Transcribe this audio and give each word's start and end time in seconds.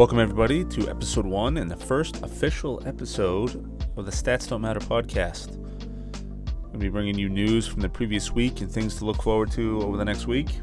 Welcome, 0.00 0.18
everybody, 0.18 0.64
to 0.64 0.88
episode 0.88 1.26
one 1.26 1.58
and 1.58 1.70
the 1.70 1.76
first 1.76 2.22
official 2.22 2.82
episode 2.86 3.54
of 3.98 4.06
the 4.06 4.10
Stats 4.10 4.48
Don't 4.48 4.62
Matter 4.62 4.80
podcast. 4.80 5.56
I'm 5.56 6.62
going 6.62 6.72
to 6.72 6.78
be 6.78 6.88
bringing 6.88 7.18
you 7.18 7.28
news 7.28 7.66
from 7.66 7.82
the 7.82 7.88
previous 7.90 8.32
week 8.32 8.62
and 8.62 8.72
things 8.72 8.96
to 8.96 9.04
look 9.04 9.22
forward 9.22 9.50
to 9.50 9.82
over 9.82 9.98
the 9.98 10.04
next 10.06 10.26
week. 10.26 10.58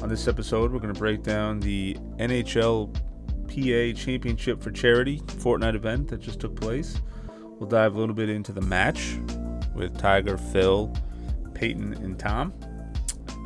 On 0.00 0.08
this 0.08 0.26
episode, 0.26 0.72
we're 0.72 0.78
going 0.78 0.94
to 0.94 0.98
break 0.98 1.22
down 1.22 1.60
the 1.60 1.98
NHL 2.16 2.90
PA 3.48 4.00
Championship 4.00 4.62
for 4.62 4.70
Charity 4.70 5.20
Fortnite 5.26 5.74
event 5.74 6.08
that 6.08 6.22
just 6.22 6.40
took 6.40 6.58
place. 6.58 7.02
We'll 7.58 7.68
dive 7.68 7.96
a 7.96 7.98
little 7.98 8.14
bit 8.14 8.30
into 8.30 8.52
the 8.52 8.62
match 8.62 9.18
with 9.74 9.98
Tiger, 9.98 10.38
Phil, 10.38 10.90
Peyton, 11.52 11.92
and 12.02 12.18
Tom. 12.18 12.54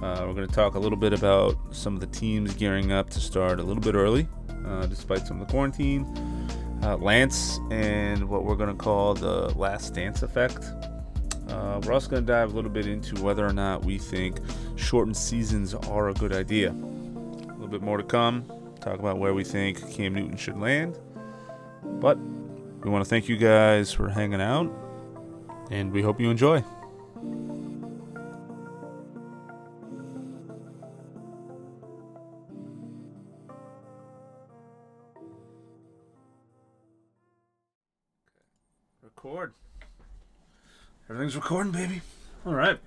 Uh, 0.01 0.27
we're 0.29 0.35
going 0.35 0.47
to 0.47 0.55
talk 0.55 0.77
a 0.77 0.79
little 0.79 0.99
bit 0.99 1.13
about 1.13 1.57
some 1.73 1.95
of 1.95 2.01
the 2.01 2.07
teams 2.07 2.55
gearing 2.55 2.93
up 2.93 3.11
to 3.11 3.19
start 3.19 3.59
a 3.59 3.65
little 3.65 3.83
bit 3.83 3.97
early 3.97 4.29
uh, 4.67 4.87
despite 4.87 5.27
some 5.27 5.41
of 5.41 5.47
the 5.47 5.51
quarantine. 5.51 6.07
Uh, 6.83 6.97
Lance 6.97 7.61
and 7.71 8.29
what 8.29 8.45
we're 8.45 8.57
going 8.57 8.69
to 8.69 8.75
call 8.75 9.15
the 9.15 9.57
last 9.57 9.95
dance 9.95 10.23
effect. 10.23 10.65
Uh, 11.49 11.81
we're 11.85 11.93
also 11.93 12.09
going 12.09 12.25
to 12.25 12.33
dive 12.33 12.53
a 12.53 12.55
little 12.55 12.71
bit 12.71 12.87
into 12.87 13.23
whether 13.23 13.47
or 13.47 13.53
not 13.53 13.85
we 13.85 13.99
think 13.99 14.39
shortened 14.77 15.17
seasons 15.17 15.75
are 15.75 16.09
a 16.09 16.15
good 16.15 16.33
idea. 16.33 16.71
A 16.71 17.53
little 17.53 17.69
bit 17.69 17.83
more 17.83 17.99
to 17.99 18.03
come. 18.03 18.45
Talk 18.81 18.99
about 18.99 19.19
where 19.19 19.35
we 19.35 19.45
think 19.45 19.93
Cam 19.93 20.15
Newton 20.15 20.37
should 20.37 20.59
land. 20.59 20.99
But 21.85 22.19
we 22.19 22.91
want 22.91 23.05
to 23.05 23.09
thank 23.09 23.29
you 23.29 23.37
guys 23.37 23.93
for 23.93 24.09
hanging 24.09 24.41
out, 24.41 24.73
and 25.71 25.93
we 25.93 26.03
hope 26.03 26.21
you 26.21 26.31
enjoy. 26.31 26.65
Everything's 41.13 41.37
recording, 41.37 41.73
baby. 41.73 42.01
All 42.47 42.55
right. 42.55 42.79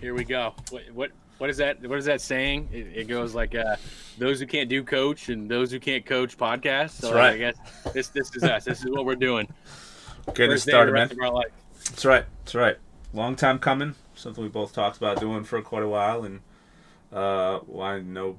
Here 0.00 0.14
we 0.14 0.22
go. 0.22 0.54
What 0.70 0.82
what 0.92 1.10
what 1.38 1.50
is 1.50 1.56
that? 1.56 1.82
What 1.82 1.98
is 1.98 2.04
that 2.04 2.20
saying? 2.20 2.68
It, 2.72 2.86
it 2.94 3.08
goes 3.08 3.34
like, 3.34 3.56
uh, 3.56 3.74
"Those 4.16 4.38
who 4.38 4.46
can't 4.46 4.68
do 4.68 4.84
coach, 4.84 5.28
and 5.28 5.48
those 5.50 5.72
who 5.72 5.80
can't 5.80 6.06
coach 6.06 6.38
podcast." 6.38 6.90
So 6.90 7.08
That's 7.08 7.16
right. 7.16 7.34
I 7.34 7.36
guess 7.36 7.56
this 7.92 8.08
this 8.10 8.36
is 8.36 8.44
us. 8.44 8.64
This 8.64 8.84
is 8.84 8.90
what 8.92 9.04
we're 9.04 9.16
doing. 9.16 9.48
Getting 10.36 10.52
First 10.52 10.68
started, 10.68 10.92
man. 10.92 11.00
rest 11.08 11.12
of 11.14 11.18
our 11.18 11.32
life. 11.32 11.50
That's 11.86 12.04
right. 12.04 12.24
That's 12.44 12.54
right. 12.54 12.76
Long 13.12 13.34
time 13.34 13.58
coming. 13.58 13.96
Something 14.14 14.44
we 14.44 14.50
both 14.50 14.72
talked 14.72 14.96
about 14.96 15.18
doing 15.18 15.42
for 15.42 15.60
quite 15.60 15.82
a 15.82 15.88
while, 15.88 16.22
and 16.22 16.42
uh, 17.12 17.58
why 17.66 17.98
no 17.98 18.36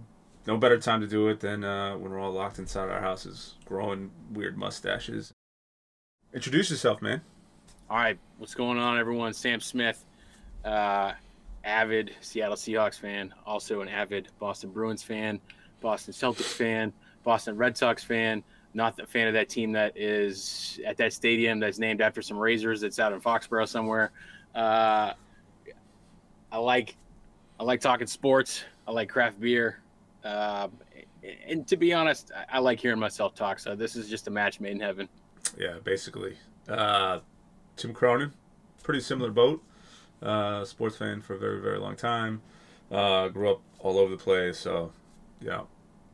no 0.47 0.56
better 0.56 0.80
time 0.80 1.02
to 1.02 1.08
do 1.08 1.28
it 1.28 1.41
than 1.41 1.66
uh, 1.66 1.97
when 1.97 2.09
we're 2.09 2.22
all 2.22 2.31
locked 2.31 2.58
inside 2.58 2.88
our 2.88 3.02
houses, 3.02 3.56
growing 3.66 4.11
weird 4.31 4.58
mustaches. 4.58 5.33
Introduce 6.33 6.72
yourself, 6.72 7.02
man. 7.02 7.19
All 7.88 7.97
right, 7.97 8.17
what's 8.39 8.55
going 8.55 8.80
on, 8.80 8.97
everyone? 8.97 9.31
Sam 9.31 9.59
Smith, 9.59 10.03
uh, 10.64 11.11
avid 11.64 12.16
Seattle 12.19 12.55
Seahawks 12.55 13.00
fan, 13.00 13.31
also 13.45 13.81
an 13.81 13.88
avid 13.89 14.28
Boston 14.39 14.72
Bruins 14.72 15.03
fan, 15.03 15.39
Boston 15.81 16.11
Celtics 16.11 16.52
fan, 16.52 16.91
Boston 17.23 17.56
Red 17.56 17.78
Sox 17.78 18.03
fan. 18.03 18.44
Not 18.73 19.00
a 19.00 19.06
fan 19.06 19.28
of 19.28 19.36
that 19.36 19.50
team 19.50 19.72
that 19.73 19.95
is 19.95 20.80
at 20.83 20.97
that 20.97 21.13
stadium 21.13 21.59
that's 21.59 21.78
named 21.78 22.02
after 22.02 22.23
some 22.23 22.39
razors 22.39 22.81
that's 22.81 22.97
out 22.97 23.13
in 23.13 23.22
Foxborough 23.22 23.67
somewhere. 23.67 24.11
Uh, 24.56 25.13
I 26.52 26.58
like, 26.58 26.97
I 27.59 27.63
like 27.63 27.81
talking 27.81 28.08
sports. 28.08 28.63
I 28.88 28.91
like 28.94 29.09
craft 29.09 29.40
beer. 29.40 29.79
Uh, 30.23 30.69
and 31.47 31.67
to 31.67 31.78
be 31.78 31.94
honest, 31.94 32.31
I, 32.52 32.57
like 32.57 32.79
hearing 32.79 33.00
myself 33.00 33.35
talk. 33.35 33.59
So 33.59 33.75
this 33.75 33.96
is 33.96 34.09
just 34.09 34.28
a 34.28 34.31
match 34.31 34.59
made 34.59 34.72
in 34.72 34.79
heaven. 34.79 35.07
Yeah, 35.56 35.75
basically. 35.84 36.35
Uh, 36.67 37.19
Tim 37.75 37.94
Cronin, 37.94 38.34
pretty 38.84 39.02
similar 39.02 39.31
boat. 39.31 39.63
Uh, 40.22 40.63
sports 40.66 40.97
fan 40.97 41.22
for 41.22 41.36
a 41.36 41.38
very, 41.38 41.62
very 41.62 41.78
long 41.78 41.96
time. 41.96 42.41
Uh, 42.91 43.28
grew 43.28 43.52
up 43.52 43.62
all 43.80 43.97
over 43.97 44.12
the 44.12 44.22
place, 44.22 44.59
so 44.59 44.91
yeah, 45.41 45.62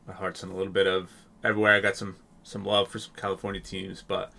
my 0.06 0.12
heart's 0.12 0.42
in 0.42 0.50
a 0.50 0.56
little 0.56 0.72
bit 0.72 0.86
of 0.86 1.10
everywhere. 1.44 1.74
I 1.74 1.80
got 1.80 1.96
some 1.96 2.16
some 2.42 2.64
love 2.64 2.88
for 2.88 2.98
some 2.98 3.14
California 3.16 3.60
teams, 3.60 4.02
but 4.06 4.32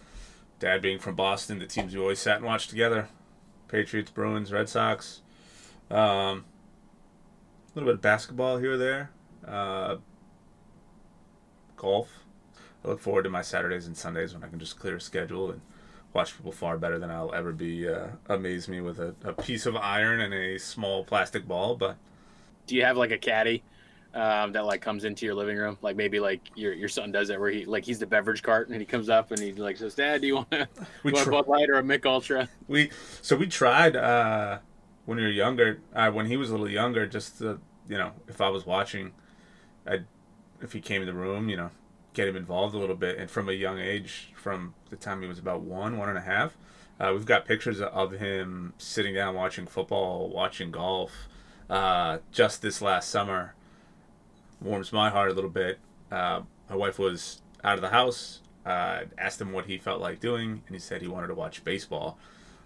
dad 0.60 0.82
being 0.82 1.00
from 1.00 1.16
Boston, 1.16 1.60
the 1.60 1.66
teams 1.66 1.94
we 1.94 2.02
always 2.02 2.20
sat 2.20 2.38
and 2.38 2.46
watched 2.46 2.70
together: 2.70 3.08
Patriots, 3.68 4.12
Bruins, 4.12 4.52
Red 4.52 4.70
Sox. 4.70 5.22
Um, 5.90 6.46
a 7.76 7.76
little 7.76 7.88
bit 7.88 7.96
of 7.96 8.02
basketball 8.02 8.58
here 8.58 8.74
or 8.74 8.78
there. 8.78 9.12
Uh, 9.48 9.98
golf. 11.76 12.20
I 12.84 12.90
look 12.90 13.00
forward 13.00 13.24
to 13.24 13.30
my 13.30 13.42
Saturdays 13.42 13.88
and 13.88 13.96
Sundays 13.96 14.34
when 14.34 14.44
I 14.44 14.48
can 14.48 14.60
just 14.60 14.78
clear 14.78 14.98
a 14.98 15.02
schedule 15.02 15.52
and 15.52 15.62
watch 16.14 16.36
people 16.36 16.52
far 16.52 16.78
better 16.78 17.00
than 17.00 17.10
I'll 17.10 17.34
ever 17.34 17.52
be. 17.52 17.88
Uh, 17.88 18.08
amaze 18.28 18.68
me 18.68 18.82
with 18.82 19.00
a, 19.00 19.16
a 19.24 19.34
piece 19.34 19.66
of 19.66 19.76
iron 19.76 20.22
and 20.22 20.34
a 20.34 20.58
small 20.58 21.04
plastic 21.04 21.48
ball, 21.48 21.76
but 21.76 21.98
do 22.68 22.76
you 22.76 22.84
have 22.84 22.98
like 22.98 23.12
a 23.12 23.18
caddy 23.18 23.64
um, 24.14 24.52
that 24.54 24.66
like 24.66 24.82
comes 24.82 25.06
into 25.06 25.26
your 25.26 25.36
living 25.36 25.58
room? 25.58 25.78
Like 25.82 25.96
maybe 25.96 26.20
like 26.20 26.42
your 26.56 26.74
your 26.74 26.90
son 26.90 27.12
does 27.12 27.30
it 27.30 27.40
where 27.40 27.50
he 27.50 27.66
like 27.66 27.84
he's 27.84 28.00
the 28.00 28.06
beverage 28.06 28.44
cart 28.44 28.70
and 28.70 28.80
he 28.80 28.86
comes 28.86 29.10
up 29.10 29.32
and 29.32 29.40
he 29.40 29.54
like 29.54 29.78
says, 29.78 29.96
"Dad, 29.96 30.22
do 30.22 30.28
you 30.28 30.36
want 30.36 30.52
want 31.04 31.18
tr- 31.18 31.30
a 31.30 31.32
Bud 31.32 31.48
Light 31.48 31.70
or 31.70 31.76
a 31.76 31.84
Mich 31.84 32.06
Ultra?" 32.06 32.48
we 32.68 32.92
so 33.22 33.36
we 33.36 33.48
tried 33.48 33.96
uh, 33.96 34.60
when 35.06 35.18
we 35.18 35.24
were 35.24 35.30
younger. 35.30 35.82
Uh, 35.94 36.12
when 36.12 36.28
he 36.28 36.38
was 36.38 36.50
a 36.50 36.54
little 36.54 36.70
younger, 36.70 37.08
just 37.08 37.40
to, 37.40 37.60
you 37.90 37.98
know, 37.98 38.12
if 38.28 38.40
I 38.40 38.50
was 38.50 38.66
watching, 38.66 39.14
I 39.88 40.02
if 40.62 40.74
he 40.74 40.80
came 40.80 41.02
in 41.02 41.08
the 41.08 41.14
room, 41.14 41.50
you 41.50 41.58
know, 41.58 41.72
get 42.14 42.28
him 42.28 42.36
involved 42.36 42.76
a 42.76 42.78
little 42.78 42.96
bit. 42.96 43.18
And 43.18 43.30
from 43.30 43.50
a 43.50 43.54
young 43.54 43.80
age, 43.80 44.32
from 44.36 44.74
the 44.90 44.96
time 44.96 45.22
he 45.22 45.28
was 45.28 45.40
about 45.40 45.62
one, 45.62 45.98
one 45.98 46.10
and 46.10 46.18
a 46.18 46.22
half, 46.22 46.56
uh, 47.00 47.12
we've 47.14 47.26
got 47.26 47.46
pictures 47.46 47.82
of 47.82 48.12
him 48.14 48.74
sitting 48.78 49.14
down 49.16 49.36
watching 49.36 49.66
football, 49.66 50.30
watching 50.30 50.72
golf. 50.72 51.12
Uh, 51.70 52.20
just 52.32 52.62
this 52.62 52.82
last 52.82 53.10
summer, 53.10 53.56
warms 54.62 54.94
my 54.94 55.10
heart 55.10 55.32
a 55.32 55.34
little 55.34 55.50
bit. 55.50 55.80
Uh, 56.12 56.42
my 56.70 56.76
wife 56.76 57.00
was 57.00 57.42
out 57.64 57.76
of 57.76 57.82
the 57.82 57.90
house. 57.90 58.42
Uh, 58.66 59.02
asked 59.18 59.42
him 59.42 59.52
what 59.52 59.66
he 59.66 59.78
felt 59.78 60.00
like 60.00 60.20
doing, 60.22 60.62
and 60.68 60.76
he 60.76 60.80
said 60.80 61.02
he 61.02 61.08
wanted 61.08 61.28
to 61.28 61.34
watch 61.36 61.64
baseball. 61.66 62.18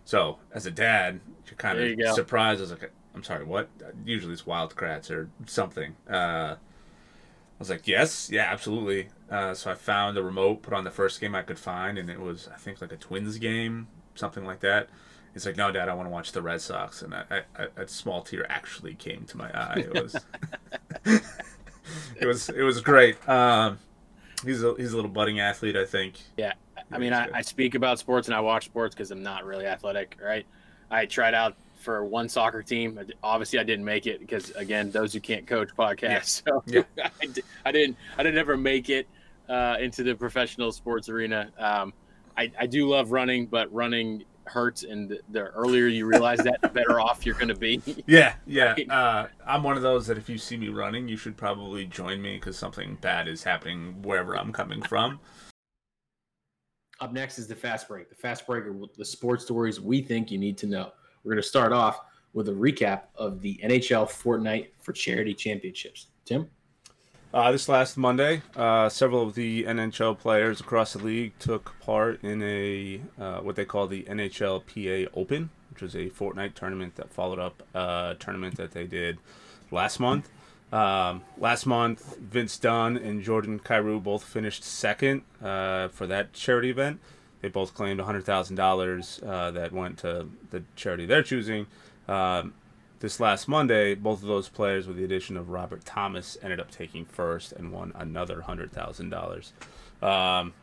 So, 0.06 0.38
as 0.54 0.66
a 0.68 0.72
dad, 0.72 1.20
you're 1.48 1.56
kind 1.56 1.80
There 1.80 1.92
of 1.92 1.98
go. 2.00 2.14
surprised. 2.14 2.60
I 2.60 2.62
was 2.62 2.72
like, 2.72 2.92
I'm 3.16 3.24
sorry, 3.24 3.44
what? 3.44 3.68
Usually 4.06 4.34
it's 4.34 4.46
Wild 4.46 4.76
Kratts 4.76 5.10
or 5.10 5.30
something. 5.48 5.96
Uh, 6.08 6.56
I 6.56 6.58
was 7.58 7.70
like, 7.72 7.88
yes, 7.88 8.30
yeah, 8.32 8.44
absolutely. 8.52 9.10
Uh, 9.30 9.54
so 9.54 9.72
I 9.72 9.76
found 9.76 10.18
a 10.18 10.24
remote, 10.24 10.62
put 10.62 10.74
on 10.74 10.84
the 10.84 10.92
first 10.92 11.20
game 11.20 11.36
I 11.36 11.42
could 11.42 11.60
find, 11.60 11.98
and 11.98 12.10
it 12.10 12.20
was, 12.20 12.48
I 12.54 12.58
think, 12.58 12.82
like 12.82 12.92
a 12.92 12.98
Twins 12.98 13.38
game, 13.38 13.88
something 14.16 14.46
like 14.46 14.62
that. 14.62 14.90
He's 15.34 15.46
like, 15.46 15.58
no, 15.58 15.72
Dad, 15.72 15.90
I 15.90 15.94
want 15.94 16.08
to 16.08 16.12
watch 16.12 16.32
the 16.32 16.42
Red 16.42 16.62
Sox, 16.62 17.02
and 17.02 17.14
I, 17.14 17.42
I, 17.58 17.68
a 17.76 17.88
small 17.88 18.22
tear 18.22 18.50
actually 18.50 18.96
came 18.96 19.26
to 19.26 19.38
my 19.38 19.52
eye. 19.52 19.86
It 19.86 19.94
was, 19.94 20.16
it 22.16 22.26
was, 22.26 22.50
it 22.50 22.64
was 22.64 22.82
great. 22.82 23.28
Um, 23.28 23.80
he's 24.44 24.64
a 24.64 24.74
he's 24.76 24.94
a 24.94 24.96
little 24.96 25.12
budding 25.12 25.40
athlete, 25.40 25.76
I 25.76 25.86
think. 25.86 26.16
Yeah, 26.38 26.54
I 26.92 26.98
mean, 26.98 27.14
I. 27.14 27.28
I 27.34 27.42
speak 27.42 27.76
about 27.76 28.00
sports 28.00 28.28
and 28.28 28.36
I 28.36 28.40
watch 28.40 28.66
sports 28.66 28.96
because 28.96 29.12
I'm 29.12 29.22
not 29.22 29.46
really 29.46 29.66
athletic, 29.66 30.18
right? 30.24 30.46
I 30.90 31.06
tried 31.06 31.34
out 31.34 31.56
for 31.76 32.04
one 32.04 32.30
soccer 32.30 32.64
team. 32.64 33.00
Obviously, 33.22 33.60
I 33.60 33.64
didn't 33.64 33.86
make 33.86 34.08
it 34.08 34.20
because, 34.20 34.52
again, 34.52 34.90
those 34.92 35.14
who 35.14 35.20
can't 35.20 35.46
coach 35.46 35.70
podcast. 35.78 36.44
So 36.48 36.64
Yeah. 36.66 36.84
I, 37.04 37.28
I 37.66 37.72
didn't. 37.72 37.98
I 38.18 38.24
didn't 38.24 38.40
ever 38.40 38.58
make 38.58 38.90
it 38.90 39.08
uh, 39.50 39.78
into 39.80 40.04
the 40.04 40.16
professional 40.16 40.72
sports 40.72 41.10
arena. 41.10 41.52
Um, 41.58 41.94
I, 42.38 42.52
I 42.60 42.68
do 42.68 42.88
love 42.88 43.12
running, 43.12 43.48
but 43.48 43.72
running 43.74 44.24
hurts, 44.46 44.84
and 44.84 45.10
the, 45.10 45.20
the 45.30 45.46
earlier 45.48 45.88
you 45.88 46.06
realize 46.06 46.40
that, 46.40 46.62
the 46.62 46.70
better 46.70 47.00
off 47.00 47.26
you're 47.26 47.36
going 47.36 47.48
to 47.48 47.56
be. 47.56 47.82
Yeah, 48.08 48.36
yeah. 48.46 48.76
Uh, 48.90 49.28
I'm 49.46 49.64
one 49.64 49.76
of 49.76 49.84
those 49.84 50.08
that 50.08 50.18
if 50.18 50.30
you 50.30 50.38
see 50.38 50.56
me 50.58 50.70
running, 50.70 51.08
you 51.08 51.18
should 51.18 51.36
probably 51.36 51.86
join 51.86 52.22
me 52.22 52.36
because 52.36 52.58
something 52.58 52.98
bad 53.02 53.28
is 53.28 53.44
happening 53.44 54.02
wherever 54.02 54.38
I'm 54.38 54.54
coming 54.54 54.82
from. 54.84 55.20
Up 57.00 57.14
next 57.14 57.38
is 57.38 57.48
the 57.48 57.56
fast 57.56 57.88
break. 57.88 58.10
The 58.10 58.16
fast 58.16 58.48
break 58.48 58.66
are 58.66 58.76
the 58.98 59.06
sports 59.06 59.44
stories 59.44 59.80
we 59.80 60.02
think 60.02 60.32
you 60.32 60.38
need 60.38 60.58
to 60.60 60.68
know. 60.68 60.92
We're 61.24 61.34
going 61.34 61.44
to 61.44 61.48
start 61.48 61.74
off 61.74 62.02
with 62.34 62.50
a 62.50 62.54
recap 62.54 63.04
of 63.16 63.42
the 63.42 63.60
NHL 63.64 64.10
Fortnite 64.10 64.70
for 64.80 64.94
Charity 64.94 65.34
Championships. 65.34 66.08
Tim? 66.26 66.48
Uh, 67.34 67.52
this 67.52 67.68
last 67.68 67.98
Monday, 67.98 68.42
uh, 68.56 68.88
several 68.88 69.22
of 69.22 69.36
the 69.36 69.66
NHL 69.66 70.18
players 70.18 70.62
across 70.62 70.94
the 70.94 71.00
league 71.00 71.38
took 71.40 71.78
part 71.82 72.24
in 72.24 72.42
a 72.42 73.02
uh, 73.20 73.40
what 73.40 73.58
they 73.58 73.66
call 73.66 73.86
the 73.86 74.04
NHL 74.04 74.64
PA 74.66 75.12
Open, 75.14 75.50
which 75.70 75.82
was 75.82 75.94
a 75.94 76.10
Fortnite 76.10 76.54
tournament 76.54 76.96
that 76.96 77.12
followed 77.12 77.38
up 77.38 77.64
a 77.74 78.16
tournament 78.18 78.56
that 78.56 78.72
they 78.72 78.88
did 78.88 79.18
last 79.72 80.00
month. 80.00 80.30
Um, 80.72 81.22
last 81.38 81.66
month, 81.66 82.18
Vince 82.18 82.58
Dunn 82.58 82.96
and 82.96 83.22
Jordan 83.22 83.60
Kyrou 83.60 84.02
both 84.02 84.24
finished 84.24 84.64
second 84.64 85.24
uh, 85.44 85.90
for 85.90 86.08
that 86.08 86.32
charity 86.34 86.70
event. 86.70 87.00
They 87.42 87.50
both 87.50 87.74
claimed 87.74 88.00
$100,000 88.00 89.24
uh, 89.24 89.52
that 89.52 89.72
went 89.72 89.98
to 90.00 90.28
the 90.50 90.64
charity 90.76 91.06
they're 91.06 91.24
choosing. 91.24 91.68
Um, 92.08 92.54
this 93.00 93.20
last 93.20 93.48
Monday, 93.48 93.94
both 93.96 94.22
of 94.22 94.28
those 94.28 94.50
players, 94.50 94.88
with 94.88 94.98
the 94.98 95.04
addition 95.04 95.38
of 95.38 95.50
Robert 95.50 95.86
Thomas, 95.86 96.38
ended 96.42 96.60
up 96.60 96.72
taking 96.72 97.06
first 97.06 97.52
and 97.52 97.72
won 97.72 97.92
another 97.96 98.42
hundred 98.42 98.72
thousand 98.72 99.10
dollars. 99.10 99.54
Um, 100.02 100.54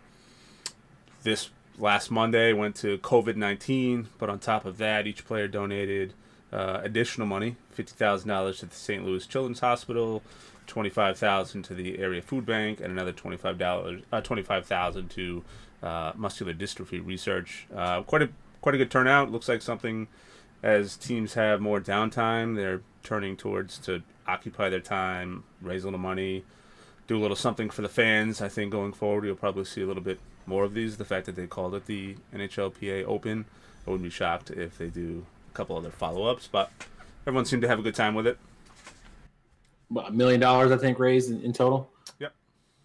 this 1.23 1.51
last 1.79 2.11
Monday 2.11 2.53
went 2.53 2.77
to 2.77 2.99
COVID 2.99 3.37
19, 3.37 4.09
but 4.19 4.29
on 4.29 4.39
top 4.39 4.65
of 4.65 4.79
that, 4.79 5.07
each 5.07 5.25
player 5.25 5.49
donated 5.49 6.13
uh, 6.53 6.81
additional 6.83 7.27
money 7.27 7.57
$50,000 7.77 8.59
to 8.61 8.67
the 8.67 8.75
St. 8.75 9.05
Louis 9.05 9.27
Children's 9.27 9.61
Hospital, 9.61 10.23
25000 10.67 11.63
to 11.65 11.75
the 11.75 11.99
area 11.99 12.23
food 12.23 12.47
bank, 12.47 12.81
and 12.81 12.93
another 12.93 13.13
$25, 13.13 14.03
uh, 14.13 14.21
25000 14.21 15.11
to 15.11 15.45
uh, 15.83 16.13
muscular 16.15 16.55
dystrophy 16.55 17.05
research. 17.05 17.67
Uh, 17.75 18.03
quite 18.03 18.23
a 18.23 18.29
quite 18.63 18.75
a 18.75 18.79
good 18.79 18.91
turnout. 18.91 19.31
Looks 19.31 19.49
like 19.49 19.61
something 19.61 20.09
as 20.65 20.97
teams 20.97 21.35
have 21.35 21.61
more 21.61 21.79
downtime, 21.79 22.57
they're 22.57 22.81
turning 23.03 23.37
towards 23.37 23.77
to 23.77 24.03
occupy 24.27 24.71
their 24.71 24.81
time, 24.81 25.45
raise 25.61 25.85
a 25.85 25.87
little 25.89 26.01
money, 26.01 26.43
do 27.07 27.19
a 27.19 27.21
little 27.21 27.37
something 27.37 27.69
for 27.69 27.83
the 27.83 27.89
fans. 27.89 28.41
I 28.41 28.49
think 28.49 28.73
going 28.73 28.95
forward, 28.95 29.27
you'll 29.27 29.37
probably 29.37 29.67
see 29.67 29.83
a 29.83 29.87
little 29.87 30.03
bit 30.03 30.19
more 30.47 30.65
of 30.65 30.73
these. 30.73 30.97
The 30.97 31.05
fact 31.05 31.27
that 31.27 31.37
they 31.37 31.47
called 31.47 31.75
it 31.75 31.85
the 31.85 32.17
NHLPA 32.35 33.05
Open, 33.05 33.45
I 33.87 33.91
wouldn't 33.91 34.05
be 34.05 34.11
shocked 34.11 34.51
if 34.53 34.79
they 34.79 34.89
do 34.89 35.27
a 35.53 35.55
couple 35.55 35.77
other 35.77 35.91
follow 35.91 36.25
ups, 36.25 36.49
but 36.51 36.71
everyone 37.27 37.45
seemed 37.45 37.61
to 37.61 37.69
have 37.69 37.79
a 37.79 37.83
good 37.83 37.95
time 37.95 38.15
with 38.15 38.27
it. 38.27 38.39
A 39.95 40.11
million 40.11 40.41
dollars, 40.41 40.73
I 40.73 40.79
think, 40.79 40.99
raised 40.99 41.31
in, 41.31 41.43
in 41.43 41.53
total. 41.53 41.91
Yep. 42.21 42.33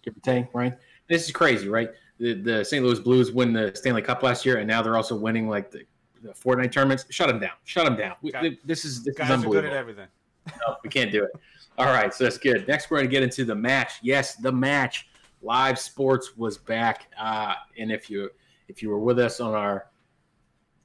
Give 0.02 0.14
or 0.14 0.20
take, 0.20 0.46
right? 0.52 0.74
This 1.08 1.24
is 1.24 1.32
crazy, 1.32 1.66
right? 1.66 1.88
The, 2.18 2.34
the 2.34 2.62
St. 2.62 2.84
Louis 2.84 3.00
Blues 3.00 3.32
win 3.32 3.54
the 3.54 3.72
Stanley 3.74 4.02
Cup 4.02 4.22
last 4.22 4.44
year, 4.44 4.58
and 4.58 4.68
now 4.68 4.82
they're 4.82 4.98
also 4.98 5.16
winning 5.16 5.48
like 5.48 5.70
the, 5.70 5.86
the 6.22 6.30
Fortnite 6.30 6.72
tournaments. 6.72 7.06
Shut 7.10 7.28
them 7.28 7.38
down. 7.38 7.52
Shut 7.64 7.84
them 7.84 7.96
down. 7.96 8.16
We, 8.22 8.58
this 8.64 8.84
is 8.84 9.02
this 9.02 9.14
Guys 9.14 9.30
is 9.30 9.44
are 9.44 9.48
good 9.48 9.64
at 9.64 9.72
everything. 9.72 10.08
No, 10.46 10.76
we 10.82 10.90
can't 10.90 11.12
do 11.12 11.24
it. 11.24 11.30
All 11.78 11.86
right, 11.86 12.12
so 12.12 12.24
that's 12.24 12.38
good. 12.38 12.66
Next, 12.68 12.90
we're 12.90 12.98
going 12.98 13.08
to 13.08 13.10
get 13.10 13.22
into 13.22 13.44
the 13.44 13.54
match. 13.54 13.94
Yes, 14.02 14.34
the 14.36 14.52
match. 14.52 15.08
Live 15.42 15.78
sports 15.78 16.36
was 16.36 16.58
back, 16.58 17.06
uh, 17.18 17.54
and 17.78 17.90
if 17.90 18.10
you 18.10 18.28
if 18.68 18.82
you 18.82 18.90
were 18.90 18.98
with 18.98 19.18
us 19.18 19.40
on 19.40 19.54
our 19.54 19.86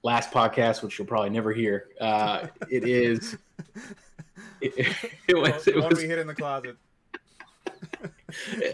last 0.02 0.32
podcast, 0.32 0.82
which 0.82 0.98
you'll 0.98 1.08
probably 1.08 1.30
never 1.30 1.52
hear, 1.52 1.90
uh, 2.00 2.48
it 2.70 2.88
is. 2.88 3.38
It, 4.62 4.96
it 5.28 5.36
was. 5.38 5.68
It 5.68 5.76
was 5.76 6.02
hid 6.02 6.18
in 6.18 6.28
the 6.28 6.34
closet. 6.34 6.78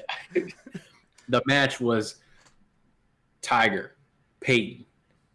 the 1.27 1.41
match 1.45 1.81
was 1.81 2.17
Tiger, 3.41 3.95
Peyton, 4.39 4.85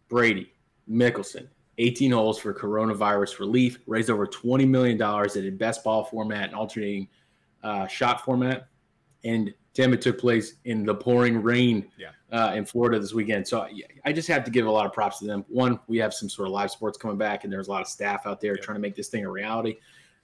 Brady, 0.09 0.53
Mickelson, 0.89 1.47
18 1.77 2.11
holes 2.11 2.39
for 2.39 2.53
coronavirus 2.53 3.39
relief, 3.39 3.79
raised 3.87 4.09
over 4.09 4.25
$20 4.25 4.67
million 4.67 4.95
in 5.35 5.47
a 5.47 5.51
best 5.55 5.83
ball 5.83 6.03
format 6.03 6.45
and 6.45 6.55
alternating 6.55 7.07
uh, 7.63 7.87
shot 7.87 8.23
format. 8.23 8.67
And 9.23 9.53
Tim, 9.73 9.93
it 9.93 10.01
took 10.01 10.17
place 10.17 10.55
in 10.65 10.85
the 10.85 10.95
pouring 10.95 11.41
rain 11.43 11.87
Yeah. 11.97 12.09
uh, 12.31 12.53
in 12.55 12.65
Florida 12.65 12.99
this 12.99 13.13
weekend. 13.13 13.47
So 13.47 13.61
I- 13.61 13.81
I 14.05 14.13
just 14.13 14.27
have 14.29 14.43
to 14.45 14.51
give 14.51 14.65
a 14.65 14.71
lot 14.71 14.85
of 14.85 14.93
props 14.93 15.19
to 15.19 15.25
them. 15.25 15.45
One, 15.49 15.79
we 15.87 15.97
have 15.97 16.13
some 16.13 16.29
sort 16.29 16.47
of 16.47 16.53
live 16.53 16.71
sports 16.71 16.97
coming 16.97 17.17
back, 17.17 17.43
and 17.43 17.51
there's 17.53 17.67
a 17.67 17.71
lot 17.71 17.81
of 17.81 17.87
staff 17.87 18.25
out 18.25 18.39
there 18.41 18.55
Yeah. 18.55 18.61
trying 18.63 18.75
to 18.75 18.81
make 18.81 18.95
this 18.95 19.09
thing 19.09 19.25
a 19.25 19.29
reality. 19.29 19.77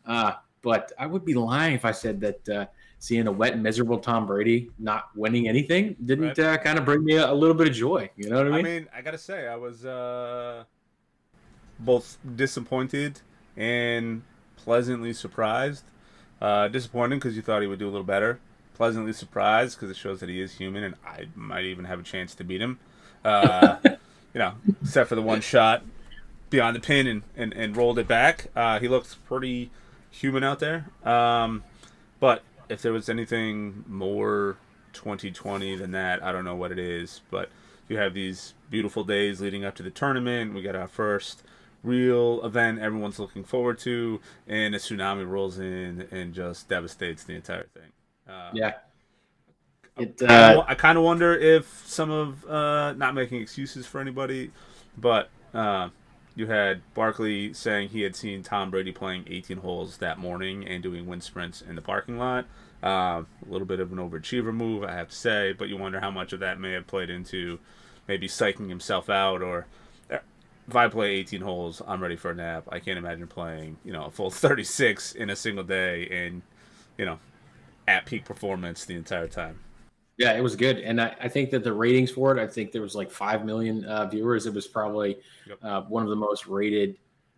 Uh, 0.06 0.34
but 0.62 0.92
I 0.98 1.06
would 1.06 1.26
be 1.26 1.34
lying 1.34 1.76
if 1.76 1.86
I 1.86 1.92
said 1.92 2.20
that 2.22 2.50
uh, 2.50 2.66
seeing 3.04 3.28
a 3.28 3.32
wet 3.32 3.52
and 3.52 3.62
miserable 3.62 4.00
Tom 4.00 4.26
Brady 4.26 4.70
not 4.80 5.10
winning 5.14 5.50
anything 5.50 5.94
didn't 6.06 6.38
Right. 6.38 6.40
uh, 6.40 6.58
kind 6.60 6.80
of 6.80 6.86
bring 6.86 7.04
me 7.04 7.16
a, 7.18 7.30
a 7.30 7.34
little 7.34 7.54
bit 7.54 7.68
of 7.68 7.74
joy. 7.74 8.10
You 8.16 8.30
know 8.30 8.38
what 8.38 8.48
I 8.48 8.50
mean? 8.56 8.66
I 8.66 8.70
mean? 8.70 8.88
I 8.96 9.02
gotta 9.02 9.18
say, 9.18 9.46
I 9.46 9.58
was 9.58 9.86
uh, 9.86 10.64
both 11.80 12.18
disappointed 12.38 13.20
and 13.58 14.22
pleasantly 14.56 15.12
surprised. 15.12 15.84
Uh, 16.42 16.70
disappointed 16.70 17.16
because 17.16 17.36
you 17.36 17.42
thought 17.42 17.62
he 17.62 17.68
would 17.68 17.80
do 17.80 17.88
a 17.90 17.92
little 17.92 18.06
better. 18.06 18.40
Pleasantly 18.74 19.12
surprised 19.12 19.76
because 19.78 19.92
it 19.92 19.98
shows 19.98 20.22
that 20.22 20.30
he 20.30 20.40
is 20.40 20.54
human, 20.54 20.84
and 20.86 20.96
I 21.06 21.28
might 21.36 21.66
even 21.66 21.84
have 21.84 22.00
a 22.00 22.04
chance 22.04 22.34
to 22.36 22.46
beat 22.46 22.62
him. 22.62 22.80
Uh, 23.26 23.80
you 23.84 24.40
know, 24.40 24.54
except 24.82 25.10
for 25.10 25.16
the 25.16 25.22
one 25.22 25.42
shot 25.42 25.84
beyond 26.50 26.78
the 26.78 26.80
pin 26.80 27.06
and, 27.06 27.24
and, 27.36 27.54
and 27.54 27.76
rolled 27.76 28.00
it 28.00 28.08
back. 28.08 28.48
Uh, 28.56 28.80
he 28.80 28.88
looks 28.88 29.16
pretty 29.16 29.72
human 30.10 30.42
out 30.42 30.60
there. 30.60 30.86
Um, 31.04 31.64
but 32.22 32.44
if 32.70 32.82
there 32.82 32.94
was 32.94 33.10
anything 33.10 33.84
more 33.88 34.58
2020 34.94 35.76
than 35.76 35.92
that, 35.92 36.24
I 36.24 36.32
don't 36.32 36.46
know 36.46 36.56
what 36.56 36.72
it 36.72 36.80
is. 36.80 37.22
But 37.30 37.50
you 37.88 37.98
have 37.98 38.14
these 38.14 38.54
beautiful 38.70 39.04
days 39.04 39.42
leading 39.42 39.66
up 39.66 39.76
to 39.76 39.84
the 39.84 39.92
tournament. 39.92 40.54
We 40.54 40.62
got 40.62 40.76
our 40.76 40.88
first 40.88 41.44
real 41.84 42.44
event 42.46 42.80
everyone's 42.80 43.20
looking 43.20 43.44
forward 43.44 43.78
to, 43.78 44.20
and 44.48 44.74
a 44.74 44.78
tsunami 44.78 45.28
rolls 45.28 45.60
in 45.60 46.08
and 46.12 46.34
just 46.34 46.70
devastates 46.70 47.24
the 47.24 47.34
entire 47.34 47.68
thing. 47.74 47.92
Uh, 48.28 48.50
yeah. 48.54 48.74
It, 49.98 50.22
uh, 50.24 50.64
I 50.68 50.74
kind 50.74 50.98
of 50.98 51.04
wonder 51.04 51.38
if 51.38 51.84
some 51.86 52.10
of 52.10 52.46
uh, 52.48 52.94
not 52.94 53.14
making 53.14 53.42
excuses 53.42 53.86
for 53.86 54.02
anybody, 54.02 54.52
but 54.98 55.30
uh, 55.54 55.90
you 56.36 56.48
had 56.48 56.82
Barkley 56.94 57.54
saying 57.54 57.90
he 57.90 58.02
had 58.02 58.16
seen 58.16 58.44
Tom 58.44 58.72
Brady 58.72 58.92
playing 58.92 59.26
18 59.28 59.58
holes 59.58 59.98
that 59.98 60.18
morning 60.18 60.68
and 60.68 60.82
doing 60.82 61.06
wind 61.06 61.24
sprints 61.24 61.62
in 61.62 61.76
the 61.76 61.82
parking 61.82 62.18
lot. 62.18 62.46
Uh, 62.84 63.24
a 63.24 63.50
little 63.50 63.68
bit 63.68 63.80
of 63.80 63.92
an 63.92 63.98
overachiever 63.98 64.54
move, 64.54 64.84
I 64.84 64.94
have 64.94 65.10
to 65.10 65.16
say, 65.16 65.54
but 65.54 65.70
you 65.70 65.78
wonder 65.78 66.00
how 66.02 66.12
much 66.12 66.34
of 66.34 66.40
that 66.42 66.60
may 66.60 66.74
have 66.74 66.88
played 66.88 67.10
into 67.10 67.60
maybe 68.08 68.28
psyching 68.28 68.70
himself 68.70 69.10
out 69.10 69.42
or. 69.42 69.68
uh, 70.12 70.18
If 70.68 70.76
I 70.76 70.88
play 70.88 71.12
18 71.16 71.42
holes, 71.42 71.82
I'm 71.88 72.02
ready 72.02 72.16
for 72.16 72.32
a 72.32 72.36
nap. 72.36 72.66
I 72.72 72.80
can't 72.80 72.98
imagine 72.98 73.28
playing, 73.28 73.78
you 73.86 73.94
know, 73.94 74.06
a 74.06 74.12
full 74.12 74.32
36 74.32 75.14
in 75.14 75.30
a 75.30 75.36
single 75.36 75.64
day 75.64 76.08
and, 76.10 76.42
you 76.98 77.06
know, 77.06 77.20
at 77.88 78.06
peak 78.06 78.26
performance 78.26 78.86
the 78.86 78.96
entire 78.96 79.28
time. 79.28 79.60
Yeah, 80.18 80.34
it 80.34 80.42
was 80.42 80.56
good, 80.56 80.78
and 80.80 81.02
I, 81.02 81.16
I 81.20 81.28
think 81.28 81.50
that 81.52 81.64
the 81.64 81.74
ratings 81.74 82.12
for 82.12 82.38
it, 82.38 82.42
I 82.42 82.46
think 82.46 82.72
there 82.72 82.84
was 82.84 82.94
like 82.94 83.10
five 83.10 83.46
million 83.46 83.84
uh, 83.86 84.06
viewers. 84.06 84.46
It 84.46 84.54
was 84.54 84.68
probably 84.68 85.18
Yep. 85.48 85.58
uh, 85.64 85.82
one 85.84 86.04
of 86.04 86.10
the 86.10 86.16
most 86.16 86.46
rated 86.46 86.98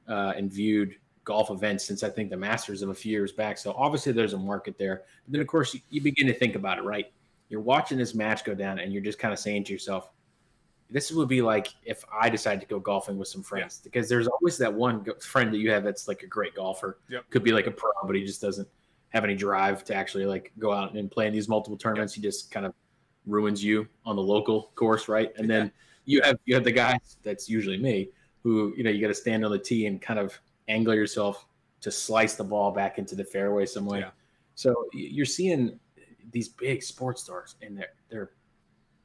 uh, 0.10 0.34
and 0.36 0.52
viewed 0.52 0.96
golf 1.24 1.50
events 1.50 1.86
since 1.86 2.04
I 2.04 2.10
think 2.10 2.30
the 2.30 2.38
Masters 2.38 2.82
of 2.82 2.90
a 2.90 2.94
few 2.94 3.12
years 3.12 3.32
back. 3.32 3.58
So 3.58 3.74
obviously 3.78 4.12
there's 4.12 4.34
a 4.34 4.38
market 4.38 4.78
there. 4.78 5.04
But 5.26 5.32
then 5.32 5.42
of 5.42 5.48
course 5.48 5.74
you, 5.74 5.80
you 5.90 6.02
begin 6.02 6.28
to 6.28 6.34
think 6.34 6.56
about 6.56 6.78
it, 6.78 6.84
right? 6.84 7.12
You're 7.50 7.62
watching 7.62 7.98
this 7.98 8.14
match 8.14 8.44
go 8.44 8.54
down, 8.54 8.80
and 8.80 8.92
you're 8.94 9.02
just 9.02 9.20
kind 9.20 9.34
of 9.34 9.40
saying 9.40 9.64
to 9.66 9.74
yourself, 9.74 10.10
"This 10.90 11.12
would 11.12 11.30
be 11.30 11.42
like 11.42 11.68
if 11.84 12.04
I 12.12 12.30
decided 12.30 12.60
to 12.62 12.68
go 12.68 12.80
golfing 12.80 13.18
with 13.18 13.28
some 13.28 13.42
friends." 13.42 13.80
Because 13.84 14.10
there's 14.10 14.28
always 14.28 14.58
that 14.58 14.74
one 14.74 15.06
friend 15.20 15.54
that 15.54 15.58
you 15.60 15.72
have 15.72 15.84
that's 15.84 16.08
like 16.08 16.24
a 16.24 16.28
great 16.28 16.56
golfer. 16.56 17.00
Yep. 17.10 17.30
Could 17.30 17.44
be 17.44 17.54
like 17.54 17.68
a 17.68 17.72
pro, 17.72 17.92
but 18.06 18.16
he 18.16 18.26
just 18.26 18.42
doesn't 18.42 18.68
have 19.16 19.24
any 19.24 19.34
drive 19.34 19.86
to 19.86 19.96
actually 19.96 20.26
like 20.26 20.52
go 20.60 20.74
out 20.74 20.94
and 20.94 21.10
play 21.10 21.26
in 21.26 21.32
these 21.32 21.48
multiple 21.48 21.78
tournaments. 21.78 22.14
He 22.14 22.22
just 22.22 22.52
kind 22.52 22.66
of 22.66 22.74
ruins 23.26 23.64
you 23.64 23.88
on 24.06 24.18
the 24.18 24.22
local 24.22 24.74
course, 24.76 25.08
right? 25.08 25.32
And 25.38 25.50
then 25.50 25.72
you 26.04 26.22
have 26.22 26.38
you 26.44 26.54
have 26.54 26.66
the 26.66 26.72
guys 26.72 27.18
that's 27.24 27.50
usually 27.50 27.78
me 27.78 28.10
who 28.44 28.74
you 28.76 28.84
know 28.84 28.90
you 28.90 29.00
got 29.00 29.08
to 29.08 29.16
stand 29.16 29.46
on 29.46 29.52
the 29.52 29.58
tee 29.58 29.88
and 29.88 30.02
kind 30.02 30.20
of 30.20 30.38
angle 30.68 30.94
yourself 30.94 31.46
to 31.80 31.92
slice 31.92 32.36
the 32.36 32.44
ball 32.44 32.72
back 32.72 32.98
into 32.98 33.16
the 33.16 33.24
fairway 33.24 33.66
some 33.66 33.86
way. 33.86 34.00
Yeah. 34.00 34.12
So 34.56 34.86
you're 34.94 35.26
seeing 35.26 35.80
these 36.32 36.50
big 36.50 36.84
sports 36.84 37.24
stars 37.24 37.56
and 37.62 37.78
they're 37.78 37.94
they're 38.10 38.32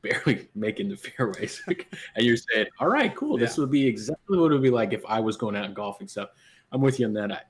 barely 0.03 0.49
making 0.57 0.89
the 0.89 0.97
fairways, 0.97 1.63
and 1.69 2.27
you're 2.27 2.37
saying, 2.37 2.67
"All 2.81 2.89
right, 2.89 3.15
cool. 3.15 3.39
This 3.39 3.57
would 3.59 3.71
be 3.71 3.87
exactly 3.87 4.39
what 4.39 4.51
it 4.51 4.55
would 4.55 4.63
be 4.63 4.71
like 4.71 4.93
if 4.93 5.05
I 5.07 5.21
was 5.21 5.37
going 5.37 5.55
out 5.55 5.67
and 5.67 5.75
golfing." 5.75 6.09
So 6.09 6.27
I'm 6.73 6.81
with 6.81 6.99
you 6.99 7.07
on 7.07 7.13
that. 7.13 7.31
I, 7.31 7.41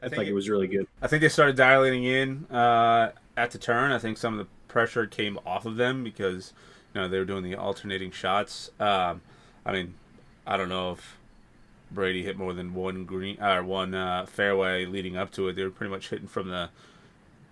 I, 0.00 0.06
think 0.08 0.14
think 0.16 0.26
it- 0.28 0.30
it 0.30 0.34
was 0.34 0.48
really 0.48 0.66
good. 0.68 0.86
I 1.02 1.06
think 1.08 1.22
they 1.22 1.28
started 1.28 1.56
dialing 1.56 2.04
in 2.04 2.44
uh, 2.50 3.12
at 3.36 3.50
the 3.50 3.58
turn. 3.58 3.92
I 3.92 3.98
think 3.98 4.16
some 4.18 4.38
of 4.38 4.46
the 4.46 4.52
pressure 4.68 5.06
came 5.06 5.38
off 5.46 5.64
of 5.66 5.76
them 5.76 6.04
because 6.04 6.52
you 6.94 7.00
know 7.00 7.08
they 7.08 7.18
were 7.18 7.24
doing 7.24 7.42
the 7.42 7.54
alternating 7.56 8.10
shots. 8.10 8.70
Um, 8.78 9.22
I 9.66 9.72
mean, 9.72 9.94
I 10.46 10.56
don't 10.56 10.68
know 10.68 10.92
if 10.92 11.18
Brady 11.90 12.22
hit 12.22 12.36
more 12.36 12.52
than 12.52 12.74
one 12.74 13.04
green 13.04 13.42
or 13.42 13.62
one 13.64 13.94
uh, 13.94 14.26
fairway 14.26 14.84
leading 14.84 15.16
up 15.16 15.30
to 15.32 15.48
it. 15.48 15.54
They 15.54 15.64
were 15.64 15.70
pretty 15.70 15.90
much 15.90 16.10
hitting 16.10 16.28
from 16.28 16.48
the 16.48 16.70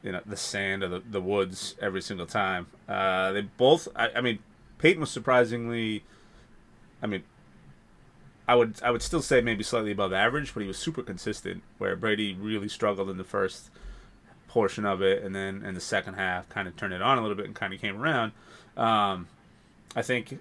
you 0.02 0.12
know 0.12 0.20
the 0.24 0.36
sand 0.36 0.82
or 0.84 0.88
the, 0.88 1.00
the 1.00 1.20
woods 1.20 1.74
every 1.80 2.00
single 2.02 2.26
time. 2.26 2.66
Uh, 2.88 3.32
they 3.32 3.40
both. 3.42 3.88
I, 3.96 4.10
I 4.16 4.20
mean, 4.20 4.38
Peyton 4.78 5.00
was 5.00 5.10
surprisingly. 5.10 6.04
I 7.02 7.06
mean, 7.06 7.24
I 8.48 8.54
would 8.54 8.76
I 8.82 8.90
would 8.90 9.02
still 9.02 9.22
say 9.22 9.40
maybe 9.40 9.62
slightly 9.62 9.90
above 9.92 10.12
average, 10.12 10.54
but 10.54 10.60
he 10.60 10.66
was 10.68 10.78
super 10.78 11.02
consistent. 11.02 11.62
Where 11.78 11.96
Brady 11.96 12.34
really 12.34 12.68
struggled 12.68 13.10
in 13.10 13.16
the 13.18 13.24
first 13.24 13.70
portion 14.48 14.84
of 14.86 15.02
it, 15.02 15.22
and 15.22 15.34
then 15.34 15.62
in 15.64 15.74
the 15.74 15.80
second 15.80 16.14
half, 16.14 16.48
kind 16.48 16.68
of 16.68 16.76
turned 16.76 16.92
it 16.94 17.02
on 17.02 17.18
a 17.18 17.20
little 17.22 17.36
bit 17.36 17.46
and 17.46 17.54
kind 17.54 17.74
of 17.74 17.80
came 17.80 18.00
around. 18.00 18.32
Um, 18.76 19.26
I 19.94 20.02
think, 20.02 20.38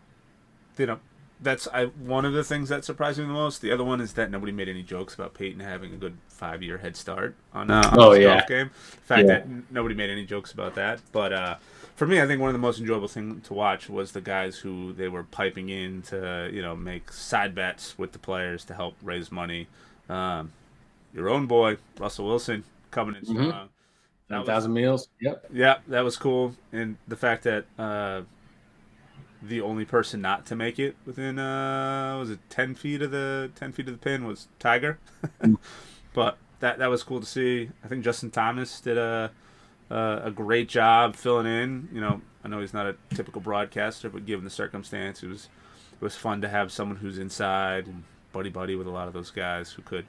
you 0.77 0.85
know, 0.85 0.99
that's 1.41 1.67
I 1.73 1.85
one 1.85 2.25
of 2.25 2.33
the 2.33 2.43
things 2.43 2.69
that 2.69 2.85
surprised 2.85 3.17
me 3.19 3.25
the 3.25 3.33
most. 3.33 3.61
The 3.61 3.71
other 3.71 3.83
one 3.83 3.99
is 4.01 4.13
that 4.13 4.29
nobody 4.31 4.51
made 4.51 4.69
any 4.69 4.83
jokes 4.83 5.13
about 5.15 5.33
Peyton 5.33 5.59
having 5.59 5.93
a 5.93 5.97
good 5.97 6.17
five 6.29 6.61
year 6.61 6.77
head 6.77 6.95
start 6.95 7.35
on, 7.53 7.71
uh, 7.71 7.89
on 7.91 7.99
Oh, 7.99 8.11
yeah. 8.13 8.35
golf 8.37 8.47
game. 8.47 8.69
The 8.91 8.97
fact 9.01 9.21
Yeah. 9.21 9.27
that 9.27 9.41
n- 9.43 9.65
nobody 9.71 9.95
made 9.95 10.09
any 10.09 10.25
jokes 10.25 10.51
about 10.51 10.75
that, 10.75 10.99
but 11.11 11.33
uh, 11.33 11.55
for 11.95 12.05
me, 12.07 12.21
I 12.21 12.27
think 12.27 12.41
one 12.41 12.49
of 12.49 12.53
the 12.53 12.59
most 12.59 12.79
enjoyable 12.79 13.07
things 13.07 13.47
to 13.47 13.53
watch 13.53 13.89
was 13.89 14.11
the 14.11 14.21
guys 14.21 14.57
who 14.59 14.93
they 14.93 15.07
were 15.07 15.23
piping 15.23 15.69
in 15.69 16.01
to, 16.03 16.49
you 16.51 16.61
know, 16.61 16.75
make 16.75 17.11
side 17.11 17.55
bets 17.55 17.97
with 17.97 18.11
the 18.11 18.19
players 18.19 18.65
to 18.65 18.73
help 18.73 18.95
raise 19.01 19.31
money. 19.31 19.67
Um, 20.09 20.51
your 21.13 21.29
own 21.29 21.47
boy, 21.47 21.77
Russell 21.99 22.27
Wilson, 22.27 22.63
coming 22.91 23.15
in 23.15 23.23
Mhm. 23.23 23.47
strong. 23.47 23.69
That 24.29 24.35
Nine 24.37 24.45
thousand 24.45 24.73
meals. 24.73 25.07
Yep. 25.21 25.45
Yeah, 25.53 25.77
that 25.87 26.01
was 26.01 26.17
cool, 26.17 26.55
and 26.71 26.97
the 27.07 27.15
fact 27.15 27.43
that 27.43 27.65
uh, 27.77 28.23
the 29.41 29.61
only 29.61 29.85
person 29.85 30.21
not 30.21 30.45
to 30.47 30.55
make 30.55 30.79
it 30.79 30.95
within 31.05 31.37
uh 31.37 32.17
was 32.17 32.29
it 32.31 32.39
ten 32.49 32.73
feet 32.73 33.01
of 33.01 33.11
the 33.11 33.51
ten 33.55 33.71
feet 33.71 33.87
of 33.87 33.93
the 33.93 33.99
pin 33.99 34.25
was 34.25 34.47
Tiger, 34.59 34.97
but 36.13 36.37
that 36.59 36.79
that 36.79 36.87
was 36.87 37.03
cool 37.03 37.19
to 37.19 37.25
see. 37.25 37.69
I 37.83 37.87
think 37.87 38.03
Justin 38.03 38.31
Thomas 38.31 38.79
did 38.79 38.97
a 38.97 39.31
a, 39.89 40.21
a 40.25 40.31
great 40.31 40.69
job 40.69 41.15
filling 41.15 41.45
in. 41.45 41.89
You 41.91 42.01
know, 42.01 42.21
I 42.43 42.47
know 42.47 42.59
he's 42.59 42.73
not 42.73 42.87
a 42.87 42.95
typical 43.13 43.41
broadcaster, 43.41 44.09
but 44.09 44.25
given 44.25 44.45
the 44.45 44.51
circumstance, 44.51 45.23
it 45.23 45.27
was 45.27 45.49
it 45.93 46.01
was 46.01 46.15
fun 46.15 46.41
to 46.41 46.49
have 46.49 46.71
someone 46.71 46.97
who's 46.97 47.17
inside 47.17 47.87
and 47.87 48.03
buddy 48.33 48.49
buddy 48.49 48.75
with 48.75 48.87
a 48.87 48.91
lot 48.91 49.07
of 49.07 49.13
those 49.13 49.31
guys 49.31 49.71
who 49.71 49.81
could, 49.81 50.05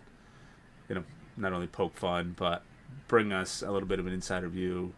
you 0.89 0.95
know, 0.95 1.05
not 1.37 1.53
only 1.53 1.67
poke 1.67 1.97
fun 1.97 2.35
but 2.37 2.63
bring 3.09 3.33
us 3.33 3.63
a 3.63 3.71
little 3.71 3.89
bit 3.89 4.01
of 4.01 4.07
an 4.07 4.13
insider 4.13 4.49
view 4.49 4.93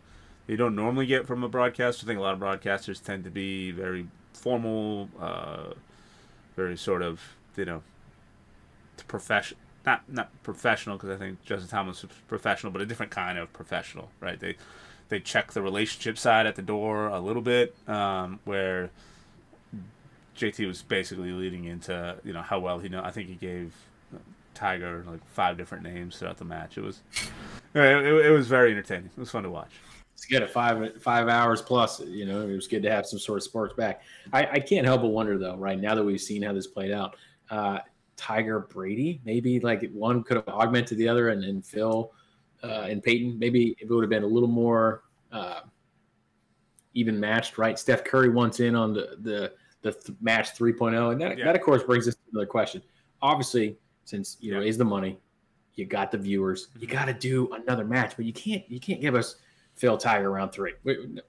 you 0.49 0.57
don't 0.57 0.75
normally 0.75 1.07
get 1.07 1.27
from 1.27 1.45
a 1.45 1.49
broadcaster. 1.49 2.05
I 2.05 2.09
think 2.09 2.19
a 2.19 2.23
lot 2.23 2.33
of 2.33 2.41
broadcasters 2.41 3.05
tend 3.05 3.23
to 3.25 3.31
be 3.31 3.71
very 3.71 4.09
formal, 4.33 5.11
uh, 5.21 5.75
very 6.57 6.77
sort 6.77 7.03
of 7.03 7.21
you 7.57 7.67
know, 7.67 7.83
professional. 9.07 9.61
Not 9.87 10.03
not 10.09 10.31
professional 10.43 10.97
because 10.97 11.11
I 11.11 11.17
think 11.17 11.43
Justin 11.45 11.69
Thomas 11.69 12.05
is 12.05 12.11
professional, 12.27 12.73
but 12.73 12.83
a 12.83 12.87
different 12.87 13.13
kind 13.13 13.39
of 13.39 13.53
professional, 13.53 14.11
right? 14.21 14.39
They 14.39 14.57
they 15.09 15.21
check 15.21 15.53
the 15.53 15.63
relationship 15.63 16.19
side 16.19 16.47
at 16.47 16.57
the 16.57 16.63
door 16.63 17.07
a 17.07 17.21
little 17.21 17.43
bit, 17.43 17.75
um, 17.89 18.41
where 18.45 18.91
JT 20.37 20.67
was 20.67 20.83
basically 20.83 21.33
leading 21.33 21.65
into 21.65 22.17
you 22.25 22.33
know 22.33 22.43
how 22.43 22.59
well 22.59 22.79
he 22.79 22.89
know. 22.89 23.03
I 23.03 23.11
think 23.11 23.29
he 23.29 23.35
gave 23.35 23.75
Tiger 24.55 25.05
like 25.07 25.25
five 25.29 25.57
different 25.57 25.85
names 25.85 26.19
throughout 26.19 26.37
the 26.37 26.45
match. 26.45 26.77
It 26.77 26.83
was 26.83 27.01
it, 27.75 27.81
it, 27.81 28.31
was 28.31 28.49
very 28.49 28.73
entertaining. 28.73 29.11
It 29.17 29.21
was 29.21 29.31
fun 29.31 29.45
to 29.45 29.51
watch 29.51 29.73
it's 30.19 30.27
good 30.27 30.43
at 30.43 30.51
five 30.51 31.01
five 31.01 31.29
hours 31.29 31.63
plus. 31.63 32.01
You 32.01 32.27
know, 32.27 32.43
it 32.43 32.53
was 32.53 32.67
good 32.67 32.83
to 32.83 32.91
have 32.91 33.07
some 33.07 33.21
sort 33.21 33.39
of 33.39 33.45
sparks 33.45 33.75
back. 33.75 34.03
I, 34.33 34.47
I 34.47 34.59
can't 34.59 34.85
help 34.85 35.03
but 35.03 35.09
wonder 35.09 35.39
though, 35.39 35.55
right 35.55 35.79
now 35.79 35.95
that 35.95 36.03
we've 36.03 36.21
seen 36.21 36.43
how 36.43 36.53
this 36.53 36.67
played 36.67 36.91
out, 36.91 37.15
uh, 37.51 37.79
Tiger 38.19 38.61
Brady, 38.61 39.21
maybe 39.25 39.61
like 39.61 39.89
one 39.93 40.23
could 40.23 40.37
have 40.37 40.49
augmented 40.49 40.99
the 40.99 41.09
other, 41.09 41.31
and, 41.31 41.43
and 41.45 41.65
Phil 41.65 42.13
uh, 42.63 42.87
and 42.89 43.03
Peyton, 43.03 43.39
maybe 43.39 43.77
it 43.81 43.89
would 43.89 44.03
have 44.03 44.11
been 44.11 44.25
a 44.25 44.27
little 44.27 44.49
more 44.49 45.05
uh, 45.33 45.61
even 46.95 47.19
matched, 47.19 47.57
right? 47.57 47.79
Steph 47.79 48.05
Curry 48.05 48.29
wants 48.29 48.61
in 48.61 48.75
on 48.75 48.93
the 48.93 49.17
the 49.21 49.53
the 49.83 49.93
th- 49.93 50.19
match 50.21 50.59
3.0, 50.59 51.13
and 51.13 51.21
that, 51.21 51.39
yeah. 51.39 51.45
that 51.45 51.55
of 51.55 51.63
course 51.63 51.85
brings 51.85 52.09
us 52.09 52.15
to 52.15 52.21
another 52.33 52.47
question. 52.47 52.83
Obviously, 53.23 53.79
since 54.05 54.37
you 54.41 54.53
know 54.53 54.61
yeah. 54.61 54.69
is 54.69 54.77
the 54.77 54.85
money, 54.85 55.19
you 55.75 55.85
got 55.87 56.11
the 56.11 56.19
viewers, 56.19 56.69
you 56.79 56.89
got 56.89 57.05
to 57.05 57.15
do 57.15 57.49
another 57.53 57.85
match, 57.85 58.15
but 58.17 58.25
you 58.25 58.33
can't 58.33 58.69
you 58.69 58.81
can't 58.81 59.01
give 59.01 59.15
us 59.15 59.37
Phil 59.77 59.97
Tiger 59.97 60.31
round 60.31 60.51
three. 60.51 60.73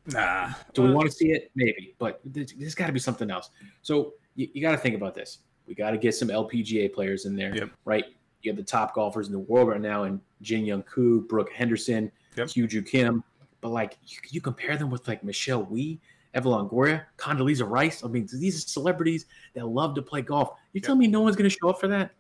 Nah. 0.07 0.51
Do 0.73 0.81
we 0.81 0.91
want 0.91 1.05
to 1.05 1.11
see 1.11 1.31
it? 1.31 1.51
Maybe, 1.55 1.95
but 1.99 2.19
there's 2.25 2.75
got 2.75 2.87
to 2.87 2.93
be 2.93 2.99
something 2.99 3.29
else. 3.29 3.51
So 3.83 4.13
you, 4.35 4.47
you 4.53 4.61
got 4.61 4.71
to 4.71 4.77
think 4.77 4.95
about 4.95 5.13
this. 5.13 5.39
We 5.69 5.75
got 5.75 5.91
to 5.91 5.97
get 5.97 6.15
some 6.15 6.29
LPGA 6.29 6.91
players 6.91 7.25
in 7.25 7.35
there, 7.35 7.55
yep. 7.55 7.69
right? 7.85 8.03
You 8.41 8.51
have 8.51 8.57
the 8.57 8.63
top 8.63 8.95
golfers 8.95 9.27
in 9.27 9.33
the 9.33 9.39
world 9.39 9.69
right 9.69 9.79
now, 9.79 10.03
and 10.03 10.19
Jin 10.41 10.65
Young 10.65 10.81
Ko, 10.81 11.19
Brooke 11.19 11.51
Henderson, 11.51 12.11
yep. 12.35 12.47
Hyo 12.47 12.67
Joo 12.67 12.81
Kim. 12.81 13.23
But 13.61 13.69
like, 13.69 13.97
you, 14.07 14.17
you, 14.31 14.41
compare 14.41 14.77
them 14.77 14.89
with 14.89 15.07
like 15.07 15.23
Michelle 15.23 15.63
Wie, 15.63 15.99
Evan 16.33 16.51
Longoria, 16.51 17.03
Condoleezza 17.17 17.69
Rice. 17.69 18.03
I 18.03 18.07
mean, 18.07 18.27
these 18.33 18.57
are 18.57 18.67
celebrities 18.67 19.27
that 19.53 19.67
love 19.67 19.93
to 19.93 20.01
play 20.01 20.23
golf. 20.23 20.53
You 20.73 20.79
yep. 20.79 20.85
tell 20.85 20.95
me 20.95 21.05
no 21.05 21.21
one's 21.21 21.35
going 21.35 21.49
to 21.49 21.55
show 21.55 21.69
up 21.69 21.79
for 21.79 21.87
that? 21.87 22.11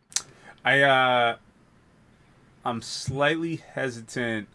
I 0.63 0.81
uh, 0.81 1.37
I'm 2.65 2.83
slightly 2.83 3.63
hesitant 3.73 4.47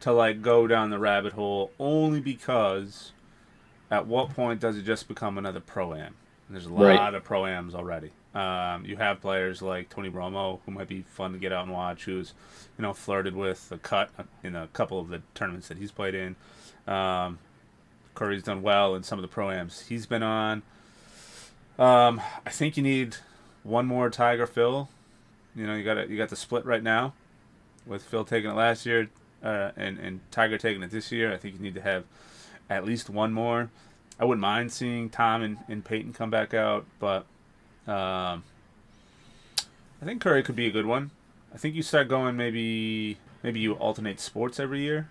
to 0.00 0.12
like 0.12 0.40
go 0.40 0.68
down 0.68 0.90
the 0.90 0.98
rabbit 0.98 1.32
hole 1.32 1.72
only 1.80 2.20
because 2.20 3.12
at 3.90 4.06
what 4.06 4.30
point 4.30 4.60
does 4.60 4.76
it 4.76 4.82
just 4.82 5.08
become 5.08 5.36
another 5.36 5.60
pro 5.60 5.94
am? 5.94 6.14
There's 6.48 6.66
a 6.66 6.72
lot 6.72 6.84
right. 6.84 7.14
of 7.14 7.24
pro 7.24 7.46
ams 7.46 7.74
already. 7.74 8.10
Um, 8.34 8.84
you 8.84 8.96
have 8.96 9.20
players 9.20 9.60
like 9.60 9.88
Tony 9.88 10.08
Romo, 10.08 10.60
who 10.64 10.70
might 10.72 10.86
be 10.86 11.02
fun 11.02 11.32
to 11.32 11.38
get 11.38 11.52
out 11.52 11.64
and 11.64 11.72
watch, 11.72 12.04
who's 12.04 12.32
you 12.78 12.82
know 12.82 12.92
flirted 12.92 13.34
with 13.34 13.70
a 13.72 13.78
cut 13.78 14.10
in 14.44 14.54
a 14.54 14.68
couple 14.68 15.00
of 15.00 15.08
the 15.08 15.22
tournaments 15.34 15.68
that 15.68 15.78
he's 15.78 15.90
played 15.90 16.14
in. 16.14 16.36
Um, 16.86 17.38
Curry's 18.14 18.42
done 18.42 18.62
well 18.62 18.94
in 18.94 19.02
some 19.02 19.18
of 19.18 19.22
the 19.22 19.28
pro 19.28 19.50
ams 19.50 19.86
he's 19.88 20.06
been 20.06 20.22
on. 20.22 20.62
Um, 21.78 22.20
I 22.46 22.50
think 22.50 22.76
you 22.76 22.82
need 22.82 23.16
one 23.62 23.86
more 23.86 24.10
Tiger 24.10 24.46
Phil. 24.46 24.88
You 25.56 25.66
know, 25.66 25.74
you 25.74 25.82
got 25.82 26.08
you 26.08 26.16
got 26.16 26.28
the 26.28 26.36
split 26.36 26.64
right 26.64 26.82
now, 26.82 27.14
with 27.86 28.02
Phil 28.02 28.24
taking 28.24 28.50
it 28.50 28.54
last 28.54 28.86
year, 28.86 29.08
uh, 29.42 29.72
and 29.76 29.98
and 29.98 30.20
Tiger 30.30 30.56
taking 30.56 30.82
it 30.82 30.90
this 30.90 31.10
year. 31.10 31.32
I 31.32 31.36
think 31.36 31.54
you 31.56 31.60
need 31.60 31.74
to 31.74 31.82
have 31.82 32.04
at 32.68 32.84
least 32.84 33.10
one 33.10 33.32
more. 33.32 33.70
I 34.20 34.24
wouldn't 34.24 34.42
mind 34.42 34.70
seeing 34.70 35.08
Tom 35.08 35.42
and, 35.42 35.58
and 35.66 35.84
Peyton 35.84 36.12
come 36.12 36.30
back 36.30 36.52
out, 36.54 36.84
but 36.98 37.24
um, 37.90 38.44
I 40.00 40.04
think 40.04 40.20
Curry 40.20 40.42
could 40.42 40.56
be 40.56 40.66
a 40.66 40.70
good 40.70 40.86
one. 40.86 41.10
I 41.52 41.58
think 41.58 41.74
you 41.74 41.82
start 41.82 42.08
going 42.08 42.36
maybe 42.36 43.18
maybe 43.42 43.60
you 43.60 43.74
alternate 43.74 44.20
sports 44.20 44.60
every 44.60 44.80
year. 44.80 45.08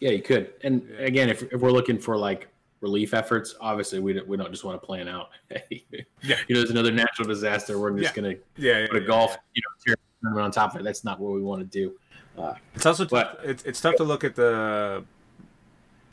Yeah, 0.00 0.10
you 0.10 0.22
could. 0.22 0.52
And 0.62 0.86
yeah. 0.90 1.06
again, 1.06 1.30
if, 1.30 1.42
if 1.44 1.60
we're 1.60 1.70
looking 1.70 1.98
for 1.98 2.16
like 2.16 2.48
relief 2.80 3.14
efforts, 3.14 3.54
obviously 3.60 4.00
we 4.00 4.12
don't, 4.12 4.28
we 4.28 4.36
don't 4.36 4.50
just 4.50 4.64
want 4.64 4.80
to 4.80 4.86
plan 4.86 5.08
out. 5.08 5.30
yeah. 5.50 5.66
You 5.90 6.04
know, 6.28 6.36
there's 6.48 6.70
another 6.70 6.92
natural 6.92 7.26
disaster. 7.26 7.78
We're 7.78 7.98
just 7.98 8.14
yeah. 8.14 8.22
gonna 8.22 8.34
yeah, 8.56 8.80
yeah 8.80 8.86
put 8.88 9.02
a 9.02 9.06
golf, 9.06 9.36
you 9.54 9.62
know, 9.62 9.94
tournament 10.20 10.44
on 10.44 10.50
top 10.50 10.74
of 10.74 10.80
it. 10.80 10.84
That's 10.84 11.04
not 11.04 11.18
what 11.18 11.32
we 11.32 11.40
want 11.40 11.60
to 11.60 11.66
do. 11.66 11.94
Uh, 12.36 12.54
it's 12.74 12.84
also 12.84 13.06
but, 13.06 13.40
it's 13.44 13.62
it's 13.64 13.80
tough 13.80 13.94
to 13.96 14.04
look 14.04 14.24
at 14.24 14.34
the 14.34 15.04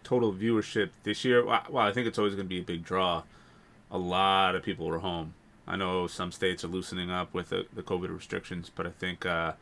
total 0.04 0.32
viewership 0.32 0.90
this 1.04 1.26
year. 1.26 1.46
Well, 1.46 1.78
I 1.78 1.92
think 1.92 2.08
it's 2.08 2.18
always 2.18 2.36
going 2.36 2.46
to 2.46 2.50
be 2.50 2.60
a 2.60 2.64
big 2.64 2.84
draw. 2.84 3.24
A 3.90 3.98
lot 3.98 4.56
of 4.56 4.64
people 4.64 4.88
were 4.88 5.00
home. 5.00 5.34
I 5.68 5.76
know 5.76 6.08
some 6.08 6.32
states 6.32 6.64
are 6.64 6.68
loosening 6.68 7.12
up 7.12 7.34
with 7.34 7.50
the, 7.50 7.66
the 7.74 7.84
COVID 7.84 8.14
restrictions, 8.14 8.72
but 8.74 8.88
I 8.88 8.90
think 8.90 9.26
uh, 9.26 9.54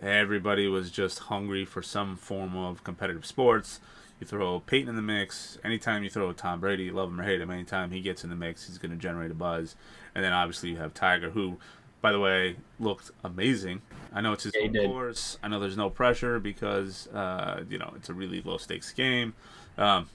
everybody 0.00 0.66
was 0.66 0.90
just 0.90 1.20
hungry 1.20 1.64
for 1.64 1.82
some 1.82 2.16
form 2.16 2.56
of 2.56 2.84
competitive 2.84 3.26
sports. 3.26 3.80
You 4.20 4.26
throw 4.26 4.60
Peyton 4.60 4.88
in 4.88 4.96
the 4.96 5.02
mix. 5.02 5.58
Anytime 5.62 6.02
you 6.02 6.08
throw 6.08 6.32
Tom 6.32 6.60
Brady, 6.60 6.90
love 6.90 7.10
him 7.10 7.20
or 7.20 7.24
hate 7.24 7.40
him, 7.40 7.50
anytime 7.50 7.90
he 7.90 8.00
gets 8.00 8.24
in 8.24 8.30
the 8.30 8.36
mix, 8.36 8.66
he's 8.66 8.78
going 8.78 8.92
to 8.92 8.96
generate 8.96 9.30
a 9.30 9.34
buzz. 9.34 9.76
And 10.14 10.24
then 10.24 10.32
obviously 10.32 10.70
you 10.70 10.76
have 10.76 10.94
Tiger, 10.94 11.30
who 11.30 11.58
by 12.06 12.12
the 12.12 12.20
way, 12.20 12.56
looked 12.78 13.10
amazing. 13.24 13.82
I 14.12 14.20
know 14.20 14.32
it's 14.32 14.44
his 14.44 14.54
yeah, 14.54 14.82
home 14.82 14.92
course. 14.92 15.38
I 15.42 15.48
know 15.48 15.58
there's 15.58 15.76
no 15.76 15.90
pressure 15.90 16.38
because 16.38 17.08
uh, 17.08 17.64
you 17.68 17.78
know 17.78 17.92
it's 17.96 18.08
a 18.08 18.14
really 18.14 18.40
low 18.42 18.58
stakes 18.58 18.92
game. 18.92 19.34
Um, 19.76 20.08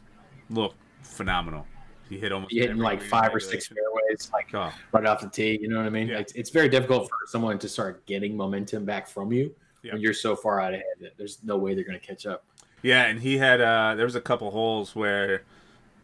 look 0.50 0.74
phenomenal. 1.04 1.68
He 2.12 2.20
hit 2.20 2.32
almost. 2.32 2.52
He 2.52 2.60
hitting 2.60 2.78
like 2.78 3.02
five 3.02 3.34
or 3.34 3.40
six 3.40 3.68
fairways, 3.68 4.30
like 4.34 4.54
oh. 4.54 4.74
right 4.92 5.06
off 5.06 5.22
the 5.22 5.30
tee. 5.30 5.58
You 5.62 5.70
know 5.70 5.78
what 5.78 5.86
I 5.86 5.90
mean? 5.90 6.08
Yeah. 6.08 6.20
It's, 6.20 6.34
it's 6.34 6.50
very 6.50 6.70
difficult 6.70 7.08
for 7.08 7.18
someone 7.28 7.58
to 7.60 7.70
start 7.70 8.06
getting 8.06 8.36
momentum 8.36 8.86
back 8.86 9.08
from 9.08 9.32
you 9.32 9.54
yep. 9.84 9.94
when 9.94 10.02
you're 10.02 10.14
so 10.14 10.36
far 10.36 10.60
out 10.60 10.74
ahead 10.74 10.84
that 11.00 11.18
there's 11.18 11.40
no 11.44 11.58
way 11.58 11.74
they're 11.74 11.84
going 11.84 12.00
to 12.00 12.06
catch 12.06 12.26
up. 12.26 12.44
Yeah, 12.82 13.06
and 13.06 13.20
he 13.20 13.38
had 13.38 13.62
uh, 13.62 13.96
there 13.96 14.06
was 14.06 14.16
a 14.16 14.22
couple 14.22 14.52
holes 14.52 14.96
where, 14.96 15.44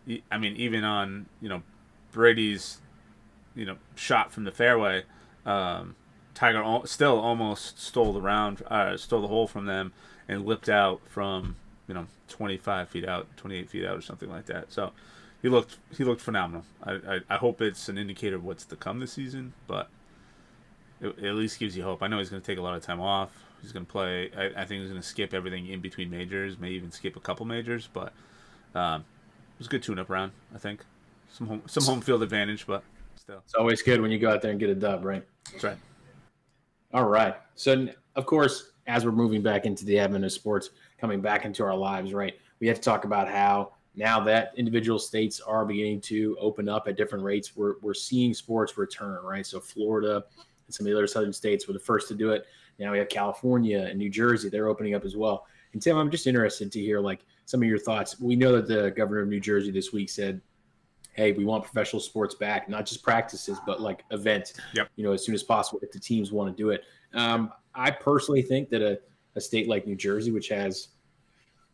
he, 0.06 0.24
I 0.32 0.38
mean, 0.38 0.56
even 0.56 0.84
on 0.84 1.26
you 1.42 1.50
know 1.50 1.62
Brady's, 2.12 2.78
you 3.56 3.66
know, 3.66 3.78
shot 3.96 4.32
from 4.32 4.44
the 4.44 4.52
fairway 4.52 5.04
um, 5.48 5.96
Tiger 6.36 6.62
al- 6.62 6.86
still 6.86 7.20
almost 7.20 7.80
stole 7.80 8.14
the 8.14 8.22
round, 8.22 8.62
uh, 8.68 8.96
stole 8.98 9.22
the 9.22 9.28
hole 9.28 9.48
from 9.48 9.66
them, 9.66 9.94
and 10.28 10.46
lipped 10.46 10.70
out 10.70 11.02
from 11.08 11.56
you 11.88 11.96
know 11.96 12.06
25 12.28 12.90
feet 12.90 13.08
out, 13.08 13.26
28 13.38 13.70
feet 13.70 13.86
out, 13.86 13.98
or 13.98 14.02
something 14.02 14.30
like 14.30 14.46
that. 14.46 14.72
So 14.72 14.92
he 15.42 15.50
looked 15.50 15.78
he 15.98 16.04
looked 16.04 16.22
phenomenal. 16.22 16.66
I, 16.84 16.92
I, 16.94 17.20
I 17.30 17.36
hope 17.38 17.62
it's 17.62 17.90
an 17.90 17.98
indicator 17.98 18.36
of 18.36 18.44
what's 18.44 18.66
to 18.66 18.76
come 18.76 19.00
this 19.00 19.14
season, 19.14 19.54
but 19.68 19.90
it, 21.02 21.08
it 21.18 21.26
at 21.26 21.36
least 21.36 21.60
gives 21.60 21.78
you 21.78 21.84
hope. 21.84 22.02
I 22.02 22.08
know 22.08 22.18
he's 22.18 22.30
going 22.30 22.42
to 22.42 22.46
take 22.46 22.58
a 22.58 22.62
lot 22.62 22.76
of 22.76 22.84
time 22.84 23.02
off. 23.02 23.32
He's 23.62 23.72
going 23.72 23.86
to 23.86 23.92
play. 23.92 24.32
I, 24.38 24.62
I 24.62 24.66
think 24.66 24.82
he's 24.82 24.90
going 24.90 25.02
to 25.02 25.08
skip 25.08 25.34
everything 25.34 25.68
in 25.68 25.80
between 25.80 26.10
majors, 26.10 26.60
may 26.60 26.70
even 26.72 26.92
skip 26.92 27.16
a 27.16 27.20
couple 27.20 27.46
majors, 27.46 27.90
but 27.92 28.14
um, 28.76 29.02
it 29.02 29.60
was 29.60 29.68
a 29.68 29.70
good 29.70 29.84
tune-up 29.84 30.10
round. 30.10 30.32
I 30.54 30.58
think 30.58 30.86
some 31.32 31.48
home 31.48 31.62
some 31.68 31.84
home 31.84 32.02
field 32.02 32.24
advantage, 32.24 32.68
but 32.68 32.84
still, 33.16 33.42
it's 33.44 33.56
always 33.56 33.82
good 33.82 34.02
when 34.02 34.12
you 34.12 34.20
go 34.20 34.30
out 34.30 34.42
there 34.42 34.52
and 34.52 34.60
get 34.60 34.70
a 34.70 34.76
dub, 34.76 35.04
right? 35.04 35.24
That's 35.52 35.64
right. 35.64 35.78
All 36.94 37.06
right. 37.06 37.36
So, 37.56 37.88
of 38.16 38.26
course, 38.26 38.72
as 38.86 39.06
we're 39.06 39.12
moving 39.12 39.42
back 39.42 39.66
into 39.66 39.86
the 39.86 39.96
admin 39.96 40.24
of 40.24 40.32
sports, 40.32 40.70
coming 41.00 41.20
back 41.20 41.46
into 41.46 41.64
our 41.64 41.76
lives, 41.76 42.14
right? 42.14 42.38
We 42.60 42.68
have 42.68 42.78
to 42.78 42.82
talk 42.82 43.04
about 43.06 43.28
how 43.28 43.74
now 43.98 44.20
that 44.22 44.54
individual 44.56 45.00
states 45.00 45.42
are 45.42 45.66
beginning 45.66 46.00
to 46.02 46.38
open 46.40 46.70
up 46.70 46.88
at 46.88 46.96
different 46.96 47.24
rates, 47.24 47.56
we're, 47.56 47.76
we're 47.82 47.94
seeing 47.94 48.34
sports 48.34 48.78
return, 48.78 49.22
right? 49.24 49.46
So, 49.46 49.60
Florida 49.60 50.24
and 50.68 50.74
some 50.74 50.86
of 50.86 50.92
the 50.92 50.98
other 50.98 51.08
southern 51.08 51.34
states 51.34 51.68
were 51.68 51.74
the 51.74 51.80
first 51.80 52.08
to 52.10 52.16
do 52.16 52.32
it. 52.32 52.46
Now 52.80 52.92
we 52.92 53.00
have 53.00 53.10
California 53.10 53.88
and 53.90 53.98
New 53.98 54.10
Jersey; 54.10 54.50
they're 54.50 54.68
opening 54.68 54.94
up 54.94 55.04
as 55.04 55.18
well. 55.18 55.48
And 55.74 55.82
Tim, 55.82 55.98
I'm 55.98 56.12
just 56.12 56.28
interested 56.28 56.72
to 56.72 56.80
hear 56.80 57.00
like 57.00 57.26
some 57.46 57.62
of 57.62 57.68
your 57.68 57.80
thoughts. 57.80 58.20
We 58.20 58.36
know 58.36 58.54
that 58.54 58.68
the 58.68 58.92
governor 58.92 59.22
of 59.22 59.30
New 59.30 59.40
Jersey 59.40 59.72
this 59.72 59.92
week 59.92 60.10
said 60.10 60.42
hey, 61.18 61.32
we 61.32 61.44
want 61.44 61.64
professional 61.64 62.00
sports 62.00 62.36
back, 62.36 62.70
not 62.70 62.86
just 62.86 63.04
practices, 63.04 63.58
but 63.66 63.82
like 63.82 64.06
events. 64.12 64.54
Yep. 64.76 64.90
You 64.96 65.04
know, 65.04 65.12
as 65.12 65.26
soon 65.26 65.34
as 65.34 65.44
possible 65.44 65.80
if 65.82 65.92
the 65.92 66.00
teams 66.00 66.32
want 66.32 66.56
to 66.56 66.64
do 66.64 66.70
it. 66.70 66.84
Um, 67.14 67.52
I 67.74 67.90
personally 67.92 68.44
think 68.44 68.70
that 68.70 68.84
a, 68.84 69.00
a 69.36 69.42
state 69.42 69.68
like 69.68 69.88
New 69.88 69.96
Jersey, 69.96 70.32
which 70.32 70.48
has 70.50 70.90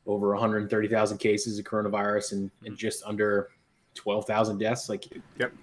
over 0.05 0.29
130,000 0.29 1.17
cases 1.17 1.59
of 1.59 1.65
coronavirus 1.65 2.33
and, 2.33 2.51
and 2.65 2.77
just 2.77 3.03
under 3.05 3.49
twelve 3.93 4.25
thousand 4.25 4.57
deaths. 4.57 4.89
Like, 4.89 5.05
yep. 5.39 5.53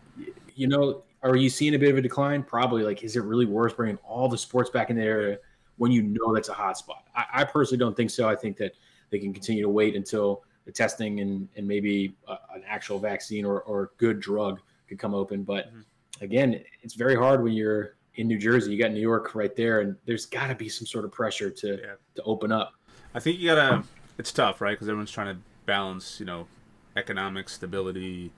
You 0.54 0.68
know, 0.68 1.02
are 1.22 1.36
you 1.36 1.48
seeing 1.48 1.74
a 1.74 1.78
bit 1.78 1.90
of 1.90 1.98
a 1.98 2.02
decline? 2.02 2.42
Probably. 2.42 2.82
Like, 2.82 3.02
is 3.02 3.16
it 3.16 3.22
really 3.22 3.46
worth 3.46 3.76
bringing 3.76 3.98
all 3.98 4.28
the 4.28 4.38
sports 4.38 4.70
back 4.70 4.90
in 4.90 4.96
the 4.96 5.02
area 5.02 5.38
when 5.76 5.90
you 5.92 6.02
know 6.02 6.34
that's 6.34 6.48
a 6.48 6.54
hot 6.54 6.76
spot? 6.78 7.04
I, 7.14 7.24
I 7.34 7.44
personally 7.44 7.78
don't 7.78 7.96
think 7.96 8.10
so. 8.10 8.28
I 8.28 8.36
think 8.36 8.56
that 8.58 8.72
they 9.10 9.18
can 9.18 9.32
continue 9.32 9.62
to 9.62 9.68
wait 9.68 9.96
until 9.96 10.42
the 10.66 10.72
testing 10.72 11.20
and 11.20 11.48
and 11.56 11.66
maybe 11.66 12.14
a, 12.28 12.32
an 12.54 12.62
actual 12.66 12.98
vaccine 12.98 13.44
or 13.44 13.62
or 13.62 13.92
good 13.96 14.20
drug 14.20 14.60
could 14.88 14.98
come 14.98 15.14
open. 15.14 15.42
But 15.42 15.68
mm-hmm. 15.68 16.24
again, 16.24 16.62
it's 16.82 16.94
very 16.94 17.16
hard 17.16 17.42
when 17.42 17.52
you're 17.52 17.96
in 18.16 18.26
New 18.28 18.38
Jersey. 18.38 18.72
You 18.72 18.82
got 18.82 18.92
New 18.92 19.00
York 19.00 19.34
right 19.34 19.54
there, 19.56 19.80
and 19.80 19.96
there's 20.04 20.26
got 20.26 20.48
to 20.48 20.54
be 20.54 20.68
some 20.68 20.86
sort 20.86 21.04
of 21.04 21.12
pressure 21.12 21.50
to 21.50 21.68
yeah. 21.68 21.94
to 22.16 22.22
open 22.24 22.52
up. 22.52 22.74
I 23.14 23.20
think 23.20 23.38
you 23.38 23.48
gotta. 23.48 23.82
It's 24.20 24.32
tough, 24.32 24.60
right? 24.60 24.72
Because 24.72 24.86
everyone's 24.86 25.10
trying 25.10 25.34
to 25.34 25.40
balance, 25.64 26.20
you 26.20 26.26
know, 26.26 26.46
economic 26.94 27.48
stability, 27.48 28.32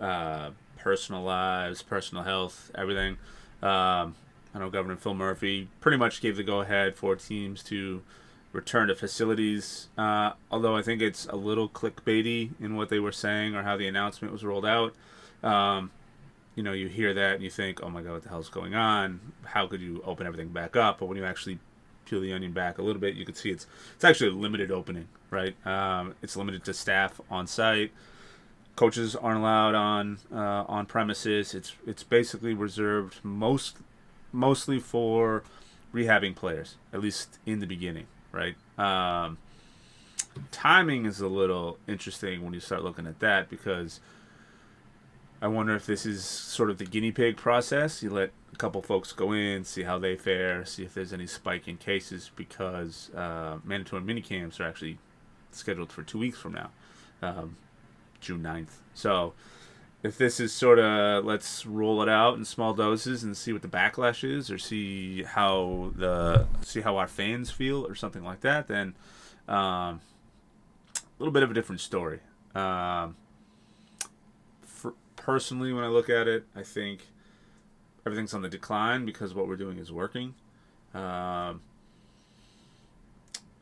uh, 0.00 0.52
personal 0.78 1.22
lives, 1.22 1.82
personal 1.82 2.24
health, 2.24 2.70
everything. 2.74 3.18
Um, 3.62 4.14
I 4.54 4.60
know 4.60 4.70
Governor 4.70 4.96
Phil 4.96 5.12
Murphy 5.12 5.68
pretty 5.82 5.98
much 5.98 6.22
gave 6.22 6.38
the 6.38 6.42
go 6.42 6.62
ahead 6.62 6.96
for 6.96 7.16
teams 7.16 7.62
to 7.64 8.00
return 8.54 8.88
to 8.88 8.94
facilities. 8.94 9.88
Uh, 9.98 10.32
although 10.50 10.74
I 10.74 10.80
think 10.80 11.02
it's 11.02 11.26
a 11.26 11.36
little 11.36 11.68
clickbaity 11.68 12.52
in 12.58 12.76
what 12.76 12.88
they 12.88 12.98
were 12.98 13.12
saying 13.12 13.54
or 13.54 13.62
how 13.62 13.76
the 13.76 13.88
announcement 13.88 14.32
was 14.32 14.42
rolled 14.42 14.64
out. 14.64 14.94
Um, 15.42 15.90
you 16.54 16.62
know, 16.62 16.72
you 16.72 16.88
hear 16.88 17.12
that 17.12 17.34
and 17.34 17.42
you 17.42 17.50
think, 17.50 17.82
oh 17.82 17.90
my 17.90 18.00
God, 18.00 18.12
what 18.12 18.22
the 18.22 18.30
hell's 18.30 18.48
going 18.48 18.74
on? 18.74 19.20
How 19.44 19.66
could 19.66 19.82
you 19.82 20.02
open 20.06 20.26
everything 20.26 20.48
back 20.48 20.76
up? 20.76 20.98
But 20.98 21.10
when 21.10 21.18
you 21.18 21.26
actually 21.26 21.58
peel 22.10 22.20
the 22.20 22.32
onion 22.32 22.52
back 22.52 22.78
a 22.78 22.82
little 22.82 23.00
bit, 23.00 23.14
you 23.14 23.24
can 23.24 23.34
see 23.34 23.50
it's 23.50 23.66
it's 23.94 24.04
actually 24.04 24.30
a 24.30 24.32
limited 24.32 24.70
opening, 24.70 25.08
right? 25.30 25.54
Um, 25.66 26.14
it's 26.22 26.36
limited 26.36 26.64
to 26.64 26.74
staff 26.74 27.20
on 27.30 27.46
site. 27.46 27.92
Coaches 28.76 29.14
aren't 29.14 29.38
allowed 29.38 29.74
on 29.74 30.18
uh, 30.32 30.64
on 30.66 30.86
premises. 30.86 31.54
It's 31.54 31.74
it's 31.86 32.02
basically 32.02 32.54
reserved 32.54 33.16
most 33.22 33.76
mostly 34.32 34.78
for 34.78 35.42
rehabbing 35.94 36.34
players, 36.34 36.76
at 36.92 37.00
least 37.00 37.38
in 37.46 37.60
the 37.60 37.66
beginning, 37.66 38.06
right? 38.32 38.56
Um, 38.78 39.38
timing 40.50 41.06
is 41.06 41.20
a 41.20 41.28
little 41.28 41.78
interesting 41.88 42.42
when 42.42 42.54
you 42.54 42.60
start 42.60 42.82
looking 42.82 43.06
at 43.06 43.18
that 43.20 43.48
because 43.48 44.00
I 45.42 45.48
wonder 45.48 45.74
if 45.74 45.86
this 45.86 46.04
is 46.06 46.24
sort 46.24 46.70
of 46.70 46.78
the 46.78 46.84
guinea 46.84 47.12
pig 47.12 47.36
process. 47.36 48.02
You 48.02 48.10
let 48.10 48.30
couple 48.60 48.82
folks 48.82 49.12
go 49.12 49.32
in, 49.32 49.64
see 49.64 49.84
how 49.84 49.98
they 49.98 50.14
fare, 50.14 50.66
see 50.66 50.84
if 50.84 50.92
there's 50.92 51.14
any 51.14 51.26
spike 51.26 51.66
in 51.66 51.78
cases 51.78 52.30
because 52.36 53.10
uh, 53.14 53.56
mandatory 53.64 54.02
minicamps 54.02 54.60
are 54.60 54.64
actually 54.64 54.98
scheduled 55.50 55.90
for 55.90 56.02
two 56.02 56.18
weeks 56.18 56.38
from 56.38 56.52
now, 56.52 56.70
um, 57.22 57.56
June 58.20 58.42
9th. 58.42 58.76
So 58.92 59.32
if 60.02 60.18
this 60.18 60.40
is 60.40 60.52
sort 60.52 60.78
of 60.78 61.24
let's 61.24 61.64
roll 61.64 62.02
it 62.02 62.08
out 62.08 62.36
in 62.36 62.44
small 62.44 62.74
doses 62.74 63.24
and 63.24 63.34
see 63.34 63.52
what 63.52 63.62
the 63.62 63.68
backlash 63.68 64.24
is 64.24 64.50
or 64.50 64.58
see 64.58 65.22
how 65.22 65.90
the 65.96 66.46
see 66.62 66.82
how 66.82 66.96
our 66.96 67.08
fans 67.08 67.50
feel 67.50 67.86
or 67.86 67.94
something 67.94 68.24
like 68.24 68.40
that 68.40 68.66
then 68.66 68.94
um, 69.46 70.00
a 70.96 71.18
little 71.18 71.32
bit 71.32 71.42
of 71.42 71.50
a 71.50 71.54
different 71.54 71.82
story 71.82 72.20
um, 72.54 73.14
for, 74.62 74.94
personally 75.16 75.70
when 75.70 75.84
i 75.84 75.88
look 75.88 76.08
at 76.08 76.26
it 76.26 76.46
i 76.56 76.62
think 76.62 77.08
everything's 78.06 78.34
on 78.34 78.42
the 78.42 78.48
decline 78.48 79.04
because 79.04 79.34
what 79.34 79.48
we're 79.48 79.56
doing 79.56 79.78
is 79.78 79.92
working. 79.92 80.34
Um, 80.94 81.60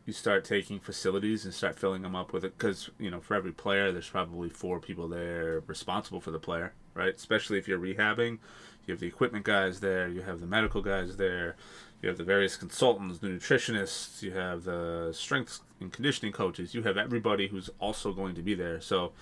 you 0.08 0.14
start 0.14 0.42
taking 0.42 0.80
facilities 0.80 1.44
and 1.44 1.52
start 1.52 1.78
filling 1.78 2.00
them 2.00 2.16
up 2.16 2.32
with 2.32 2.42
it 2.42 2.56
because 2.56 2.88
you 2.98 3.10
know 3.10 3.20
for 3.20 3.34
every 3.34 3.52
player 3.52 3.92
there's 3.92 4.08
probably 4.08 4.48
four 4.48 4.80
people 4.80 5.06
there 5.06 5.62
responsible 5.66 6.18
for 6.18 6.30
the 6.30 6.38
player 6.38 6.72
right? 6.94 7.14
Especially 7.14 7.58
if 7.58 7.68
you're 7.68 7.78
rehabbing 7.78 8.38
you 8.86 8.92
have 8.92 9.00
the 9.00 9.06
equipment 9.06 9.44
guys 9.44 9.80
there 9.80 10.08
you 10.08 10.22
have 10.22 10.40
the 10.40 10.46
medical 10.46 10.80
guys 10.80 11.18
there 11.18 11.56
you 12.00 12.08
have 12.08 12.16
the 12.16 12.24
various 12.24 12.56
consultants 12.56 13.18
the 13.18 13.28
nutritionists 13.28 14.22
you 14.22 14.32
have 14.32 14.64
the 14.64 15.10
strength 15.12 15.60
and 15.78 15.92
conditioning 15.92 16.32
coaches 16.32 16.74
you 16.74 16.82
have 16.82 16.96
everybody 16.96 17.48
who's 17.48 17.68
also 17.78 18.12
going 18.12 18.34
to 18.34 18.42
be 18.42 18.54
there. 18.54 18.80
So 18.80 19.12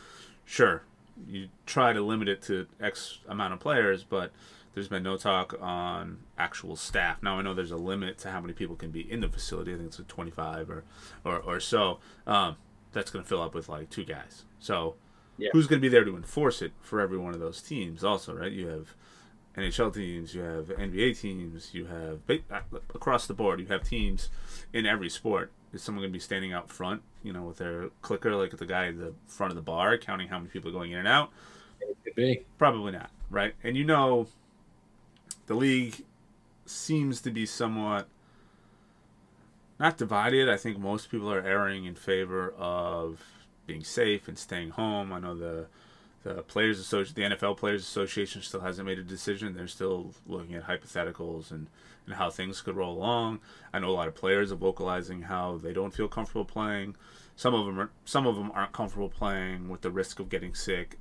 sure 0.45 0.83
you 1.29 1.49
try 1.64 1.93
to 1.93 2.01
limit 2.01 2.29
it 2.29 2.43
to 2.43 2.67
x 2.81 3.19
amount 3.29 3.55
of 3.55 3.59
players 3.59 4.05
but 4.05 4.31
there's 4.77 4.89
been 4.89 5.03
no 5.03 5.17
talk 5.17 5.57
on 5.59 6.19
actual 6.37 6.77
staff. 6.77 7.23
Now 7.23 7.39
I 7.39 7.43
know 7.43 7.55
there's 7.55 7.71
a 7.71 7.79
limit 7.79 8.19
to 8.19 8.31
how 8.31 8.43
many 8.43 8.53
people 8.53 8.77
can 8.77 8.91
be 8.91 9.11
in 9.11 9.23
the 9.23 9.29
facility. 9.29 9.73
I 9.73 9.77
think 9.77 9.89
it's 9.89 9.99
like 9.99 10.07
25 10.07 10.69
or 10.69 10.85
or, 11.25 11.39
or 11.39 11.61
so. 11.61 11.99
Um, 12.27 12.57
that's 12.93 13.11
going 13.11 13.23
to 13.23 13.29
fill 13.29 13.41
up 13.41 13.55
with 13.55 13.71
like 13.71 13.89
two 13.89 14.05
guys. 14.05 14.45
So 14.61 14.97
yeah. 15.39 15.49
who's 15.55 15.67
going 15.67 15.81
to 15.81 15.83
be 15.83 15.89
there 15.89 16.05
to 16.05 16.15
enforce 16.15 16.61
it 16.61 16.73
for 16.83 17.01
every 17.01 17.17
one 17.17 17.33
of 17.33 17.41
those 17.41 17.62
teams? 17.62 18.05
Also, 18.05 18.35
right? 18.35 18.53
You 18.53 18.69
have 18.69 18.95
NHL 19.57 19.95
teams, 19.95 20.35
you 20.35 20.43
have 20.43 20.67
NBA 20.67 21.19
teams, 21.23 21.73
you 21.73 21.87
have 21.87 22.21
uh, 22.29 22.61
across 22.95 23.27
the 23.27 23.33
board. 23.33 23.61
You 23.61 23.67
have 23.69 23.83
teams 23.83 24.29
in 24.75 24.85
every 24.85 25.09
sport. 25.09 25.53
Is 25.73 25.83
someone 25.83 26.03
going 26.03 26.12
to 26.12 26.17
be 26.17 26.21
standing 26.21 26.53
out 26.53 26.71
front, 26.71 27.01
you 27.23 27.33
know, 27.33 27.45
with 27.45 27.57
their 27.57 27.89
clicker, 28.03 28.37
like 28.37 28.55
the 28.55 28.67
guy 28.67 28.89
at 28.89 28.99
the 28.99 29.15
front 29.27 29.53
of 29.53 29.57
the 29.57 29.62
bar, 29.62 29.97
counting 29.97 30.29
how 30.29 30.37
many 30.37 30.51
people 30.51 30.69
are 30.69 30.75
going 30.75 30.93
in 30.93 30.99
and 30.99 31.09
out? 31.09 31.31
It 31.81 31.97
could 32.05 32.15
be. 32.15 32.45
Probably 32.59 32.93
not, 32.93 33.11
right? 33.31 33.55
And 33.65 33.75
you 33.75 33.85
know 33.85 34.29
the 35.47 35.55
league 35.55 36.05
seems 36.65 37.21
to 37.23 37.31
be 37.31 37.47
somewhat 37.47 38.09
not 39.79 39.97
divided. 39.97 40.49
I 40.49 40.57
think 40.57 40.79
most 40.79 41.11
people 41.11 41.33
are 41.33 41.43
erring 41.43 41.85
in 41.85 41.95
favor 41.95 42.53
of 42.57 43.23
being 43.67 43.85
safe 43.85 44.29
and 44.29 44.39
staying 44.39 44.71
home. 44.71 45.13
I 45.13 45.21
know 45.21 45.35
the 45.35 45.67
the 46.23 46.43
players 46.43 46.81
association, 46.81 47.15
the 47.15 47.37
NFL 47.37 47.57
Players 47.57 47.83
Association, 47.83 48.43
still 48.43 48.61
hasn't 48.61 48.85
made 48.85 48.99
a 48.99 49.05
decision. 49.05 49.55
They're 49.55 49.69
still 49.69 50.13
looking 50.27 50.55
at 50.55 50.67
hypotheticals 50.67 51.53
and 51.53 51.69
and 52.07 52.15
how 52.15 52.31
things 52.31 52.61
could 52.61 52.77
roll 52.77 52.97
along. 52.97 53.41
I 53.73 53.81
know 53.81 53.91
a 53.91 53.93
lot 53.93 54.09
of 54.09 54.15
players 54.15 54.53
are 54.53 54.57
vocalizing 54.57 55.23
how 55.23 55.59
they 55.59 55.73
don't 55.73 55.93
feel 55.93 56.09
comfortable 56.09 56.45
playing. 56.45 56.97
Some 57.35 57.53
of 57.55 57.67
them 57.67 57.79
are, 57.81 57.91
some 58.05 58.27
of 58.27 58.37
them 58.37 58.51
aren't 58.55 58.73
comfortable 58.73 59.09
playing 59.09 59.69
with 59.69 59.83
the 59.83 59.91
risk 59.91 60.21
of 60.21 60.29
getting 60.29 60.55
sick 60.55 60.99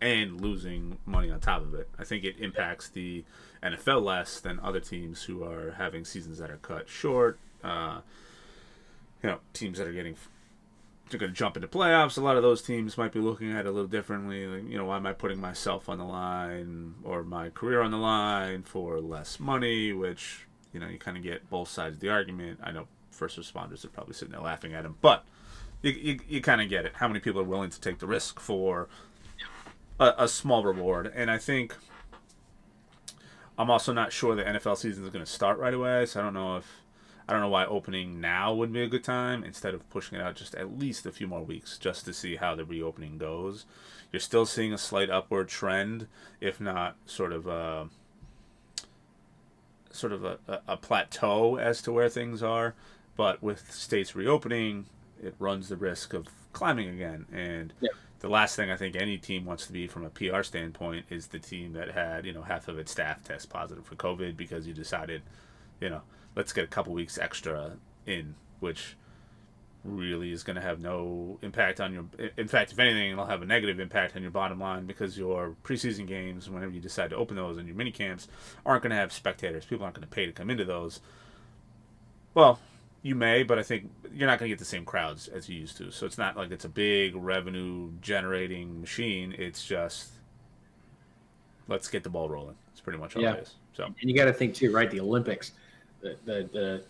and 0.00 0.40
losing 0.40 0.98
money 1.06 1.30
on 1.30 1.40
top 1.40 1.62
of 1.62 1.74
it. 1.74 1.88
I 1.98 2.04
think 2.04 2.24
it 2.24 2.36
impacts 2.38 2.88
the 2.88 3.24
NFL 3.62 4.02
less 4.02 4.40
than 4.40 4.60
other 4.60 4.80
teams 4.80 5.24
who 5.24 5.44
are 5.44 5.74
having 5.78 6.04
seasons 6.04 6.38
that 6.38 6.50
are 6.50 6.58
cut 6.58 6.88
short. 6.88 7.38
Uh, 7.62 8.00
you 9.22 9.30
know, 9.30 9.38
teams 9.52 9.78
that 9.78 9.86
are 9.86 9.92
getting 9.92 10.16
they're 11.10 11.18
going 11.18 11.32
to 11.32 11.36
jump 11.36 11.56
into 11.56 11.68
playoffs. 11.68 12.18
A 12.18 12.20
lot 12.20 12.36
of 12.36 12.42
those 12.42 12.62
teams 12.62 12.98
might 12.98 13.12
be 13.12 13.20
looking 13.20 13.50
at 13.50 13.60
it 13.60 13.66
a 13.66 13.70
little 13.70 13.88
differently. 13.88 14.46
Like, 14.46 14.70
you 14.70 14.76
know, 14.76 14.84
why 14.84 14.96
am 14.96 15.06
I 15.06 15.12
putting 15.12 15.40
myself 15.40 15.88
on 15.88 15.98
the 15.98 16.04
line 16.04 16.96
or 17.02 17.22
my 17.22 17.48
career 17.48 17.80
on 17.80 17.90
the 17.90 17.96
line 17.96 18.62
for 18.62 19.00
less 19.00 19.40
money? 19.40 19.92
Which 19.92 20.46
you 20.72 20.80
know, 20.80 20.88
you 20.88 20.98
kind 20.98 21.16
of 21.16 21.22
get 21.22 21.48
both 21.50 21.68
sides 21.68 21.96
of 21.96 22.00
the 22.00 22.10
argument. 22.10 22.60
I 22.62 22.72
know 22.72 22.86
first 23.10 23.38
responders 23.38 23.84
are 23.84 23.88
probably 23.88 24.14
sitting 24.14 24.32
there 24.32 24.40
laughing 24.40 24.74
at 24.74 24.84
him, 24.84 24.96
but 25.00 25.24
you, 25.82 25.92
you, 25.92 26.20
you 26.28 26.40
kind 26.40 26.60
of 26.60 26.68
get 26.68 26.84
it. 26.84 26.92
How 26.96 27.08
many 27.08 27.20
people 27.20 27.40
are 27.40 27.44
willing 27.44 27.70
to 27.70 27.80
take 27.80 27.98
the 27.98 28.06
risk 28.06 28.38
for 28.38 28.88
a, 29.98 30.14
a 30.18 30.28
small 30.28 30.62
reward? 30.62 31.10
And 31.14 31.30
I 31.30 31.38
think 31.38 31.74
I'm 33.58 33.70
also 33.70 33.92
not 33.92 34.12
sure 34.12 34.36
the 34.36 34.44
NFL 34.44 34.76
season 34.76 35.04
is 35.04 35.10
going 35.10 35.24
to 35.24 35.30
start 35.30 35.58
right 35.58 35.74
away, 35.74 36.06
so 36.06 36.20
I 36.20 36.22
don't 36.22 36.34
know 36.34 36.56
if 36.56 36.82
I 37.28 37.32
don't 37.32 37.42
know 37.42 37.48
why 37.48 37.66
opening 37.66 38.20
now 38.20 38.54
would 38.54 38.72
be 38.72 38.82
a 38.82 38.88
good 38.88 39.04
time 39.04 39.44
instead 39.44 39.74
of 39.74 39.88
pushing 39.90 40.18
it 40.18 40.22
out 40.22 40.36
just 40.36 40.54
at 40.54 40.78
least 40.78 41.04
a 41.04 41.12
few 41.12 41.26
more 41.26 41.42
weeks 41.42 41.76
just 41.76 42.06
to 42.06 42.14
see 42.14 42.36
how 42.36 42.54
the 42.54 42.64
reopening 42.64 43.18
goes. 43.18 43.66
You're 44.12 44.20
still 44.20 44.46
seeing 44.46 44.72
a 44.72 44.78
slight 44.78 45.10
upward 45.10 45.48
trend, 45.48 46.06
if 46.40 46.58
not 46.60 46.96
sort 47.04 47.32
of 47.32 47.46
a 47.46 47.88
sort 49.90 50.12
of 50.12 50.24
a, 50.24 50.38
a 50.66 50.76
plateau 50.76 51.56
as 51.56 51.82
to 51.82 51.92
where 51.92 52.08
things 52.08 52.42
are. 52.42 52.74
But 53.16 53.42
with 53.42 53.72
states 53.72 54.14
reopening, 54.14 54.86
it 55.20 55.34
runs 55.40 55.68
the 55.68 55.76
risk 55.76 56.14
of 56.14 56.28
climbing 56.52 56.88
again, 56.88 57.26
and 57.32 57.72
yeah 57.80 57.90
the 58.20 58.28
last 58.28 58.56
thing 58.56 58.70
I 58.70 58.76
think 58.76 58.96
any 58.96 59.16
team 59.16 59.44
wants 59.44 59.66
to 59.66 59.72
be 59.72 59.86
from 59.86 60.04
a 60.04 60.10
PR 60.10 60.42
standpoint 60.42 61.06
is 61.10 61.28
the 61.28 61.38
team 61.38 61.72
that 61.74 61.90
had 61.90 62.26
you 62.26 62.32
know 62.32 62.42
half 62.42 62.68
of 62.68 62.78
its 62.78 62.92
staff 62.92 63.22
test 63.22 63.48
positive 63.50 63.84
for 63.84 63.96
COVID 63.96 64.36
because 64.36 64.66
you 64.66 64.74
decided, 64.74 65.22
you 65.80 65.88
know, 65.88 66.02
let's 66.34 66.52
get 66.52 66.64
a 66.64 66.68
couple 66.68 66.92
weeks 66.92 67.18
extra 67.18 67.76
in, 68.06 68.34
which 68.60 68.96
really 69.84 70.32
is 70.32 70.42
going 70.42 70.56
to 70.56 70.62
have 70.62 70.80
no 70.80 71.38
impact 71.42 71.80
on 71.80 71.92
your. 71.92 72.04
In 72.36 72.48
fact, 72.48 72.72
if 72.72 72.78
anything, 72.78 73.12
it'll 73.12 73.26
have 73.26 73.42
a 73.42 73.46
negative 73.46 73.78
impact 73.78 74.16
on 74.16 74.22
your 74.22 74.30
bottom 74.30 74.58
line 74.58 74.86
because 74.86 75.16
your 75.16 75.54
preseason 75.64 76.06
games, 76.06 76.50
whenever 76.50 76.72
you 76.72 76.80
decide 76.80 77.10
to 77.10 77.16
open 77.16 77.36
those, 77.36 77.56
and 77.56 77.66
your 77.66 77.76
mini 77.76 77.92
camps 77.92 78.28
aren't 78.66 78.82
going 78.82 78.90
to 78.90 78.96
have 78.96 79.12
spectators. 79.12 79.64
People 79.64 79.84
aren't 79.84 79.94
going 79.94 80.06
to 80.06 80.14
pay 80.14 80.26
to 80.26 80.32
come 80.32 80.50
into 80.50 80.64
those. 80.64 81.00
Well, 82.34 82.58
you 83.02 83.14
may, 83.14 83.42
but 83.42 83.58
I 83.58 83.62
think 83.62 83.90
you're 84.12 84.26
not 84.26 84.38
going 84.38 84.48
to 84.48 84.52
get 84.52 84.58
the 84.58 84.64
same 84.64 84.84
crowds 84.84 85.28
as 85.28 85.48
you 85.48 85.58
used 85.58 85.76
to. 85.78 85.90
So 85.90 86.06
it's 86.06 86.18
not 86.18 86.36
like 86.36 86.50
it's 86.50 86.64
a 86.64 86.68
big 86.68 87.14
revenue 87.14 87.90
generating 88.00 88.80
machine. 88.80 89.34
It's 89.38 89.64
just 89.64 90.10
let's 91.68 91.88
get 91.88 92.02
the 92.02 92.10
ball 92.10 92.28
rolling. 92.28 92.56
It's 92.72 92.80
pretty 92.80 92.98
much 92.98 93.16
all 93.16 93.22
yeah. 93.22 93.34
it 93.34 93.42
is. 93.44 93.54
So 93.74 93.84
and 93.84 93.94
you 94.10 94.14
got 94.14 94.24
to 94.24 94.32
think 94.32 94.54
too, 94.54 94.72
right? 94.72 94.90
The 94.90 95.00
Olympics, 95.00 95.52
the, 96.00 96.16
the 96.24 96.48
the 96.52 96.84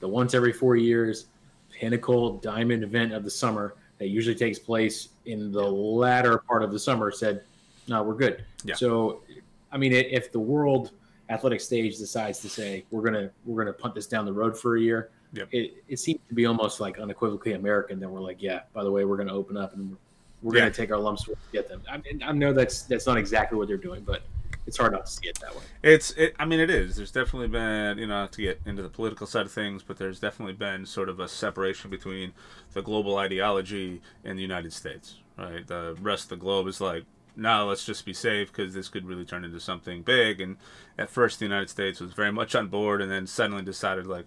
the 0.00 0.08
once 0.08 0.34
every 0.34 0.52
four 0.52 0.76
years 0.76 1.26
pinnacle 1.70 2.38
diamond 2.38 2.82
event 2.82 3.12
of 3.12 3.24
the 3.24 3.30
summer 3.30 3.74
that 3.98 4.08
usually 4.08 4.34
takes 4.34 4.58
place 4.58 5.10
in 5.26 5.52
the 5.52 5.62
latter 5.62 6.38
part 6.38 6.62
of 6.62 6.72
the 6.72 6.78
summer. 6.78 7.10
Said 7.12 7.42
no, 7.86 8.02
we're 8.02 8.14
good. 8.14 8.44
Yeah. 8.64 8.74
So, 8.74 9.22
I 9.70 9.78
mean, 9.78 9.92
if 9.92 10.32
the 10.32 10.40
world 10.40 10.90
athletic 11.30 11.60
stage 11.60 11.98
decides 11.98 12.40
to 12.40 12.48
say 12.48 12.84
we're 12.90 13.02
gonna 13.02 13.30
we're 13.44 13.64
gonna 13.64 13.72
punt 13.72 13.94
this 13.94 14.06
down 14.06 14.24
the 14.24 14.32
road 14.32 14.58
for 14.58 14.76
a 14.76 14.80
year, 14.80 15.10
Yep. 15.34 15.48
it 15.52 15.82
it 15.88 15.98
seems 15.98 16.20
to 16.28 16.34
be 16.34 16.44
almost 16.46 16.80
like 16.80 16.98
unequivocally 16.98 17.54
American. 17.54 17.98
That 18.00 18.08
we're 18.08 18.20
like, 18.20 18.42
yeah, 18.42 18.60
by 18.74 18.84
the 18.84 18.90
way, 18.90 19.04
we're 19.04 19.16
gonna 19.16 19.32
open 19.34 19.56
up 19.56 19.72
and 19.74 19.96
we're, 20.42 20.54
Yeah. 20.56 20.62
gonna 20.62 20.74
take 20.74 20.90
our 20.90 20.98
lumps 20.98 21.24
to 21.24 21.34
get 21.52 21.68
them. 21.68 21.82
I 21.90 21.98
mean, 21.98 22.22
I 22.24 22.32
know 22.32 22.52
that's 22.52 22.82
that's 22.82 23.06
not 23.06 23.16
exactly 23.16 23.56
what 23.56 23.68
they're 23.68 23.76
doing, 23.76 24.02
but 24.02 24.22
it's 24.66 24.76
hard 24.76 24.92
not 24.92 25.06
to 25.06 25.12
see 25.12 25.26
it 25.28 25.38
that 25.40 25.54
way. 25.56 25.62
It's, 25.82 26.12
it, 26.12 26.36
I 26.38 26.44
mean, 26.44 26.60
it 26.60 26.70
is. 26.70 26.94
There's 26.96 27.10
definitely 27.10 27.48
been, 27.48 27.98
you 27.98 28.06
know, 28.06 28.28
to 28.30 28.42
get 28.42 28.60
into 28.64 28.82
the 28.82 28.88
political 28.88 29.26
side 29.26 29.46
of 29.46 29.50
things, 29.52 29.82
but 29.82 29.96
there's 29.96 30.20
definitely 30.20 30.52
been 30.54 30.86
sort 30.86 31.08
of 31.08 31.18
a 31.18 31.26
separation 31.26 31.90
between 31.90 32.32
the 32.72 32.80
global 32.82 33.16
ideology 33.16 34.00
and 34.24 34.38
the 34.38 34.42
United 34.42 34.72
States, 34.72 35.16
right? 35.36 35.66
The 35.66 35.96
rest 36.00 36.24
of 36.24 36.28
the 36.30 36.36
globe 36.36 36.68
is 36.68 36.80
like, 36.80 37.04
no, 37.34 37.66
let's 37.66 37.84
just 37.84 38.04
be 38.04 38.12
safe 38.12 38.52
because 38.52 38.72
this 38.72 38.88
could 38.88 39.04
really 39.06 39.24
turn 39.24 39.44
into 39.44 39.58
something 39.58 40.02
big. 40.02 40.40
And 40.40 40.58
at 40.96 41.10
first, 41.10 41.40
the 41.40 41.44
United 41.44 41.70
States 41.70 41.98
was 41.98 42.12
very 42.12 42.30
much 42.30 42.54
on 42.54 42.68
board, 42.68 43.00
and 43.02 43.10
then 43.10 43.26
suddenly 43.26 43.62
decided, 43.64 44.06
like, 44.06 44.26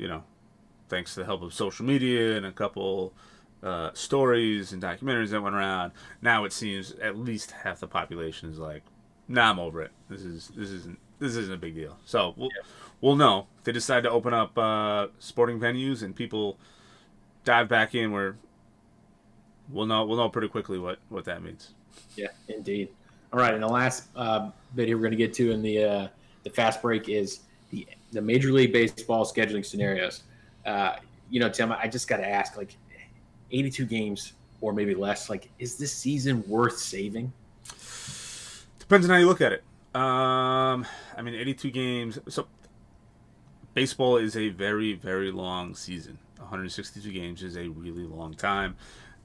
you 0.00 0.08
know, 0.08 0.22
thanks 0.88 1.14
to 1.14 1.20
the 1.20 1.26
help 1.26 1.42
of 1.42 1.52
social 1.52 1.84
media 1.84 2.36
and 2.36 2.46
a 2.46 2.52
couple 2.52 3.12
uh, 3.62 3.90
stories 3.92 4.72
and 4.72 4.82
documentaries 4.82 5.28
that 5.28 5.42
went 5.42 5.54
around, 5.54 5.92
now 6.22 6.44
it 6.44 6.52
seems 6.52 6.92
at 7.02 7.18
least 7.18 7.50
half 7.50 7.80
the 7.80 7.86
population 7.86 8.50
is 8.50 8.58
like, 8.58 8.82
nah, 9.28 9.50
I'm 9.50 9.58
over 9.58 9.82
it. 9.82 9.90
This 10.08 10.22
is 10.22 10.50
this 10.56 10.70
isn't 10.70 10.98
this 11.18 11.36
isn't 11.36 11.52
a 11.52 11.58
big 11.58 11.74
deal. 11.74 11.98
So 12.06 12.34
we'll 12.38 12.48
we'll 13.02 13.16
know 13.16 13.46
if 13.58 13.64
they 13.64 13.72
decide 13.72 14.04
to 14.04 14.10
open 14.10 14.32
up 14.32 14.56
uh, 14.56 15.08
sporting 15.18 15.60
venues 15.60 16.02
and 16.02 16.16
people 16.16 16.58
dive 17.44 17.68
back 17.68 17.94
in. 17.94 18.10
Where 18.10 18.36
we'll 19.68 19.86
know 19.86 20.06
we'll 20.06 20.16
know 20.16 20.30
pretty 20.30 20.48
quickly 20.48 20.78
what 20.78 20.98
what 21.10 21.26
that 21.26 21.42
means. 21.42 21.74
Yeah, 22.16 22.28
indeed. 22.48 22.88
All 23.32 23.38
right, 23.38 23.52
and 23.52 23.62
the 23.62 23.68
last 23.68 24.08
uh, 24.16 24.50
bit 24.74 24.88
here 24.88 24.96
we're 24.96 25.02
going 25.02 25.12
to 25.12 25.18
get 25.18 25.34
to 25.34 25.52
in 25.52 25.60
the 25.60 25.84
uh, 25.84 26.08
the 26.42 26.50
fast 26.50 26.80
break 26.80 27.10
is 27.10 27.40
the 27.70 27.86
the 28.12 28.20
Major 28.20 28.52
League 28.52 28.72
Baseball 28.72 29.24
scheduling 29.24 29.64
scenarios. 29.64 30.22
Uh, 30.66 30.96
you 31.30 31.40
know, 31.40 31.48
Tim, 31.48 31.72
I 31.72 31.86
just 31.88 32.08
got 32.08 32.18
to 32.18 32.28
ask, 32.28 32.56
like, 32.56 32.76
82 33.52 33.86
games 33.86 34.32
or 34.60 34.72
maybe 34.72 34.94
less. 34.94 35.30
Like, 35.30 35.50
is 35.58 35.76
this 35.76 35.92
season 35.92 36.44
worth 36.46 36.78
saving? 36.78 37.32
Depends 38.78 39.06
on 39.06 39.10
how 39.10 39.20
you 39.20 39.26
look 39.26 39.40
at 39.40 39.52
it. 39.52 39.62
Um, 39.94 40.86
I 41.16 41.22
mean, 41.22 41.34
82 41.34 41.70
games. 41.70 42.18
So 42.28 42.46
baseball 43.74 44.16
is 44.16 44.36
a 44.36 44.50
very 44.50 44.94
very 44.94 45.30
long 45.30 45.74
season. 45.74 46.18
162 46.38 47.10
games 47.12 47.42
is 47.42 47.56
a 47.56 47.68
really 47.68 48.04
long 48.04 48.34
time. 48.34 48.76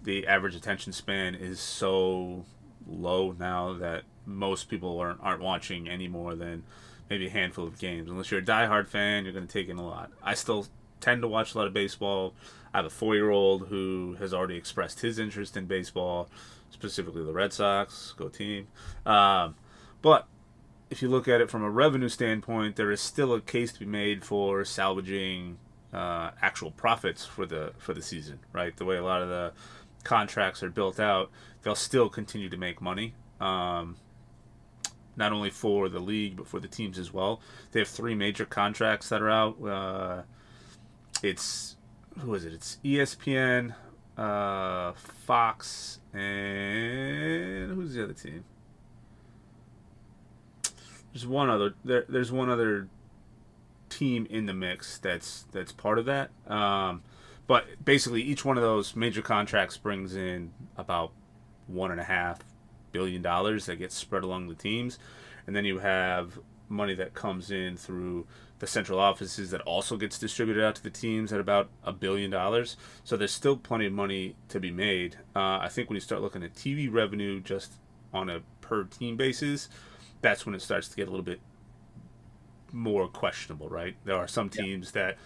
The 0.03 0.27
average 0.27 0.55
attention 0.55 0.93
span 0.93 1.35
is 1.35 1.59
so 1.59 2.45
low 2.87 3.35
now 3.39 3.73
that 3.73 4.03
most 4.25 4.69
people 4.69 4.99
aren't, 4.99 5.19
aren't 5.21 5.41
watching 5.41 5.87
any 5.87 6.07
more 6.07 6.35
than 6.35 6.63
maybe 7.09 7.27
a 7.27 7.29
handful 7.29 7.65
of 7.65 7.79
games. 7.79 8.09
Unless 8.09 8.31
you're 8.31 8.39
a 8.39 8.43
diehard 8.43 8.87
fan, 8.87 9.23
you're 9.23 9.33
going 9.33 9.47
to 9.47 9.51
take 9.53 9.69
in 9.69 9.77
a 9.77 9.85
lot. 9.85 10.11
I 10.23 10.33
still 10.33 10.67
tend 10.99 11.21
to 11.21 11.27
watch 11.27 11.53
a 11.53 11.57
lot 11.57 11.67
of 11.67 11.73
baseball. 11.73 12.33
I 12.73 12.77
have 12.79 12.85
a 12.85 12.89
four 12.89 13.15
year 13.15 13.29
old 13.29 13.67
who 13.67 14.15
has 14.19 14.33
already 14.33 14.55
expressed 14.55 15.01
his 15.01 15.19
interest 15.19 15.55
in 15.55 15.65
baseball, 15.65 16.29
specifically 16.71 17.23
the 17.23 17.33
Red 17.33 17.53
Sox. 17.53 18.13
Go 18.17 18.27
team. 18.27 18.67
Um, 19.05 19.55
but 20.01 20.27
if 20.89 21.01
you 21.01 21.09
look 21.09 21.27
at 21.27 21.41
it 21.41 21.49
from 21.49 21.63
a 21.63 21.69
revenue 21.69 22.09
standpoint, 22.09 22.75
there 22.75 22.91
is 22.91 23.01
still 23.01 23.33
a 23.33 23.41
case 23.41 23.71
to 23.73 23.79
be 23.79 23.85
made 23.85 24.23
for 24.23 24.63
salvaging 24.65 25.57
uh, 25.93 26.31
actual 26.41 26.71
profits 26.71 27.25
for 27.25 27.45
the 27.45 27.73
for 27.77 27.93
the 27.93 28.01
season, 28.01 28.39
right? 28.51 28.75
The 28.75 28.85
way 28.85 28.97
a 28.97 29.03
lot 29.03 29.21
of 29.21 29.29
the 29.29 29.53
contracts 30.03 30.61
are 30.61 30.69
built 30.69 30.99
out, 30.99 31.31
they'll 31.63 31.75
still 31.75 32.09
continue 32.09 32.49
to 32.49 32.57
make 32.57 32.81
money. 32.81 33.13
Um, 33.39 33.95
not 35.17 35.32
only 35.32 35.49
for 35.49 35.89
the 35.89 35.99
league 35.99 36.38
but 36.38 36.47
for 36.47 36.60
the 36.60 36.67
teams 36.67 36.97
as 36.97 37.13
well. 37.13 37.41
They 37.71 37.80
have 37.80 37.88
three 37.88 38.15
major 38.15 38.45
contracts 38.45 39.10
that 39.10 39.21
are 39.21 39.30
out. 39.30 39.62
Uh, 39.63 40.21
it's 41.23 41.75
who 42.19 42.34
is 42.34 42.45
it? 42.45 42.54
It's 42.54 42.78
ESPN, 42.84 43.75
uh, 44.17 44.93
Fox, 44.93 45.99
and 46.13 47.71
who's 47.71 47.93
the 47.93 48.04
other 48.04 48.13
team? 48.13 48.45
There's 51.13 51.28
one 51.28 51.49
other. 51.49 51.73
There, 51.84 52.06
there's 52.08 52.32
one 52.32 52.49
other 52.49 52.88
team 53.89 54.28
in 54.30 54.45
the 54.45 54.54
mix 54.54 54.97
that's 54.97 55.45
that's 55.51 55.71
part 55.71 55.97
of 55.99 56.06
that. 56.06 56.32
Um, 56.47 57.04
but 57.47 57.84
basically, 57.84 58.21
each 58.21 58.43
one 58.43 58.58
of 58.58 58.63
those 58.63 58.95
major 58.95 59.21
contracts 59.21 59.78
brings 59.78 60.15
in 60.15 60.51
about 60.78 61.12
one 61.67 61.91
and 61.91 61.99
a 61.99 62.04
half 62.04 62.39
billion 62.95 63.21
dollars 63.21 63.65
that 63.65 63.75
gets 63.75 63.93
spread 63.93 64.23
along 64.23 64.47
the 64.47 64.55
teams, 64.55 64.97
and 65.45 65.53
then 65.53 65.65
you 65.65 65.79
have 65.79 66.39
money 66.69 66.95
that 66.95 67.13
comes 67.13 67.51
in 67.51 67.75
through 67.75 68.25
the 68.60 68.67
central 68.67 68.99
offices 68.99 69.51
that 69.51 69.60
also 69.62 69.97
gets 69.97 70.17
distributed 70.17 70.63
out 70.63 70.75
to 70.75 70.81
the 70.81 70.89
teams 70.89 71.34
at 71.34 71.41
about 71.41 71.69
a 71.84 71.91
billion 71.91 72.31
dollars. 72.31 72.77
So 73.03 73.17
there's 73.17 73.34
still 73.34 73.58
plenty 73.58 73.86
of 73.86 73.91
money 73.91 74.38
to 74.47 74.62
be 74.62 74.71
made. 74.71 75.17
Uh, 75.36 75.60
I 75.62 75.67
think 75.67 75.89
when 75.89 75.95
you 75.95 75.99
start 75.99 76.21
looking 76.21 76.41
at 76.41 76.53
TV 76.55 76.91
revenue 76.91 77.41
just 77.41 77.73
on 78.13 78.29
a 78.29 78.39
per 78.62 78.86
team 78.86 79.17
basis, 79.17 79.67
that's 80.21 80.45
when 80.45 80.55
it 80.55 80.62
starts 80.62 80.88
to 80.88 80.95
get 80.95 81.10
a 81.10 81.12
little 81.12 81.25
bit 81.25 81.41
more 82.71 83.10
questionable, 83.10 83.67
right? 83.67 83.97
There 84.05 84.15
are 84.15 84.27
some 84.27 84.49
teams 84.49 84.93
that 84.93 85.17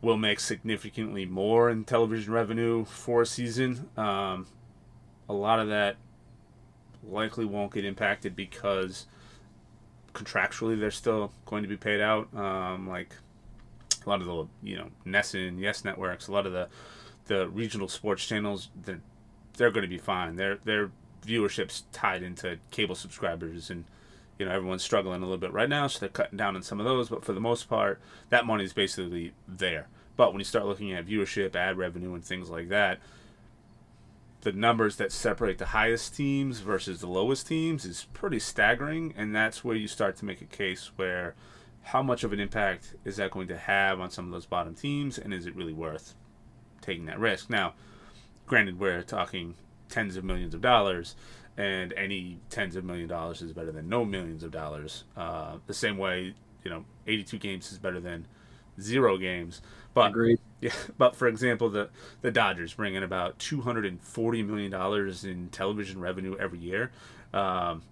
will 0.00 0.16
make 0.16 0.40
significantly 0.40 1.26
more 1.26 1.68
in 1.68 1.84
television 1.84 2.32
revenue 2.32 2.86
for 2.86 3.22
a 3.22 3.26
season. 3.26 3.90
Um, 3.98 4.46
a 5.28 5.34
lot 5.34 5.58
of 5.60 5.68
that 5.68 5.96
likely 7.10 7.44
won't 7.44 7.72
get 7.72 7.84
impacted 7.84 8.36
because 8.36 9.06
contractually 10.12 10.78
they're 10.78 10.90
still 10.90 11.32
going 11.46 11.62
to 11.62 11.68
be 11.68 11.76
paid 11.76 12.00
out. 12.00 12.34
Um, 12.34 12.88
like 12.88 13.14
a 14.04 14.08
lot 14.08 14.20
of 14.20 14.26
the 14.26 14.46
you 14.62 14.76
know 14.76 14.88
NESN, 15.06 15.60
Yes 15.60 15.84
networks, 15.84 16.28
a 16.28 16.32
lot 16.32 16.46
of 16.46 16.52
the 16.52 16.68
the 17.26 17.48
regional 17.48 17.88
sports 17.88 18.26
channels, 18.26 18.68
they're 18.84 19.00
they're 19.56 19.70
going 19.70 19.82
to 19.82 19.88
be 19.88 19.98
fine. 19.98 20.36
Their 20.36 20.58
their 20.64 20.90
viewership's 21.24 21.84
tied 21.92 22.22
into 22.22 22.58
cable 22.70 22.94
subscribers 22.94 23.70
and 23.70 23.84
you 24.38 24.44
know 24.44 24.52
everyone's 24.52 24.82
struggling 24.82 25.22
a 25.22 25.24
little 25.24 25.38
bit 25.38 25.52
right 25.52 25.68
now 25.68 25.86
so 25.86 26.00
they're 26.00 26.08
cutting 26.08 26.36
down 26.36 26.54
on 26.56 26.62
some 26.62 26.78
of 26.78 26.84
those 26.84 27.08
but 27.08 27.24
for 27.24 27.32
the 27.32 27.40
most 27.40 27.68
part 27.68 28.00
that 28.30 28.44
money 28.44 28.64
is 28.64 28.72
basically 28.72 29.32
there 29.48 29.88
but 30.16 30.32
when 30.32 30.40
you 30.40 30.44
start 30.44 30.66
looking 30.66 30.92
at 30.92 31.06
viewership 31.06 31.56
ad 31.56 31.78
revenue 31.78 32.14
and 32.14 32.24
things 32.24 32.50
like 32.50 32.68
that 32.68 32.98
the 34.44 34.52
numbers 34.52 34.96
that 34.96 35.10
separate 35.10 35.56
the 35.56 35.66
highest 35.66 36.14
teams 36.14 36.60
versus 36.60 37.00
the 37.00 37.06
lowest 37.06 37.46
teams 37.46 37.86
is 37.86 38.06
pretty 38.12 38.38
staggering 38.38 39.14
and 39.16 39.34
that's 39.34 39.64
where 39.64 39.74
you 39.74 39.88
start 39.88 40.16
to 40.16 40.26
make 40.26 40.42
a 40.42 40.44
case 40.44 40.92
where 40.96 41.34
how 41.84 42.02
much 42.02 42.24
of 42.24 42.32
an 42.32 42.38
impact 42.38 42.94
is 43.06 43.16
that 43.16 43.30
going 43.30 43.48
to 43.48 43.56
have 43.56 44.00
on 44.00 44.10
some 44.10 44.26
of 44.26 44.30
those 44.30 44.44
bottom 44.44 44.74
teams 44.74 45.16
and 45.16 45.32
is 45.32 45.46
it 45.46 45.56
really 45.56 45.72
worth 45.72 46.14
taking 46.82 47.06
that 47.06 47.18
risk? 47.18 47.48
Now 47.48 47.72
granted 48.46 48.78
we're 48.78 49.02
talking 49.02 49.54
tens 49.88 50.14
of 50.14 50.24
millions 50.24 50.52
of 50.52 50.60
dollars 50.60 51.16
and 51.56 51.94
any 51.94 52.38
tens 52.50 52.76
of 52.76 52.84
million 52.84 53.08
dollars 53.08 53.40
is 53.40 53.54
better 53.54 53.72
than 53.72 53.88
no 53.88 54.04
millions 54.04 54.42
of 54.44 54.50
dollars. 54.50 55.04
Uh, 55.16 55.56
the 55.66 55.74
same 55.74 55.96
way 55.96 56.34
you 56.62 56.70
know 56.70 56.84
82 57.06 57.38
games 57.38 57.72
is 57.72 57.78
better 57.78 58.00
than 58.00 58.26
zero 58.78 59.16
games 59.16 59.62
but 59.94 60.10
Agreed. 60.10 60.38
yeah, 60.60 60.72
but 60.98 61.16
for 61.16 61.28
example, 61.28 61.70
the 61.70 61.88
the 62.20 62.30
Dodgers 62.30 62.74
bring 62.74 62.94
in 62.94 63.02
about 63.02 63.38
two 63.38 63.62
hundred 63.62 63.86
and 63.86 64.00
forty 64.00 64.42
million 64.42 64.70
dollars 64.70 65.24
in 65.24 65.48
television 65.48 66.00
revenue 66.00 66.36
every 66.38 66.58
year. 66.58 66.90
Um, 67.32 67.82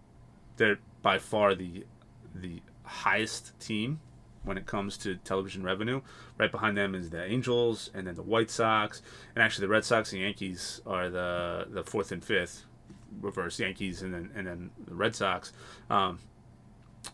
they're 0.56 0.78
by 1.00 1.18
far 1.18 1.54
the 1.54 1.84
the 2.34 2.60
highest 2.84 3.58
team 3.60 4.00
when 4.44 4.58
it 4.58 4.66
comes 4.66 4.96
to 4.98 5.16
television 5.16 5.62
revenue. 5.62 6.00
Right 6.38 6.50
behind 6.50 6.76
them 6.76 6.94
is 6.94 7.10
the 7.10 7.24
Angels, 7.24 7.90
and 7.94 8.06
then 8.06 8.14
the 8.16 8.22
White 8.22 8.50
Sox, 8.50 9.02
and 9.34 9.42
actually 9.42 9.66
the 9.66 9.72
Red 9.72 9.84
Sox 9.84 10.12
and 10.12 10.22
Yankees 10.22 10.80
are 10.86 11.08
the 11.08 11.66
the 11.70 11.84
fourth 11.84 12.12
and 12.12 12.24
fifth, 12.24 12.64
reverse 13.20 13.58
Yankees, 13.60 14.02
and 14.02 14.12
then 14.12 14.30
and 14.34 14.46
then 14.46 14.70
the 14.86 14.94
Red 14.94 15.14
Sox. 15.14 15.52
Um, 15.90 16.18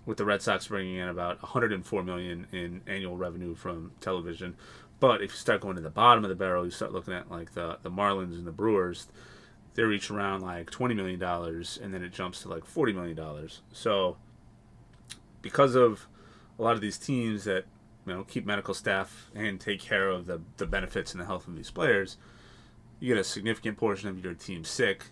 with 0.07 0.19
the 0.19 0.25
Red 0.25 0.43
Sox 0.43 0.69
bringing 0.69 0.97
in 0.97 1.09
about 1.09 1.43
104 1.43 2.03
million 2.03 2.47
in 2.53 2.83
annual 2.87 3.17
revenue 3.17 3.55
from 3.55 3.93
television. 4.01 4.57
But 5.01 5.23
if 5.23 5.33
you 5.33 5.37
start 5.37 5.61
going 5.61 5.77
to 5.77 5.83
the 5.83 5.91
bottom 5.91 6.25
of 6.25 6.31
the 6.31 6.37
barrel, 6.37 6.65
you 6.65 6.71
start 6.71 6.93
looking 6.93 7.15
at 7.15 7.31
like 7.31 7.55
the 7.55 7.79
the 7.83 7.91
Marlins 7.91 8.35
and 8.35 8.47
the 8.47 8.53
Brewers. 8.53 9.07
They're 9.75 9.93
each 9.93 10.11
around 10.11 10.43
like 10.43 10.71
20 10.71 10.95
million 10.95 11.21
dollars, 11.21 11.79
and 11.81 11.95
then 11.95 12.03
it 12.03 12.13
jumps 12.13 12.43
to 12.43 12.49
like 12.49 12.65
40 12.65 12.93
million 12.93 13.17
dollars. 13.17 13.61
So 13.73 14.17
because 15.41 15.75
of 15.75 16.07
a 16.59 16.63
lot 16.63 16.75
of 16.75 16.81
these 16.81 16.99
teams 16.99 17.45
that 17.45 17.65
you 18.07 18.13
know 18.13 18.25
keep 18.25 18.45
medical 18.45 18.75
staff 18.75 19.31
and 19.35 19.61
take 19.61 19.81
care 19.81 20.09
of 20.11 20.27
the 20.27 20.41
the 20.57 20.67
benefits 20.67 21.13
and 21.13 21.21
the 21.21 21.27
health 21.27 21.47
of 21.47 21.55
these 21.55 21.71
players, 21.71 22.17
you 22.99 23.15
get 23.15 23.21
a 23.21 23.25
significant 23.25 23.77
portion 23.79 24.09
of 24.09 24.23
your 24.25 24.35
team 24.35 24.65
sick 24.65 25.05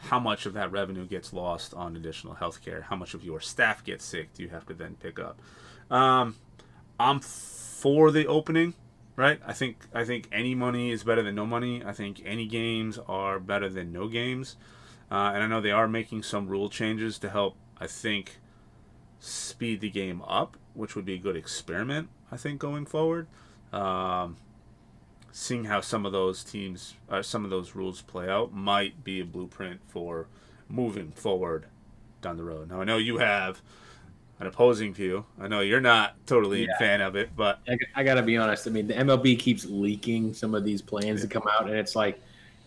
how 0.00 0.18
much 0.18 0.46
of 0.46 0.54
that 0.54 0.72
revenue 0.72 1.06
gets 1.06 1.32
lost 1.32 1.74
on 1.74 1.96
additional 1.96 2.34
health 2.34 2.62
care? 2.64 2.82
How 2.82 2.96
much 2.96 3.14
of 3.14 3.24
your 3.24 3.40
staff 3.40 3.84
gets 3.84 4.04
sick 4.04 4.32
do 4.34 4.42
you 4.42 4.48
have 4.48 4.66
to 4.66 4.74
then 4.74 4.96
pick 5.00 5.18
up? 5.18 5.38
Um, 5.90 6.36
I'm 6.98 7.20
for 7.20 8.10
the 8.10 8.26
opening, 8.26 8.74
right? 9.16 9.40
I 9.46 9.52
think 9.52 9.86
I 9.92 10.04
think 10.04 10.28
any 10.32 10.54
money 10.54 10.90
is 10.90 11.04
better 11.04 11.22
than 11.22 11.34
no 11.34 11.46
money. 11.46 11.82
I 11.84 11.92
think 11.92 12.22
any 12.24 12.46
games 12.46 12.98
are 13.08 13.38
better 13.38 13.68
than 13.68 13.92
no 13.92 14.08
games. 14.08 14.56
Uh, 15.10 15.32
and 15.34 15.42
I 15.42 15.46
know 15.46 15.60
they 15.60 15.72
are 15.72 15.88
making 15.88 16.22
some 16.22 16.46
rule 16.46 16.70
changes 16.70 17.18
to 17.18 17.30
help, 17.30 17.56
I 17.80 17.86
think, 17.86 18.38
speed 19.18 19.80
the 19.80 19.90
game 19.90 20.22
up, 20.22 20.56
which 20.72 20.94
would 20.94 21.04
be 21.04 21.14
a 21.14 21.18
good 21.18 21.36
experiment, 21.36 22.08
I 22.30 22.36
think, 22.36 22.60
going 22.60 22.86
forward. 22.86 23.26
Um, 23.72 24.36
seeing 25.32 25.64
how 25.64 25.80
some 25.80 26.04
of 26.06 26.12
those 26.12 26.42
teams, 26.44 26.94
uh, 27.08 27.22
some 27.22 27.44
of 27.44 27.50
those 27.50 27.74
rules 27.74 28.02
play 28.02 28.28
out, 28.28 28.52
might 28.52 29.04
be 29.04 29.20
a 29.20 29.24
blueprint 29.24 29.80
for 29.88 30.26
moving 30.68 31.10
forward 31.12 31.66
down 32.22 32.36
the 32.36 32.44
road. 32.44 32.70
Now, 32.70 32.80
I 32.80 32.84
know 32.84 32.96
you 32.98 33.18
have 33.18 33.60
an 34.40 34.46
opposing 34.46 34.92
view. 34.94 35.24
I 35.40 35.48
know 35.48 35.60
you're 35.60 35.80
not 35.80 36.14
totally 36.26 36.62
Yeah. 36.62 36.74
a 36.74 36.78
fan 36.78 37.00
of 37.00 37.14
it, 37.16 37.30
but 37.36 37.60
I, 37.68 37.76
I 37.96 38.02
got 38.02 38.14
to 38.14 38.22
be 38.22 38.36
honest. 38.36 38.66
I 38.66 38.70
mean, 38.70 38.86
the 38.86 38.94
MLB 38.94 39.38
keeps 39.38 39.64
leaking 39.66 40.34
some 40.34 40.54
of 40.54 40.64
these 40.64 40.80
plans 40.82 41.20
to 41.22 41.28
come 41.28 41.44
out, 41.50 41.68
and 41.68 41.76
it's 41.78 41.94
like, 41.94 42.20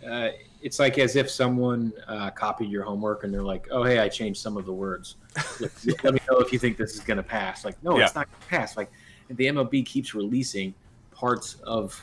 uh, 0.08 0.30
it's 0.62 0.80
like 0.80 0.97
as 0.99 1.15
if 1.15 1.30
someone 1.30 1.91
uh, 2.08 2.30
copied 2.30 2.69
your 2.69 2.84
homework 2.84 3.23
and 3.26 3.34
they're 3.34 3.43
like, 3.43 3.67
"Oh, 3.71 3.84
hey, 3.84 3.99
I 3.99 4.08
changed 4.08 4.39
some 4.41 4.56
of 4.56 4.65
the 4.65 4.71
words. 4.73 5.15
Let, 5.60 5.71
let 6.04 6.13
me 6.13 6.19
know 6.30 6.38
if 6.39 6.54
you 6.54 6.60
think 6.60 6.78
this 6.78 6.93
is 6.93 7.02
going 7.02 7.17
to 7.17 7.23
pass." 7.23 7.65
Like, 7.65 7.82
no, 7.84 7.97
Yeah. 7.97 8.06
it's 8.06 8.15
not 8.15 8.30
going 8.32 8.41
to 8.41 8.47
pass. 8.47 8.78
Like, 8.78 8.89
the 9.30 9.47
MLB 9.47 9.86
keeps 9.86 10.13
releasing 10.13 10.73
parts 11.12 11.56
of 11.63 12.02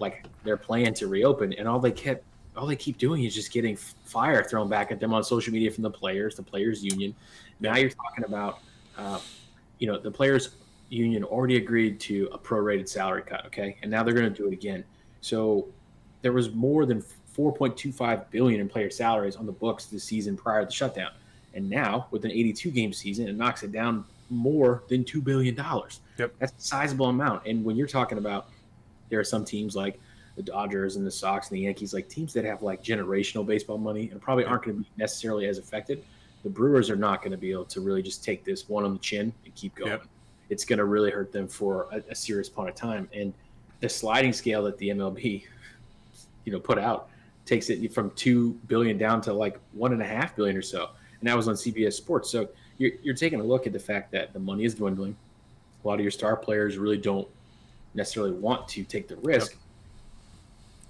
like 0.00 0.24
their 0.44 0.56
plan 0.56 0.94
to 0.94 1.08
reopen, 1.08 1.52
and 1.54 1.66
all 1.68 1.78
they 1.78 1.90
kept, 1.90 2.24
all 2.56 2.66
they 2.66 2.76
keep 2.76 2.98
doing 2.98 3.24
is 3.24 3.34
just 3.34 3.52
getting 3.52 3.76
fire 3.76 4.42
thrown 4.42 4.68
back 4.68 4.90
at 4.90 5.00
them 5.00 5.12
on 5.12 5.22
social 5.22 5.52
media 5.52 5.70
from 5.70 5.82
the 5.82 5.90
players, 5.90 6.36
the 6.36 6.42
players' 6.42 6.84
union. 6.84 7.14
Now 7.60 7.76
you're 7.76 7.90
talking 7.90 8.24
about, 8.24 8.60
uh, 8.96 9.20
you 9.78 9.86
know, 9.86 9.98
the 9.98 10.10
players' 10.10 10.50
union 10.88 11.24
already 11.24 11.56
agreed 11.56 12.00
to 12.00 12.28
a 12.32 12.38
prorated 12.38 12.88
salary 12.88 13.22
cut, 13.22 13.44
okay, 13.46 13.76
and 13.82 13.90
now 13.90 14.02
they're 14.02 14.14
going 14.14 14.32
to 14.32 14.36
do 14.36 14.48
it 14.48 14.52
again. 14.52 14.84
So 15.20 15.66
there 16.22 16.32
was 16.32 16.54
more 16.54 16.86
than 16.86 17.02
4.25 17.36 18.30
billion 18.30 18.60
in 18.60 18.68
player 18.68 18.90
salaries 18.90 19.36
on 19.36 19.46
the 19.46 19.52
books 19.52 19.86
this 19.86 20.04
season 20.04 20.36
prior 20.36 20.60
to 20.60 20.66
the 20.66 20.72
shutdown, 20.72 21.10
and 21.54 21.68
now 21.68 22.06
with 22.10 22.24
an 22.24 22.30
82 22.30 22.70
game 22.70 22.92
season, 22.92 23.28
it 23.28 23.36
knocks 23.36 23.62
it 23.62 23.72
down 23.72 24.04
more 24.30 24.82
than 24.88 25.04
two 25.04 25.20
billion 25.20 25.54
dollars. 25.54 26.00
Yep. 26.18 26.34
that's 26.38 26.52
a 26.52 26.60
sizable 26.60 27.06
amount. 27.06 27.46
And 27.46 27.64
when 27.64 27.76
you're 27.76 27.86
talking 27.86 28.18
about, 28.18 28.48
there 29.08 29.20
are 29.20 29.24
some 29.24 29.44
teams 29.44 29.76
like 29.76 30.00
the 30.36 30.42
Dodgers 30.42 30.96
and 30.96 31.06
the 31.06 31.10
Sox 31.10 31.48
and 31.48 31.56
the 31.56 31.62
Yankees, 31.62 31.94
like 31.94 32.08
teams 32.08 32.32
that 32.34 32.44
have 32.44 32.62
like 32.62 32.82
generational 32.82 33.44
baseball 33.44 33.78
money 33.78 34.10
and 34.10 34.20
probably 34.20 34.44
aren't 34.44 34.64
going 34.64 34.76
to 34.76 34.82
be 34.82 34.88
necessarily 34.96 35.46
as 35.46 35.58
affected. 35.58 36.04
The 36.42 36.50
Brewers 36.50 36.90
are 36.90 36.96
not 36.96 37.22
going 37.22 37.32
to 37.32 37.38
be 37.38 37.50
able 37.50 37.64
to 37.66 37.80
really 37.80 38.02
just 38.02 38.22
take 38.22 38.44
this 38.44 38.68
one 38.68 38.84
on 38.84 38.92
the 38.92 38.98
chin 38.98 39.32
and 39.44 39.54
keep 39.54 39.74
going. 39.74 39.92
Yep. 39.92 40.04
It's 40.50 40.64
going 40.64 40.78
to 40.78 40.84
really 40.84 41.10
hurt 41.10 41.32
them 41.32 41.48
for 41.48 41.88
a, 41.90 42.02
a 42.10 42.14
serious 42.14 42.48
point 42.48 42.68
of 42.68 42.74
time. 42.74 43.08
And 43.12 43.32
the 43.80 43.88
sliding 43.88 44.32
scale 44.32 44.62
that 44.64 44.78
the 44.78 44.90
MLB, 44.90 45.44
you 46.44 46.52
know, 46.52 46.60
put 46.60 46.78
out 46.78 47.08
takes 47.46 47.70
it 47.70 47.92
from 47.92 48.10
two 48.10 48.52
billion 48.66 48.98
down 48.98 49.20
to 49.22 49.32
like 49.32 49.58
one 49.72 49.92
and 49.92 50.02
a 50.02 50.06
half 50.06 50.36
billion 50.36 50.56
or 50.56 50.62
so, 50.62 50.90
and 51.20 51.28
that 51.28 51.36
was 51.36 51.48
on 51.48 51.54
CBS 51.54 51.94
Sports. 51.94 52.30
So 52.30 52.48
you're, 52.78 52.92
you're 53.02 53.14
taking 53.14 53.40
a 53.40 53.44
look 53.44 53.66
at 53.66 53.72
the 53.72 53.78
fact 53.78 54.12
that 54.12 54.32
the 54.32 54.38
money 54.38 54.64
is 54.64 54.74
dwindling. 54.74 55.16
A 55.84 55.88
lot 55.88 55.94
of 55.94 56.00
your 56.00 56.10
star 56.10 56.36
players 56.36 56.76
really 56.76 56.98
don't 56.98 57.28
necessarily 57.96 58.32
want 58.32 58.68
to 58.68 58.84
take 58.84 59.08
the 59.08 59.16
risk. 59.16 59.56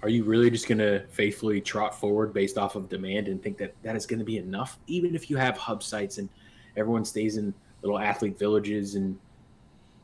Are 0.03 0.09
you 0.09 0.23
really 0.23 0.51
just 0.51 0.67
going 0.67 0.77
to 0.77 1.05
faithfully 1.07 1.59
trot 1.59 1.99
forward 1.99 2.33
based 2.33 2.57
off 2.57 2.75
of 2.75 2.87
demand 2.87 3.27
and 3.29 3.41
think 3.41 3.57
that 3.57 3.73
that 3.81 3.95
is 3.95 4.05
going 4.05 4.19
to 4.19 4.25
be 4.25 4.37
enough? 4.37 4.77
Even 4.85 5.15
if 5.15 5.29
you 5.29 5.37
have 5.37 5.57
hub 5.57 5.81
sites 5.81 6.19
and 6.19 6.29
everyone 6.75 7.03
stays 7.03 7.37
in 7.37 7.53
little 7.81 7.97
athlete 7.97 8.37
villages 8.37 8.95
and 8.95 9.17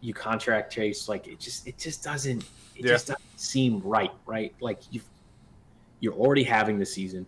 you 0.02 0.14
contract 0.14 0.74
chase, 0.74 1.08
like 1.08 1.28
it 1.28 1.40
just 1.40 1.68
it 1.68 1.78
just 1.78 2.04
doesn't 2.04 2.44
it 2.76 2.86
Yeah. 2.86 2.94
just 2.94 3.08
doesn't 3.08 3.40
seem 3.40 3.82
right, 3.84 4.12
right? 4.26 4.54
Like 4.62 4.80
you 4.92 5.02
you're 6.00 6.14
already 6.14 6.44
having 6.44 6.80
the 6.80 6.86
season. 6.86 7.26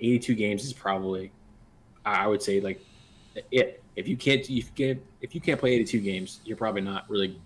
82 0.00 0.34
games 0.34 0.64
is 0.64 0.72
probably 0.72 1.30
I 2.04 2.26
would 2.26 2.42
say 2.42 2.60
like 2.60 2.80
it. 3.52 3.80
If 3.94 4.08
you 4.08 4.16
can't 4.16 4.40
if 4.40 4.50
you 4.50 4.62
can't 4.74 5.00
if 5.20 5.34
you 5.34 5.40
can't 5.40 5.60
play 5.60 5.74
82 5.74 6.00
games, 6.00 6.40
you're 6.44 6.56
probably 6.56 6.80
not 6.82 7.08
really 7.08 7.38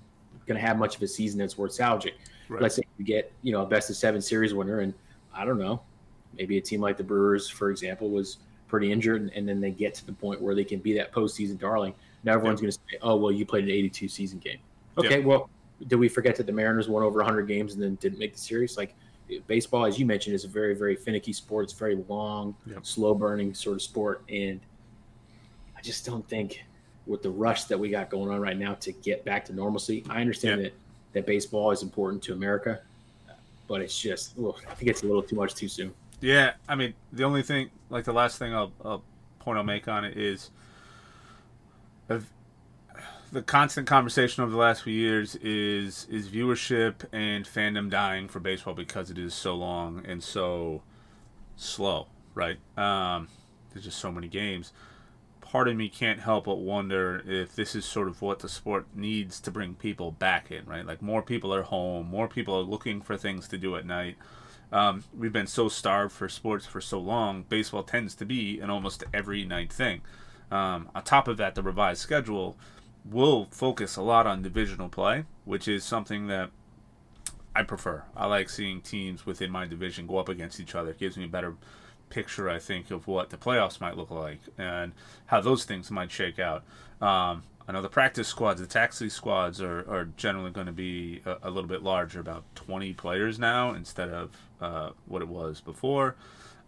going 0.46 0.61
to 0.61 0.66
have 0.66 0.78
much 0.78 0.96
of 0.96 1.02
a 1.02 1.09
season 1.09 1.38
that's 1.38 1.59
worth 1.59 1.72
salvaging. 1.72 2.14
Right. 2.48 2.62
Let's 2.62 2.76
say 2.76 2.82
you 2.98 3.04
get 3.04 3.32
you 3.42 3.52
know 3.52 3.62
a 3.62 3.66
best 3.66 3.90
of 3.90 3.96
seven 3.96 4.22
series 4.22 4.54
winner, 4.54 4.80
and 4.80 4.94
I 5.35 5.44
don't 5.44 5.59
know, 5.59 5.82
maybe 6.37 6.59
a 6.59 6.61
team 6.61 6.80
like 6.80 6.96
the 6.96 7.04
Brewers, 7.04 7.48
for 7.48 7.70
example, 7.70 8.09
was 8.09 8.38
pretty 8.68 8.90
injured, 8.92 9.22
and, 9.22 9.30
and 9.32 9.48
then 9.48 9.61
they 9.61 9.70
get 9.70 9.94
to 9.94 10.06
the 10.06 10.12
point 10.12 10.40
where 10.40 10.54
they 10.54 10.64
can 10.64 10.78
be 10.78 10.92
that 10.94 11.12
postseason 11.12 11.59
darling. 11.59 11.94
Now 12.24 12.35
everyone's 12.35 12.61
going 12.61 12.72
to 12.72 12.78
say, 12.90 12.98
"Oh, 13.02 13.16
well, 13.16 13.32
you 13.32 13.44
played 13.44 13.64
an 13.64 13.70
82 13.70 14.09
season 14.09 14.38
game." 14.38 14.59
Okay, 14.98 15.20
well, 15.20 15.50
did 15.88 15.96
we 15.96 16.09
forget 16.09 16.37
that 16.37 16.46
the 16.46 16.52
Mariners 16.52 16.88
won 16.88 17.02
over 17.02 17.18
100 17.18 17.42
games 17.42 17.74
and 17.74 17.82
then 17.82 17.96
didn't 17.96 18.18
make 18.18 18.32
the 18.32 18.38
series? 18.38 18.76
Like 18.76 18.94
baseball, 19.46 19.85
as 19.85 19.98
you 19.98 20.06
mentioned, 20.06 20.35
is 20.35 20.44
a 20.44 20.48
very 20.48 20.74
very 20.74 20.96
finicky 20.96 21.32
sport. 21.32 21.64
It's 21.64 21.72
very 21.72 21.96
long, 22.09 22.54
Yep. 22.66 22.87
slow 22.87 23.14
burning 23.14 23.54
sort 23.54 23.76
of 23.76 23.82
sport, 23.82 24.22
and 24.28 24.61
I 25.76 25.80
just 25.82 26.06
don't 26.06 26.26
think 26.28 26.64
with 27.07 27.23
the 27.23 27.31
rush 27.31 27.64
that 27.64 27.79
we 27.79 27.88
got 27.88 28.11
going 28.11 28.31
on 28.31 28.40
right 28.40 28.57
now 28.59 28.75
to 28.75 28.92
get 28.92 29.25
back 29.25 29.45
to 29.47 29.53
normalcy. 29.53 30.05
I 30.09 30.21
understand 30.21 30.61
Yep. 30.61 30.73
that 30.73 30.79
that 31.12 31.27
baseball 31.27 31.71
is 31.71 31.83
important 31.83 32.23
to 32.25 32.33
America, 32.35 32.81
but 33.69 33.81
it's 33.81 33.99
just 33.99 34.38
ugh, 34.38 34.61
I 34.69 34.75
think 34.75 34.90
it's 34.90 35.03
a 35.03 35.07
little 35.07 35.23
too 35.23 35.37
much 35.37 35.55
too 35.55 35.69
soon. 35.69 35.95
Yeah, 36.21 36.55
I 36.69 36.75
mean, 36.75 36.95
the 37.12 37.25
only 37.25 37.42
thing, 37.42 37.71
like 37.90 38.05
the 38.05 38.12
last 38.12 38.38
thing 38.38 38.55
I'll, 38.55 38.73
I'll 38.85 39.03
point 39.38 39.59
I'll 39.59 39.64
make 39.64 39.87
on 39.88 40.05
it 40.05 40.16
is, 40.16 40.51
the 43.33 43.42
constant 43.42 43.87
conversation 43.87 44.42
over 44.42 44.53
the 44.53 44.59
last 44.59 44.83
few 44.83 44.92
years 44.92 45.37
is 45.37 46.07
is 46.11 46.29
viewership 46.29 47.05
and 47.12 47.45
fandom 47.45 47.90
dying 47.90 48.29
for 48.29 48.40
baseball 48.40 48.75
because 48.75 49.11
it 49.11 49.19
is 49.19 49.35
so 49.35 49.55
long 49.55 50.05
and 50.07 50.23
so 50.23 50.83
slow, 51.57 52.07
right? 52.35 52.59
Um, 52.79 53.29
there's 53.73 53.85
just 53.85 53.99
so 53.99 54.12
many 54.12 54.29
games. 54.29 54.73
Part 55.50 55.68
of 55.68 55.76
me 55.76 55.88
can't 55.88 56.20
help 56.20 56.46
but 56.46 56.56
wonder 56.56 57.22
if 57.24 57.54
this 57.54 57.74
is 57.74 57.85
sort 57.85 58.09
of 58.09 58.20
what 58.20 58.40
the 58.40 58.48
sport 58.48 58.87
needs 58.94 59.40
to 59.40 59.50
bring 59.50 59.74
people 59.74 60.11
back 60.11 60.50
in, 60.50 60.66
right? 60.66 60.85
Like 60.85 61.00
more 61.00 61.22
people 61.22 61.54
are 61.54 61.62
home, 61.62 62.09
more 62.09 62.26
people 62.26 62.54
are 62.56 62.62
looking 62.62 63.00
for 63.00 63.16
things 63.16 63.46
to 63.48 63.59
do 63.59 63.76
at 63.76 63.87
night. 63.87 64.16
Um, 64.72 65.04
we've 65.16 65.32
been 65.32 65.46
so 65.46 65.68
starved 65.68 66.12
for 66.12 66.28
sports 66.28 66.66
for 66.66 66.80
so 66.80 66.98
long. 66.98 67.44
Baseball 67.48 67.85
tends 67.85 68.14
to 68.16 68.24
be 68.24 68.59
an 68.59 68.70
almost 68.70 69.04
every 69.14 69.44
night 69.44 69.72
thing. 69.72 70.00
Um, 70.50 70.90
on 70.94 71.04
top 71.04 71.28
of 71.28 71.37
that, 71.37 71.54
the 71.54 71.62
revised 71.62 72.00
schedule 72.00 72.56
will 73.04 73.46
focus 73.46 73.96
a 73.96 74.02
lot 74.02 74.26
on 74.26 74.42
divisional 74.42 74.88
play, 74.88 75.24
which 75.44 75.68
is 75.68 75.85
something 75.85 76.26
that 76.26 76.50
I 77.54 77.62
prefer. 77.62 78.02
I 78.16 78.26
like 78.26 78.50
seeing 78.50 78.80
teams 78.80 79.24
within 79.24 79.50
my 79.50 79.66
division 79.66 80.06
go 80.06 80.18
up 80.18 80.28
against 80.28 80.59
each 80.61 80.74
other. 80.74 80.90
It 80.90 80.98
gives 80.98 81.16
me 81.16 81.24
a 81.24 81.28
better 81.28 81.54
picture, 82.11 82.49
I 82.49 82.59
think, 82.59 82.90
of 82.90 83.07
what 83.07 83.31
the 83.31 83.37
playoffs 83.37 83.81
might 83.81 83.97
look 83.97 84.11
like 84.11 84.40
and 84.59 84.92
how 85.27 85.40
those 85.40 85.64
things 85.64 85.90
might 85.90 86.11
shake 86.11 86.38
out. 86.38 86.64
Um, 87.01 87.42
I 87.69 87.73
know 87.73 87.83
the 87.83 87.88
practice 87.88 88.29
squads, 88.29 88.61
the 88.61 88.66
taxi 88.66 89.09
squads 89.09 89.61
are, 89.61 89.81
are 89.90 90.09
generally 90.16 90.51
going 90.51 90.66
to 90.66 90.73
be 90.73 91.21
a, 91.27 91.37
a 91.45 91.51
little 91.51 91.69
bit 91.69 91.83
larger, 91.83 92.21
about 92.21 92.45
20 92.55 92.92
players 92.92 93.38
now 93.38 93.73
instead 93.75 94.09
of 94.09 94.31
uh, 94.61 94.90
what 95.07 95.21
it 95.21 95.29
was 95.29 95.61
before. 95.61 96.14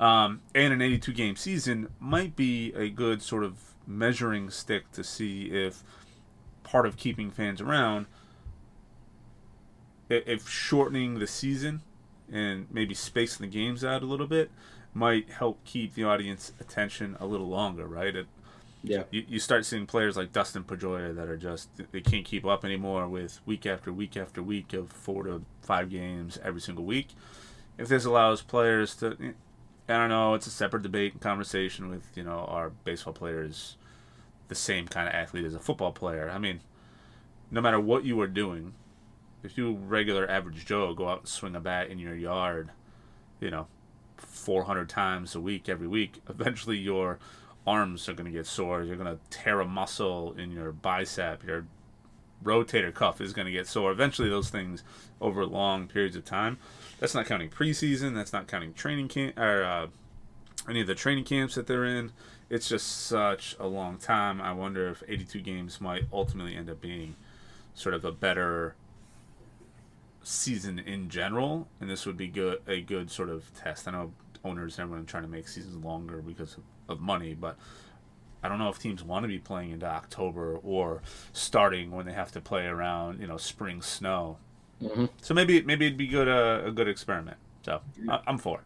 Um, 0.01 0.41
and 0.55 0.73
an 0.73 0.83
82 0.83 1.13
game 1.13 1.37
season 1.37 1.89
might 2.01 2.37
be 2.37 2.73
a 2.75 2.89
good 2.89 3.23
sort 3.23 3.45
of 3.45 3.75
measuring 3.87 4.51
stick 4.51 4.91
to 4.93 5.03
see 5.03 5.47
if 5.47 5.83
part 6.63 6.87
of 6.87 6.97
keeping 6.97 7.31
fans 7.31 7.61
around, 7.61 8.07
if 10.09 10.49
shortening 10.49 11.19
the 11.19 11.27
season 11.27 11.83
and 12.31 12.67
maybe 12.71 12.95
spacing 12.95 13.47
the 13.47 13.53
games 13.53 13.85
out 13.85 14.03
a 14.03 14.07
little 14.07 14.27
bit 14.27 14.51
might 14.99 15.31
help 15.31 15.65
keep 15.65 15.95
the 15.95 16.05
audience 16.05 16.53
attention 16.61 17.17
a 17.21 17.27
little 17.27 17.49
longer, 17.49 17.87
right? 17.87 18.15
It, 18.15 18.27
Yeah. 18.83 19.05
you, 19.11 19.25
you 19.29 19.39
start 19.39 19.65
seeing 19.65 19.87
players 19.87 20.17
like 20.17 20.33
Dustin 20.33 20.65
Pedroia 20.65 21.15
that 21.15 21.29
are 21.29 21.37
just 21.37 21.69
they 21.93 22.01
can't 22.01 22.25
keep 22.25 22.45
up 22.45 22.65
anymore 22.65 23.09
with 23.09 23.41
week 23.47 23.65
after 23.67 23.93
week 23.93 24.17
after 24.17 24.43
week 24.43 24.73
of 24.73 24.91
four 24.91 25.25
to 25.25 25.43
five 25.63 25.91
games 25.91 26.39
every 26.45 26.61
single 26.61 26.85
week. 26.85 27.09
If 27.79 27.89
this 27.89 28.05
allows 28.05 28.43
players 28.43 28.95
to, 28.97 29.17
I 29.89 29.93
don't 29.93 30.09
know, 30.09 30.35
it's 30.35 30.47
a 30.47 30.51
separate 30.51 30.83
debate 30.83 31.13
and 31.13 31.21
conversation 31.23 31.89
with 31.89 32.05
you 32.17 32.25
know 32.25 32.45
our 32.49 32.71
baseball 32.71 33.13
players, 33.13 33.77
the 34.49 34.55
same 34.55 34.87
kind 34.89 35.09
of 35.09 35.15
athlete 35.15 35.45
as 35.45 35.55
a 35.55 35.61
football 35.61 35.93
player. 35.93 36.29
I 36.29 36.39
mean, 36.39 36.61
no 37.51 37.61
matter 37.61 37.79
what 37.81 38.05
you 38.05 38.21
are 38.21 38.27
doing, 38.27 38.75
if 39.45 39.57
you 39.57 39.73
regular 39.75 40.29
average 40.29 40.67
Joe 40.67 40.93
go 40.95 41.09
out 41.09 41.21
and 41.21 41.29
swing 41.29 41.55
a 41.57 41.61
bat 41.61 41.89
in 41.89 41.99
your 41.99 42.15
yard, 42.17 42.71
you 43.41 43.51
know, 43.51 43.67
400 44.21 44.89
times 44.89 45.35
a 45.35 45.41
week 45.41 45.69
every 45.69 45.89
week, 45.89 46.21
eventually 46.29 46.79
your 46.79 47.19
arms 47.67 48.09
are 48.09 48.15
going 48.15 48.27
to 48.27 48.37
get 48.37 48.47
sore. 48.47 48.83
You're 48.83 48.97
going 48.97 49.15
to 49.15 49.21
tear 49.31 49.61
a 49.61 49.67
muscle 49.67 50.33
in 50.33 50.51
your 50.53 50.73
bicep. 50.73 51.45
Your 51.45 51.67
rotator 52.43 52.93
cuff 52.95 53.21
is 53.21 53.33
going 53.33 53.47
to 53.47 53.53
get 53.53 53.67
sore. 53.67 53.91
Eventually, 53.91 54.29
those 54.29 54.51
things 54.51 54.83
over 55.21 55.45
long 55.45 55.87
periods 55.87 56.17
of 56.17 56.25
time. 56.25 56.59
That's 56.99 57.15
not 57.15 57.27
counting 57.27 57.51
preseason. 57.51 58.15
That's 58.15 58.33
not 58.33 58.47
counting 58.47 58.75
training 58.75 59.09
camp 59.09 59.39
or 59.39 59.65
uh, 59.65 59.87
any 60.69 60.81
of 60.81 60.87
the 60.87 60.95
training 60.95 61.25
camps 61.25 61.55
that 61.57 61.67
they're 61.67 61.85
in. 61.85 62.13
It's 62.51 62.69
just 62.69 63.07
such 63.07 63.57
a 63.61 63.67
long 63.67 63.99
time. 63.99 64.41
I 64.41 64.53
wonder 64.53 64.89
if 64.89 65.03
82 65.07 65.41
games 65.41 65.81
might 65.81 66.05
ultimately 66.13 66.57
end 66.57 66.71
up 66.71 66.81
being 66.81 67.17
sort 67.75 67.95
of 67.95 68.05
a 68.05 68.13
better 68.13 68.75
season 70.29 70.79
in 70.79 71.09
general, 71.09 71.67
and 71.81 71.89
this 71.89 72.05
would 72.05 72.17
be 72.17 72.29
good 72.29 72.61
a 72.67 72.83
good 72.83 73.11
sort 73.11 73.31
of 73.31 73.51
test. 73.55 73.89
I 73.89 73.93
know 73.93 74.13
owners 74.45 74.79
and 74.79 74.85
everyone 74.85 75.07
trying 75.07 75.23
to 75.23 75.29
make 75.29 75.49
seasons 75.49 75.83
longer 75.83 76.19
because 76.19 76.57
of, 76.57 76.63
of 76.89 77.01
money, 77.01 77.35
but 77.35 77.57
I 78.43 78.49
don't 78.49 78.59
know 78.59 78.69
if 78.69 78.79
teams 78.79 79.03
want 79.03 79.25
to 79.25 79.29
be 79.29 79.39
playing 79.39 79.71
into 79.71 79.87
October 79.87 80.59
or 80.63 81.03
starting 81.33 81.91
when 81.91 82.07
they 82.07 82.13
have 82.13 82.31
to 82.33 82.41
play 82.41 82.67
around, 82.67 83.21
you 83.21 83.27
know, 83.27 83.37
spring 83.37 83.83
snow. 83.83 84.37
Mm-hmm. 84.83 85.07
So 85.23 85.35
maybe 85.35 85.63
maybe 85.63 85.87
it'd 85.87 85.99
be 85.99 86.07
good 86.07 86.29
uh, 86.29 86.63
a 86.67 86.71
good 86.71 86.89
experiment. 86.89 87.39
So 87.63 87.81
I, 88.09 88.21
I'm 88.27 88.39
for 88.39 88.59
it. 88.59 88.65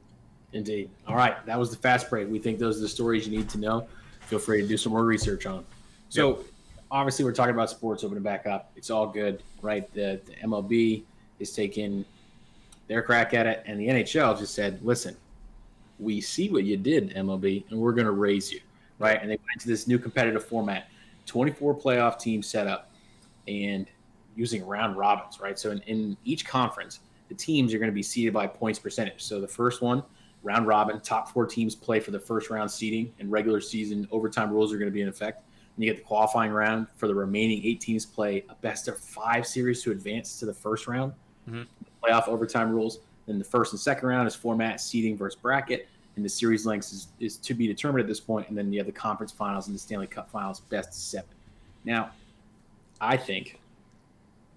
Indeed. 0.57 0.91
All 1.07 1.17
right, 1.17 1.45
that 1.47 1.59
was 1.59 1.71
the 1.71 1.77
fast 1.77 2.11
break. 2.11 2.29
We 2.29 2.39
think 2.39 2.59
those 2.59 2.77
are 2.79 2.83
the 2.83 2.89
stories 2.89 3.27
you 3.27 3.37
need 3.37 3.49
to 3.51 3.59
know. 3.59 3.87
Feel 4.27 4.39
free 4.39 4.61
to 4.61 4.69
do 4.69 4.77
some 4.77 4.93
more 4.93 5.05
research 5.05 5.47
on. 5.47 5.65
So, 6.11 6.37
yep. 6.37 6.47
obviously, 6.91 7.25
we're 7.25 7.33
talking 7.33 7.55
about 7.55 7.71
sports 7.71 8.05
opening 8.05 8.23
back 8.23 8.47
up. 8.47 8.71
It's 8.77 8.91
all 8.91 9.07
good, 9.07 9.43
right? 9.63 9.91
The, 9.95 10.21
the 10.27 10.35
MLB 10.47 11.05
is 11.43 11.53
taking 11.53 12.05
their 12.89 13.03
crack 13.03 13.35
at 13.35 13.47
it, 13.47 13.63
and 13.67 13.79
the 13.79 13.89
NHL 13.89 14.39
just 14.39 14.55
said, 14.55 14.81
"Listen, 14.83 15.17
we 15.99 16.21
see 16.21 16.49
what 16.49 16.65
you 16.65 16.77
did, 16.77 17.15
MLB, 17.15 17.65
and 17.71 17.79
we're 17.79 17.93
going 17.93 18.07
to 18.07 18.13
raise 18.13 18.53
you." 18.53 18.61
Right? 18.99 19.19
And 19.21 19.31
they 19.31 19.37
went 19.37 19.51
into 19.55 19.69
this 19.69 19.89
new 19.89 19.99
competitive 19.99 20.45
format, 20.45 20.89
24 21.27 21.75
playoff 21.75 22.19
team 22.19 22.43
setup, 22.43 22.91
and 23.49 23.87
using 24.37 24.65
round 24.67 24.97
robins, 24.97 25.41
right? 25.41 25.59
So 25.59 25.73
in, 25.73 25.81
in 25.81 26.17
each 26.25 26.47
conference, 26.47 27.01
the 27.29 27.35
teams 27.35 27.75
are 27.75 27.79
going 27.79 27.91
to 27.91 27.95
be 27.95 28.03
seeded 28.03 28.33
by 28.33 28.47
points 28.47 28.79
percentage. 28.79 29.23
So 29.23 29.41
the 29.41 29.49
first 29.49 29.83
one 29.83 30.03
round 30.43 30.67
robin. 30.67 31.01
Top 31.01 31.31
four 31.31 31.47
teams 31.47 31.75
play 31.75 32.01
for 32.01 32.11
the 32.11 32.19
first 32.19 32.51
round 32.51 32.71
seeding, 32.71 33.13
and 33.19 33.31
regular 33.31 33.61
season 33.61 34.09
overtime 34.11 34.51
rules 34.51 34.73
are 34.73 34.77
going 34.77 34.91
to 34.91 34.95
be 34.95 35.03
in 35.03 35.09
effect. 35.09 35.45
And 35.77 35.85
you 35.85 35.91
get 35.91 35.99
the 35.99 36.05
qualifying 36.05 36.53
round 36.53 36.87
for 36.97 37.07
the 37.07 37.15
remaining 37.15 37.65
eight 37.65 37.81
teams 37.81 38.05
play 38.05 38.45
a 38.49 38.55
best 38.57 38.89
of 38.89 38.99
five 38.99 39.47
series 39.47 39.83
to 39.85 39.91
advance 39.91 40.39
to 40.41 40.47
the 40.47 40.53
first 40.53 40.87
round. 40.87 41.13
Mm-hmm. 41.49 41.63
Playoff 42.03 42.29
overtime 42.29 42.71
rules. 42.71 43.01
Then 43.27 43.39
the 43.39 43.45
first 43.45 43.73
and 43.73 43.81
second 43.81 44.09
round 44.09 44.27
is 44.27 44.35
format 44.35 44.81
seeding 44.81 45.17
versus 45.17 45.39
bracket, 45.41 45.89
and 46.17 46.25
the 46.25 46.29
series 46.29 46.67
lengths 46.67 46.93
is, 46.93 47.09
is 47.21 47.37
to 47.39 47.55
be 47.55 47.67
determined 47.67 48.01
at 48.01 48.09
this 48.09 48.21
point. 48.21 48.49
And 48.49 48.59
then 48.59 48.73
you 48.73 48.79
have 48.81 48.87
the 48.87 48.93
conference 48.93 49.33
finals 49.33 49.69
and 49.69 49.75
the 49.75 49.79
Stanley 49.79 50.09
Cup 50.09 50.31
finals, 50.31 50.61
best 50.61 50.89
of 50.89 50.95
seven. 50.95 51.31
Now, 51.85 52.11
I 53.01 53.17
think, 53.17 53.61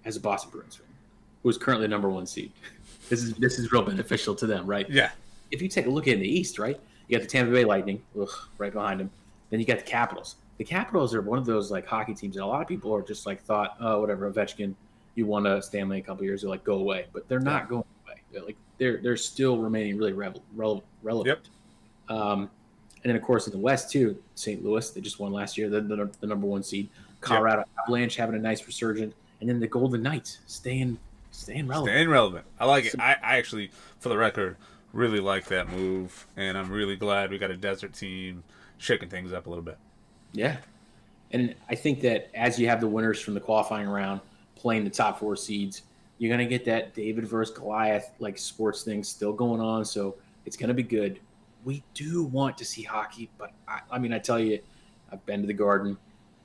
as 0.04 0.16
a 0.16 0.20
Boston 0.20 0.52
Bruins 0.52 0.76
fan, 0.76 0.88
who 1.44 1.50
is 1.50 1.58
currently 1.58 1.88
number 1.88 2.10
one 2.10 2.26
seed, 2.26 2.52
this 3.10 3.24
is 3.24 3.34
this 3.36 3.60
is 3.60 3.72
real 3.72 3.84
beneficial 3.84 4.34
to 4.36 4.48
them, 4.48 4.66
right? 4.66 4.90
Yeah 4.90 5.12
if 5.52 5.62
you 5.62 5.68
take 5.68 5.86
a 5.86 5.90
look 5.90 6.08
at 6.08 6.16
in 6.16 6.20
the 6.20 6.28
East, 6.28 6.60
right, 6.60 6.80
you 7.08 7.18
got 7.18 7.24
the 7.24 7.30
Tampa 7.30 7.52
Bay 7.52 7.66
Lightning, 7.66 8.02
ugh, 8.20 8.30
right 8.58 8.74
behind 8.74 9.00
them. 9.00 9.10
Then 9.50 9.60
you 9.60 9.66
got 9.66 9.78
the 9.78 9.84
Capitals. 9.84 10.36
The 10.58 10.64
Capitals 10.64 11.14
are 11.14 11.22
one 11.22 11.38
of 11.38 11.46
those 11.46 11.72
like 11.72 11.86
hockey 11.86 12.14
teams 12.14 12.36
that 12.36 12.44
a 12.44 12.46
lot 12.46 12.62
of 12.62 12.68
people 12.68 12.94
are 12.94 13.02
just 13.02 13.26
like 13.26 13.42
thought, 13.44 13.76
oh, 13.80 14.00
whatever, 14.00 14.32
Ovechkin, 14.32 14.74
you 15.16 15.26
won 15.26 15.46
a 15.48 15.62
Stanley 15.62 16.00
a 16.00 16.02
couple 16.02 16.24
years, 16.24 16.42
they're 16.42 16.50
like 16.50 16.64
go 16.64 16.76
away, 16.76 17.06
but 17.14 17.28
they're 17.28 17.40
not 17.40 17.70
going 17.70 17.84
away. 18.06 18.22
They're 18.32 18.44
like 18.44 18.58
they're 18.78 18.98
they're 18.98 19.18
still 19.18 19.58
remaining 19.58 19.98
really 19.98 20.14
revel, 20.14 20.44
relevant. 20.56 21.50
Yep. 22.10 22.18
Um, 22.18 22.50
and 23.04 23.12
then 23.12 23.16
of 23.16 23.22
course 23.22 23.48
in 23.48 23.54
the 23.54 23.60
West 23.60 23.92
too, 23.92 24.18
St. 24.36 24.64
Louis, 24.64 24.90
they 24.92 25.02
just 25.02 25.20
won 25.20 25.32
last 25.32 25.58
year, 25.58 25.70
the, 25.70 25.82
the, 25.82 26.10
the 26.20 26.28
number 26.28 26.48
one 26.48 26.64
seed. 26.64 26.90
Colorado 27.22 27.60
yep. 27.60 27.68
Avalanche 27.84 28.16
having 28.16 28.36
a 28.36 28.40
nice 28.40 28.66
resurgence, 28.66 29.16
and 29.40 29.50
then 29.50 29.60
the 29.60 29.68
Golden 29.68 30.04
Knights 30.04 30.40
staying 30.48 30.98
staying 31.32 31.68
relevant. 31.68 31.94
Staying 31.94 32.10
relevant. 32.10 32.46
I 32.60 32.66
like 32.66 32.86
it. 32.86 32.96
I, 33.00 33.16
I 33.24 33.38
actually, 33.38 33.72
for 34.00 34.10
the 34.10 34.18
record, 34.18 34.58
really 34.94 35.20
like 35.20 35.46
that 35.46 35.70
move, 35.70 36.28
and 36.36 36.58
I'm 36.58 36.72
really 36.72 36.96
glad 36.96 37.32
we 37.32 37.38
got 37.38 37.52
a 37.52 37.58
desert 37.58 37.94
team 37.94 38.44
shaking 38.78 39.10
things 39.10 39.34
up 39.34 39.46
a 39.46 39.50
little 39.50 39.64
bit. 39.64 39.78
Yeah, 40.34 40.58
and 41.32 41.56
I 41.70 41.76
think 41.76 42.02
that 42.02 42.30
as 42.34 42.60
you 42.60 42.68
have 42.68 42.82
the 42.82 42.88
winners 42.88 43.22
from 43.22 43.34
the 43.34 43.40
qualifying 43.40 43.88
round 43.88 44.22
playing 44.66 44.84
the 44.84 44.90
top 44.90 45.20
four 45.20 45.36
seeds, 45.36 45.84
you're 46.18 46.32
gonna 46.32 46.44
get 46.44 46.66
that 46.66 46.96
David 46.96 47.28
versus 47.28 47.56
Goliath 47.56 48.10
like 48.18 48.36
sports 48.36 48.82
thing 48.82 49.04
still 49.04 49.32
going 49.32 49.62
on. 49.62 49.86
So 49.86 50.16
it's 50.44 50.58
gonna 50.58 50.74
be 50.74 50.82
good. 50.82 51.20
We 51.66 51.84
do 51.94 52.24
want 52.24 52.58
to 52.58 52.66
see 52.66 52.82
hockey, 52.82 53.30
but 53.38 53.52
I, 53.68 53.82
I 53.92 54.00
mean, 54.00 54.12
I 54.12 54.18
tell 54.18 54.40
you, 54.40 54.58
I've 55.12 55.24
been 55.28 55.42
to 55.42 55.46
the 55.46 55.54
Garden, 55.54 55.96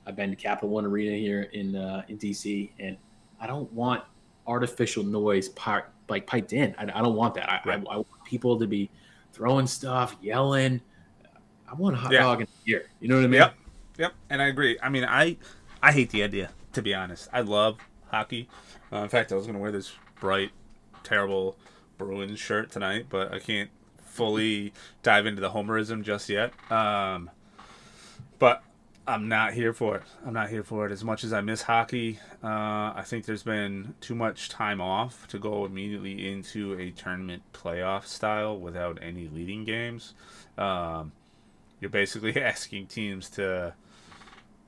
I've 0.05 0.15
been 0.15 0.29
to 0.29 0.35
Capital 0.35 0.69
One 0.69 0.85
Arena 0.85 1.17
here 1.17 1.49
in 1.53 1.75
uh, 1.75 2.03
in 2.09 2.19
DC, 2.19 2.69
and 2.77 2.95
I 3.39 3.47
don't 3.47 3.73
want 3.73 4.03
artificial 4.45 5.03
noise 5.03 5.49
like 6.07 6.27
piped 6.27 6.53
in. 6.53 6.75
I, 6.77 6.83
I 6.83 7.01
don't 7.01 7.15
want 7.15 7.33
that. 7.33 7.49
I, 7.49 7.59
right. 7.65 7.83
I, 7.89 7.93
I, 7.93 7.95
want 7.95 8.23
people 8.23 8.59
to 8.59 8.67
be 8.67 8.91
throwing 9.33 9.65
stuff, 9.65 10.15
yelling. 10.21 10.79
I 11.67 11.73
want 11.73 11.95
a 11.95 11.97
hot 11.97 12.11
yeah. 12.11 12.19
dog 12.19 12.41
in 12.41 12.47
here. 12.67 12.85
You 12.99 13.07
know 13.07 13.15
what 13.15 13.23
I 13.23 13.27
mean? 13.27 13.41
Yep. 13.41 13.55
Yep. 13.97 14.13
And 14.29 14.43
I 14.43 14.45
agree. 14.45 14.77
I 14.83 14.89
mean, 14.89 15.05
I 15.05 15.37
I 15.81 15.91
hate 15.91 16.11
the 16.11 16.21
idea 16.21 16.51
to 16.73 16.83
be 16.83 16.93
honest. 16.93 17.27
I 17.33 17.41
love 17.41 17.77
hockey. 18.11 18.47
Uh, 18.91 18.97
in 18.97 19.09
fact, 19.09 19.31
I 19.31 19.35
was 19.35 19.45
going 19.45 19.55
to 19.55 19.61
wear 19.61 19.71
this 19.71 19.93
bright, 20.19 20.51
terrible 21.03 21.57
Bruins 21.97 22.39
shirt 22.39 22.71
tonight, 22.71 23.07
but 23.09 23.33
I 23.33 23.39
can't 23.39 23.69
fully 24.03 24.73
dive 25.03 25.25
into 25.25 25.41
the 25.41 25.51
homerism 25.51 26.03
just 26.03 26.29
yet. 26.29 26.53
Um, 26.71 27.29
but 28.39 28.63
I'm 29.07 29.27
not 29.27 29.53
here 29.53 29.73
for 29.73 29.97
it. 29.97 30.03
I'm 30.25 30.33
not 30.33 30.49
here 30.49 30.63
for 30.63 30.85
it. 30.85 30.91
As 30.91 31.03
much 31.03 31.23
as 31.23 31.33
I 31.33 31.41
miss 31.41 31.63
hockey, 31.63 32.19
uh, 32.43 32.93
I 32.95 33.03
think 33.05 33.25
there's 33.25 33.43
been 33.43 33.95
too 33.99 34.15
much 34.15 34.49
time 34.49 34.79
off 34.79 35.27
to 35.29 35.39
go 35.39 35.65
immediately 35.65 36.31
into 36.31 36.77
a 36.79 36.91
tournament 36.91 37.43
playoff 37.53 38.05
style 38.05 38.57
without 38.57 38.99
any 39.01 39.27
leading 39.27 39.63
games. 39.63 40.13
Um, 40.57 41.13
you're 41.79 41.89
basically 41.89 42.41
asking 42.41 42.87
teams 42.87 43.29
to. 43.31 43.73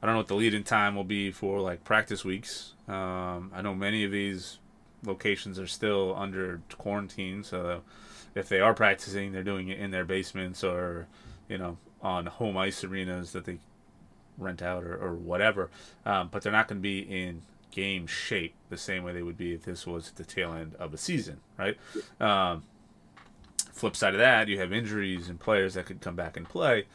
I 0.04 0.06
don't 0.06 0.16
know 0.16 0.20
what 0.20 0.28
the 0.28 0.36
lead 0.36 0.54
in 0.54 0.66
time 0.66 0.98
will 0.98 1.06
be 1.06 1.32
for 1.32 1.62
like 1.62 1.86
practice 1.86 2.26
weeks. 2.26 2.74
Um, 2.90 3.52
I 3.56 3.62
know 3.62 3.74
many 3.74 4.04
of 4.04 4.12
these 4.12 4.60
locations 5.06 5.58
are 5.58 5.66
still 5.66 6.14
under 6.18 6.62
quarantine, 6.78 7.42
so 7.42 7.84
if 8.36 8.50
they 8.50 8.60
are 8.60 8.74
practicing, 8.74 9.32
they're 9.32 9.44
doing 9.44 9.70
it 9.70 9.80
in 9.80 9.92
their 9.92 10.04
basements 10.04 10.62
or, 10.62 11.08
you 11.48 11.58
know, 11.58 11.78
on 12.02 12.26
home 12.26 12.58
ice 12.58 12.84
arenas 12.84 13.32
that 13.32 13.46
they 13.46 13.60
rent 14.38 14.62
out 14.62 14.84
or, 14.84 14.94
or 14.94 15.14
whatever, 15.14 15.70
um, 16.06 16.28
but 16.30 16.42
they're 16.42 16.52
not 16.52 16.68
going 16.68 16.80
to 16.80 16.84
be 16.84 17.00
in 17.00 17.42
game 17.72 18.06
shape 18.06 18.56
the 18.70 18.78
same 18.78 19.04
way 19.04 19.14
they 19.14 19.24
would 19.24 19.38
be 19.38 19.54
if 19.54 19.64
this 19.64 19.88
was 19.88 20.12
the 20.12 20.26
tail 20.26 20.52
end 20.52 20.76
of 20.76 20.94
a 20.94 20.98
season, 20.98 21.40
right? 21.58 21.78
Um, 22.20 22.64
flip 23.72 23.96
side 23.96 24.16
of 24.16 24.20
that, 24.20 24.50
you 24.50 24.60
have 24.60 24.74
injuries 24.74 25.30
and 25.30 25.40
players 25.40 25.76
that 25.76 25.86
could 25.86 26.02
come 26.02 26.18
back 26.18 26.36
and 26.36 26.48
play. 26.48 26.88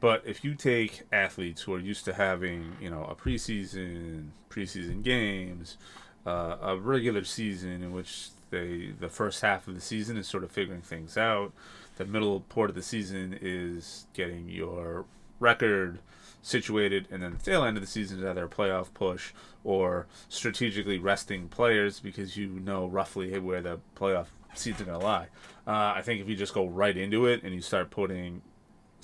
But 0.00 0.22
if 0.26 0.44
you 0.44 0.54
take 0.54 1.02
athletes 1.12 1.62
who 1.62 1.74
are 1.74 1.78
used 1.78 2.04
to 2.04 2.14
having, 2.14 2.76
you 2.80 2.90
know, 2.90 3.04
a 3.04 3.14
preseason, 3.14 4.28
preseason 4.50 5.02
games, 5.02 5.78
uh, 6.26 6.56
a 6.60 6.76
regular 6.76 7.24
season 7.24 7.82
in 7.82 7.92
which 7.92 8.28
they 8.50 8.92
the 8.98 9.08
first 9.08 9.42
half 9.42 9.66
of 9.66 9.74
the 9.74 9.80
season 9.80 10.16
is 10.16 10.28
sort 10.28 10.44
of 10.44 10.50
figuring 10.50 10.82
things 10.82 11.16
out, 11.16 11.52
the 11.96 12.04
middle 12.04 12.40
part 12.40 12.68
of 12.68 12.76
the 12.76 12.82
season 12.82 13.38
is 13.40 14.06
getting 14.12 14.48
your 14.48 15.04
record 15.40 15.98
situated, 16.42 17.08
and 17.10 17.22
then 17.22 17.32
the 17.32 17.42
tail 17.42 17.64
end 17.64 17.76
of 17.76 17.82
the 17.82 17.88
season 17.88 18.18
is 18.18 18.24
either 18.24 18.44
a 18.44 18.48
playoff 18.48 18.92
push 18.94 19.32
or 19.64 20.06
strategically 20.28 20.98
resting 20.98 21.48
players 21.48 21.98
because 21.98 22.36
you 22.36 22.48
know 22.60 22.86
roughly 22.86 23.38
where 23.38 23.60
the 23.60 23.80
playoff 23.96 24.26
seeds 24.54 24.80
are 24.80 24.84
going 24.84 24.98
to 24.98 25.04
lie. 25.04 25.26
Uh, 25.66 25.94
I 25.96 26.02
think 26.02 26.20
if 26.20 26.28
you 26.28 26.36
just 26.36 26.54
go 26.54 26.66
right 26.66 26.96
into 26.96 27.26
it 27.26 27.42
and 27.42 27.54
you 27.54 27.60
start 27.60 27.90
putting 27.90 28.42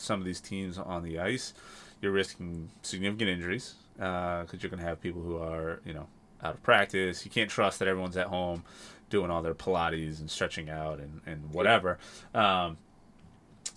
some 0.02 0.20
of 0.20 0.26
these 0.26 0.40
teams 0.40 0.78
on 0.78 1.02
the 1.02 1.18
ice, 1.18 1.54
you're 2.00 2.12
risking 2.12 2.70
significant 2.82 3.30
injuries 3.30 3.74
because 3.94 4.54
uh, 4.54 4.56
you're 4.60 4.70
going 4.70 4.80
to 4.80 4.86
have 4.86 5.00
people 5.00 5.22
who 5.22 5.38
are, 5.38 5.80
you 5.84 5.94
know, 5.94 6.06
out 6.42 6.54
of 6.54 6.62
practice. 6.62 7.24
You 7.24 7.30
can't 7.30 7.50
trust 7.50 7.78
that 7.78 7.88
everyone's 7.88 8.16
at 8.16 8.26
home 8.26 8.64
doing 9.10 9.30
all 9.30 9.42
their 9.42 9.54
Pilates 9.54 10.20
and 10.20 10.30
stretching 10.30 10.68
out 10.70 10.98
and, 10.98 11.20
and 11.26 11.52
whatever. 11.52 11.98
Um, 12.34 12.78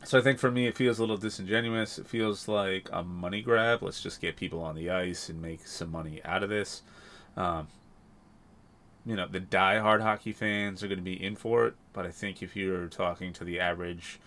so 0.03 0.17
I 0.17 0.21
think 0.21 0.39
for 0.39 0.49
me, 0.49 0.67
it 0.67 0.75
feels 0.75 0.99
a 0.99 1.01
little 1.01 1.17
disingenuous. 1.17 1.99
It 1.99 2.07
feels 2.07 2.47
like 2.47 2.89
a 2.91 3.03
money 3.03 3.41
grab. 3.41 3.83
Let's 3.83 4.01
just 4.01 4.21
get 4.21 4.35
people 4.35 4.61
on 4.61 4.75
the 4.75 4.89
ice 4.89 5.29
and 5.29 5.41
make 5.41 5.65
some 5.67 5.91
money 5.91 6.21
out 6.23 6.43
of 6.43 6.49
this. 6.49 6.81
Um, 7.35 7.67
you 9.05 9.15
know, 9.15 9.27
the 9.27 9.39
die-hard 9.39 10.01
hockey 10.01 10.31
fans 10.31 10.83
are 10.83 10.87
going 10.87 10.97
to 10.97 11.03
be 11.03 11.21
in 11.21 11.35
for 11.35 11.67
it, 11.67 11.75
but 11.93 12.05
I 12.05 12.11
think 12.11 12.41
if 12.41 12.55
you're 12.55 12.87
talking 12.87 13.33
to 13.33 13.43
the 13.43 13.59
average 13.59 14.19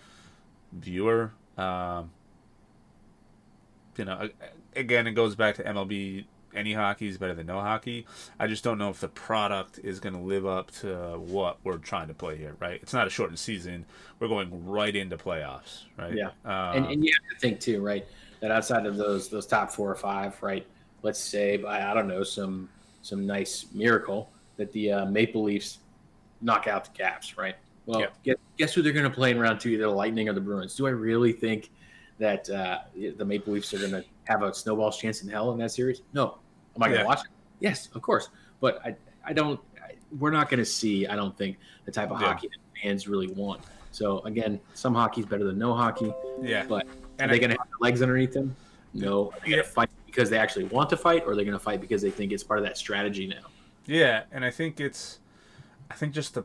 viewer, 0.71 1.31
um, 1.59 2.11
you 3.97 4.05
know, 4.05 4.29
again, 4.75 5.07
it 5.07 5.11
goes 5.11 5.35
back 5.35 5.55
to 5.55 5.63
MLB 5.63 6.25
any 6.55 6.73
hockey 6.73 7.07
is 7.07 7.17
better 7.17 7.33
than 7.33 7.47
no 7.47 7.59
hockey. 7.59 8.05
I 8.39 8.47
just 8.47 8.63
don't 8.63 8.77
know 8.77 8.89
if 8.89 8.99
the 8.99 9.07
product 9.07 9.79
is 9.83 9.99
going 9.99 10.13
to 10.13 10.21
live 10.21 10.45
up 10.45 10.71
to 10.77 11.17
what 11.19 11.57
we're 11.63 11.77
trying 11.77 12.07
to 12.07 12.13
play 12.13 12.37
here, 12.37 12.55
right? 12.59 12.79
It's 12.81 12.93
not 12.93 13.07
a 13.07 13.09
shortened 13.09 13.39
season. 13.39 13.85
We're 14.19 14.27
going 14.27 14.67
right 14.67 14.95
into 14.95 15.17
playoffs, 15.17 15.83
right? 15.97 16.15
Yeah. 16.15 16.29
Um, 16.45 16.83
and, 16.83 16.85
and 16.87 17.05
you 17.05 17.11
have 17.13 17.35
to 17.35 17.39
think 17.39 17.59
too, 17.59 17.81
right? 17.81 18.05
That 18.41 18.51
outside 18.51 18.85
of 18.85 18.95
those 18.97 19.29
those 19.29 19.45
top 19.45 19.71
four 19.71 19.91
or 19.91 19.95
five, 19.95 20.41
right? 20.41 20.65
Let's 21.01 21.19
say 21.19 21.57
by 21.57 21.83
I 21.83 21.93
don't 21.93 22.07
know 22.07 22.23
some 22.23 22.69
some 23.01 23.25
nice 23.25 23.65
miracle 23.73 24.29
that 24.57 24.71
the 24.71 24.91
uh, 24.91 25.05
Maple 25.05 25.43
Leafs 25.43 25.79
knock 26.41 26.67
out 26.67 26.85
the 26.85 26.91
Caps, 26.91 27.37
right? 27.37 27.55
Well, 27.89 28.01
yeah. 28.01 28.07
guess, 28.23 28.35
guess 28.57 28.73
who 28.73 28.81
they're 28.83 28.93
going 28.93 29.09
to 29.09 29.09
play 29.09 29.31
in 29.31 29.39
round 29.39 29.59
two? 29.59 29.69
Either 29.69 29.83
the 29.83 29.89
Lightning 29.89 30.29
or 30.29 30.33
the 30.33 30.41
Bruins. 30.41 30.75
Do 30.75 30.85
I 30.85 30.91
really 30.91 31.33
think 31.33 31.71
that 32.19 32.47
uh, 32.49 32.79
the 33.17 33.25
Maple 33.25 33.53
Leafs 33.53 33.73
are 33.73 33.79
going 33.79 33.91
to 33.91 34.05
have 34.25 34.43
a 34.43 34.53
snowball's 34.53 34.97
chance 34.97 35.23
in 35.23 35.29
hell 35.29 35.51
in 35.51 35.57
that 35.59 35.71
series? 35.71 36.01
No. 36.13 36.37
Am 36.75 36.83
I 36.83 36.87
going 36.87 36.97
to 36.99 37.03
yeah. 37.03 37.07
watch 37.07 37.21
it? 37.21 37.31
Yes, 37.59 37.89
of 37.95 38.01
course. 38.01 38.29
But 38.59 38.79
I, 38.85 38.95
I 39.25 39.33
don't. 39.33 39.59
I, 39.83 39.93
we're 40.19 40.29
not 40.29 40.49
going 40.49 40.59
to 40.59 40.65
see. 40.65 41.07
I 41.07 41.15
don't 41.15 41.35
think 41.35 41.57
the 41.85 41.91
type 41.91 42.11
of 42.11 42.21
yeah. 42.21 42.27
hockey 42.27 42.49
that 42.49 42.81
fans 42.81 43.07
really 43.07 43.27
want. 43.27 43.61
So 43.91 44.19
again, 44.19 44.59
some 44.75 44.93
hockey's 44.93 45.25
better 45.25 45.43
than 45.43 45.57
no 45.57 45.73
hockey. 45.73 46.13
Yeah. 46.41 46.65
But 46.67 46.85
And 47.17 47.31
are 47.31 47.33
they 47.33 47.39
going 47.39 47.51
to 47.51 47.57
have 47.57 47.67
their 47.67 47.79
legs 47.81 48.01
underneath 48.03 48.33
them? 48.33 48.55
No. 48.93 49.31
Are 49.31 49.39
they 49.39 49.49
Yeah. 49.49 49.55
going 49.57 49.65
to 49.65 49.71
fight 49.71 49.89
because 50.05 50.29
they 50.29 50.37
actually 50.37 50.65
want 50.65 50.89
to 50.91 50.97
fight, 50.97 51.23
or 51.23 51.29
they're 51.29 51.37
they 51.37 51.45
going 51.45 51.57
to 51.57 51.63
fight 51.63 51.81
because 51.81 52.01
they 52.01 52.11
think 52.11 52.31
it's 52.31 52.43
part 52.43 52.59
of 52.59 52.65
that 52.65 52.77
strategy 52.77 53.25
now? 53.25 53.47
Yeah, 53.85 54.23
and 54.31 54.45
I 54.45 54.51
think 54.51 54.79
it's, 54.79 55.19
I 55.89 55.95
think 55.95 56.13
just 56.13 56.35
the, 56.35 56.43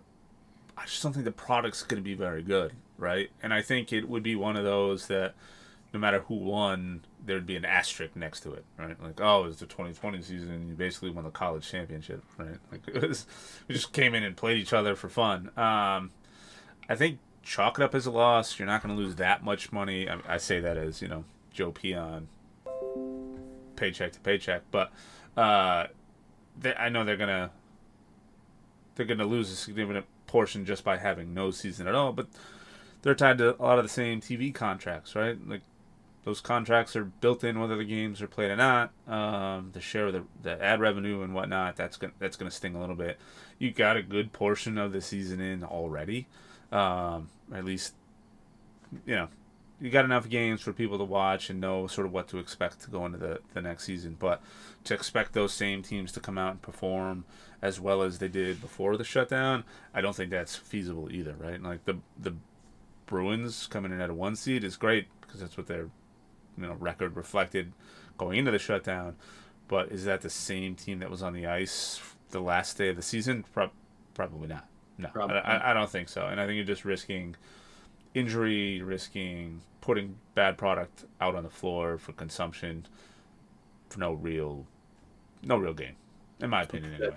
I 0.76 0.84
just 0.86 1.02
don't 1.02 1.12
think 1.12 1.24
the 1.24 1.32
product's 1.32 1.82
going 1.82 2.02
to 2.02 2.04
be 2.04 2.14
very 2.14 2.42
good, 2.42 2.72
right? 2.98 3.30
And 3.42 3.54
I 3.54 3.62
think 3.62 3.92
it 3.92 4.08
would 4.08 4.22
be 4.22 4.34
one 4.34 4.56
of 4.56 4.64
those 4.64 5.06
that, 5.06 5.34
no 5.92 6.00
matter 6.00 6.20
who 6.20 6.34
won, 6.34 7.04
there'd 7.24 7.46
be 7.46 7.56
an 7.56 7.64
asterisk 7.64 8.16
next 8.16 8.40
to 8.40 8.52
it, 8.52 8.64
right? 8.76 9.00
Like, 9.02 9.20
oh, 9.20 9.44
it's 9.44 9.60
the 9.60 9.66
2020 9.66 10.22
season. 10.22 10.68
You 10.68 10.74
basically 10.74 11.10
won 11.10 11.24
the 11.24 11.30
college 11.30 11.68
championship, 11.68 12.22
right? 12.36 12.58
Like, 12.72 12.88
it 12.88 13.00
was, 13.00 13.26
we 13.68 13.74
just 13.74 13.92
came 13.92 14.14
in 14.14 14.22
and 14.22 14.36
played 14.36 14.58
each 14.58 14.72
other 14.72 14.96
for 14.96 15.08
fun. 15.08 15.50
Um, 15.56 16.10
I 16.88 16.96
think 16.96 17.18
chalk 17.44 17.78
it 17.78 17.84
up 17.84 17.94
as 17.94 18.06
a 18.06 18.10
loss. 18.10 18.58
You're 18.58 18.66
not 18.66 18.82
going 18.82 18.96
to 18.96 19.00
lose 19.00 19.16
that 19.16 19.44
much 19.44 19.72
money. 19.72 20.08
I, 20.08 20.18
I 20.26 20.36
say 20.38 20.60
that 20.60 20.76
as 20.76 21.00
you 21.00 21.08
know 21.08 21.24
Joe 21.52 21.70
Peon, 21.70 22.28
paycheck 23.76 24.12
to 24.12 24.20
paycheck, 24.20 24.62
but 24.70 24.90
uh, 25.36 25.86
they, 26.58 26.74
I 26.74 26.88
know 26.88 27.04
they're 27.04 27.16
gonna 27.16 27.50
they're 28.94 29.06
gonna 29.06 29.26
lose 29.26 29.50
a 29.50 29.56
significant 29.56 30.06
portion 30.34 30.64
just 30.64 30.82
by 30.82 30.96
having 30.96 31.32
no 31.32 31.52
season 31.52 31.86
at 31.86 31.94
all. 31.94 32.12
But 32.12 32.26
they're 33.02 33.14
tied 33.14 33.38
to 33.38 33.54
a 33.54 33.62
lot 33.62 33.78
of 33.78 33.84
the 33.84 33.88
same 33.88 34.20
TV 34.20 34.52
contracts, 34.52 35.14
right? 35.14 35.38
Like 35.46 35.60
those 36.24 36.40
contracts 36.40 36.96
are 36.96 37.04
built 37.04 37.44
in 37.44 37.60
whether 37.60 37.76
the 37.76 37.84
games 37.84 38.20
are 38.20 38.26
played 38.26 38.50
or 38.50 38.56
not. 38.56 38.90
Um, 39.06 39.70
the 39.72 39.80
share 39.80 40.08
of 40.08 40.12
the, 40.12 40.24
the 40.42 40.60
ad 40.60 40.80
revenue 40.80 41.22
and 41.22 41.36
whatnot 41.36 41.76
that's 41.76 41.96
gonna 41.96 42.14
that's 42.18 42.36
gonna 42.36 42.50
sting 42.50 42.74
a 42.74 42.80
little 42.80 42.96
bit. 42.96 43.16
You 43.60 43.70
got 43.70 43.96
a 43.96 44.02
good 44.02 44.32
portion 44.32 44.76
of 44.76 44.90
the 44.90 45.00
season 45.00 45.40
in 45.40 45.62
already, 45.62 46.26
um, 46.72 47.28
at 47.54 47.64
least 47.64 47.94
you 49.06 49.14
know 49.14 49.28
you 49.80 49.90
got 49.90 50.04
enough 50.04 50.28
games 50.28 50.60
for 50.60 50.72
people 50.72 50.98
to 50.98 51.04
watch 51.04 51.50
and 51.50 51.60
know 51.60 51.86
sort 51.86 52.06
of 52.06 52.12
what 52.12 52.28
to 52.28 52.38
expect 52.38 52.82
to 52.82 52.90
go 52.90 53.04
into 53.06 53.18
the, 53.18 53.40
the 53.54 53.60
next 53.60 53.84
season. 53.84 54.16
But 54.18 54.40
to 54.84 54.94
expect 54.94 55.32
those 55.32 55.52
same 55.52 55.82
teams 55.82 56.12
to 56.12 56.20
come 56.20 56.38
out 56.38 56.52
and 56.52 56.62
perform 56.62 57.24
as 57.60 57.80
well 57.80 58.02
as 58.02 58.18
they 58.18 58.28
did 58.28 58.60
before 58.60 58.96
the 58.96 59.04
shutdown, 59.04 59.64
I 59.92 60.00
don't 60.00 60.14
think 60.14 60.30
that's 60.30 60.56
feasible 60.56 61.12
either, 61.12 61.34
right? 61.38 61.62
Like 61.62 61.84
the 61.84 61.98
the 62.18 62.34
Bruins 63.06 63.66
coming 63.66 63.92
in 63.92 64.00
at 64.00 64.10
a 64.10 64.14
one 64.14 64.36
seed 64.36 64.64
is 64.64 64.76
great 64.76 65.08
because 65.20 65.40
that's 65.40 65.56
what 65.56 65.66
their 65.66 65.88
you 66.56 66.66
know 66.66 66.74
record 66.74 67.16
reflected 67.16 67.72
going 68.16 68.38
into 68.38 68.50
the 68.50 68.58
shutdown. 68.58 69.16
But 69.66 69.90
is 69.90 70.04
that 70.04 70.20
the 70.20 70.30
same 70.30 70.74
team 70.74 70.98
that 71.00 71.10
was 71.10 71.22
on 71.22 71.32
the 71.32 71.46
ice 71.46 72.00
the 72.30 72.40
last 72.40 72.78
day 72.78 72.90
of 72.90 72.96
the 72.96 73.02
season? 73.02 73.44
Pro- 73.52 73.70
probably 74.14 74.48
not. 74.48 74.68
No, 74.98 75.08
Probably 75.08 75.36
I, 75.36 75.56
I, 75.56 75.70
I 75.70 75.74
don't 75.74 75.90
think 75.90 76.08
so. 76.08 76.26
And 76.26 76.40
I 76.40 76.46
think 76.46 76.56
you're 76.56 76.64
just 76.64 76.84
risking 76.84 77.34
injury, 78.14 78.80
risking 78.82 79.60
putting 79.84 80.16
bad 80.34 80.56
product 80.56 81.04
out 81.20 81.34
on 81.34 81.42
the 81.42 81.50
floor 81.50 81.98
for 81.98 82.12
consumption 82.12 82.86
for 83.90 84.00
no 84.00 84.14
real, 84.14 84.64
no 85.42 85.58
real 85.58 85.74
gain, 85.74 85.94
in 86.40 86.48
my 86.48 86.62
opinion. 86.62 86.94
Anyway, 86.94 87.14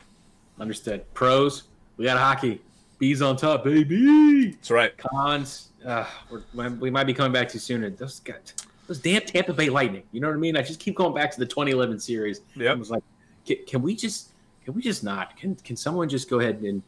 Understood. 0.59 1.11
Pros, 1.13 1.63
we 1.95 2.03
got 2.05 2.17
hockey. 2.17 2.61
Bees 2.99 3.21
on 3.21 3.37
top, 3.37 3.63
baby. 3.63 4.51
that's 4.51 4.71
right. 4.71 4.97
Cons, 4.97 5.69
uh, 5.85 6.05
we're, 6.29 6.69
we 6.71 6.89
might 6.89 7.05
be 7.05 7.13
coming 7.13 7.31
back 7.31 7.47
too 7.47 7.59
soon. 7.59 7.83
And 7.83 7.97
those 7.97 8.19
got 8.19 8.51
those 8.87 8.99
damn 8.99 9.21
Tampa 9.21 9.53
Bay 9.53 9.69
Lightning. 9.69 10.03
You 10.11 10.19
know 10.19 10.27
what 10.27 10.33
I 10.33 10.39
mean? 10.39 10.57
I 10.57 10.61
just 10.61 10.79
keep 10.79 10.95
going 10.95 11.13
back 11.13 11.31
to 11.31 11.39
the 11.39 11.45
2011 11.45 11.99
series. 11.99 12.41
Yeah. 12.55 12.71
I 12.71 12.73
was 12.73 12.89
like, 12.89 13.03
can, 13.45 13.57
can 13.67 13.81
we 13.81 13.95
just, 13.95 14.31
can 14.65 14.73
we 14.73 14.81
just 14.81 15.03
not? 15.03 15.37
Can 15.37 15.55
can 15.55 15.77
someone 15.77 16.09
just 16.09 16.29
go 16.29 16.39
ahead 16.39 16.59
and, 16.61 16.81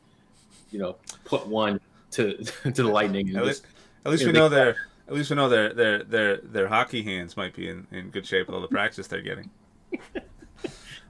you 0.71 0.79
know, 0.79 0.97
put 1.23 1.47
one 1.47 1.79
to 2.11 2.33
to 2.63 2.71
the 2.71 2.89
Lightning? 2.89 3.33
And 3.35 3.45
just, 3.45 3.65
at 4.05 4.11
least 4.11 4.25
we 4.25 4.31
know 4.31 4.49
their, 4.49 4.75
at 5.07 5.13
least 5.13 5.29
we 5.29 5.35
know 5.35 5.49
their 5.49 5.73
their 5.73 6.03
their 6.03 6.37
their 6.37 6.67
hockey 6.67 7.03
hands 7.03 7.37
might 7.37 7.55
be 7.55 7.69
in, 7.69 7.87
in 7.91 8.09
good 8.09 8.25
shape 8.25 8.47
with 8.47 8.55
all 8.55 8.61
the 8.61 8.67
practice 8.67 9.07
they're 9.07 9.21
getting. 9.21 9.49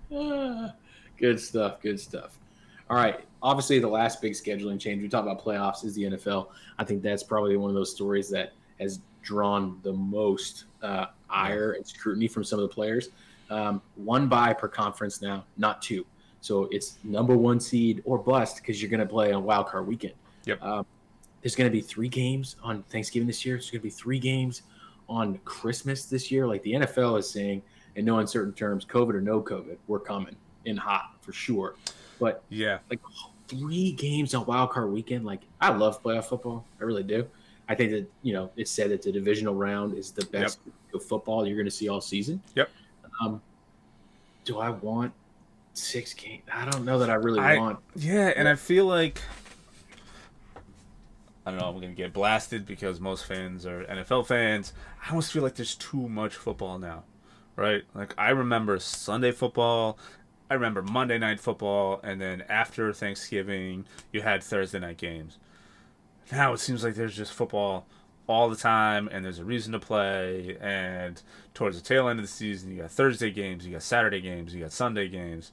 Good 1.20 1.40
stuff. 1.40 1.82
Good 1.82 2.00
stuff. 2.00 2.40
All 2.90 2.98
right. 2.98 3.20
Obviously, 3.44 3.80
the 3.80 3.88
last 3.88 4.22
big 4.22 4.34
scheduling 4.34 4.80
change 4.80 5.02
we 5.02 5.10
talk 5.10 5.24
about 5.24 5.44
playoffs 5.44 5.86
is 5.86 5.94
the 5.96 6.04
NFL. 6.04 6.48
I 6.78 6.84
think 6.84 7.04
that's 7.04 7.24
probably 7.24 7.58
one 7.58 7.70
of 7.70 7.76
those 7.76 7.92
stories 7.94 8.30
that 8.30 8.54
has 8.80 9.02
drawn 9.22 9.80
the 9.84 9.94
most 9.94 10.66
uh, 10.82 11.08
ire 11.30 11.74
and 11.74 11.86
scrutiny 11.86 12.28
from 12.28 12.44
some 12.44 12.60
of 12.60 12.68
the 12.68 12.74
players. 12.74 13.10
Um, 13.50 13.82
one 13.96 14.28
bye 14.28 14.54
per 14.54 14.68
conference 14.68 15.22
now, 15.22 15.44
not 15.58 15.82
two. 15.82 16.06
So 16.42 16.70
it's 16.72 16.98
number 17.04 17.36
one 17.36 17.60
seed 17.60 18.02
or 18.06 18.18
bust 18.18 18.58
because 18.58 18.82
you're 18.82 18.90
going 18.90 19.02
to 19.02 19.06
play 19.06 19.34
on 19.34 19.44
wild 19.44 19.68
card 19.68 19.88
weekend. 19.88 20.14
Yep. 20.46 20.64
Um, 20.64 20.86
there's 21.42 21.56
going 21.56 21.70
to 21.70 21.76
be 21.76 21.82
three 21.82 22.10
games 22.10 22.56
on 22.64 22.84
Thanksgiving 22.84 23.28
this 23.28 23.46
year. 23.46 23.56
There's 23.56 23.70
going 23.70 23.80
to 23.82 23.84
be 23.84 23.90
three 23.90 24.20
games 24.20 24.64
on 25.08 25.38
Christmas 25.46 26.06
this 26.06 26.32
year. 26.32 26.46
Like 26.48 26.62
the 26.64 26.74
NFL 26.74 27.20
is 27.20 27.30
saying, 27.30 27.62
in 27.96 28.06
no 28.06 28.20
uncertain 28.20 28.54
terms, 28.54 28.86
COVID 28.86 29.14
or 29.16 29.22
no 29.22 29.42
COVID, 29.42 29.78
we're 29.88 30.00
coming 30.00 30.36
in 30.66 30.78
hot 30.78 31.16
for 31.22 31.34
sure. 31.34 31.76
But 32.20 32.44
Yeah, 32.50 32.80
like 32.90 33.00
three 33.48 33.94
games 33.94 34.34
on 34.36 34.46
wild 34.46 34.72
card 34.72 34.92
weekend, 34.92 35.26
like 35.26 35.42
I 35.62 35.70
love 35.70 36.04
playoff 36.04 36.26
football. 36.26 36.66
I 36.80 36.84
really 36.84 37.04
do. 37.04 37.28
I 37.68 37.76
think 37.76 37.92
that 37.92 38.08
you 38.24 38.34
know 38.34 38.52
it's 38.58 38.72
said 38.72 38.92
that 38.92 39.02
the 39.02 39.12
divisional 39.12 39.56
round 39.56 39.98
is 39.98 40.12
the 40.12 40.26
best 40.26 40.60
of 40.94 41.04
football 41.04 41.48
you're 41.48 41.56
going 41.56 41.66
to 41.66 41.72
see 41.72 41.88
all 41.88 42.02
season. 42.02 42.42
Yep. 42.56 42.70
Um, 43.22 43.42
do 44.44 44.60
I 44.60 44.70
want 44.70 45.14
six 45.74 46.14
games? 46.14 46.44
I 46.54 46.70
don't 46.70 46.84
know 46.84 47.00
that 47.00 47.10
I 47.10 47.16
really 47.16 47.40
I- 47.40 47.58
want. 47.58 47.80
yeah, 47.96 48.34
and 48.36 48.48
I 48.48 48.56
feel 48.56 48.86
like 48.86 49.22
I 51.50 51.52
don't 51.52 51.62
know. 51.62 51.68
I'm 51.70 51.82
gonna 51.82 51.94
get 51.94 52.14
blasted 52.14 52.66
because 52.68 53.00
most 53.00 53.26
fans 53.26 53.66
are 53.66 53.84
NFL 53.86 54.28
fans. 54.28 54.72
I 55.04 55.10
almost 55.10 55.32
feel 55.32 55.42
like 55.42 55.56
there's 55.56 55.74
too 55.74 56.08
much 56.08 56.36
football 56.36 56.78
now, 56.78 57.06
right? 57.56 57.84
Like 57.96 58.14
I 58.20 58.30
remember 58.30 58.78
Sunday 58.78 59.32
football. 59.32 59.98
I 60.48 60.54
remember 60.54 60.84
Monday 60.84 61.18
night 61.18 61.40
football, 61.40 62.02
and 62.04 62.22
then 62.22 62.44
after 62.50 62.94
Thanksgiving, 62.94 63.86
you 64.12 64.22
had 64.22 64.44
Thursday 64.44 64.80
night 64.80 64.98
games. 64.98 65.40
Now 66.32 66.54
it 66.54 66.60
seems 66.60 66.84
like 66.84 66.94
there's 66.94 67.16
just 67.16 67.34
football 67.34 67.88
all 68.28 68.48
the 68.48 68.56
time, 68.56 69.10
and 69.12 69.26
there's 69.26 69.40
a 69.40 69.46
reason 69.46 69.74
to 69.74 69.80
play. 69.80 70.56
And 70.62 71.20
towards 71.56 71.82
the 71.82 71.84
tail 71.84 72.10
end 72.10 72.20
of 72.20 72.26
the 72.26 72.32
season, 72.32 72.70
you 72.70 72.84
got 72.84 72.92
Thursday 72.92 73.32
games, 73.32 73.66
you 73.66 73.74
got 73.74 73.82
Saturday 73.82 74.22
games, 74.22 74.54
you 74.54 74.62
got 74.62 74.72
Sunday 74.72 75.08
games. 75.08 75.52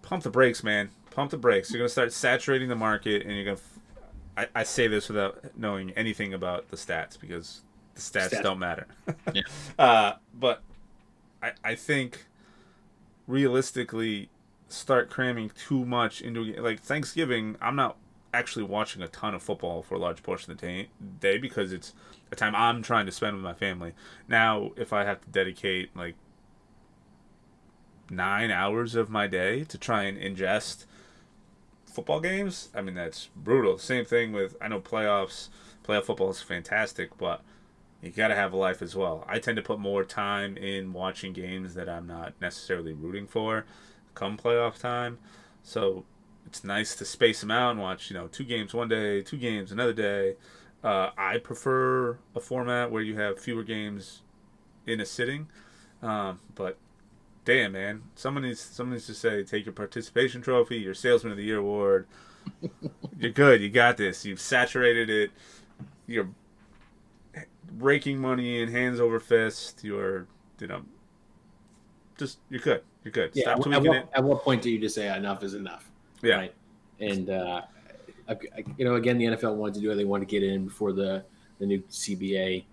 Pump 0.00 0.22
the 0.22 0.30
brakes, 0.30 0.64
man. 0.64 0.88
Pump 1.10 1.30
the 1.30 1.36
brakes. 1.36 1.70
You're 1.70 1.80
gonna 1.80 1.90
start 1.90 2.14
saturating 2.14 2.70
the 2.70 2.76
market, 2.76 3.26
and 3.26 3.36
you're 3.36 3.44
gonna. 3.44 3.60
F- 4.42 4.48
I, 4.54 4.60
I 4.60 4.62
say 4.64 4.86
this 4.86 5.08
without 5.08 5.56
knowing 5.56 5.90
anything 5.92 6.34
about 6.34 6.68
the 6.70 6.76
stats 6.76 7.18
because 7.20 7.62
the 7.94 8.00
stats, 8.00 8.30
Stats. 8.30 8.42
don't 8.42 8.58
matter. 8.58 8.86
Yeah. 9.34 9.42
Uh, 9.78 10.12
but 10.34 10.62
I 11.42 11.52
I 11.64 11.74
think 11.74 12.26
realistically 13.26 14.28
start 14.68 15.10
cramming 15.10 15.50
too 15.50 15.84
much 15.84 16.20
into 16.20 16.44
like 16.60 16.80
Thanksgiving. 16.80 17.56
I'm 17.60 17.76
not 17.76 17.96
actually 18.32 18.64
watching 18.64 19.02
a 19.02 19.08
ton 19.08 19.34
of 19.34 19.42
football 19.42 19.82
for 19.82 19.96
a 19.96 19.98
large 19.98 20.22
portion 20.22 20.52
of 20.52 20.58
the 20.58 20.66
day, 20.66 20.88
day 21.20 21.38
because 21.38 21.72
it's 21.72 21.94
a 22.30 22.36
time 22.36 22.54
I'm 22.54 22.80
trying 22.82 23.06
to 23.06 23.12
spend 23.12 23.34
with 23.34 23.44
my 23.44 23.54
family. 23.54 23.92
Now, 24.28 24.70
if 24.76 24.92
I 24.92 25.04
have 25.04 25.20
to 25.22 25.28
dedicate 25.30 25.94
like 25.96 26.14
nine 28.08 28.50
hours 28.50 28.94
of 28.94 29.10
my 29.10 29.26
day 29.26 29.64
to 29.64 29.78
try 29.78 30.02
and 30.04 30.18
ingest 30.18 30.84
football 31.90 32.20
games, 32.20 32.68
I 32.74 32.80
mean 32.82 32.94
that's 32.94 33.28
brutal. 33.36 33.78
Same 33.78 34.04
thing 34.04 34.32
with 34.32 34.56
I 34.60 34.68
know 34.68 34.80
playoffs. 34.80 35.48
Playoff 35.86 36.04
football 36.04 36.30
is 36.30 36.42
fantastic, 36.42 37.16
but 37.18 37.42
you 38.02 38.10
got 38.10 38.28
to 38.28 38.34
have 38.34 38.52
a 38.52 38.56
life 38.56 38.80
as 38.80 38.94
well. 38.94 39.24
I 39.28 39.38
tend 39.38 39.56
to 39.56 39.62
put 39.62 39.78
more 39.78 40.04
time 40.04 40.56
in 40.56 40.92
watching 40.92 41.32
games 41.32 41.74
that 41.74 41.88
I'm 41.88 42.06
not 42.06 42.34
necessarily 42.40 42.92
rooting 42.92 43.26
for 43.26 43.64
come 44.14 44.36
playoff 44.36 44.78
time. 44.78 45.18
So 45.62 46.04
it's 46.46 46.64
nice 46.64 46.94
to 46.96 47.04
space 47.04 47.40
them 47.40 47.50
out 47.50 47.72
and 47.72 47.80
watch, 47.80 48.10
you 48.10 48.14
know, 48.14 48.26
two 48.26 48.44
games 48.44 48.74
one 48.74 48.88
day, 48.88 49.22
two 49.22 49.36
games 49.36 49.72
another 49.72 49.92
day. 49.92 50.36
Uh, 50.82 51.10
I 51.16 51.38
prefer 51.38 52.18
a 52.34 52.40
format 52.40 52.90
where 52.90 53.02
you 53.02 53.18
have 53.18 53.38
fewer 53.38 53.62
games 53.62 54.22
in 54.86 55.00
a 55.00 55.06
sitting. 55.06 55.48
Um, 56.02 56.40
but 56.54 56.78
damn, 57.50 57.72
man, 57.72 58.02
someone 58.14 58.44
needs 58.44 58.60
someone 58.60 58.92
needs 58.94 59.06
to 59.06 59.14
say, 59.14 59.42
take 59.42 59.66
your 59.66 59.72
participation 59.72 60.40
trophy, 60.40 60.78
your 60.78 60.94
salesman 60.94 61.32
of 61.32 61.36
the 61.36 61.42
year 61.44 61.58
award. 61.58 62.06
You're 63.18 63.32
good. 63.32 63.60
You 63.60 63.68
got 63.68 63.96
this. 63.96 64.24
You've 64.24 64.40
saturated 64.40 65.10
it. 65.10 65.30
You're 66.06 66.28
raking 67.76 68.18
money 68.18 68.62
in 68.62 68.68
hands 68.70 69.00
over 69.00 69.18
fist. 69.18 69.82
You're, 69.82 70.26
you 70.60 70.68
know, 70.68 70.82
just 72.16 72.38
you're 72.50 72.60
good. 72.60 72.82
You're 73.04 73.12
good. 73.12 73.32
Yeah. 73.34 73.42
Stop 73.42 73.66
At, 73.72 73.82
what, 73.82 73.96
it. 73.96 74.08
at 74.14 74.22
what 74.24 74.42
point 74.42 74.62
do 74.62 74.70
you 74.70 74.78
just 74.78 74.94
say 74.94 75.14
enough 75.14 75.42
is 75.42 75.54
enough? 75.54 75.90
Yeah. 76.22 76.36
Right. 76.36 76.54
And 77.00 77.30
uh, 77.30 77.62
I, 78.28 78.32
I- 78.32 78.64
you 78.78 78.84
know, 78.84 78.94
again, 78.94 79.18
the 79.18 79.24
NFL 79.26 79.56
wanted 79.56 79.74
to 79.74 79.80
do 79.80 79.90
it. 79.90 79.96
They 79.96 80.04
wanted 80.04 80.28
to 80.28 80.30
get 80.30 80.42
in 80.48 80.66
before 80.66 80.92
the 80.92 81.24
the 81.58 81.66
new 81.66 81.80
CBA 81.90 82.64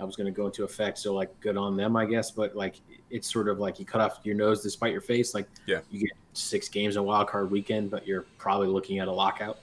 uh, 0.00 0.06
was 0.06 0.14
going 0.14 0.26
to 0.26 0.30
go 0.36 0.46
into 0.46 0.62
effect. 0.62 0.98
So, 0.98 1.14
like, 1.14 1.38
good 1.40 1.56
on 1.56 1.76
them, 1.76 1.96
I 1.96 2.04
guess. 2.04 2.30
But 2.30 2.54
like, 2.54 2.76
it's 3.10 3.30
sort 3.32 3.48
of 3.48 3.58
like 3.58 3.78
you 3.78 3.84
cut 3.84 4.00
off 4.00 4.20
your 4.24 4.34
nose 4.34 4.62
to 4.62 4.70
spite 4.70 4.92
your 4.92 5.00
face. 5.00 5.34
Like, 5.34 5.48
Yeah. 5.66 5.80
you 5.90 6.00
get 6.00 6.10
six 6.32 6.68
games 6.68 6.96
in 6.96 7.04
wild 7.04 7.28
card 7.28 7.50
weekend, 7.50 7.90
but 7.90 8.06
you're 8.06 8.26
probably 8.38 8.68
looking 8.68 8.98
at 8.98 9.08
a 9.08 9.12
lockout. 9.12 9.58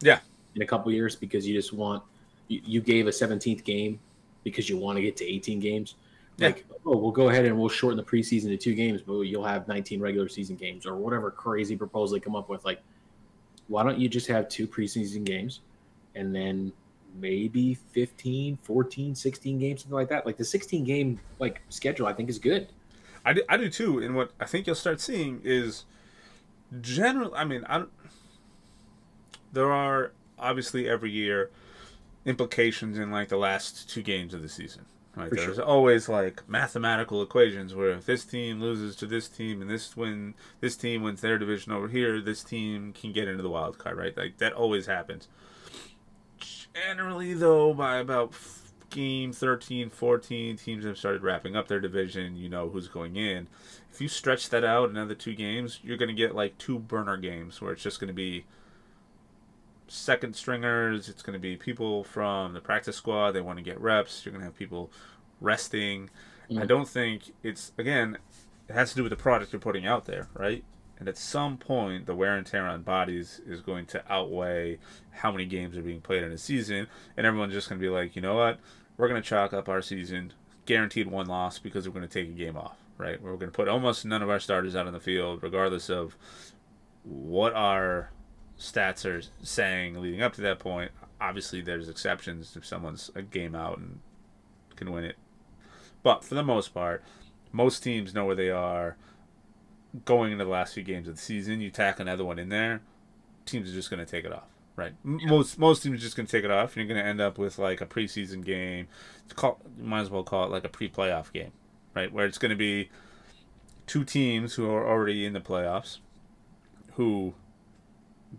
Yeah. 0.00 0.20
In 0.56 0.62
a 0.62 0.66
couple 0.66 0.90
years 0.92 1.14
because 1.14 1.46
you 1.46 1.54
just 1.54 1.72
want 1.72 2.02
you, 2.48 2.60
you 2.64 2.80
gave 2.80 3.06
a 3.06 3.10
17th 3.10 3.62
game 3.64 4.00
because 4.42 4.68
you 4.68 4.76
want 4.76 4.96
to 4.96 5.02
get 5.02 5.16
to 5.18 5.24
18 5.24 5.60
games. 5.60 5.94
Like, 6.38 6.64
yeah. 6.68 6.76
oh, 6.86 6.96
we'll 6.96 7.10
go 7.12 7.28
ahead 7.28 7.44
and 7.44 7.56
we'll 7.58 7.68
shorten 7.68 7.96
the 7.96 8.02
preseason 8.02 8.48
to 8.48 8.56
two 8.56 8.74
games, 8.74 9.02
but 9.02 9.20
you'll 9.20 9.44
have 9.44 9.68
19 9.68 10.00
regular 10.00 10.28
season 10.28 10.56
games 10.56 10.86
or 10.86 10.96
whatever 10.96 11.30
crazy 11.30 11.76
proposal 11.76 12.14
they 12.16 12.20
come 12.20 12.34
up 12.34 12.48
with. 12.48 12.64
Like, 12.64 12.80
why 13.68 13.82
don't 13.84 13.98
you 13.98 14.08
just 14.08 14.26
have 14.26 14.48
two 14.48 14.66
preseason 14.66 15.22
games 15.22 15.60
and 16.16 16.34
then 16.34 16.72
maybe 17.20 17.74
15, 17.74 18.58
14, 18.62 19.14
16 19.14 19.58
games, 19.58 19.82
something 19.82 19.94
like 19.94 20.08
that? 20.08 20.24
Like 20.26 20.36
the 20.38 20.44
16 20.44 20.82
game 20.84 21.20
like 21.38 21.60
schedule, 21.68 22.06
I 22.06 22.12
think 22.14 22.28
is 22.30 22.38
good. 22.38 22.68
I 23.24 23.32
do, 23.32 23.42
I 23.48 23.56
do 23.56 23.68
too. 23.68 23.98
And 23.98 24.14
what 24.14 24.32
I 24.40 24.44
think 24.44 24.66
you'll 24.66 24.76
start 24.76 25.00
seeing 25.00 25.40
is 25.44 25.84
general. 26.80 27.32
I 27.34 27.44
mean, 27.44 27.64
I 27.68 27.78
don't, 27.78 27.90
there 29.52 29.72
are 29.72 30.12
obviously 30.38 30.88
every 30.88 31.10
year 31.10 31.50
implications 32.24 32.98
in 32.98 33.10
like 33.10 33.28
the 33.28 33.36
last 33.36 33.88
two 33.88 34.02
games 34.02 34.34
of 34.34 34.42
the 34.42 34.48
season. 34.48 34.86
Right? 35.16 35.28
For 35.28 35.34
There's 35.34 35.56
sure. 35.56 35.64
always 35.64 36.08
like 36.08 36.48
mathematical 36.48 37.20
equations 37.20 37.74
where 37.74 37.90
if 37.90 38.06
this 38.06 38.24
team 38.24 38.60
loses 38.60 38.94
to 38.96 39.06
this 39.06 39.28
team 39.28 39.60
and 39.60 39.68
this 39.68 39.96
win 39.96 40.34
this 40.60 40.76
team 40.76 41.02
wins 41.02 41.20
their 41.20 41.36
division 41.36 41.72
over 41.72 41.88
here, 41.88 42.20
this 42.20 42.44
team 42.44 42.92
can 42.92 43.12
get 43.12 43.26
into 43.26 43.42
the 43.42 43.50
wild 43.50 43.76
card, 43.76 43.98
right? 43.98 44.16
Like 44.16 44.38
that 44.38 44.52
always 44.52 44.86
happens. 44.86 45.26
Generally 46.74 47.34
though, 47.34 47.74
by 47.74 47.96
about 47.96 48.34
game 48.90 49.32
13, 49.32 49.90
14, 49.90 50.56
teams 50.56 50.84
have 50.84 50.98
started 50.98 51.22
wrapping 51.22 51.56
up 51.56 51.68
their 51.68 51.80
division, 51.80 52.36
you 52.36 52.48
know 52.48 52.68
who's 52.68 52.88
going 52.88 53.16
in. 53.16 53.48
If 53.90 54.00
you 54.00 54.08
stretch 54.08 54.50
that 54.50 54.64
out 54.64 54.90
another 54.90 55.14
two 55.14 55.34
games, 55.34 55.80
you're 55.82 55.96
going 55.96 56.08
to 56.08 56.14
get 56.14 56.34
like 56.34 56.58
two 56.58 56.78
burner 56.78 57.16
games 57.16 57.60
where 57.60 57.72
it's 57.72 57.82
just 57.82 58.00
going 58.00 58.08
to 58.08 58.14
be 58.14 58.44
second 59.88 60.36
stringers. 60.36 61.08
It's 61.08 61.22
going 61.22 61.34
to 61.34 61.40
be 61.40 61.56
people 61.56 62.04
from 62.04 62.52
the 62.52 62.60
practice 62.60 62.96
squad. 62.96 63.32
They 63.32 63.40
want 63.40 63.58
to 63.58 63.64
get 63.64 63.80
reps. 63.80 64.24
You're 64.24 64.32
going 64.32 64.40
to 64.40 64.46
have 64.46 64.56
people 64.56 64.90
resting. 65.40 66.10
Mm-hmm. 66.50 66.62
I 66.62 66.66
don't 66.66 66.88
think 66.88 67.32
it's 67.42 67.72
again. 67.78 68.18
It 68.68 68.74
has 68.74 68.90
to 68.90 68.96
do 68.96 69.02
with 69.02 69.10
the 69.10 69.16
product 69.16 69.52
you're 69.52 69.60
putting 69.60 69.86
out 69.86 70.04
there, 70.04 70.28
right? 70.34 70.62
And 71.00 71.08
at 71.08 71.16
some 71.16 71.56
point, 71.56 72.06
the 72.06 72.14
wear 72.14 72.36
and 72.36 72.46
tear 72.46 72.66
on 72.66 72.82
bodies 72.82 73.40
is 73.46 73.62
going 73.62 73.86
to 73.86 74.12
outweigh 74.12 74.78
how 75.10 75.32
many 75.32 75.46
games 75.46 75.76
are 75.76 75.82
being 75.82 76.02
played 76.02 76.22
in 76.22 76.30
a 76.30 76.38
season, 76.38 76.86
and 77.16 77.26
everyone's 77.26 77.54
just 77.54 77.68
going 77.70 77.80
to 77.80 77.84
be 77.84 77.88
like, 77.88 78.14
you 78.14 78.22
know 78.22 78.36
what? 78.36 78.60
We're 79.00 79.08
going 79.08 79.22
to 79.22 79.26
chalk 79.26 79.54
up 79.54 79.70
our 79.70 79.80
season, 79.80 80.34
guaranteed 80.66 81.06
one 81.06 81.24
loss 81.24 81.58
because 81.58 81.88
we're 81.88 81.94
going 81.94 82.06
to 82.06 82.12
take 82.22 82.28
a 82.28 82.36
game 82.36 82.54
off, 82.54 82.76
right? 82.98 83.18
We're 83.18 83.30
going 83.36 83.50
to 83.50 83.56
put 83.56 83.66
almost 83.66 84.04
none 84.04 84.20
of 84.20 84.28
our 84.28 84.38
starters 84.38 84.76
out 84.76 84.86
on 84.86 84.92
the 84.92 85.00
field, 85.00 85.42
regardless 85.42 85.88
of 85.88 86.18
what 87.02 87.54
our 87.54 88.10
stats 88.58 89.06
are 89.06 89.22
saying 89.42 89.98
leading 89.98 90.20
up 90.20 90.34
to 90.34 90.42
that 90.42 90.58
point. 90.58 90.90
Obviously, 91.18 91.62
there's 91.62 91.88
exceptions 91.88 92.54
if 92.56 92.66
someone's 92.66 93.10
a 93.14 93.22
game 93.22 93.54
out 93.54 93.78
and 93.78 94.00
can 94.76 94.92
win 94.92 95.04
it. 95.04 95.16
But 96.02 96.22
for 96.22 96.34
the 96.34 96.42
most 96.42 96.74
part, 96.74 97.02
most 97.52 97.82
teams 97.82 98.12
know 98.12 98.26
where 98.26 98.36
they 98.36 98.50
are 98.50 98.98
going 100.04 100.32
into 100.32 100.44
the 100.44 100.50
last 100.50 100.74
few 100.74 100.82
games 100.82 101.08
of 101.08 101.16
the 101.16 101.22
season. 101.22 101.62
You 101.62 101.70
tack 101.70 102.00
another 102.00 102.26
one 102.26 102.38
in 102.38 102.50
there, 102.50 102.82
teams 103.46 103.70
are 103.70 103.74
just 103.74 103.88
going 103.88 104.04
to 104.04 104.10
take 104.10 104.26
it 104.26 104.32
off. 104.34 104.59
Right. 104.80 104.94
Yeah. 105.04 105.28
Most 105.28 105.58
most 105.58 105.82
teams 105.82 105.96
are 105.96 106.02
just 106.02 106.16
going 106.16 106.24
to 106.26 106.32
take 106.32 106.42
it 106.42 106.50
off. 106.50 106.74
You're 106.74 106.86
going 106.86 106.98
to 106.98 107.04
end 107.04 107.20
up 107.20 107.36
with 107.36 107.58
like 107.58 107.82
a 107.82 107.86
preseason 107.86 108.42
game. 108.42 108.88
Call, 109.34 109.60
you 109.76 109.84
might 109.84 110.00
as 110.00 110.08
well 110.08 110.22
call 110.22 110.46
it 110.46 110.50
like 110.50 110.64
a 110.64 110.70
pre-playoff 110.70 111.30
game, 111.34 111.52
right? 111.94 112.10
Where 112.10 112.24
it's 112.24 112.38
going 112.38 112.48
to 112.48 112.56
be 112.56 112.88
two 113.86 114.04
teams 114.04 114.54
who 114.54 114.70
are 114.70 114.88
already 114.88 115.26
in 115.26 115.34
the 115.34 115.40
playoffs, 115.40 115.98
who 116.94 117.34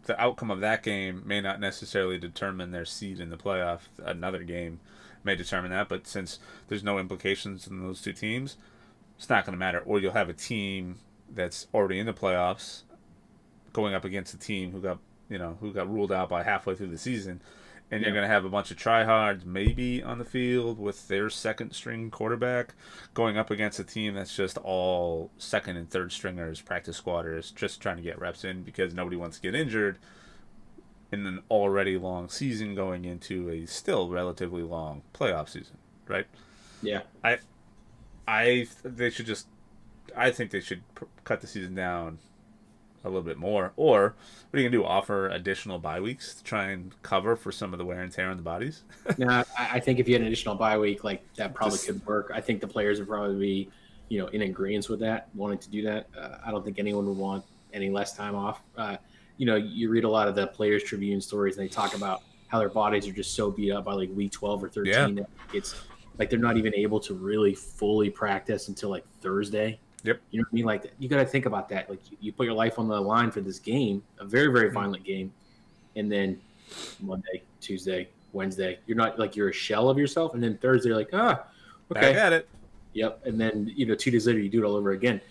the 0.06 0.20
outcome 0.20 0.50
of 0.50 0.62
that 0.62 0.82
game 0.82 1.22
may 1.28 1.42
not 1.42 1.60
necessarily 1.60 2.18
determine 2.18 2.72
their 2.72 2.86
seed 2.86 3.20
in 3.20 3.30
the 3.30 3.38
playoff. 3.38 3.82
Another 4.04 4.42
game 4.42 4.80
may 5.24 5.36
determine 5.36 5.70
that, 5.70 5.89
but 5.89 6.08
since 6.08 6.39
there's 6.70 6.84
no 6.84 6.98
implications 6.98 7.68
in 7.68 7.84
those 7.84 8.02
two 8.02 8.14
teams, 8.14 8.58
it's 9.16 9.30
not 9.30 9.46
going 9.46 9.54
to 9.54 9.60
matter. 9.60 9.82
Or 9.82 10.00
you'll 10.00 10.14
have 10.14 10.30
a 10.30 10.34
team 10.34 10.96
that's 11.30 11.68
already 11.72 12.00
in 12.00 12.08
the 12.08 12.14
playoffs 12.14 12.82
going 13.74 13.94
up 13.94 14.04
against 14.04 14.34
a 14.34 14.39
team 14.39 14.72
who 14.72 14.82
got 14.82 14.98
you 15.32 15.40
know 15.40 15.58
who 15.62 15.72
got 15.74 15.92
ruled 15.92 16.12
out 16.12 16.30
by 16.30 16.44
halfway 16.44 16.76
through 16.76 16.88
the 16.88 16.98
season 16.98 17.42
and 17.92 18.02
yeah. 18.02 18.08
you're 18.08 18.16
going 18.16 18.28
to 18.28 18.34
have 18.34 18.46
a 18.46 18.50
bunch 18.50 18.72
of 18.72 18.78
tryhards 18.78 19.46
maybe 19.46 20.02
on 20.02 20.18
the 20.18 20.26
field 20.26 20.80
with 20.80 21.08
their 21.08 21.30
second 21.30 21.74
string 21.74 22.10
quarterback 22.10 22.74
going 23.14 23.38
up 23.38 23.52
against 23.52 23.80
a 23.80 23.84
team 23.84 24.16
that's 24.16 24.36
just 24.36 24.58
all 24.60 25.30
second 25.38 25.76
and 25.76 25.90
third 25.90 26.12
stringers, 26.12 26.62
practice 26.62 26.98
squatters, 26.98 27.52
just 27.52 27.82
trying 27.82 27.98
to 27.98 28.02
get 28.02 28.20
reps 28.20 28.46
in 28.46 28.64
because 28.64 28.94
nobody 28.94 29.18
wants 29.18 29.38
to 29.38 29.42
get 29.42 29.54
injured 29.54 30.00
in 31.12 31.26
an 31.26 31.44
already 31.52 31.98
long 31.98 32.30
season 32.30 32.74
going 32.74 33.04
into 33.04 33.50
a 33.50 33.66
still 33.66 34.10
relatively 34.10 34.64
long 34.64 35.02
playoff 35.14 35.50
season, 35.50 35.78
right? 36.08 36.28
Yeah. 36.82 37.02
I 37.24 37.40
I 38.26 38.68
they 38.84 39.10
should 39.10 39.26
just 39.26 39.48
I 40.16 40.32
think 40.32 40.52
they 40.52 40.62
should 40.62 40.82
pr- 40.96 41.06
cut 41.26 41.42
the 41.42 41.48
season 41.48 41.76
down 41.76 42.20
a 43.04 43.10
little 43.10 43.24
bit 43.24 43.38
more. 43.38 43.74
Or 43.76 44.16
what 44.49 44.58
are 44.58 44.62
you 44.62 44.70
gonna 44.70 44.84
do? 44.84 44.86
Offer 44.86 45.30
additional 45.30 45.80
bye 45.80 45.99
weeks 45.99 46.36
to 46.36 46.43
try 46.43 46.66
and 46.66 46.93
cover 47.02 47.36
for 47.36 47.52
some 47.52 47.74
of 47.74 47.80
the 47.80 47.86
wear 47.86 48.02
and 48.02 48.12
tear 48.12 48.30
on 48.30 48.38
the 48.38 48.43
bodies? 48.43 48.84
no, 49.18 49.43
I 49.58 49.80
think 49.80 49.99
if 49.99 50.08
you 50.08 50.16
had 50.16 50.22
an 50.22 50.28
additional 50.28 50.56
bye 50.56 50.78
week, 50.78 51.04
like 51.04 51.24
that 51.36 51.54
probably 51.54 51.78
Just, 51.78 51.88
could 51.88 52.06
work. 52.06 52.32
I 52.34 52.41
think 52.41 52.62
the 52.62 52.68
players 52.68 52.99
would 52.99 53.08
probably 53.08 53.39
be, 53.39 53.70
you 54.10 54.20
know, 54.20 54.28
in 54.28 54.43
agreement 54.43 54.89
with 54.89 54.99
that, 54.99 55.30
wanting 55.34 55.60
to 55.60 55.70
do 55.70 55.82
that. 55.84 56.08
Uh, 56.18 56.38
I 56.45 56.52
don't 56.52 56.64
think 56.64 56.80
anyone 56.80 57.08
would 57.08 57.18
want 57.18 57.43
any 57.74 57.89
less 57.89 58.16
time 58.16 58.36
off. 58.36 58.62
Uh, 58.78 58.97
you 59.38 59.45
know, 59.45 59.56
you 59.56 59.89
read 59.89 60.04
a 60.04 60.10
lot 60.10 60.28
of 60.28 60.36
the 60.36 60.47
Players 60.47 60.84
Tribune 60.84 61.22
stories, 61.22 61.58
and 61.58 61.66
they 61.66 61.70
talk 61.70 61.95
about 61.95 62.22
how 62.47 62.60
their 62.60 62.70
bodies 62.70 63.08
are 63.08 63.14
just 63.14 63.34
so 63.34 63.49
beat 63.49 63.72
up 63.72 63.86
by 63.86 63.93
like 63.93 64.10
week 64.14 64.32
twelve 64.32 64.64
or 64.64 64.70
thirteen 64.70 65.18
yeah. 65.18 65.24
that 65.24 65.30
it's 65.54 65.76
like 66.20 66.30
they're 66.30 66.38
not 66.38 66.58
even 66.58 66.76
able 66.76 66.99
to 66.99 67.14
really 67.14 67.56
fully 67.56 68.10
practice 68.10 68.68
until 68.68 68.89
like 68.89 69.06
Thursday 69.22 69.80
Yep. 70.04 70.20
You 70.32 70.39
know 70.39 70.43
what 70.43 70.54
I 70.54 70.56
mean? 70.56 70.66
Like 70.66 70.93
you 70.99 71.10
got 71.10 71.18
to 71.18 71.26
think 71.26 71.45
about 71.45 71.70
that. 71.70 71.89
Like 71.89 71.99
you, 72.12 72.18
you, 72.22 72.34
put 72.34 72.45
your 72.45 72.56
life 72.56 72.80
on 72.80 72.88
the 72.88 72.99
line 72.99 73.32
for 73.32 73.41
this 73.41 73.60
game, 73.60 74.04
a 74.20 74.26
very 74.26 74.47
very 74.47 74.66
mm-hmm. 74.66 74.76
violent 74.76 75.04
game, 75.04 75.32
and 75.95 76.12
then 76.12 76.39
Monday, 76.99 77.43
Tuesday, 77.60 78.10
Wednesday, 78.34 78.80
you're 78.88 78.97
not 78.97 79.20
like 79.20 79.36
you're 79.36 79.49
a 79.49 79.54
shell 79.54 79.89
of 79.89 79.97
yourself, 79.97 80.34
and 80.34 80.41
then 80.41 80.58
Thursday, 80.58 80.89
you're 80.89 80.97
like 80.97 81.10
ah, 81.14 81.43
okay, 81.95 82.14
got 82.14 82.34
it. 82.34 82.47
Yep. 82.93 83.26
And 83.26 83.39
then 83.39 83.72
you 83.76 83.86
know 83.86 83.95
two 83.95 84.12
days 84.12 84.28
later, 84.28 84.39
you 84.39 84.49
do 84.49 84.64
it 84.64 84.68
all 84.68 84.76
over 84.76 84.91
again. 84.91 85.22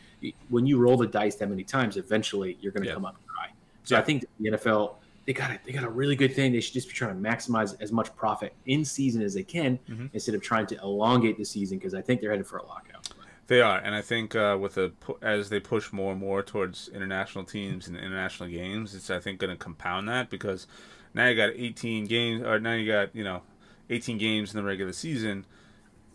When 0.50 0.66
you 0.66 0.78
roll 0.78 0.96
the 0.96 1.06
dice 1.06 1.36
that 1.36 1.48
many 1.48 1.64
times, 1.64 1.96
eventually 1.96 2.58
you're 2.60 2.72
going 2.72 2.82
to 2.82 2.88
yep. 2.88 2.96
come 2.96 3.06
up 3.06 3.16
dry. 3.26 3.48
So 3.84 3.96
I 3.96 4.02
think 4.02 4.26
the 4.38 4.50
NFL 4.50 4.96
they 5.26 5.32
got 5.32 5.50
a, 5.50 5.60
they 5.64 5.72
got 5.72 5.84
a 5.84 5.88
really 5.88 6.16
good 6.16 6.34
thing. 6.34 6.52
They 6.52 6.60
should 6.60 6.74
just 6.74 6.88
be 6.88 6.94
trying 6.94 7.14
to 7.14 7.28
maximize 7.28 7.80
as 7.80 7.92
much 7.92 8.14
profit 8.16 8.52
in 8.66 8.84
season 8.84 9.22
as 9.22 9.34
they 9.34 9.42
can 9.42 9.78
mm-hmm. 9.88 10.06
instead 10.12 10.34
of 10.34 10.42
trying 10.42 10.66
to 10.68 10.78
elongate 10.80 11.38
the 11.38 11.44
season 11.44 11.78
because 11.78 11.94
I 11.94 12.02
think 12.02 12.20
they're 12.20 12.30
headed 12.30 12.46
for 12.46 12.58
a 12.58 12.66
lockout. 12.66 13.08
They 13.50 13.60
are, 13.62 13.78
and 13.78 13.96
I 13.96 14.00
think 14.00 14.36
uh, 14.36 14.56
with 14.60 14.76
the 14.76 14.92
as 15.20 15.48
they 15.48 15.58
push 15.58 15.92
more 15.92 16.12
and 16.12 16.20
more 16.20 16.40
towards 16.40 16.86
international 16.86 17.42
teams 17.42 17.88
and 17.88 17.96
international 17.96 18.48
games, 18.48 18.94
it's 18.94 19.10
I 19.10 19.18
think 19.18 19.40
going 19.40 19.50
to 19.50 19.56
compound 19.56 20.08
that 20.08 20.30
because 20.30 20.68
now 21.14 21.26
you 21.26 21.34
got 21.34 21.50
18 21.56 22.06
games, 22.06 22.44
or 22.44 22.60
now 22.60 22.74
you 22.74 22.86
got 22.86 23.12
you 23.12 23.24
know 23.24 23.42
18 23.90 24.18
games 24.18 24.54
in 24.54 24.56
the 24.56 24.62
regular 24.62 24.92
season. 24.92 25.46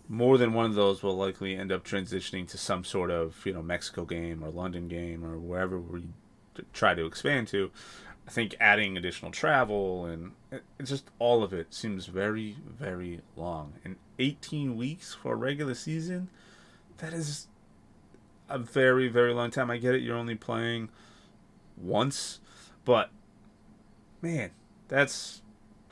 More 0.07 0.37
than 0.37 0.53
one 0.53 0.67
of 0.67 0.75
those 0.75 1.03
will 1.03 1.17
likely 1.17 1.57
end 1.57 1.73
up 1.73 1.83
transitioning 1.83 2.47
to 2.47 2.57
some 2.57 2.85
sort 2.85 3.11
of 3.11 3.45
you 3.45 3.51
know 3.51 3.61
Mexico 3.61 4.05
game 4.05 4.41
or 4.41 4.49
London 4.49 4.87
game 4.87 5.25
or 5.25 5.37
wherever 5.37 5.77
we 5.77 6.03
try 6.71 6.93
to 6.93 7.05
expand 7.05 7.49
to. 7.49 7.69
I 8.25 8.31
think 8.31 8.55
adding 8.61 8.95
additional 8.95 9.31
travel 9.31 10.05
and 10.05 10.31
it's 10.79 10.89
just 10.89 11.11
all 11.19 11.43
of 11.43 11.51
it 11.51 11.73
seems 11.73 12.05
very 12.05 12.55
very 12.79 13.19
long. 13.35 13.73
And 13.83 13.97
18 14.19 14.77
weeks 14.77 15.13
for 15.13 15.33
a 15.33 15.35
regular 15.35 15.73
season 15.73 16.29
that 16.97 17.13
is 17.13 17.47
a 18.49 18.59
very 18.59 19.07
very 19.07 19.33
long 19.33 19.51
time. 19.51 19.69
I 19.71 19.77
get 19.77 19.95
it. 19.95 20.01
You're 20.01 20.17
only 20.17 20.35
playing 20.35 20.89
once, 21.77 22.39
but 22.83 23.09
man, 24.21 24.51
that's 24.87 25.41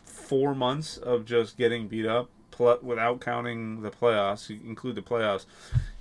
four 0.05 0.55
months 0.55 0.97
of 0.97 1.25
just 1.25 1.57
getting 1.57 1.87
beat 1.87 2.05
up 2.05 2.29
pl- 2.51 2.79
without 2.81 3.21
counting 3.21 3.81
the 3.81 3.91
playoffs. 3.91 4.49
You 4.49 4.59
include 4.65 4.95
the 4.95 5.01
playoffs. 5.01 5.45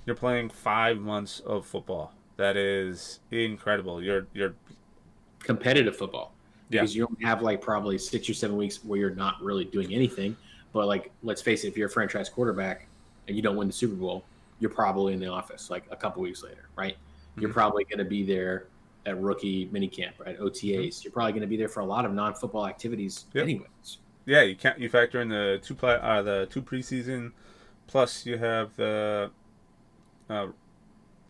You're 0.05 0.15
playing 0.15 0.49
five 0.49 0.99
months 0.99 1.39
of 1.41 1.65
football. 1.65 2.13
That 2.37 2.57
is 2.57 3.19
incredible. 3.31 4.01
You're 4.01 4.27
you're 4.33 4.55
competitive 5.39 5.95
football 5.95 6.33
because 6.69 6.95
yeah. 6.95 6.99
you 6.99 7.07
only 7.07 7.25
have 7.25 7.41
like 7.41 7.61
probably 7.61 7.97
six 7.97 8.29
or 8.29 8.33
seven 8.33 8.57
weeks 8.57 8.83
where 8.83 8.99
you're 8.99 9.15
not 9.15 9.41
really 9.41 9.65
doing 9.65 9.93
anything. 9.93 10.35
But 10.71 10.87
like, 10.87 11.11
let's 11.21 11.41
face 11.41 11.63
it, 11.63 11.67
if 11.67 11.77
you're 11.77 11.87
a 11.87 11.91
franchise 11.91 12.29
quarterback 12.29 12.87
and 13.27 13.35
you 13.35 13.43
don't 13.43 13.55
win 13.55 13.67
the 13.67 13.73
Super 13.73 13.95
Bowl, 13.95 14.23
you're 14.59 14.71
probably 14.71 15.13
in 15.13 15.19
the 15.19 15.27
office 15.27 15.69
like 15.69 15.83
a 15.91 15.95
couple 15.95 16.21
weeks 16.21 16.43
later, 16.43 16.69
right? 16.75 16.95
Mm-hmm. 16.95 17.41
You're 17.41 17.53
probably 17.53 17.83
going 17.85 17.99
to 17.99 18.05
be 18.05 18.23
there 18.23 18.67
at 19.05 19.19
rookie 19.21 19.67
minicamp, 19.67 20.13
right? 20.19 20.39
OTAs. 20.39 20.53
Mm-hmm. 20.63 20.99
You're 21.03 21.11
probably 21.11 21.33
going 21.33 21.41
to 21.41 21.47
be 21.47 21.57
there 21.57 21.67
for 21.67 21.81
a 21.81 21.85
lot 21.85 22.05
of 22.05 22.13
non-football 22.13 22.67
activities, 22.67 23.25
yep. 23.33 23.43
anyways. 23.43 23.97
Yeah, 24.25 24.43
you 24.43 24.55
can't. 24.55 24.79
You 24.79 24.89
factor 24.89 25.21
in 25.21 25.29
the 25.29 25.59
two 25.61 25.75
play, 25.75 25.97
uh, 26.01 26.21
the 26.21 26.47
two 26.49 26.61
preseason, 26.61 27.33
plus 27.87 28.25
you 28.25 28.37
have 28.37 28.75
the 28.77 29.31
uh, 30.29 30.47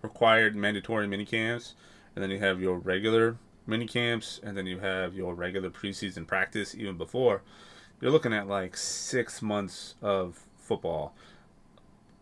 required 0.03 0.55
mandatory 0.55 1.07
minicamps, 1.07 1.73
and 2.15 2.21
then 2.21 2.29
you 2.29 2.37
have 2.39 2.61
your 2.61 2.77
regular 2.77 3.37
minicamps, 3.67 4.43
and 4.43 4.55
then 4.55 4.67
you 4.67 4.79
have 4.79 5.15
your 5.15 5.33
regular 5.33 5.71
preseason 5.71 6.27
practice 6.27 6.75
even 6.75 6.97
before. 6.97 7.41
you're 7.99 8.11
looking 8.11 8.33
at 8.33 8.47
like 8.47 8.77
six 8.77 9.41
months 9.41 9.95
of 10.01 10.39
football 10.57 11.15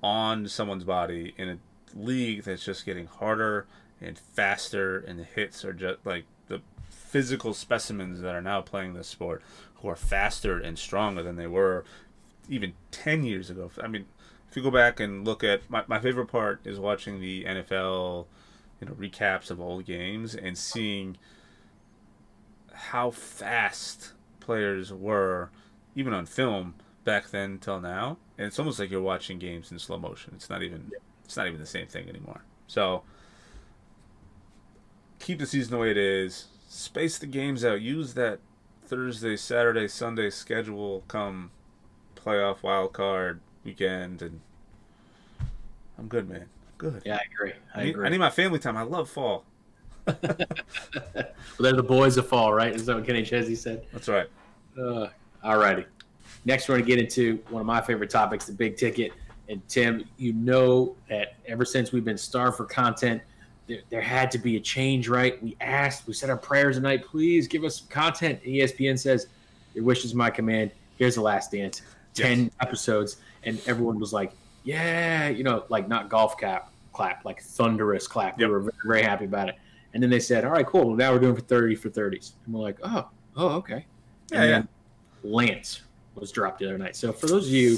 on 0.04 0.48
someone's 0.48 0.84
body 0.84 1.34
in 1.38 1.50
a 1.50 1.58
league 1.96 2.44
that's 2.44 2.64
just 2.64 2.86
getting 2.86 3.06
harder 3.06 3.68
and 4.00 4.18
faster, 4.18 5.00
and 5.00 5.20
the 5.20 5.24
hits 5.24 5.64
are 5.64 5.74
just 5.74 6.00
like 6.06 6.26
the 6.48 6.62
physical 6.90 7.54
specimens 7.54 8.22
that 8.22 8.34
are 8.34 8.42
now 8.42 8.62
playing 8.62 8.94
this 8.94 9.08
sport 9.08 9.42
who 9.76 9.88
are 9.90 9.96
faster 9.96 10.58
and 10.60 10.78
stronger 10.78 11.22
than 11.22 11.36
they 11.36 11.48
were 11.48 11.84
even 12.50 12.74
10 12.92 13.24
years 13.24 13.50
ago. 13.50 13.72
I 13.82 13.88
mean, 13.88 14.06
if 14.50 14.58
you 14.58 14.64
go 14.64 14.72
back 14.72 15.00
and 15.00 15.26
look 15.26 15.44
at 15.44 15.70
my, 15.70 15.84
my 15.88 16.00
favorite 16.00 16.28
part 16.28 16.60
is 16.66 16.80
watching 16.80 17.20
the 17.20 17.46
NFL, 17.46 18.26
you 18.80 18.88
know, 18.88 18.94
recaps 18.94 19.50
of 19.50 19.62
old 19.62 19.86
games 19.86 20.36
and 20.36 20.58
seeing 20.58 21.18
how 22.74 23.12
fast 23.12 24.14
players 24.40 24.92
were, 24.92 25.50
even 25.96 26.14
on 26.14 26.26
film 26.26 26.76
back 27.06 27.30
then 27.30 27.60
till 27.60 27.80
now. 27.80 28.18
And 28.42 28.48
it's 28.48 28.58
almost 28.58 28.80
like 28.80 28.90
you're 28.90 29.04
watching 29.04 29.38
games 29.38 29.72
in 29.72 29.78
slow 29.78 30.00
motion. 30.00 30.34
It's 30.36 30.50
not 30.50 30.64
even 30.64 30.92
it's 31.24 31.38
not 31.38 31.46
even 31.46 31.60
the 31.60 31.66
same 31.68 31.86
thing 31.86 32.10
anymore. 32.10 32.42
So 32.66 33.04
keep 35.20 35.38
the 35.38 35.46
season 35.46 35.70
the 35.70 35.78
way 35.78 35.92
it 35.92 35.98
is. 35.98 36.48
Space 36.68 37.20
the 37.20 37.28
games 37.28 37.64
out. 37.64 37.82
Use 37.82 38.16
that 38.16 38.40
Thursday, 38.84 39.38
Saturday, 39.38 39.88
Sunday 39.88 40.32
schedule 40.32 41.04
come 41.08 41.52
playoff 42.16 42.64
wild 42.64 42.94
card 42.94 43.42
weekend, 43.64 44.24
and 44.24 44.42
I'm 46.00 46.08
good, 46.08 46.28
man. 46.28 46.48
good. 46.80 47.04
Yeah, 47.06 47.18
I 47.18 47.22
agree. 47.32 47.54
I, 47.76 47.82
I, 47.82 47.84
need, 47.84 47.90
agree. 47.92 48.06
I 48.08 48.10
need 48.10 48.18
my 48.18 48.32
family 48.32 48.58
time. 48.58 48.76
I 48.76 48.82
love 48.82 49.08
fall. 49.08 49.46
well, 50.06 50.16
they're 51.60 51.74
the 51.74 51.84
boys 51.84 52.18
of 52.18 52.28
fall, 52.28 52.56
right? 52.56 52.74
Is 52.74 52.88
that 52.88 52.96
what 52.96 53.06
Kenny 53.06 53.22
Chesney 53.22 53.54
said? 53.54 53.86
That's 53.94 54.08
right. 54.08 54.26
Uh, 54.76 55.10
all 55.44 55.58
righty. 55.60 55.86
Next, 56.46 56.68
we're 56.68 56.76
going 56.76 56.86
to 56.86 56.96
get 56.96 57.00
into 57.00 57.42
one 57.50 57.62
of 57.62 57.68
my 57.68 57.82
favorite 57.82 58.10
topics, 58.10 58.46
the 58.46 58.54
big 58.54 58.76
ticket. 58.76 59.14
And 59.50 59.66
Tim, 59.68 60.06
you 60.18 60.34
know 60.34 60.96
that 61.10 61.36
ever 61.46 61.66
since 61.66 61.92
we've 61.92 62.06
been 62.06 62.18
starved 62.18 62.58
for 62.58 62.66
content, 62.66 63.22
there, 63.68 63.80
there 63.90 64.02
had 64.02 64.32
to 64.32 64.38
be 64.38 64.56
a 64.56 64.60
change, 64.60 65.08
right? 65.08 65.42
We 65.44 65.56
asked, 65.62 66.08
we 66.08 66.14
said 66.14 66.30
our 66.30 66.38
prayers 66.38 66.78
tonight, 66.78 67.06
please 67.06 67.48
give 67.48 67.64
us 67.64 67.80
some 67.80 67.88
content. 67.90 68.42
ESPN 68.44 68.98
says, 68.98 69.28
Your 69.74 69.84
wish 69.84 70.04
is 70.04 70.16
my 70.16 70.30
command. 70.30 70.72
Here's 70.98 71.16
the 71.16 71.22
last 71.22 71.52
dance. 71.52 71.82
10 72.16 72.44
yes. 72.44 72.52
episodes. 72.62 73.18
And 73.44 73.62
everyone 73.68 74.00
was 74.00 74.14
like, 74.14 74.34
Yeah, 74.64 75.30
you 75.30 75.44
know, 75.44 75.66
like 75.70 75.88
not 75.88 76.10
golf 76.10 76.38
cap 76.38 76.72
clap, 76.94 77.24
like 77.24 77.42
thunderous 77.42 78.08
clap. 78.08 78.40
Yep. 78.40 78.48
We 78.48 78.54
were 78.54 78.60
very, 78.62 78.74
very 78.86 79.04
happy 79.04 79.26
about 79.26 79.50
it. 79.50 79.56
And 79.94 80.02
then 80.02 80.10
they 80.10 80.20
said, 80.20 80.44
All 80.44 80.52
right, 80.52 80.66
cool. 80.66 80.88
Well, 80.88 80.96
now 80.96 81.14
we're 81.14 81.20
doing 81.20 81.36
for 81.36 81.42
30 81.42 81.76
for 81.76 81.90
30s. 81.90 82.34
And 82.46 82.54
we're 82.54 82.62
like, 82.62 82.78
Oh, 82.84 83.10
oh, 83.38 83.50
okay. 83.58 83.86
Yeah, 84.32 84.44
yeah. 84.46 84.64
Lance 85.24 85.82
was 86.22 86.32
dropped 86.32 86.60
the 86.60 86.66
other 86.66 86.78
night. 86.78 86.96
So 86.96 87.12
for 87.12 87.26
those 87.26 87.48
of 87.48 87.54
you 87.54 87.78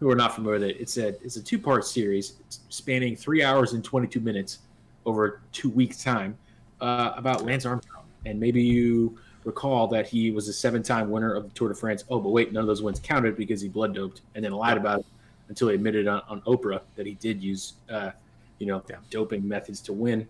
who 0.00 0.10
are 0.10 0.16
not 0.16 0.34
familiar 0.34 0.58
with 0.58 0.70
it, 0.70 0.80
it's 0.80 0.96
a 0.96 1.08
it's 1.22 1.36
a 1.36 1.42
two 1.42 1.58
part 1.58 1.84
series 1.84 2.34
spanning 2.48 3.14
three 3.14 3.44
hours 3.44 3.74
and 3.74 3.84
22 3.84 4.18
minutes 4.18 4.58
over 5.06 5.42
two 5.52 5.68
weeks 5.70 6.02
time 6.02 6.36
uh, 6.80 7.12
about 7.14 7.44
Lance 7.44 7.66
Armstrong. 7.66 8.04
And 8.26 8.40
maybe 8.40 8.62
you 8.62 9.18
recall 9.44 9.86
that 9.88 10.08
he 10.08 10.30
was 10.30 10.48
a 10.48 10.52
seven 10.52 10.82
time 10.82 11.10
winner 11.10 11.34
of 11.34 11.44
the 11.44 11.50
Tour 11.50 11.68
de 11.68 11.74
France. 11.74 12.04
Oh, 12.08 12.18
but 12.18 12.30
wait, 12.30 12.52
none 12.52 12.62
of 12.62 12.66
those 12.66 12.82
wins 12.82 12.98
counted 12.98 13.36
because 13.36 13.60
he 13.60 13.68
blood 13.68 13.94
doped 13.94 14.22
and 14.34 14.44
then 14.44 14.52
lied 14.52 14.78
about 14.78 15.00
it 15.00 15.06
until 15.48 15.68
he 15.68 15.74
admitted 15.74 16.08
on, 16.08 16.22
on 16.28 16.40
Oprah 16.42 16.80
that 16.96 17.06
he 17.06 17.14
did 17.14 17.42
use, 17.42 17.74
uh, 17.90 18.10
you 18.58 18.66
know, 18.66 18.82
doping 19.10 19.46
methods 19.46 19.80
to 19.82 19.92
win. 19.92 20.26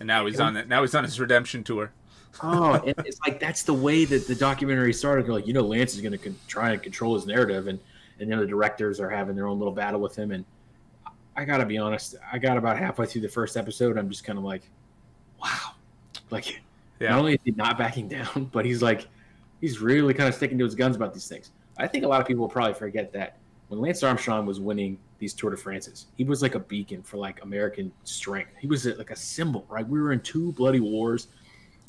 And 0.00 0.08
now 0.08 0.26
he's 0.26 0.40
on 0.40 0.56
it. 0.56 0.66
Now 0.66 0.80
he's 0.80 0.94
on 0.94 1.04
his 1.04 1.20
redemption 1.20 1.62
tour. 1.62 1.92
Oh, 2.42 2.74
and 2.74 2.94
it's 3.06 3.20
like 3.20 3.40
that's 3.40 3.62
the 3.62 3.74
way 3.74 4.04
that 4.04 4.26
the 4.26 4.34
documentary 4.34 4.92
started. 4.92 5.26
They're 5.26 5.34
Like, 5.34 5.46
you 5.46 5.52
know, 5.52 5.62
Lance 5.62 5.94
is 5.94 6.00
going 6.00 6.12
to 6.12 6.18
con- 6.18 6.38
try 6.48 6.72
and 6.72 6.82
control 6.82 7.14
his 7.14 7.26
narrative, 7.26 7.66
and 7.66 7.78
and 8.20 8.30
then 8.30 8.38
the 8.38 8.46
directors 8.46 9.00
are 9.00 9.10
having 9.10 9.34
their 9.34 9.46
own 9.46 9.58
little 9.58 9.74
battle 9.74 10.00
with 10.00 10.16
him. 10.16 10.30
And 10.30 10.44
I 11.36 11.44
got 11.44 11.58
to 11.58 11.66
be 11.66 11.78
honest, 11.78 12.16
I 12.30 12.38
got 12.38 12.56
about 12.56 12.78
halfway 12.78 13.06
through 13.06 13.22
the 13.22 13.28
first 13.28 13.56
episode, 13.56 13.96
I'm 13.96 14.10
just 14.10 14.24
kind 14.24 14.38
of 14.38 14.44
like, 14.44 14.62
wow, 15.42 15.72
like 16.30 16.60
yeah. 17.00 17.10
not 17.10 17.18
only 17.20 17.34
is 17.34 17.40
he 17.44 17.52
not 17.52 17.78
backing 17.78 18.08
down, 18.08 18.44
but 18.52 18.64
he's 18.64 18.82
like, 18.82 19.08
he's 19.60 19.80
really 19.80 20.14
kind 20.14 20.28
of 20.28 20.34
sticking 20.34 20.58
to 20.58 20.64
his 20.64 20.74
guns 20.74 20.96
about 20.96 21.14
these 21.14 21.28
things. 21.28 21.50
I 21.78 21.86
think 21.86 22.04
a 22.04 22.08
lot 22.08 22.20
of 22.20 22.26
people 22.26 22.42
will 22.42 22.50
probably 22.50 22.74
forget 22.74 23.12
that 23.14 23.38
when 23.68 23.80
Lance 23.80 24.02
Armstrong 24.02 24.44
was 24.46 24.60
winning 24.60 24.98
these 25.18 25.32
Tour 25.32 25.50
de 25.50 25.56
France's, 25.56 26.06
he 26.16 26.24
was 26.24 26.42
like 26.42 26.56
a 26.56 26.58
beacon 26.58 27.02
for 27.02 27.16
like 27.16 27.42
American 27.42 27.90
strength. 28.04 28.50
He 28.58 28.66
was 28.66 28.84
like 28.84 29.10
a 29.10 29.16
symbol, 29.16 29.64
right? 29.68 29.88
We 29.88 30.00
were 30.00 30.12
in 30.12 30.20
two 30.20 30.52
bloody 30.52 30.80
wars. 30.80 31.28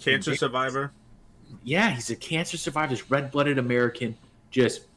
Cancer 0.02 0.36
survivor. 0.36 0.92
Yeah, 1.64 1.90
he's 1.92 2.10
a 2.10 2.16
cancer 2.16 2.58
survivor. 2.58 2.94
This 2.94 3.10
red-blooded 3.10 3.58
American 3.58 4.18
just 4.52 4.88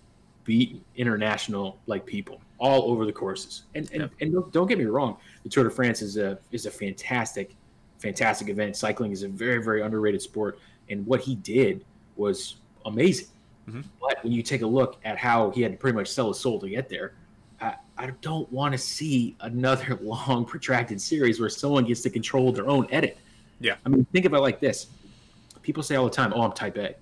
beat 0.45 0.83
international 0.97 1.79
like 1.87 2.07
people 2.07 2.41
all 2.59 2.91
over 2.91 3.05
the 3.05 3.13
courses. 3.13 3.65
And 3.75 3.91
and, 3.93 4.09
and 4.21 4.33
don't, 4.33 4.53
don't 4.53 4.67
get 4.67 4.79
me 4.79 4.85
wrong, 4.85 5.17
the 5.43 5.49
Tour 5.49 5.65
de 5.65 5.71
France 5.71 6.03
is 6.03 6.17
a 6.17 6.39
is 6.53 6.67
a 6.67 6.71
fantastic, 6.71 7.55
fantastic 7.99 8.49
event. 8.49 8.77
Cycling 8.77 9.13
is 9.13 9.23
a 9.23 9.29
very 9.29 9.63
very 9.63 9.83
underrated 9.83 10.23
sport, 10.23 10.59
and 10.89 11.07
what 11.07 11.21
he 11.21 11.35
did 11.37 11.85
was 12.17 12.57
amazing. 12.87 13.29
Mm-hmm. 13.69 13.83
But 14.01 14.23
when 14.23 14.33
you 14.33 14.43
take 14.43 14.63
a 14.63 14.67
look 14.67 14.99
at 15.05 15.17
how 15.19 15.51
he 15.51 15.63
had 15.63 15.73
to 15.73 15.79
pretty 15.79 15.97
much 15.97 16.09
sell 16.09 16.29
his 16.29 16.39
soul 16.39 16.61
to 16.61 16.69
get 16.69 16.89
there, 16.89 17.15
I, 17.61 17.77
I 17.97 18.11
don't 18.21 18.51
want 18.53 18.73
to 18.73 18.79
see 18.79 19.37
another 19.41 19.99
long 20.03 20.45
protracted 20.45 21.01
series 21.01 21.41
where 21.41 21.49
someone 21.49 21.85
gets 21.85 22.03
to 22.03 22.11
control 22.11 22.53
their 22.53 22.69
own 22.69 22.87
edit. 22.91 23.19
Yeah, 23.61 23.77
I 23.85 23.89
mean, 23.89 24.05
think 24.13 24.27
about 24.27 24.39
it 24.39 24.43
like 24.43 24.61
this: 24.61 24.89
people 25.63 25.83
say 25.83 25.97
all 25.97 26.05
the 26.05 26.11
time, 26.11 26.33
"Oh, 26.35 26.43
I'm 26.43 26.53
Type 26.53 26.77
A." 26.79 26.95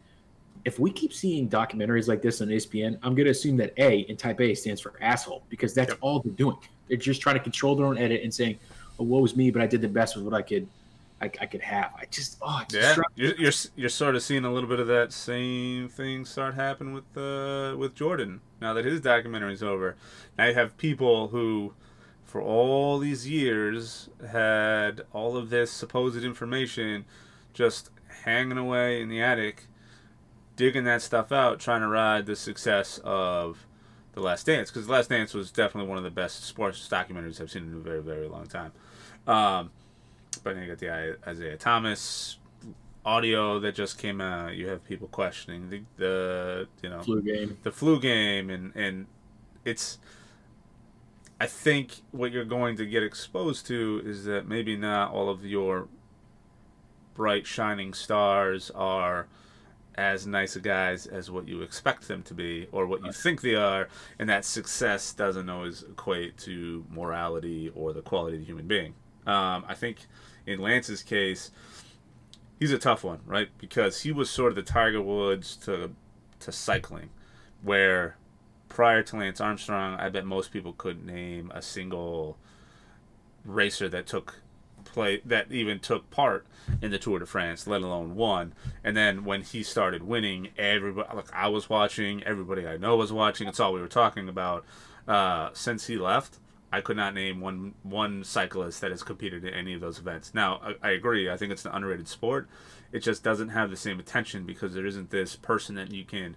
if 0.65 0.79
we 0.79 0.91
keep 0.91 1.13
seeing 1.13 1.49
documentaries 1.49 2.09
like 2.09 2.23
this 2.23 2.41
on 2.41 2.49
ESPN, 2.49 2.99
I'm 3.03 3.15
going 3.15 3.25
to 3.25 3.31
assume 3.31 3.57
that 3.59 3.73
A 3.79 4.01
in 4.01 4.17
Type 4.17 4.41
A 4.41 4.55
stands 4.55 4.81
for 4.81 4.95
asshole 5.01 5.43
because 5.49 5.75
that's 5.75 5.91
yep. 5.91 5.99
all 6.01 6.21
they're 6.21 6.33
doing. 6.33 6.57
They're 6.89 6.97
just 6.97 7.21
trying 7.21 7.37
to 7.37 7.43
control 7.43 7.75
their 7.75 7.87
own 7.87 7.99
edit 7.99 8.23
and 8.23 8.33
saying, 8.33 8.59
"Oh, 8.99 9.05
woe 9.05 9.21
was 9.21 9.37
me, 9.37 9.51
but 9.51 9.63
I 9.63 9.67
did 9.67 9.81
the 9.81 9.89
best 9.89 10.17
with 10.17 10.25
what 10.25 10.35
I 10.35 10.43
could, 10.43 10.69
I, 11.21 11.27
I 11.41 11.47
could 11.47 11.63
have." 11.63 11.93
I 11.99 12.05
just, 12.11 12.39
oh, 12.43 12.63
yeah, 12.73 12.97
you're, 13.17 13.35
you're, 13.37 13.53
you're 13.77 13.89
sort 13.89 14.15
of 14.15 14.23
seeing 14.23 14.45
a 14.45 14.53
little 14.53 14.69
bit 14.69 14.79
of 14.79 14.87
that 14.89 15.13
same 15.13 15.89
thing 15.89 16.25
start 16.25 16.55
happening 16.55 16.95
with 16.95 17.17
uh, 17.17 17.77
with 17.77 17.95
Jordan 17.95 18.41
now 18.61 18.73
that 18.75 18.85
his 18.85 19.01
documentary's 19.01 19.63
over. 19.63 19.97
Now 20.39 20.47
you 20.47 20.55
have 20.55 20.77
people 20.77 21.29
who, 21.29 21.75
for 22.33 22.41
all 22.41 22.99
these 22.99 23.29
years, 23.29 24.09
had 24.31 25.03
all 25.13 25.37
of 25.37 25.51
this 25.51 25.71
supposed 25.71 26.25
information 26.25 27.05
just 27.53 27.91
hanging 28.25 28.57
away 28.57 29.03
in 29.03 29.11
the 29.11 29.21
attic 29.21 29.67
digging 30.57 30.85
that 30.85 31.03
stuff 31.03 31.31
out, 31.31 31.61
trying 31.61 31.83
to 31.83 31.89
ride 31.89 32.25
the 32.25 32.35
success 32.35 32.99
of 33.05 33.67
The 34.15 34.21
Last 34.21 34.47
Dance, 34.47 34.71
because 34.71 34.87
The 34.87 34.93
Last 34.93 35.11
Dance 35.11 35.35
was 35.35 35.51
definitely 35.51 35.91
one 35.91 35.99
of 35.99 36.05
the 36.05 36.11
best 36.11 36.45
sports 36.45 36.89
documentaries 36.91 37.39
I've 37.39 37.51
seen 37.51 37.65
in 37.65 37.75
a 37.75 37.81
very, 37.81 38.01
very 38.01 38.29
long 38.29 38.47
time. 38.47 38.73
Um, 39.27 39.71
but 40.43 40.55
then 40.55 40.63
you 40.63 40.69
got 40.71 40.79
the 40.79 41.19
Isiah 41.31 41.59
Thomas 41.59 42.39
audio 43.05 43.61
that 43.61 43.75
just 43.75 43.99
came 43.99 44.23
out. 44.23 44.55
You 44.55 44.69
have 44.69 44.83
people 44.85 45.09
questioning 45.09 45.69
the, 45.69 45.83
the 45.99 46.69
you 46.83 46.89
know 46.89 47.03
flu 47.03 47.21
game, 47.21 47.59
the 47.63 47.73
flu 47.73 48.01
game, 48.01 48.49
and 48.49 48.75
and 48.75 49.07
it's. 49.67 49.99
I 51.43 51.47
think 51.47 52.03
what 52.13 52.31
you're 52.31 52.45
going 52.45 52.77
to 52.77 52.87
get 52.87 53.03
exposed 53.03 53.67
to 53.67 54.01
is 54.05 54.27
that 54.27 54.47
maybe 54.47 54.77
not 54.77 55.11
all 55.11 55.29
of 55.29 55.45
your 55.45 55.89
bright 57.15 57.49
shining 57.49 57.95
stars 57.95 58.71
are 58.77 59.27
as 59.97 60.25
nice 60.25 60.55
a 60.55 60.61
guys 60.61 61.09
as 61.09 61.33
what 61.33 61.49
you 61.49 61.63
expect 61.63 62.07
them 62.07 62.23
to 62.23 62.35
be 62.35 62.69
or 62.71 62.87
what 62.87 63.05
you 63.05 63.11
think 63.11 63.41
they 63.41 63.57
are, 63.57 63.89
and 64.21 64.29
that 64.29 64.45
success 64.45 65.13
doesn't 65.13 65.51
always 65.51 65.83
equate 65.83 66.39
to 66.39 66.87
morality 66.89 67.73
or 67.75 67.93
the 67.93 68.03
quality 68.03 68.37
of 68.37 68.43
the 68.43 68.47
human 68.47 68.69
being. 68.69 68.95
Um, 69.27 69.65
I 69.67 69.75
think 69.75 70.07
in 70.47 70.61
Lance's 70.61 71.03
case, 71.03 71.51
he's 72.61 72.71
a 72.71 72.79
tough 72.79 73.03
one, 73.03 73.19
right? 73.27 73.49
Because 73.59 74.03
he 74.03 74.13
was 74.13 74.31
sort 74.31 74.53
of 74.53 74.55
the 74.55 74.63
Tiger 74.63 75.03
Woods 75.03 75.57
to 75.65 75.91
to 76.39 76.53
cycling, 76.53 77.11
where 77.65 78.17
prior 78.73 79.03
to 79.03 79.17
Lance 79.17 79.41
Armstrong, 79.41 80.01
I 80.01 80.09
bet 80.09 80.25
most 80.25 80.51
people 80.51 80.73
could 80.73 81.05
name 81.05 81.53
a 81.55 81.61
single 81.61 82.39
racer 83.45 83.89
that 83.89 84.07
took 84.07 84.41
play 84.85 85.21
that 85.25 85.53
even 85.53 85.79
took 85.79 86.11
part 86.11 86.47
in 86.81 86.91
the 86.91 86.99
Tour 86.99 87.19
de 87.19 87.27
France, 87.27 87.67
let 87.67 87.83
alone 87.83 88.15
won. 88.15 88.55
And 88.83 88.97
then 88.97 89.25
when 89.25 89.43
he 89.43 89.63
started 89.63 90.03
winning, 90.03 90.49
everybody 90.57 91.15
like 91.15 91.33
I 91.35 91.49
was 91.49 91.69
watching, 91.69 92.23
everybody 92.25 92.67
I 92.67 92.79
know 92.79 92.97
was 92.97 93.13
watching. 93.13 93.47
It's 93.47 93.61
all 93.61 93.75
we 93.75 93.81
were 93.81 93.89
talking 93.89 94.29
about. 94.29 94.65
Uh, 95.07 95.51
since 95.53 95.87
he 95.87 95.97
left, 95.97 96.39
I 96.73 96.81
could 96.81 96.97
not 96.97 97.15
name 97.15 97.41
one 97.41 97.75
one 97.83 98.25
cyclist 98.25 98.81
that 98.81 98.91
has 98.91 99.03
competed 99.03 99.45
in 99.45 99.53
any 99.53 99.75
of 99.75 99.83
those 99.83 99.99
events. 99.99 100.33
Now 100.33 100.61
I, 100.63 100.89
I 100.89 100.91
agree. 100.93 101.29
I 101.29 101.37
think 101.37 101.53
it's 101.53 101.67
an 101.67 101.73
underrated 101.73 102.09
sport. 102.09 102.49
It 102.91 103.01
just 103.01 103.23
doesn't 103.23 103.51
have 103.51 103.69
the 103.69 103.77
same 103.77 104.01
attention 104.01 104.47
because 104.47 104.73
there 104.73 104.87
isn't 104.87 105.11
this 105.11 105.37
person 105.37 105.75
that 105.75 105.93
you 105.93 106.05
can 106.05 106.37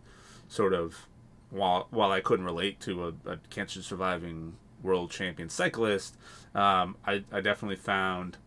sort 0.49 0.73
of 0.73 1.07
while 1.55 1.87
while 1.89 2.11
I 2.11 2.21
couldn't 2.21 2.45
relate 2.45 2.79
to 2.81 3.07
a, 3.07 3.31
a 3.31 3.37
cancer 3.49 3.81
surviving 3.81 4.55
world 4.83 5.11
champion 5.11 5.49
cyclist, 5.49 6.17
um, 6.53 6.97
I, 7.05 7.23
I 7.31 7.41
definitely 7.41 7.77
found 7.77 8.37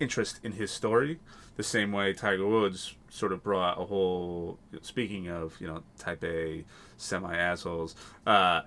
interest 0.00 0.40
in 0.42 0.52
his 0.52 0.70
story 0.70 1.20
the 1.56 1.62
same 1.62 1.92
way 1.92 2.12
Tiger 2.12 2.46
Woods 2.46 2.94
sort 3.10 3.32
of 3.32 3.42
brought 3.42 3.80
a 3.80 3.84
whole. 3.84 4.58
Speaking 4.82 5.28
of 5.28 5.60
you 5.60 5.66
know 5.66 5.82
Type 5.98 6.24
A 6.24 6.64
semi 6.96 7.34
assholes, 7.36 7.94
uh, 8.26 8.62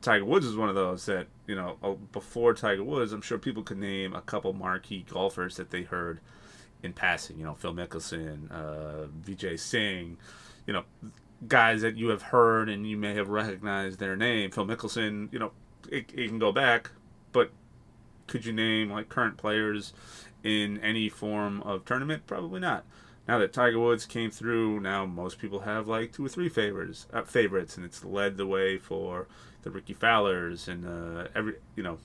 Tiger 0.00 0.24
Woods 0.24 0.46
is 0.46 0.56
one 0.56 0.68
of 0.68 0.74
those 0.74 1.06
that 1.06 1.26
you 1.46 1.54
know 1.54 1.76
uh, 1.82 1.92
before 2.12 2.54
Tiger 2.54 2.84
Woods, 2.84 3.12
I'm 3.12 3.22
sure 3.22 3.38
people 3.38 3.62
could 3.62 3.78
name 3.78 4.14
a 4.14 4.22
couple 4.22 4.52
marquee 4.52 5.04
golfers 5.08 5.56
that 5.56 5.70
they 5.70 5.82
heard 5.82 6.20
in 6.82 6.92
passing. 6.92 7.38
You 7.38 7.44
know, 7.44 7.54
Phil 7.54 7.72
Mickelson, 7.72 8.50
uh, 8.50 9.06
Vijay 9.24 9.58
Singh, 9.58 10.16
you 10.66 10.72
know, 10.72 10.84
guys 11.46 11.82
that 11.82 11.96
you 11.96 12.08
have 12.08 12.22
heard 12.22 12.68
and 12.68 12.86
you 12.86 12.96
may 12.96 13.14
have 13.14 13.28
recognized 13.28 13.98
their 13.98 14.16
name. 14.16 14.50
Phil 14.50 14.66
Mickelson, 14.66 15.32
you 15.32 15.38
know, 15.38 15.52
it, 15.90 16.10
it 16.14 16.28
can 16.28 16.38
go 16.38 16.52
back, 16.52 16.90
but 17.32 17.50
could 18.26 18.44
you 18.46 18.52
name 18.52 18.90
like 18.90 19.08
current 19.08 19.36
players 19.36 19.92
in 20.42 20.78
any 20.78 21.08
form 21.08 21.60
of 21.62 21.84
tournament? 21.84 22.26
Probably 22.26 22.60
not. 22.60 22.84
Now 23.28 23.38
that 23.38 23.52
Tiger 23.52 23.78
Woods 23.78 24.04
came 24.04 24.30
through, 24.30 24.80
now 24.80 25.06
most 25.06 25.38
people 25.38 25.60
have 25.60 25.86
like 25.86 26.12
two 26.12 26.26
or 26.26 26.28
three 26.28 26.48
favors, 26.48 27.06
uh, 27.12 27.22
favorites, 27.22 27.76
and 27.76 27.86
it's 27.86 28.04
led 28.04 28.36
the 28.36 28.46
way 28.46 28.78
for 28.78 29.28
the 29.62 29.70
Ricky 29.70 29.94
Fowlers 29.94 30.66
and 30.66 30.86
uh, 30.86 31.28
every 31.34 31.54
you 31.76 31.82
know, 31.82 31.98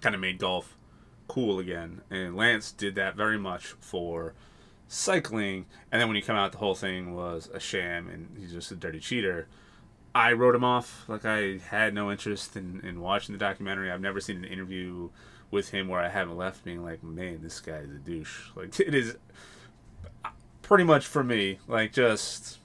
kind 0.00 0.14
of 0.14 0.20
made 0.20 0.38
golf 0.38 0.76
cool 1.28 1.58
again. 1.58 2.00
And 2.10 2.36
Lance 2.36 2.70
did 2.70 2.94
that 2.94 3.16
very 3.16 3.38
much 3.38 3.74
for 3.80 4.34
cycling. 4.88 5.66
And 5.90 6.00
then 6.00 6.08
when 6.08 6.16
you 6.16 6.22
come 6.22 6.36
out, 6.36 6.52
the 6.52 6.58
whole 6.58 6.74
thing 6.74 7.14
was 7.14 7.48
a 7.52 7.60
sham, 7.60 8.08
and 8.08 8.36
he's 8.38 8.52
just 8.52 8.70
a 8.70 8.76
dirty 8.76 9.00
cheater. 9.00 9.48
I 10.14 10.32
wrote 10.32 10.54
him 10.54 10.64
off. 10.64 11.04
Like 11.08 11.24
I 11.24 11.58
had 11.58 11.92
no 11.94 12.10
interest 12.10 12.56
in, 12.56 12.80
in 12.80 13.00
watching 13.00 13.32
the 13.32 13.38
documentary. 13.38 13.90
I've 13.90 14.00
never 14.00 14.20
seen 14.20 14.38
an 14.38 14.44
interview 14.44 15.10
with 15.50 15.70
him 15.70 15.88
where 15.88 16.00
I 16.00 16.08
haven't 16.08 16.36
left 16.36 16.64
being 16.64 16.82
like, 16.82 17.02
man, 17.02 17.40
this 17.42 17.60
guy 17.60 17.78
is 17.78 17.90
a 17.90 17.98
douche. 17.98 18.48
Like 18.54 18.78
it 18.80 18.94
is 18.94 19.16
uh, 20.24 20.30
pretty 20.62 20.84
much 20.84 21.06
for 21.06 21.22
me. 21.22 21.58
Like 21.68 21.92
just 21.92 22.58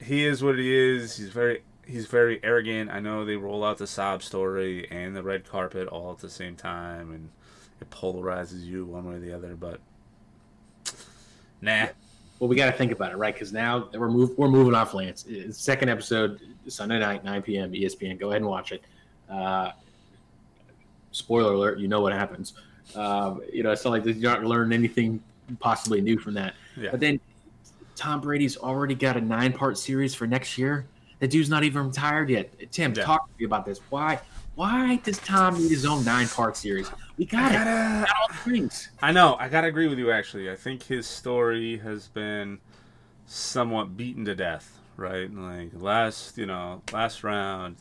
he 0.00 0.24
is 0.24 0.42
what 0.42 0.58
he 0.58 0.72
is. 0.72 1.16
He's 1.16 1.30
very 1.30 1.62
he's 1.86 2.06
very 2.06 2.40
arrogant. 2.42 2.90
I 2.90 3.00
know 3.00 3.24
they 3.24 3.36
roll 3.36 3.64
out 3.64 3.78
the 3.78 3.86
sob 3.86 4.22
story 4.22 4.88
and 4.90 5.14
the 5.14 5.22
red 5.22 5.44
carpet 5.44 5.88
all 5.88 6.12
at 6.12 6.18
the 6.18 6.30
same 6.30 6.56
time, 6.56 7.10
and 7.10 7.30
it 7.80 7.90
polarizes 7.90 8.64
you 8.64 8.84
one 8.84 9.04
way 9.04 9.16
or 9.16 9.18
the 9.18 9.32
other. 9.32 9.56
But 9.56 9.80
nah. 11.60 11.88
Well, 12.38 12.48
we 12.48 12.56
got 12.56 12.66
to 12.66 12.72
think 12.72 12.90
about 12.92 13.12
it, 13.12 13.16
right? 13.16 13.34
Because 13.34 13.52
now 13.52 13.88
we're 13.92 14.08
move, 14.08 14.36
we're 14.38 14.48
moving 14.48 14.74
off 14.74 14.94
Lance. 14.94 15.26
It's 15.28 15.58
second 15.58 15.90
episode 15.90 16.40
Sunday 16.68 16.98
night, 16.98 17.22
9 17.22 17.42
p.m. 17.42 17.72
ESPN. 17.72 18.18
Go 18.18 18.30
ahead 18.30 18.40
and 18.40 18.50
watch 18.50 18.72
it. 18.72 18.82
Uh, 19.28 19.72
spoiler 21.12 21.52
alert: 21.52 21.78
you 21.78 21.88
know 21.88 22.00
what 22.00 22.12
happens. 22.12 22.54
Um, 22.94 23.42
you 23.52 23.62
know, 23.62 23.70
it's 23.72 23.84
not 23.84 23.90
like 23.90 24.04
you're 24.06 24.14
not 24.14 24.42
learning 24.44 24.72
anything 24.72 25.22
possibly 25.58 26.00
new 26.00 26.18
from 26.18 26.34
that. 26.34 26.54
Yeah. 26.76 26.90
But 26.90 27.00
then 27.00 27.20
Tom 27.94 28.20
Brady's 28.20 28.56
already 28.56 28.94
got 28.94 29.16
a 29.16 29.20
nine-part 29.20 29.76
series 29.78 30.14
for 30.14 30.26
next 30.26 30.56
year. 30.56 30.86
The 31.18 31.28
dude's 31.28 31.50
not 31.50 31.64
even 31.64 31.88
retired 31.88 32.30
yet. 32.30 32.50
Tim, 32.72 32.94
Yeah. 32.96 33.04
talk 33.04 33.26
to 33.26 33.32
me 33.38 33.44
about 33.44 33.66
this. 33.66 33.78
Why? 33.90 34.18
Why 34.54 34.96
does 34.96 35.18
Tom 35.18 35.58
need 35.58 35.70
his 35.70 35.86
own 35.86 36.04
nine-part 36.04 36.56
series? 36.56 36.90
We 37.16 37.24
got 37.26 37.52
it. 37.52 37.54
gotta- 37.54 38.06
Got 38.06 38.16
all 38.20 38.28
the 38.28 38.50
things. 38.50 38.90
I 39.02 39.12
know. 39.12 39.36
I 39.38 39.48
gotta 39.48 39.68
agree 39.68 39.88
with 39.88 39.98
you. 39.98 40.10
Actually, 40.10 40.50
I 40.50 40.56
think 40.56 40.84
his 40.84 41.06
story 41.06 41.78
has 41.78 42.08
been 42.08 42.58
somewhat 43.26 43.96
beaten 43.96 44.24
to 44.26 44.34
death. 44.34 44.76
Right, 44.96 45.32
like 45.32 45.70
last, 45.72 46.36
you 46.36 46.44
know, 46.44 46.82
last 46.92 47.24
round, 47.24 47.76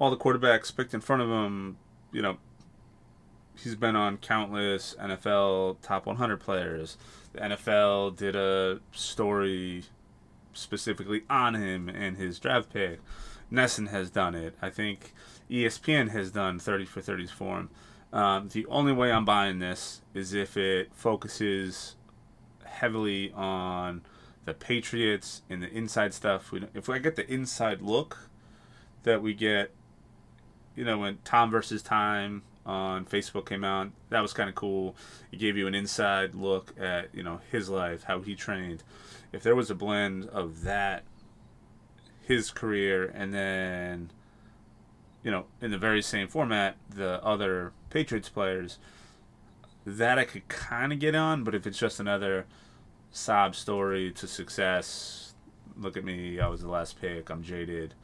all 0.00 0.10
the 0.10 0.16
quarterbacks 0.16 0.76
picked 0.76 0.92
in 0.94 1.00
front 1.00 1.22
of 1.22 1.28
him. 1.28 1.76
You 2.12 2.22
know, 2.22 2.38
he's 3.56 3.76
been 3.76 3.94
on 3.94 4.16
countless 4.16 4.96
NFL 5.00 5.76
top 5.82 6.06
100 6.06 6.40
players. 6.40 6.96
The 7.34 7.40
NFL 7.40 8.16
did 8.16 8.34
a 8.34 8.80
story 8.90 9.84
specifically 10.54 11.22
on 11.30 11.54
him 11.54 11.88
and 11.88 12.16
his 12.16 12.40
draft 12.40 12.72
pick. 12.72 12.98
NESN 13.52 13.90
has 13.90 14.10
done 14.10 14.34
it. 14.34 14.56
I 14.60 14.70
think 14.70 15.12
ESPN 15.50 16.10
has 16.10 16.30
done 16.30 16.58
30 16.58 16.84
for 16.86 17.00
30s 17.00 17.30
for 17.30 17.58
him. 17.58 17.70
Um, 18.12 18.48
the 18.48 18.66
only 18.66 18.92
way 18.92 19.12
I'm 19.12 19.24
buying 19.24 19.58
this 19.58 20.00
is 20.14 20.32
if 20.32 20.56
it 20.56 20.90
focuses 20.94 21.96
heavily 22.64 23.32
on 23.32 24.02
the 24.44 24.54
Patriots 24.54 25.42
and 25.50 25.62
the 25.62 25.68
inside 25.70 26.14
stuff. 26.14 26.52
We, 26.52 26.64
if 26.72 26.88
I 26.88 26.98
get 26.98 27.16
the 27.16 27.30
inside 27.30 27.82
look 27.82 28.30
that 29.02 29.20
we 29.20 29.34
get, 29.34 29.72
you 30.74 30.84
know, 30.84 30.98
when 30.98 31.18
Tom 31.24 31.50
versus 31.50 31.82
Time 31.82 32.42
on 32.64 33.04
Facebook 33.04 33.46
came 33.46 33.64
out, 33.64 33.90
that 34.10 34.20
was 34.20 34.32
kind 34.32 34.48
of 34.48 34.54
cool. 34.54 34.96
It 35.32 35.38
gave 35.38 35.56
you 35.56 35.66
an 35.66 35.74
inside 35.74 36.34
look 36.34 36.72
at 36.78 37.14
you 37.14 37.22
know 37.22 37.40
his 37.50 37.68
life, 37.68 38.04
how 38.04 38.20
he 38.20 38.34
trained. 38.34 38.82
If 39.32 39.42
there 39.42 39.56
was 39.56 39.70
a 39.70 39.74
blend 39.74 40.26
of 40.26 40.62
that, 40.62 41.04
his 42.22 42.50
career, 42.50 43.04
and 43.14 43.34
then 43.34 44.10
you 45.26 45.32
know, 45.32 45.44
in 45.60 45.72
the 45.72 45.76
very 45.76 46.00
same 46.02 46.28
format, 46.28 46.76
the 46.88 47.20
other 47.24 47.72
Patriots 47.90 48.28
players, 48.28 48.78
that 49.84 50.20
I 50.20 50.24
could 50.24 50.46
kind 50.46 50.92
of 50.92 51.00
get 51.00 51.16
on. 51.16 51.42
But 51.42 51.52
if 51.52 51.66
it's 51.66 51.80
just 51.80 51.98
another 51.98 52.46
sob 53.10 53.56
story 53.56 54.12
to 54.12 54.28
success, 54.28 55.34
look 55.76 55.96
at 55.96 56.04
me, 56.04 56.38
I 56.38 56.46
was 56.46 56.60
the 56.60 56.68
last 56.68 57.00
pick, 57.00 57.28
I'm 57.28 57.42
jaded. 57.42 57.94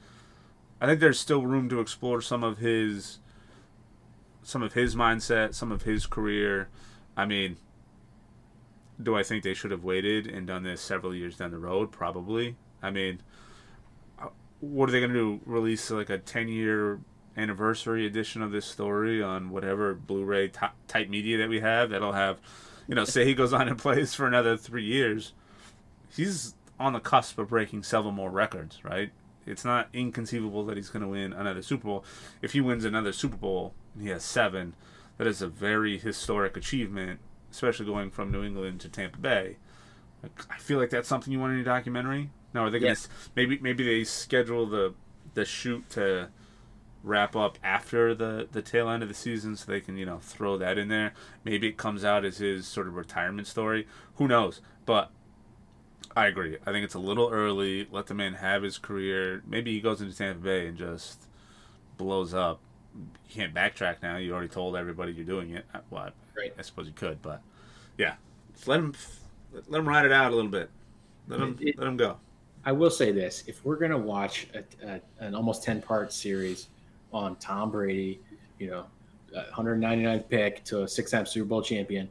I 0.80 0.86
think 0.86 0.98
there's 0.98 1.20
still 1.20 1.46
room 1.46 1.68
to 1.68 1.78
explore 1.78 2.20
some 2.20 2.42
of 2.42 2.58
his, 2.58 3.20
some 4.42 4.64
of 4.64 4.72
his 4.72 4.96
mindset, 4.96 5.54
some 5.54 5.70
of 5.70 5.82
his 5.82 6.08
career. 6.08 6.70
I 7.16 7.24
mean, 7.24 7.56
do 9.00 9.14
I 9.14 9.22
think 9.22 9.44
they 9.44 9.54
should 9.54 9.70
have 9.70 9.84
waited 9.84 10.26
and 10.26 10.44
done 10.44 10.64
this 10.64 10.80
several 10.80 11.14
years 11.14 11.36
down 11.36 11.52
the 11.52 11.58
road? 11.58 11.92
Probably. 11.92 12.56
I 12.82 12.90
mean, 12.90 13.22
uh, 14.20 14.30
what 14.58 14.88
are 14.88 14.92
they 14.92 14.98
going 14.98 15.12
to 15.12 15.38
do? 15.38 15.40
Release 15.46 15.88
like 15.88 16.10
a 16.10 16.18
10 16.18 16.48
year 16.48 16.98
anniversary 17.36 18.06
edition 18.06 18.42
of 18.42 18.52
this 18.52 18.66
story 18.66 19.22
on 19.22 19.50
whatever 19.50 19.94
Blu-ray 19.94 20.48
ty- 20.48 20.70
type 20.88 21.08
media 21.08 21.38
that 21.38 21.48
we 21.48 21.60
have 21.60 21.90
that'll 21.90 22.12
have, 22.12 22.40
you 22.86 22.94
know, 22.94 23.04
say 23.04 23.24
he 23.24 23.34
goes 23.34 23.52
on 23.52 23.68
and 23.68 23.78
plays 23.78 24.14
for 24.14 24.26
another 24.26 24.56
three 24.56 24.84
years. 24.84 25.32
He's 26.14 26.54
on 26.78 26.92
the 26.92 27.00
cusp 27.00 27.38
of 27.38 27.48
breaking 27.48 27.82
several 27.84 28.12
more 28.12 28.30
records, 28.30 28.84
right? 28.84 29.10
It's 29.46 29.64
not 29.64 29.88
inconceivable 29.92 30.64
that 30.66 30.76
he's 30.76 30.88
going 30.90 31.02
to 31.02 31.08
win 31.08 31.32
another 31.32 31.62
Super 31.62 31.84
Bowl. 31.86 32.04
If 32.42 32.52
he 32.52 32.60
wins 32.60 32.84
another 32.84 33.12
Super 33.12 33.36
Bowl 33.36 33.74
and 33.94 34.02
he 34.04 34.08
has 34.10 34.22
seven, 34.22 34.74
that 35.18 35.26
is 35.26 35.42
a 35.42 35.48
very 35.48 35.98
historic 35.98 36.56
achievement, 36.56 37.20
especially 37.50 37.86
going 37.86 38.10
from 38.10 38.30
New 38.30 38.44
England 38.44 38.80
to 38.82 38.88
Tampa 38.88 39.18
Bay. 39.18 39.56
Like, 40.22 40.32
I 40.50 40.58
feel 40.58 40.78
like 40.78 40.90
that's 40.90 41.08
something 41.08 41.32
you 41.32 41.40
want 41.40 41.54
in 41.54 41.58
a 41.60 41.64
documentary. 41.64 42.30
Now, 42.54 42.64
are 42.66 42.70
they 42.70 42.78
going 42.78 42.90
Yes. 42.90 43.04
to 43.04 43.10
maybe 43.34 43.58
maybe 43.58 43.82
they 43.84 44.04
schedule 44.04 44.66
the 44.66 44.94
the 45.34 45.44
shoot 45.44 45.88
to 45.90 46.28
wrap 47.05 47.34
up 47.34 47.59
after 47.64 48.14
the 48.14 48.48
the 48.53 48.62
tail 48.62 48.88
end 48.88 49.03
of 49.03 49.09
the 49.09 49.14
season 49.14 49.57
so 49.57 49.70
they 49.70 49.80
can 49.80 49.96
you 49.96 50.07
know 50.07 50.18
throw 50.18 50.57
that 50.59 50.78
in 50.78 50.88
there. 50.88 51.12
Maybe 51.44 51.68
it 51.68 51.76
comes 51.76 52.05
out 52.05 52.24
as 52.24 52.38
his 52.38 52.66
sort 52.66 52.86
of 52.86 52.94
retirement 52.94 53.46
story. 53.46 53.86
Who 54.16 54.28
knows? 54.28 54.61
But 54.86 55.11
I 56.14 56.26
agree. 56.26 56.59
I 56.66 56.72
think 56.72 56.84
it's 56.84 56.94
a 56.94 56.98
little 57.00 57.30
early. 57.30 57.88
Let 57.90 58.07
the 58.07 58.14
man 58.14 58.34
have 58.34 58.62
his 58.62 58.78
career. 58.78 59.42
Maybe 59.46 59.72
he 59.72 59.80
goes 59.80 60.00
into 60.00 60.16
Tampa 60.16 60.40
Bay 60.42 60.66
and 60.66 60.76
just 60.76 61.22
blows 61.96 62.34
up. 62.34 62.61
You 62.94 63.07
can't 63.30 63.55
backtrack 63.55 63.96
now. 64.03 64.18
You 64.18 64.32
already 64.34 64.48
told 64.48 64.76
everybody 64.76 65.12
you're 65.12 65.24
doing 65.24 65.50
it. 65.53 65.64
Uh, 65.74 65.78
Well, 65.90 66.03
I- 66.05 66.12
Right. 66.34 66.55
I 66.59 66.62
suppose 66.62 66.86
you 66.86 66.92
could, 66.94 67.20
but 67.22 67.42
yeah, 67.98 68.14
Just 68.55 68.66
let 68.68 68.80
him 68.80 68.94
let 69.68 69.78
him 69.80 69.88
ride 69.88 70.07
it 70.07 70.12
out 70.12 70.32
a 70.32 70.34
little 70.34 70.50
bit. 70.50 70.70
Let 71.28 71.40
him 71.40 71.59
It- 71.61 71.78
let 71.78 71.86
him 71.86 71.96
go. 71.96 72.18
I 72.64 72.72
will 72.72 72.90
say 72.90 73.11
this: 73.12 73.44
if 73.46 73.64
we're 73.64 73.76
gonna 73.76 73.98
watch 73.98 74.46
a, 74.55 74.64
a, 74.86 75.00
an 75.18 75.34
almost 75.34 75.62
ten 75.62 75.82
part 75.82 76.12
series 76.12 76.68
on 77.12 77.36
Tom 77.36 77.70
Brady, 77.70 78.20
you 78.58 78.70
know, 78.70 78.86
199th 79.54 80.28
pick 80.28 80.64
to 80.64 80.82
a 80.82 80.88
six 80.88 81.10
time 81.10 81.26
Super 81.26 81.46
Bowl 81.46 81.62
champion, 81.62 82.08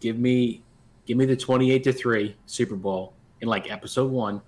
give 0.00 0.18
me 0.18 0.62
give 1.06 1.16
me 1.16 1.26
the 1.26 1.36
28 1.36 1.84
to 1.84 1.92
three 1.92 2.36
Super 2.46 2.76
Bowl 2.76 3.12
in 3.40 3.48
like 3.48 3.70
episode 3.70 4.10
one, 4.10 4.40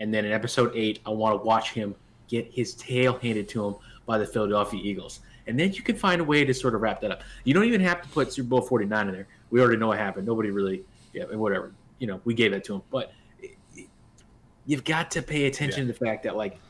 and 0.00 0.12
then 0.12 0.24
in 0.24 0.32
episode 0.32 0.72
eight, 0.74 1.00
I 1.06 1.10
want 1.10 1.40
to 1.40 1.46
watch 1.46 1.72
him 1.72 1.94
get 2.28 2.50
his 2.52 2.74
tail 2.74 3.18
handed 3.18 3.48
to 3.50 3.64
him 3.66 3.74
by 4.06 4.18
the 4.18 4.26
Philadelphia 4.26 4.80
Eagles. 4.82 5.20
And 5.46 5.58
then 5.58 5.72
you 5.72 5.82
can 5.82 5.96
find 5.96 6.20
a 6.20 6.24
way 6.24 6.44
to 6.44 6.54
sort 6.54 6.74
of 6.74 6.80
wrap 6.80 7.00
that 7.00 7.10
up. 7.10 7.22
You 7.44 7.54
don't 7.54 7.64
even 7.64 7.80
have 7.80 8.02
to 8.02 8.08
put 8.08 8.32
Super 8.32 8.48
Bowl 8.48 8.60
49 8.60 9.08
in 9.08 9.14
there. 9.14 9.26
We 9.50 9.60
already 9.60 9.78
know 9.78 9.88
what 9.88 9.98
happened. 9.98 10.26
Nobody 10.26 10.50
really, 10.50 10.84
yeah, 11.12 11.24
whatever. 11.24 11.72
You 11.98 12.06
know, 12.06 12.20
we 12.24 12.34
gave 12.34 12.52
that 12.52 12.64
to 12.64 12.74
him. 12.74 12.82
But 12.90 13.12
you've 14.66 14.84
got 14.84 15.10
to 15.12 15.22
pay 15.22 15.46
attention 15.46 15.86
to 15.86 15.92
the 15.92 15.98
fact 15.98 16.22
that 16.22 16.36
like 16.36 16.60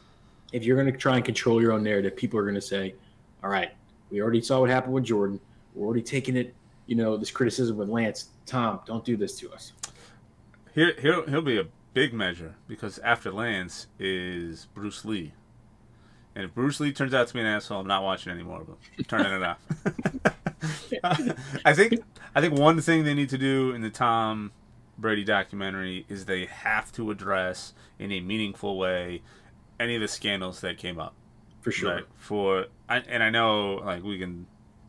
if 0.53 0.65
you're 0.65 0.77
going 0.77 0.91
to 0.91 0.99
try 0.99 1.17
and 1.17 1.25
control 1.25 1.61
your 1.61 1.73
own 1.73 1.83
narrative 1.83 2.17
people 2.17 2.39
are 2.39 2.43
going 2.45 2.55
to 2.55 2.61
say 2.61 2.95
all 3.43 3.51
right 3.51 3.71
we 4.11 4.21
already 4.21 4.41
saw 4.41 4.61
what 4.61 4.71
happened 4.71 4.93
with 4.93 5.05
jordan 5.05 5.41
we're 5.75 5.87
already 5.87 6.03
taking 6.03 6.37
it 6.37 6.55
you 6.87 6.97
know 6.97 7.17
this 7.17 7.31
criticism 7.31 7.77
with 7.77 7.89
lance 7.89 8.31
tom 8.47 8.81
don't 8.87 9.05
do 9.05 9.17
this 9.17 9.37
to 9.39 9.51
us 9.53 9.73
Here, 10.75 10.95
he'll 11.01 11.27
he'll 11.27 11.43
be 11.43 11.59
a 11.59 11.67
big 11.95 12.13
measure 12.13 12.55
because 12.69 12.99
after 13.01 13.33
Lance 13.33 13.89
is 13.99 14.67
Bruce 14.75 15.05
Lee, 15.05 15.33
And 16.35 16.45
if 16.45 16.55
Bruce 16.55 16.79
Lee 16.81 16.93
turns 16.93 17.13
out 17.13 17.27
to 17.29 17.35
be 17.35 17.41
an 17.41 17.47
asshole, 17.47 17.81
I'm 17.81 17.87
not 17.87 18.03
watching 18.03 18.33
any 18.33 18.45
more 18.45 18.61
of 18.61 18.67
them. 18.69 18.77
I'm 18.99 19.05
turning 19.05 19.33
it 19.33 19.43
off. 19.43 19.59
I 21.65 21.73
think 21.75 22.01
I 22.35 22.41
think 22.41 22.55
one 22.55 22.81
thing 22.81 23.05
they 23.05 23.15
need 23.15 23.31
to 23.31 23.39
do 23.39 23.73
in 23.73 23.81
the 23.83 23.91
Tom 23.91 24.53
Brady 24.99 25.25
documentary 25.25 26.05
is 26.09 26.27
they 26.27 26.47
have 26.47 26.93
to 26.93 27.11
address 27.11 27.73
in 27.99 28.13
a 28.13 28.21
meaningful 28.21 28.79
way 28.79 29.23
any 29.81 29.97
of 29.97 30.01
the 30.01 30.09
scandals 30.09 30.61
that 30.61 30.79
came 30.79 31.01
up. 31.01 31.15
For 31.63 31.73
sure. 31.73 32.03
For 32.17 32.67
I, 32.89 32.99
and 32.99 33.23
I 33.23 33.31
know 33.31 33.83
like 33.85 34.05
we 34.05 34.19
can 34.19 34.47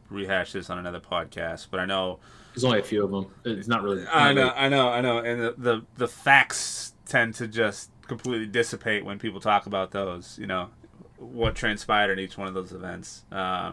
rehash 0.09 0.51
this 0.51 0.69
on 0.69 0.77
another 0.77 0.99
podcast, 0.99 1.67
but 1.71 1.79
I 1.79 1.85
know 1.85 2.19
there's 2.53 2.63
only 2.63 2.79
a 2.79 2.83
few 2.83 3.03
of 3.03 3.11
them. 3.11 3.27
It's 3.45 3.67
not 3.67 3.81
really. 3.81 4.05
I 4.07 4.33
know, 4.33 4.51
I 4.55 4.69
know, 4.69 4.89
I 4.89 5.01
know, 5.01 5.17
and 5.19 5.41
the, 5.41 5.55
the 5.57 5.81
the 5.95 6.07
facts 6.07 6.93
tend 7.05 7.33
to 7.35 7.47
just 7.47 7.89
completely 8.07 8.45
dissipate 8.45 9.05
when 9.05 9.17
people 9.19 9.39
talk 9.39 9.65
about 9.65 9.91
those. 9.91 10.37
You 10.39 10.47
know, 10.47 10.69
what 11.17 11.55
transpired 11.55 12.11
in 12.11 12.19
each 12.19 12.37
one 12.37 12.47
of 12.47 12.53
those 12.53 12.71
events. 12.71 13.23
Uh, 13.31 13.71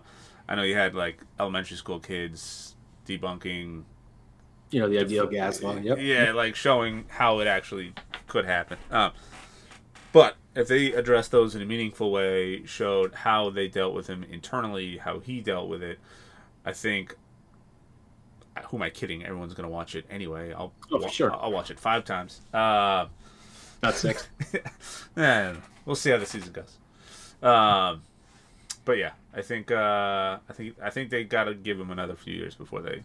I 0.49 0.55
know 0.55 0.63
you 0.63 0.77
had 0.77 0.95
like 0.95 1.21
elementary 1.39 1.77
school 1.77 2.01
kids 2.01 2.77
debunking. 3.07 3.85
You 4.71 4.81
know 4.81 4.89
the 4.89 4.99
ideal 4.99 5.27
gas 5.27 5.63
law. 5.63 5.77
Yep. 5.77 5.99
Yeah, 6.01 6.33
like 6.33 6.55
showing 6.55 7.07
how 7.09 7.41
it 7.41 7.47
actually 7.47 7.95
could 8.27 8.45
happen. 8.45 8.79
Um, 8.91 9.13
but 10.19 10.35
if 10.57 10.67
they 10.67 10.93
addressed 10.93 11.31
those 11.31 11.55
in 11.55 11.63
a 11.63 11.65
meaningful 11.65 12.11
way, 12.11 12.67
showed 12.67 13.15
how 13.15 13.51
they 13.51 13.69
dealt 13.69 13.95
with 13.95 14.09
him 14.09 14.25
internally, 14.25 14.97
how 14.97 15.21
he 15.21 15.41
dealt 15.41 15.69
with 15.69 15.81
it, 15.81 16.01
I 16.65 16.73
think. 16.73 17.15
Who 18.71 18.79
am 18.79 18.83
I 18.83 18.91
kidding? 18.91 19.25
Everyone's 19.25 19.55
gonna 19.55 19.69
watch 19.69 19.95
it 19.95 20.07
anyway. 20.11 20.53
I'll 20.53 20.73
oh, 20.91 21.07
sure. 21.07 21.33
I'll 21.33 21.53
watch 21.53 21.71
it 21.71 21.79
five 21.79 22.05
times. 22.05 22.41
Uh, 22.53 23.07
Not 23.81 23.95
six. 23.95 24.27
yeah, 25.17 25.55
we'll 25.85 25.95
see 25.95 26.11
how 26.11 26.19
the 26.19 26.27
season 26.27 26.53
goes. 26.53 26.79
Um, 27.41 28.03
but 28.85 28.99
yeah, 28.99 29.13
I 29.33 29.43
think 29.43 29.71
uh, 29.71 30.39
I 30.49 30.53
think 30.53 30.75
I 30.83 30.91
think 30.91 31.11
they 31.11 31.23
got 31.23 31.45
to 31.45 31.55
give 31.55 31.79
him 31.79 31.93
another 31.93 32.17
few 32.17 32.35
years 32.35 32.57
before 32.57 32.83
they 32.83 33.05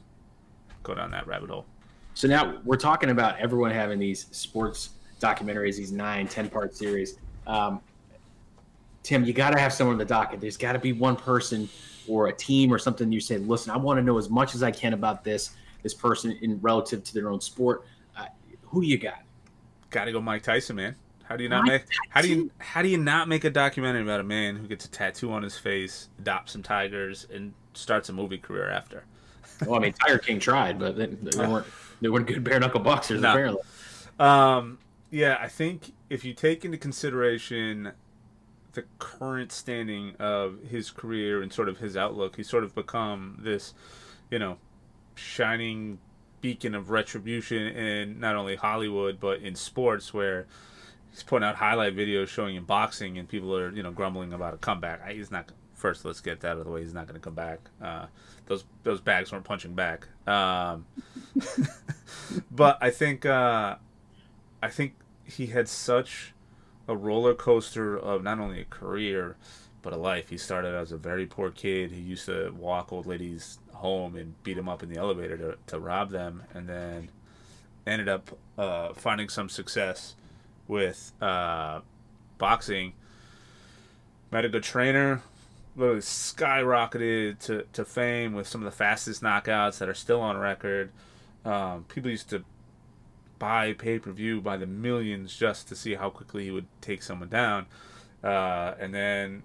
go 0.81 0.95
down 0.95 1.11
that 1.11 1.27
rabbit 1.27 1.51
hole. 1.51 1.67
So 2.15 2.27
now 2.27 2.59
we're 2.65 2.77
talking 2.77 3.11
about 3.11 3.39
everyone 3.39 3.69
having 3.69 3.99
these 3.99 4.25
sports 4.31 4.89
documentaries, 5.23 5.77
these 5.77 5.91
nine, 5.91 6.27
ten 6.27 6.49
part 6.49 6.75
series. 6.75 7.17
Um, 7.47 7.81
Tim, 9.03 9.25
you 9.25 9.33
got 9.33 9.51
to 9.51 9.59
have 9.59 9.73
someone 9.73 9.95
on 9.95 9.99
the 9.99 10.05
docket. 10.05 10.39
There's 10.39 10.57
got 10.57 10.73
to 10.73 10.79
be 10.79 10.93
one 10.93 11.15
person 11.15 11.67
or 12.07 12.27
a 12.27 12.33
team 12.33 12.73
or 12.73 12.79
something. 12.79 13.11
You 13.11 13.19
say, 13.19 13.37
listen, 13.37 13.71
I 13.71 13.77
want 13.77 13.97
to 13.97 14.03
know 14.03 14.17
as 14.17 14.29
much 14.29 14.55
as 14.55 14.63
I 14.63 14.71
can 14.71 14.93
about 14.93 15.23
this 15.23 15.51
this 15.81 15.93
person 15.93 16.37
in 16.41 16.59
relative 16.61 17.03
to 17.03 17.13
their 17.13 17.29
own 17.29 17.41
sport. 17.41 17.85
Uh, 18.17 18.25
who 18.63 18.81
do 18.81 18.87
you 18.87 18.97
got? 18.97 19.21
Got 19.89 20.05
to 20.05 20.11
go, 20.11 20.21
Mike 20.21 20.43
Tyson, 20.43 20.77
man. 20.77 20.95
How 21.23 21.35
do 21.35 21.43
you 21.43 21.49
not 21.49 21.63
Mike 21.63 21.71
make? 21.71 21.81
Tyson? 21.81 22.01
How 22.09 22.21
do 22.21 22.27
you 22.29 22.51
how 22.57 22.81
do 22.81 22.87
you 22.87 22.97
not 22.97 23.27
make 23.27 23.43
a 23.43 23.49
documentary 23.49 24.01
about 24.01 24.19
a 24.19 24.23
man 24.23 24.55
who 24.55 24.67
gets 24.67 24.85
a 24.85 24.89
tattoo 24.89 25.31
on 25.31 25.43
his 25.43 25.57
face, 25.57 26.09
adopts 26.19 26.53
some 26.53 26.63
tigers, 26.63 27.27
and 27.33 27.53
starts 27.73 28.09
a 28.09 28.13
movie 28.13 28.37
career 28.37 28.69
after? 28.69 29.03
well, 29.65 29.75
I 29.75 29.79
mean, 29.79 29.93
Tiger 29.93 30.19
King 30.19 30.39
tried, 30.39 30.79
but 30.79 30.97
they, 30.97 31.07
they 31.07 31.37
weren't 31.47 31.67
they 32.01 32.09
weren't 32.09 32.27
good 32.27 32.43
bare 32.43 32.59
knuckle 32.59 32.79
boxers 32.79 33.21
no. 33.21 33.31
apparently. 33.31 33.61
Um, 34.19 34.77
yeah, 35.13 35.37
I 35.39 35.47
think 35.47 35.93
if 36.09 36.25
you 36.25 36.33
take 36.33 36.65
into 36.65 36.79
consideration 36.79 37.91
the 38.71 38.83
current 38.97 39.51
standing 39.51 40.15
of 40.17 40.57
his 40.71 40.89
career 40.89 41.43
and 41.43 41.53
sort 41.53 41.69
of 41.69 41.77
his 41.77 41.95
outlook, 41.95 42.35
he's 42.37 42.49
sort 42.49 42.63
of 42.63 42.73
become 42.73 43.37
this, 43.39 43.75
you 44.31 44.39
know, 44.39 44.57
shining 45.13 45.99
beacon 46.41 46.73
of 46.73 46.89
retribution 46.89 47.61
in 47.61 48.19
not 48.19 48.35
only 48.35 48.55
Hollywood 48.55 49.19
but 49.19 49.39
in 49.41 49.53
sports 49.53 50.15
where 50.15 50.47
he's 51.11 51.21
putting 51.21 51.47
out 51.47 51.57
highlight 51.57 51.95
videos 51.95 52.27
showing 52.27 52.55
him 52.55 52.65
boxing 52.65 53.19
and 53.19 53.29
people 53.29 53.55
are 53.55 53.69
you 53.69 53.83
know 53.83 53.91
grumbling 53.91 54.33
about 54.33 54.55
a 54.55 54.57
comeback. 54.57 55.07
He's 55.07 55.29
not 55.29 55.51
first. 55.75 56.05
Let's 56.05 56.21
get 56.21 56.39
that 56.39 56.53
out 56.53 56.57
of 56.57 56.65
the 56.65 56.71
way. 56.71 56.81
He's 56.81 56.93
not 56.95 57.05
going 57.05 57.19
to 57.19 57.23
come 57.23 57.35
back. 57.35 57.59
Uh, 57.79 58.07
those 58.47 58.65
those 58.81 58.99
bags 58.99 59.31
weren't 59.31 59.45
punching 59.45 59.75
back. 59.75 60.07
Um, 60.27 60.87
but 62.51 62.79
I 62.81 62.89
think 62.89 63.27
uh, 63.27 63.75
I 64.63 64.69
think 64.69 64.95
he 65.25 65.47
had 65.47 65.67
such 65.67 66.33
a 66.87 66.95
roller 66.95 67.33
coaster 67.33 67.97
of 67.97 68.23
not 68.23 68.39
only 68.39 68.61
a 68.61 68.65
career 68.65 69.35
but 69.81 69.93
a 69.93 69.97
life. 69.97 70.29
He 70.29 70.37
started 70.37 70.73
as 70.73 70.91
a 70.91 70.97
very 70.97 71.25
poor 71.25 71.51
kid. 71.51 71.91
He 71.91 72.01
used 72.01 72.25
to 72.25 72.51
walk 72.57 72.91
old 72.91 73.05
ladies 73.05 73.59
home 73.73 74.15
and 74.15 74.41
beat 74.43 74.55
them 74.55 74.69
up 74.69 74.81
in 74.81 74.89
the 74.89 74.97
elevator 74.97 75.37
to, 75.37 75.57
to 75.67 75.79
rob 75.79 76.09
them, 76.09 76.43
and 76.53 76.67
then 76.67 77.09
ended 77.85 78.07
up 78.07 78.37
uh, 78.57 78.93
finding 78.93 79.27
some 79.27 79.49
success 79.49 80.15
with 80.67 81.11
uh, 81.21 81.81
boxing. 82.37 82.93
Met 84.31 84.45
a 84.45 84.49
good 84.49 84.63
trainer, 84.63 85.21
literally 85.75 85.99
skyrocketed 85.99 87.39
to, 87.39 87.65
to 87.73 87.83
fame 87.83 88.33
with 88.33 88.47
some 88.47 88.61
of 88.61 88.65
the 88.65 88.75
fastest 88.75 89.21
knockouts 89.21 89.79
that 89.79 89.89
are 89.89 89.93
still 89.93 90.21
on 90.21 90.37
record. 90.37 90.91
Um, 91.43 91.85
people 91.89 92.09
used 92.09 92.29
to 92.29 92.45
buy 93.43 93.73
pay 93.73 93.99
per 93.99 94.09
view 94.11 94.39
by 94.39 94.55
the 94.55 94.65
millions 94.65 95.35
just 95.35 95.67
to 95.67 95.75
see 95.75 95.95
how 95.95 96.09
quickly 96.09 96.45
he 96.45 96.51
would 96.51 96.67
take 96.79 97.03
someone 97.03 97.27
down. 97.27 97.65
Uh, 98.23 98.73
and 98.79 98.93
then 98.93 99.43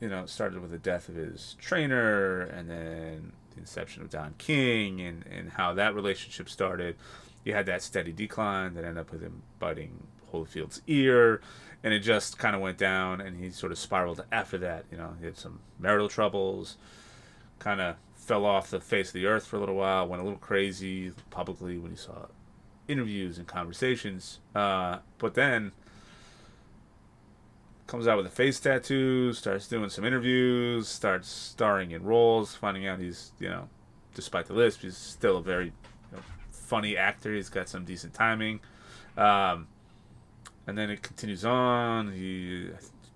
you 0.00 0.08
know, 0.08 0.26
started 0.26 0.60
with 0.62 0.70
the 0.70 0.78
death 0.78 1.08
of 1.08 1.16
his 1.16 1.56
trainer 1.58 2.42
and 2.42 2.70
then 2.70 3.32
the 3.50 3.58
inception 3.58 4.00
of 4.00 4.10
Don 4.10 4.34
King 4.38 5.00
and, 5.00 5.24
and 5.26 5.50
how 5.50 5.74
that 5.74 5.92
relationship 5.92 6.48
started. 6.48 6.94
You 7.44 7.52
had 7.52 7.66
that 7.66 7.82
steady 7.82 8.12
decline 8.12 8.74
that 8.74 8.84
ended 8.84 8.98
up 8.98 9.10
with 9.10 9.22
him 9.22 9.42
biting 9.58 10.06
Holyfield's 10.32 10.82
ear, 10.86 11.40
and 11.82 11.92
it 11.92 12.00
just 12.00 12.38
kind 12.38 12.54
of 12.54 12.62
went 12.62 12.78
down, 12.78 13.20
and 13.20 13.42
he 13.42 13.50
sort 13.50 13.72
of 13.72 13.78
spiraled 13.78 14.24
after 14.30 14.56
that. 14.58 14.84
You 14.92 14.98
know, 14.98 15.14
he 15.18 15.24
had 15.24 15.36
some 15.36 15.58
marital 15.80 16.08
troubles, 16.08 16.76
kind 17.58 17.80
of 17.80 17.96
fell 18.14 18.44
off 18.44 18.70
the 18.70 18.80
face 18.80 19.08
of 19.08 19.14
the 19.14 19.26
earth 19.26 19.46
for 19.46 19.56
a 19.56 19.60
little 19.60 19.74
while, 19.74 20.06
went 20.06 20.22
a 20.22 20.24
little 20.24 20.38
crazy 20.38 21.12
publicly 21.30 21.76
when 21.78 21.90
he 21.90 21.96
saw 21.96 22.26
interviews 22.88 23.38
and 23.38 23.46
conversations. 23.46 24.40
Uh, 24.54 24.98
but 25.18 25.34
then 25.34 25.72
comes 27.86 28.06
out 28.06 28.16
with 28.16 28.26
a 28.26 28.30
face 28.30 28.58
tattoo, 28.60 29.32
starts 29.32 29.68
doing 29.68 29.88
some 29.88 30.04
interviews, 30.04 30.88
starts 30.88 31.28
starring 31.28 31.90
in 31.90 32.02
roles, 32.02 32.54
finding 32.54 32.86
out 32.86 32.98
he's, 32.98 33.32
you 33.38 33.48
know, 33.48 33.68
despite 34.14 34.46
the 34.46 34.52
lisp, 34.52 34.82
he's 34.82 34.96
still 34.96 35.38
a 35.38 35.42
very 35.42 35.66
you 35.66 35.72
know, 36.12 36.18
funny 36.50 36.96
actor. 36.96 37.34
He's 37.34 37.48
got 37.48 37.68
some 37.68 37.84
decent 37.84 38.14
timing. 38.14 38.60
Um, 39.16 39.68
and 40.66 40.76
then 40.76 40.90
it 40.90 41.02
continues 41.02 41.44
on. 41.44 42.12
He 42.12 42.68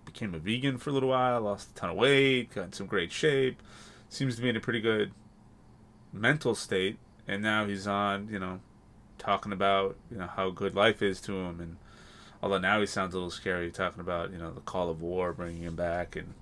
became 0.06 0.34
a 0.34 0.38
vegan 0.38 0.78
for 0.78 0.90
a 0.90 0.92
little 0.92 1.10
while, 1.10 1.40
lost 1.42 1.70
a 1.70 1.74
ton 1.74 1.90
of 1.90 1.96
weight, 1.96 2.54
got 2.54 2.64
in 2.64 2.72
some 2.72 2.86
great 2.86 3.12
shape, 3.12 3.62
seems 4.08 4.36
to 4.36 4.42
be 4.42 4.48
in 4.48 4.56
a 4.56 4.60
pretty 4.60 4.80
good 4.80 5.12
mental 6.12 6.54
state. 6.54 6.98
And 7.28 7.42
now 7.42 7.66
he's 7.66 7.86
on, 7.86 8.28
you 8.30 8.38
know, 8.38 8.60
talking 9.22 9.52
about, 9.52 9.96
you 10.10 10.18
know, 10.18 10.26
how 10.26 10.50
good 10.50 10.74
life 10.74 11.02
is 11.02 11.20
to 11.22 11.32
him 11.32 11.60
and 11.60 11.76
Although 12.42 12.58
now 12.58 12.80
he 12.80 12.86
sounds 12.86 13.14
a 13.14 13.18
little 13.18 13.30
scary, 13.30 13.70
talking 13.70 14.00
about 14.00 14.32
you 14.32 14.38
know 14.38 14.50
the 14.50 14.60
call 14.60 14.90
of 14.90 15.00
war, 15.00 15.32
bringing 15.32 15.62
him 15.62 15.76
back, 15.76 16.16
and 16.16 16.34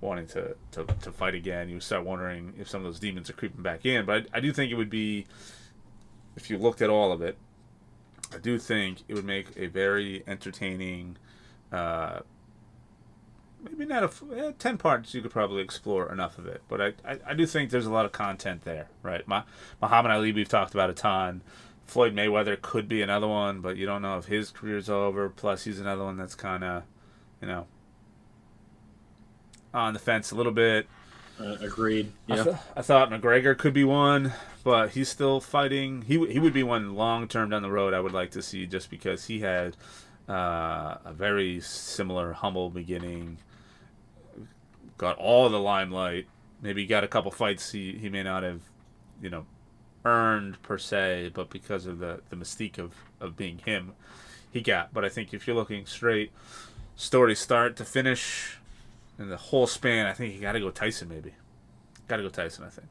wanting 0.00 0.26
to, 0.28 0.56
to, 0.70 0.84
to 1.02 1.12
fight 1.12 1.34
again. 1.34 1.68
You 1.68 1.80
start 1.80 2.04
wondering 2.04 2.54
if 2.58 2.68
some 2.68 2.80
of 2.80 2.84
those 2.84 3.00
demons 3.00 3.28
are 3.28 3.34
creeping 3.34 3.62
back 3.62 3.84
in. 3.84 4.06
But 4.06 4.28
I, 4.32 4.38
I 4.38 4.40
do 4.40 4.52
think 4.52 4.70
it 4.72 4.76
would 4.76 4.88
be, 4.88 5.26
if 6.36 6.48
you 6.48 6.56
looked 6.56 6.80
at 6.80 6.88
all 6.88 7.12
of 7.12 7.20
it, 7.20 7.36
I 8.32 8.38
do 8.38 8.58
think 8.58 9.00
it 9.08 9.14
would 9.14 9.24
make 9.24 9.48
a 9.56 9.66
very 9.66 10.22
entertaining. 10.26 11.16
Uh, 11.70 12.20
maybe 13.62 13.84
not 13.84 14.02
a 14.04 14.36
eh, 14.36 14.52
10 14.58 14.78
parts 14.78 15.12
you 15.12 15.20
could 15.20 15.30
probably 15.30 15.62
explore 15.62 16.10
enough 16.10 16.38
of 16.38 16.46
it 16.46 16.62
but 16.66 16.80
I, 16.80 16.86
I, 17.06 17.18
I 17.26 17.34
do 17.34 17.44
think 17.44 17.70
there's 17.70 17.84
a 17.84 17.92
lot 17.92 18.06
of 18.06 18.10
content 18.10 18.62
there 18.62 18.88
right 19.02 19.28
My, 19.28 19.42
muhammad 19.82 20.10
ali 20.12 20.32
we've 20.32 20.48
talked 20.48 20.72
about 20.72 20.88
a 20.88 20.94
ton 20.94 21.42
Floyd 21.90 22.14
Mayweather 22.14 22.60
could 22.62 22.86
be 22.86 23.02
another 23.02 23.26
one, 23.26 23.60
but 23.60 23.76
you 23.76 23.84
don't 23.84 24.00
know 24.00 24.16
if 24.16 24.26
his 24.26 24.52
career's 24.52 24.88
over. 24.88 25.28
Plus, 25.28 25.64
he's 25.64 25.80
another 25.80 26.04
one 26.04 26.16
that's 26.16 26.36
kind 26.36 26.62
of, 26.62 26.84
you 27.42 27.48
know, 27.48 27.66
on 29.74 29.92
the 29.92 29.98
fence 29.98 30.30
a 30.30 30.36
little 30.36 30.52
bit. 30.52 30.86
Uh, 31.40 31.56
agreed. 31.60 32.12
Yeah. 32.28 32.40
I, 32.40 32.44
th- 32.44 32.56
I, 32.76 32.82
thought 32.82 33.10
McGregor 33.10 33.58
could 33.58 33.74
be 33.74 33.82
one, 33.82 34.32
but 34.62 34.90
he's 34.90 35.08
still 35.08 35.40
fighting. 35.40 36.02
He 36.02 36.24
he 36.30 36.38
would 36.38 36.52
be 36.52 36.62
one 36.62 36.94
long 36.94 37.26
term 37.26 37.50
down 37.50 37.62
the 37.62 37.70
road. 37.72 37.92
I 37.92 37.98
would 37.98 38.12
like 38.12 38.30
to 38.32 38.42
see 38.42 38.66
just 38.66 38.88
because 38.88 39.24
he 39.24 39.40
had 39.40 39.76
uh, 40.28 40.98
a 41.04 41.12
very 41.12 41.60
similar 41.60 42.34
humble 42.34 42.70
beginning. 42.70 43.38
Got 44.96 45.18
all 45.18 45.48
the 45.48 45.58
limelight. 45.58 46.28
Maybe 46.62 46.86
got 46.86 47.02
a 47.02 47.08
couple 47.08 47.32
fights 47.32 47.72
he, 47.72 47.94
he 47.94 48.08
may 48.10 48.22
not 48.22 48.44
have, 48.44 48.60
you 49.20 49.30
know, 49.30 49.46
earned 50.04 50.60
per 50.62 50.78
se, 50.78 51.30
but 51.34 51.50
because 51.50 51.86
of 51.86 51.98
the, 51.98 52.20
the 52.30 52.36
mystique 52.36 52.78
of, 52.78 52.94
of 53.20 53.36
being 53.36 53.58
him, 53.58 53.92
he 54.50 54.60
got. 54.60 54.92
But 54.92 55.04
I 55.04 55.08
think 55.08 55.34
if 55.34 55.46
you're 55.46 55.56
looking 55.56 55.86
straight 55.86 56.32
story 56.96 57.34
start 57.34 57.76
to 57.76 57.84
finish 57.84 58.58
and 59.18 59.30
the 59.30 59.36
whole 59.36 59.66
span, 59.66 60.06
I 60.06 60.12
think 60.12 60.34
you 60.34 60.40
got 60.40 60.52
to 60.52 60.60
go 60.60 60.70
Tyson 60.70 61.08
maybe. 61.08 61.32
Got 62.08 62.16
to 62.16 62.22
go 62.22 62.28
Tyson, 62.28 62.64
I 62.64 62.70
think. 62.70 62.88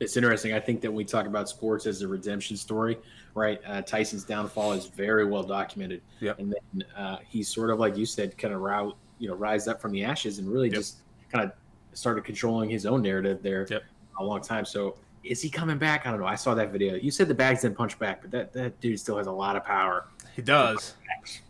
It's 0.00 0.16
interesting. 0.16 0.52
I 0.52 0.60
think 0.60 0.80
that 0.82 0.88
when 0.90 0.96
we 0.96 1.04
talk 1.04 1.26
about 1.26 1.48
sports 1.48 1.86
as 1.86 2.02
a 2.02 2.08
redemption 2.08 2.56
story, 2.56 2.98
right? 3.34 3.60
Uh, 3.66 3.82
Tyson's 3.82 4.24
downfall 4.24 4.72
is 4.72 4.86
very 4.86 5.24
well 5.24 5.42
documented. 5.42 6.02
Yep. 6.20 6.38
And 6.38 6.52
then 6.52 6.84
uh, 6.96 7.18
he's 7.28 7.48
sort 7.48 7.70
of 7.70 7.80
like 7.80 7.96
you 7.96 8.06
said, 8.06 8.36
kind 8.38 8.54
of 8.54 8.60
route 8.60 8.96
you 9.18 9.28
know 9.28 9.34
rise 9.34 9.66
up 9.66 9.80
from 9.82 9.90
the 9.90 10.04
ashes 10.04 10.38
and 10.38 10.48
really 10.48 10.68
Yep. 10.68 10.76
just 10.76 10.98
kind 11.32 11.44
of 11.44 11.52
started 11.92 12.24
controlling 12.24 12.70
his 12.70 12.86
own 12.86 13.02
narrative 13.02 13.42
there 13.42 13.66
Yep. 13.68 13.82
a 14.20 14.24
long 14.24 14.40
time. 14.40 14.64
So 14.64 14.96
is 15.30 15.42
he 15.42 15.50
coming 15.50 15.78
back? 15.78 16.06
I 16.06 16.10
don't 16.10 16.20
know. 16.20 16.26
I 16.26 16.34
saw 16.34 16.54
that 16.54 16.70
video. 16.70 16.94
You 16.94 17.10
said 17.10 17.28
the 17.28 17.34
bags 17.34 17.62
didn't 17.62 17.76
punch 17.76 17.98
back, 17.98 18.22
but 18.22 18.30
that, 18.30 18.52
that 18.52 18.80
dude 18.80 18.98
still 18.98 19.16
has 19.18 19.26
a 19.26 19.32
lot 19.32 19.56
of 19.56 19.64
power. 19.64 20.06
He 20.34 20.42
does. 20.42 20.94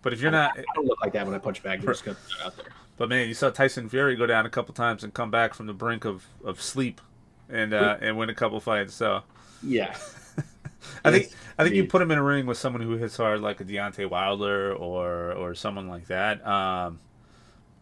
But 0.02 0.12
if 0.12 0.20
you're 0.20 0.30
not, 0.30 0.58
I 0.58 0.64
don't 0.74 0.86
look 0.86 1.00
like 1.00 1.12
that 1.12 1.26
when 1.26 1.34
I 1.34 1.38
punch 1.38 1.62
back. 1.62 1.80
Just 1.80 2.06
out 2.08 2.16
there. 2.56 2.66
but 2.96 3.08
man, 3.08 3.28
you 3.28 3.34
saw 3.34 3.50
Tyson 3.50 3.88
Fury 3.88 4.16
go 4.16 4.26
down 4.26 4.46
a 4.46 4.50
couple 4.50 4.74
times 4.74 5.04
and 5.04 5.12
come 5.12 5.30
back 5.30 5.54
from 5.54 5.66
the 5.66 5.72
brink 5.74 6.04
of, 6.04 6.26
of 6.44 6.60
sleep, 6.62 7.00
and 7.48 7.72
uh, 7.74 7.96
and 8.00 8.16
win 8.16 8.30
a 8.30 8.34
couple 8.34 8.58
fights. 8.60 8.94
So 8.94 9.22
Yeah. 9.62 9.94
I 11.04 11.10
think 11.10 11.32
I 11.58 11.64
think 11.64 11.74
you 11.74 11.84
put 11.84 12.00
him 12.00 12.10
in 12.10 12.18
a 12.18 12.22
ring 12.22 12.46
with 12.46 12.56
someone 12.56 12.82
who 12.82 12.92
hits 12.96 13.16
hard, 13.16 13.40
like 13.40 13.60
a 13.60 13.64
Deontay 13.64 14.08
Wilder 14.08 14.74
or 14.74 15.32
or 15.32 15.54
someone 15.54 15.88
like 15.88 16.06
that. 16.06 16.44
Um, 16.46 17.00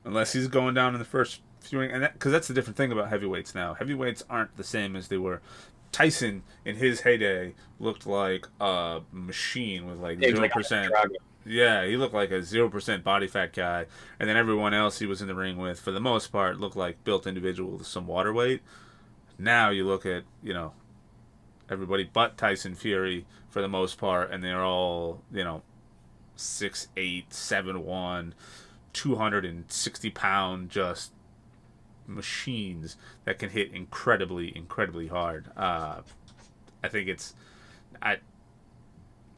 unless 0.04 0.32
he's 0.32 0.48
going 0.48 0.74
down 0.74 0.94
in 0.94 0.98
the 0.98 1.04
first 1.04 1.40
few, 1.60 1.80
ring- 1.80 1.90
and 1.92 2.08
because 2.12 2.32
that's 2.32 2.48
the 2.48 2.54
different 2.54 2.76
thing 2.76 2.92
about 2.92 3.08
heavyweights 3.08 3.54
now. 3.54 3.74
Heavyweights 3.74 4.24
aren't 4.30 4.56
the 4.56 4.64
same 4.64 4.96
as 4.96 5.08
they 5.08 5.18
were. 5.18 5.40
Tyson 5.92 6.42
in 6.64 6.76
his 6.76 7.00
heyday 7.00 7.54
looked 7.78 8.06
like 8.06 8.46
a 8.60 9.00
machine 9.12 9.86
with 9.86 9.98
like 9.98 10.18
zero 10.18 10.40
like 10.40 10.52
percent. 10.52 10.92
Yeah, 11.44 11.86
he 11.86 11.96
looked 11.96 12.14
like 12.14 12.30
a 12.32 12.42
zero 12.42 12.68
percent 12.68 13.04
body 13.04 13.28
fat 13.28 13.52
guy, 13.52 13.86
and 14.18 14.28
then 14.28 14.36
everyone 14.36 14.74
else 14.74 14.98
he 14.98 15.06
was 15.06 15.22
in 15.22 15.28
the 15.28 15.34
ring 15.34 15.56
with, 15.56 15.78
for 15.78 15.92
the 15.92 16.00
most 16.00 16.32
part, 16.32 16.58
looked 16.58 16.76
like 16.76 17.04
built 17.04 17.26
individuals 17.26 17.78
with 17.78 17.88
some 17.88 18.06
water 18.06 18.32
weight. 18.32 18.62
Now 19.38 19.70
you 19.70 19.86
look 19.86 20.04
at 20.04 20.24
you 20.42 20.52
know 20.52 20.72
everybody 21.70 22.08
but 22.12 22.36
Tyson 22.36 22.74
Fury 22.74 23.26
for 23.48 23.62
the 23.62 23.68
most 23.68 23.98
part, 23.98 24.30
and 24.30 24.42
they're 24.42 24.64
all 24.64 25.22
you 25.32 25.44
know 25.44 25.62
six 26.34 26.88
eight, 26.96 27.32
seven 27.32 27.84
one, 27.84 28.34
two 28.92 29.16
hundred 29.16 29.44
and 29.44 29.70
sixty 29.70 30.10
pound 30.10 30.70
just 30.70 31.12
machines 32.06 32.96
that 33.24 33.38
can 33.38 33.50
hit 33.50 33.72
incredibly, 33.72 34.56
incredibly 34.56 35.08
hard. 35.08 35.46
Uh, 35.56 36.00
I 36.82 36.88
think 36.88 37.08
it's 37.08 37.34
I 38.00 38.18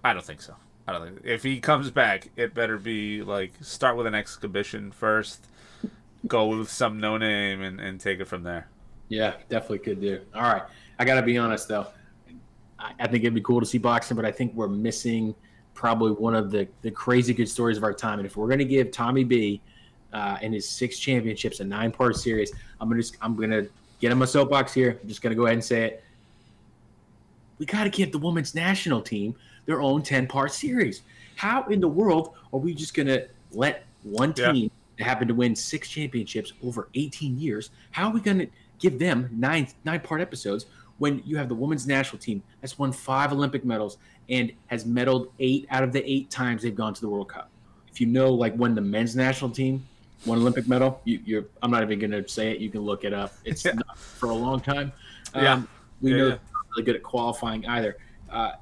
I 0.04 0.12
don't 0.12 0.24
think 0.24 0.42
so. 0.42 0.54
I 0.86 0.92
don't 0.92 1.04
think 1.04 1.20
if 1.24 1.42
he 1.42 1.60
comes 1.60 1.90
back, 1.90 2.30
it 2.36 2.54
better 2.54 2.78
be 2.78 3.22
like 3.22 3.52
start 3.60 3.96
with 3.96 4.06
an 4.06 4.14
exhibition 4.14 4.90
first, 4.90 5.46
go 6.26 6.46
with 6.46 6.70
some 6.70 7.00
no 7.00 7.18
name, 7.18 7.62
and, 7.62 7.80
and 7.80 8.00
take 8.00 8.20
it 8.20 8.26
from 8.26 8.42
there. 8.42 8.68
Yeah, 9.08 9.34
definitely 9.48 9.80
could 9.80 10.00
do. 10.00 10.20
All 10.34 10.42
right. 10.42 10.62
I 10.98 11.04
got 11.04 11.14
to 11.14 11.22
be 11.22 11.38
honest, 11.38 11.68
though. 11.68 11.86
I, 12.78 12.92
I 13.00 13.06
think 13.06 13.24
it'd 13.24 13.34
be 13.34 13.40
cool 13.40 13.60
to 13.60 13.66
see 13.66 13.78
boxing, 13.78 14.16
but 14.16 14.24
I 14.24 14.32
think 14.32 14.54
we're 14.54 14.68
missing 14.68 15.34
probably 15.74 16.12
one 16.12 16.34
of 16.34 16.50
the, 16.50 16.68
the 16.82 16.90
crazy 16.90 17.32
good 17.32 17.48
stories 17.48 17.76
of 17.76 17.84
our 17.84 17.94
time. 17.94 18.18
And 18.18 18.26
if 18.26 18.36
we're 18.36 18.54
to 18.54 18.64
give 18.64 18.90
Tommy 18.90 19.24
B 19.24 19.60
uh, 20.12 20.38
and 20.40 20.54
his 20.54 20.68
six 20.68 20.98
championships 20.98 21.60
a 21.60 21.64
nine 21.64 21.92
part 21.92 22.16
series, 22.16 22.52
I'm 22.80 22.88
going 22.88 23.02
to 23.02 23.12
I'm 23.20 23.36
to 23.50 23.68
get 24.00 24.12
him 24.12 24.18
my 24.18 24.26
soapbox 24.26 24.72
here. 24.72 24.98
I'm 25.02 25.08
just 25.08 25.22
to 25.22 25.34
go 25.34 25.46
ahead 25.46 25.54
and 25.54 25.64
say 25.64 25.84
it. 25.84 26.04
We 27.58 27.66
got 27.66 27.84
to 27.84 27.90
give 27.90 28.12
the 28.12 28.18
women's 28.18 28.54
national 28.54 29.02
team 29.02 29.34
their 29.66 29.80
own 29.80 30.02
10 30.02 30.26
part 30.26 30.52
series. 30.52 31.02
How 31.36 31.64
in 31.64 31.80
the 31.80 31.88
world 31.88 32.34
are 32.52 32.60
we 32.60 32.74
just 32.74 32.94
going 32.94 33.08
to 33.08 33.26
let 33.52 33.84
one 34.02 34.32
Yeah. 34.36 34.52
team 34.52 34.70
that 34.96 35.04
happened 35.04 35.28
to 35.28 35.34
win 35.34 35.54
six 35.54 35.88
championships 35.88 36.52
over 36.64 36.88
18 36.94 37.38
years? 37.38 37.70
How 37.90 38.08
are 38.08 38.12
we 38.12 38.20
going 38.20 38.38
to 38.38 38.46
give 38.78 38.98
them 38.98 39.28
nine 39.32 39.68
nine 39.84 40.00
part 40.00 40.20
episodes 40.20 40.66
when 40.98 41.22
you 41.24 41.36
have 41.36 41.48
the 41.48 41.54
women's 41.54 41.86
national 41.86 42.18
team 42.18 42.42
that's 42.60 42.78
won 42.78 42.92
five 42.92 43.32
Olympic 43.32 43.64
medals 43.64 43.98
and 44.28 44.52
has 44.66 44.84
medaled 44.84 45.30
eight 45.40 45.66
out 45.70 45.82
of 45.82 45.92
the 45.92 46.08
eight 46.08 46.30
times 46.30 46.62
they've 46.62 46.74
gone 46.74 46.94
to 46.94 47.00
the 47.00 47.08
World 47.08 47.28
Cup? 47.28 47.50
If 47.90 48.00
you 48.00 48.06
know, 48.06 48.32
like 48.32 48.54
when 48.54 48.74
the 48.74 48.80
men's 48.80 49.16
national 49.16 49.50
team 49.50 49.84
won 50.26 50.38
Olympic 50.38 50.66
medal, 50.68 51.00
you, 51.04 51.20
you're 51.24 51.44
I'm 51.62 51.70
not 51.70 51.82
even 51.82 51.98
going 51.98 52.10
to 52.22 52.28
say 52.28 52.50
it. 52.52 52.58
You 52.60 52.70
can 52.70 52.80
look 52.82 53.04
it 53.04 53.12
up. 53.12 53.32
It's 53.44 53.64
Yeah. 53.64 53.72
not 53.72 53.98
for 53.98 54.30
a 54.30 54.34
long 54.34 54.60
time. 54.60 54.92
Yeah. 55.34 55.54
Um, 55.54 55.68
we 56.00 56.10
Yeah, 56.10 56.16
know 56.16 56.22
yeah. 56.24 56.28
they're 56.30 56.38
not 56.52 56.66
really 56.70 56.82
good 56.84 56.96
at 56.96 57.02
qualifying 57.02 57.66
either. 57.66 57.96
Uh, 58.30 58.52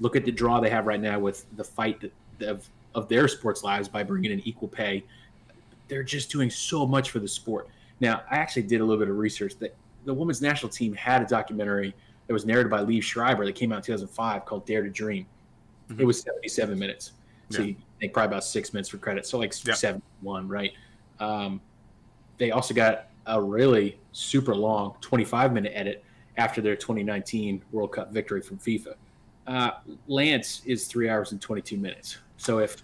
look 0.00 0.16
at 0.16 0.24
the 0.24 0.32
draw 0.32 0.60
they 0.60 0.70
have 0.70 0.86
right 0.86 1.00
now 1.00 1.18
with 1.18 1.46
the 1.56 1.64
fight 1.64 2.00
that, 2.00 2.48
of 2.48 2.68
of 2.94 3.08
their 3.08 3.26
sports 3.26 3.64
lives 3.64 3.88
by 3.88 4.04
bringing 4.04 4.30
in 4.30 4.40
equal 4.40 4.68
pay. 4.68 5.04
They're 5.88 6.04
just 6.04 6.30
doing 6.30 6.48
so 6.48 6.86
much 6.86 7.10
for 7.10 7.18
the 7.18 7.26
sport. 7.26 7.68
Now, 7.98 8.22
I 8.30 8.36
actually 8.36 8.62
did 8.62 8.80
a 8.80 8.84
little 8.84 9.00
bit 9.00 9.10
of 9.10 9.18
research 9.18 9.56
that 9.58 9.74
the 10.04 10.14
women's 10.14 10.40
national 10.40 10.70
team 10.70 10.94
had 10.94 11.20
a 11.20 11.24
documentary 11.26 11.92
that 12.28 12.32
was 12.32 12.46
narrated 12.46 12.70
by 12.70 12.84
Liev 12.84 13.02
Schreiber 13.02 13.44
that 13.46 13.54
came 13.56 13.72
out 13.72 13.76
in 13.78 13.82
2005 13.82 14.44
called 14.44 14.64
Dare 14.64 14.82
to 14.84 14.90
Dream. 14.90 15.26
Mhm. 15.90 16.00
It 16.00 16.04
was 16.04 16.20
77 16.20 16.78
minutes. 16.78 17.12
So 17.50 17.62
Yeah. 17.62 17.68
you 17.68 17.76
think 18.00 18.12
probably 18.12 18.28
about 18.28 18.44
six 18.44 18.72
minutes 18.72 18.88
for 18.88 18.98
credit. 18.98 19.26
So 19.26 19.38
like 19.38 19.52
Yeah. 19.66 19.74
71, 19.74 20.46
right? 20.48 20.72
Um, 21.20 21.60
they 22.38 22.50
also 22.50 22.74
got 22.74 23.08
a 23.26 23.40
really 23.40 23.98
super 24.12 24.54
long 24.54 24.96
25 25.00 25.52
minute 25.52 25.72
edit 25.74 26.04
after 26.36 26.60
their 26.60 26.76
2019 26.76 27.62
World 27.72 27.92
Cup 27.92 28.12
victory 28.12 28.40
from 28.40 28.58
FIFA. 28.58 28.94
Uh, 29.46 29.70
Lance 30.08 30.62
is 30.64 30.86
three 30.86 31.08
hours 31.08 31.32
and 31.32 31.40
22 31.40 31.76
minutes. 31.76 32.18
So 32.36 32.58
if 32.58 32.82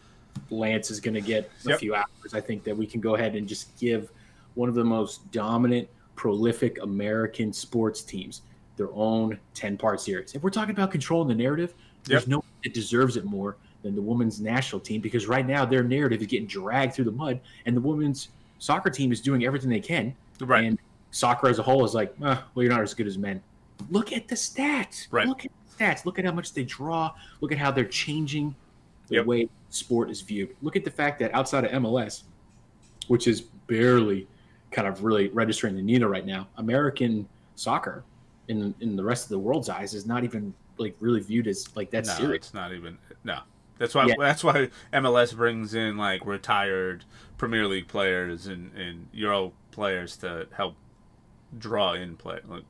Lance 0.51 0.91
is 0.91 1.01
going 1.01 1.15
to 1.15 1.21
get 1.21 1.51
a 1.67 1.77
few 1.77 1.95
hours, 1.95 2.35
I 2.35 2.41
think 2.41 2.65
that 2.65 2.77
we 2.77 2.87
can 2.87 3.01
go 3.01 3.15
ahead 3.17 3.35
and 3.35 3.49
just 3.49 3.77
give 3.79 4.11
one 4.55 4.69
of 4.69 4.75
the 4.75 4.85
most 4.85 5.31
dominant, 5.33 5.89
prolific 6.17 6.83
American 6.83 7.53
sports 7.53 8.03
teams 8.03 8.43
their 8.77 8.93
own 8.93 9.39
10 9.55 9.77
part 9.77 10.01
series. 10.01 10.35
If 10.35 10.43
we're 10.43 10.51
talking 10.51 10.75
about 10.75 10.91
controlling 10.91 11.29
the 11.29 11.35
narrative, 11.35 11.75
there's 12.05 12.27
no 12.27 12.39
one 12.39 12.47
that 12.65 12.73
deserves 12.73 13.17
it 13.17 13.25
more 13.25 13.57
than 13.83 13.95
the 13.95 14.03
women's 14.03 14.41
national 14.41 14.81
team 14.81 15.01
because 15.01 15.27
right 15.27 15.47
now 15.47 15.65
their 15.65 15.83
narrative 15.83 16.21
is 16.21 16.27
getting 16.27 16.47
dragged 16.47 16.95
through 16.95 17.05
the 17.07 17.11
mud 17.13 17.41
and 17.67 17.77
the 17.77 17.81
women's 17.81 18.29
soccer 18.59 18.91
team 18.91 19.11
is 19.13 19.21
doing 19.21 19.45
everything 19.45 19.71
they 19.71 19.81
can. 19.81 20.15
Right. 20.41 20.65
And 20.65 20.79
soccer 21.11 21.49
as 21.49 21.59
a 21.59 21.63
whole 21.63 21.85
is 21.85 21.95
like, 21.95 22.15
"Ah, 22.23 22.45
well, 22.55 22.63
you're 22.63 22.73
not 22.73 22.83
as 22.83 22.95
good 22.95 23.07
as 23.07 23.17
men. 23.19 23.43
Look 23.91 24.13
at 24.13 24.29
the 24.29 24.35
stats. 24.35 25.07
Right. 25.11 25.27
Look 25.27 25.45
at 25.47 25.51
the 25.79 25.85
stats. 25.85 26.05
Look 26.05 26.19
at 26.19 26.25
how 26.25 26.33
much 26.33 26.53
they 26.53 26.65
draw. 26.65 27.13
Look 27.41 27.53
at 27.53 27.59
how 27.59 27.71
they're 27.71 27.85
changing 27.87 28.55
the 29.09 29.17
Yep. 29.17 29.27
way 29.27 29.49
sport 29.71 30.11
is 30.11 30.21
viewed. 30.21 30.55
Look 30.63 30.77
at 30.77 30.85
the 30.85 30.91
fact 30.91 31.19
that 31.21 31.35
outside 31.35 31.65
of 31.65 31.71
MLS, 31.73 32.25
which 33.09 33.27
is 33.27 33.41
barely 33.41 34.29
kind 34.71 34.87
of 34.87 35.03
really 35.03 35.29
registering 35.29 35.75
the 35.75 35.83
needle 35.83 36.09
right 36.09 36.27
now, 36.27 36.47
American 36.59 37.27
soccer 37.57 38.05
in 38.49 38.75
in 38.81 38.97
the 38.97 39.03
rest 39.05 39.25
of 39.25 39.31
the 39.31 39.39
world's 39.39 39.69
eyes 39.69 39.95
is 39.95 40.07
not 40.07 40.23
even 40.25 40.53
like 40.79 40.95
really 41.01 41.21
viewed 41.21 41.47
as 41.47 41.75
like 41.77 41.91
that 41.91 42.07
no, 42.07 42.13
serious. 42.15 42.47
it's 42.47 42.55
not 42.55 42.73
even. 42.73 42.97
No, 43.25 43.41
that's 43.81 43.95
why. 43.97 44.07
Yeah. 44.07 44.15
That's 44.17 44.45
why 44.45 44.69
MLS 44.93 45.35
brings 45.35 45.75
in 45.75 45.97
like 45.97 46.25
retired 46.25 47.05
Premier 47.39 47.67
League 47.67 47.89
players 47.89 48.47
and, 48.47 48.71
and 48.77 49.09
Euro 49.13 49.53
players 49.73 50.17
to 50.19 50.47
help 50.53 50.77
draw 51.59 51.95
in 51.95 52.17
play. 52.17 52.39
Like 52.47 52.63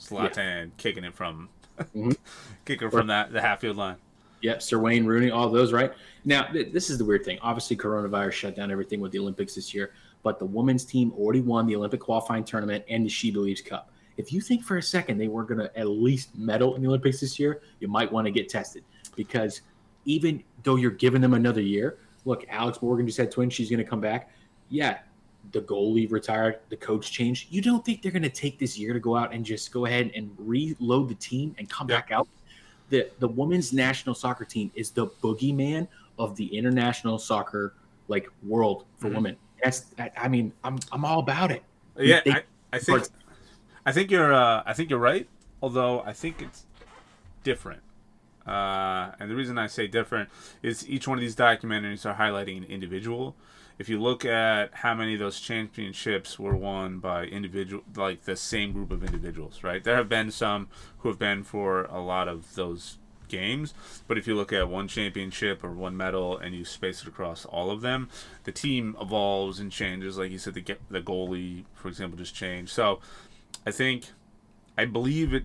Zlatan 0.00 0.70
kicking 0.76 1.02
it 1.04 1.14
from, 1.14 1.48
Mhm. 1.94 2.16
kicking 2.64 2.90
from 2.90 3.08
that 3.08 3.32
the 3.32 3.40
half 3.40 3.60
field 3.60 3.76
line. 3.76 3.96
Yep, 4.42 4.62
Sir 4.62 4.78
Wayne 4.78 5.06
Rooney, 5.06 5.30
all 5.30 5.48
those, 5.48 5.72
right? 5.72 5.92
Now, 6.26 6.42
th- 6.52 6.70
this 6.72 6.90
is 6.90 6.98
the 6.98 7.04
weird 7.04 7.24
thing. 7.24 7.38
Obviously, 7.40 7.76
coronavirus 7.76 8.32
shut 8.32 8.54
down 8.54 8.70
everything 8.70 9.00
with 9.00 9.10
the 9.10 9.18
Olympics 9.18 9.54
this 9.54 9.72
year, 9.74 9.92
but 10.22 10.38
the 10.38 10.44
women's 10.44 10.84
team 10.84 11.10
already 11.16 11.40
won 11.40 11.66
the 11.66 11.74
Olympic 11.74 12.00
qualifying 12.00 12.44
tournament 12.44 12.84
and 12.90 13.04
the 13.04 13.08
She 13.08 13.30
Believes 13.30 13.62
Cup. 13.62 13.90
If 14.18 14.32
you 14.32 14.40
think 14.42 14.62
for 14.62 14.76
a 14.76 14.82
second 14.82 15.16
they 15.18 15.28
weren't 15.28 15.48
going 15.48 15.60
to 15.60 15.78
at 15.78 15.88
least 15.88 16.36
medal 16.36 16.74
in 16.76 16.82
the 16.82 16.88
Olympics 16.88 17.20
this 17.20 17.38
year, 17.38 17.62
you 17.80 17.88
might 17.88 18.12
want 18.12 18.26
to 18.26 18.30
get 18.30 18.48
tested 18.50 18.84
because 19.16 19.62
even 20.06 20.42
though 20.62 20.76
you're 20.76 20.90
giving 20.90 21.20
them 21.20 21.34
another 21.34 21.60
year, 21.60 21.98
look, 22.24 22.46
Alex 22.48 22.80
Morgan 22.80 23.06
just 23.06 23.18
had 23.18 23.30
twins. 23.30 23.52
She's 23.52 23.68
going 23.68 23.78
to 23.84 23.88
come 23.88 24.00
back. 24.00 24.30
Yeah, 24.70 24.98
the 25.52 25.60
goalie 25.60 26.10
retired, 26.10 26.58
the 26.70 26.76
coach 26.76 27.12
changed. 27.12 27.48
You 27.52 27.60
don't 27.60 27.84
think 27.84 28.00
they're 28.02 28.10
going 28.12 28.22
to 28.22 28.28
take 28.30 28.58
this 28.58 28.78
year 28.78 28.92
to 28.94 28.98
go 29.00 29.14
out 29.16 29.32
and 29.34 29.44
just 29.44 29.70
go 29.70 29.84
ahead 29.84 30.10
and 30.16 30.34
reload 30.38 31.08
the 31.08 31.14
team 31.16 31.54
and 31.58 31.68
come 31.68 31.88
Yeah. 31.90 31.96
back 32.00 32.10
out? 32.12 32.26
the 32.88 33.10
the 33.18 33.26
women's 33.26 33.72
national 33.72 34.14
soccer 34.14 34.44
team 34.44 34.70
is 34.76 34.92
the 34.92 35.08
boogeyman 35.20 35.88
of 36.20 36.36
the 36.36 36.46
international 36.56 37.18
soccer 37.18 37.74
like 38.06 38.28
world 38.44 38.84
for 38.98 39.10
Mhm. 39.10 39.14
women. 39.16 39.36
That's 39.60 39.86
I, 39.98 40.08
I 40.16 40.28
mean 40.28 40.52
I'm 40.62 40.78
I'm 40.92 41.04
all 41.04 41.18
about 41.18 41.50
it. 41.50 41.64
Yeah, 41.98 42.20
They- 42.24 42.30
I, 42.30 42.42
I 42.72 42.78
think 42.78 43.02
I 43.86 43.90
think 43.90 44.12
you're 44.12 44.32
uh, 44.32 44.62
I 44.64 44.72
think 44.72 44.90
you're 44.90 45.00
right. 45.00 45.26
Although 45.62 46.02
I 46.02 46.12
think 46.12 46.40
it's 46.40 46.64
different. 47.42 47.80
Uh, 48.46 49.12
and 49.18 49.30
the 49.30 49.34
reason 49.34 49.58
I 49.58 49.66
say 49.66 49.86
different 49.86 50.28
is 50.62 50.88
each 50.88 51.08
one 51.08 51.18
of 51.18 51.22
these 51.22 51.36
documentaries 51.36 52.06
are 52.06 52.14
highlighting 52.14 52.58
an 52.58 52.64
individual. 52.64 53.34
If 53.78 53.88
you 53.88 54.00
look 54.00 54.24
at 54.24 54.72
how 54.72 54.94
many 54.94 55.14
of 55.14 55.20
those 55.20 55.38
championships 55.38 56.38
were 56.38 56.56
won 56.56 56.98
by 56.98 57.24
individual, 57.24 57.82
like 57.94 58.24
the 58.24 58.36
same 58.36 58.72
group 58.72 58.90
of 58.90 59.04
individuals, 59.04 59.62
right? 59.62 59.84
There 59.84 59.96
have 59.96 60.08
been 60.08 60.30
some 60.30 60.68
who 60.98 61.08
have 61.08 61.18
been 61.18 61.42
for 61.42 61.84
a 61.84 62.00
lot 62.00 62.26
of 62.28 62.54
those 62.54 62.98
games, 63.28 63.74
but 64.06 64.16
if 64.16 64.26
you 64.26 64.34
look 64.34 64.52
at 64.52 64.68
one 64.68 64.88
championship 64.88 65.62
or 65.62 65.72
one 65.72 65.96
medal 65.96 66.38
and 66.38 66.54
you 66.54 66.64
space 66.64 67.02
it 67.02 67.08
across 67.08 67.44
all 67.44 67.70
of 67.70 67.82
them, 67.82 68.08
the 68.44 68.52
team 68.52 68.96
evolves 68.98 69.60
and 69.60 69.70
changes. 69.70 70.16
Like 70.16 70.30
you 70.30 70.38
said, 70.38 70.54
the 70.54 70.76
the 70.88 71.02
goalie, 71.02 71.64
for 71.74 71.88
example, 71.88 72.16
just 72.16 72.34
changed. 72.34 72.72
So 72.72 73.00
I 73.66 73.72
think, 73.72 74.06
I 74.78 74.86
believe 74.86 75.34
it. 75.34 75.44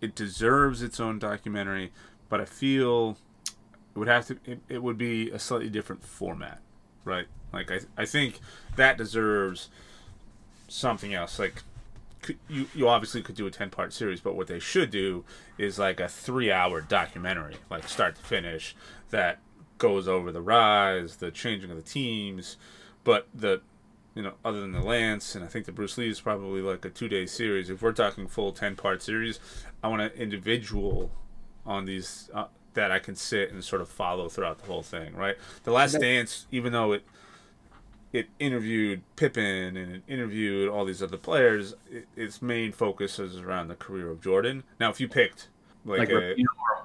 It 0.00 0.14
deserves 0.14 0.82
its 0.82 0.98
own 0.98 1.18
documentary, 1.18 1.92
but 2.28 2.40
I 2.40 2.44
feel 2.44 3.18
it 3.94 3.98
would 3.98 4.08
have 4.08 4.26
to. 4.26 4.38
It, 4.44 4.60
it 4.68 4.82
would 4.82 4.96
be 4.96 5.30
a 5.30 5.38
slightly 5.38 5.68
different 5.68 6.04
format, 6.04 6.60
right? 7.04 7.26
Like 7.52 7.70
I 7.70 7.80
I 7.96 8.06
think 8.06 8.38
that 8.76 8.96
deserves 8.96 9.68
something 10.68 11.12
else. 11.12 11.38
Like 11.38 11.62
could, 12.22 12.38
you 12.48 12.66
you 12.74 12.88
obviously 12.88 13.22
could 13.22 13.34
do 13.34 13.46
a 13.46 13.50
10 13.50 13.70
part 13.70 13.92
series, 13.92 14.20
but 14.20 14.36
what 14.36 14.46
they 14.46 14.58
should 14.58 14.90
do 14.90 15.24
is 15.58 15.78
like 15.78 16.00
a 16.00 16.08
3 16.08 16.50
hour 16.50 16.80
documentary, 16.80 17.56
like 17.68 17.88
start 17.88 18.16
to 18.16 18.22
finish 18.22 18.74
that 19.10 19.38
goes 19.78 20.06
over 20.06 20.30
the 20.30 20.42
rise, 20.42 21.16
the 21.16 21.30
changing 21.30 21.70
of 21.70 21.76
the 21.76 21.82
teams, 21.82 22.56
but 23.04 23.26
the 23.34 23.62
you 24.14 24.22
know, 24.22 24.34
other 24.44 24.60
than 24.60 24.72
the 24.72 24.82
Lance, 24.82 25.34
and 25.36 25.44
I 25.44 25.48
think 25.48 25.66
the 25.66 25.72
Bruce 25.72 25.96
Lee 25.96 26.08
is 26.08 26.20
probably 26.20 26.60
like 26.60 26.84
a 26.84 26.90
two 26.90 27.08
day 27.08 27.26
series. 27.26 27.70
If 27.70 27.80
we're 27.80 27.92
talking 27.92 28.26
full 28.26 28.52
10 28.52 28.76
part 28.76 29.02
series, 29.02 29.38
I 29.82 29.88
want 29.88 30.02
an 30.02 30.10
individual 30.12 31.10
on 31.66 31.84
these 31.84 32.30
uh, 32.34 32.46
that 32.74 32.90
I 32.90 32.98
can 32.98 33.16
sit 33.16 33.50
and 33.52 33.62
sort 33.64 33.82
of 33.82 33.88
follow 33.88 34.28
throughout 34.28 34.58
the 34.58 34.66
whole 34.66 34.82
thing, 34.82 35.14
right? 35.14 35.36
The 35.64 35.72
Last 35.72 35.98
Dance, 36.00 36.46
even 36.50 36.72
though 36.72 36.92
it 36.92 37.04
it 38.12 38.28
interviewed 38.38 39.02
Pippen 39.16 39.76
and 39.76 39.96
it 39.96 40.02
interviewed 40.08 40.68
all 40.68 40.84
these 40.84 41.02
other 41.02 41.16
players, 41.16 41.74
it, 41.90 42.08
its 42.16 42.42
main 42.42 42.72
focus 42.72 43.18
is 43.18 43.38
around 43.38 43.68
the 43.68 43.76
career 43.76 44.10
of 44.10 44.20
Jordan. 44.20 44.64
Now, 44.80 44.90
if 44.90 45.00
you 45.00 45.08
picked 45.08 45.48
like, 45.84 46.00
like 46.00 46.10
a, 46.10 46.34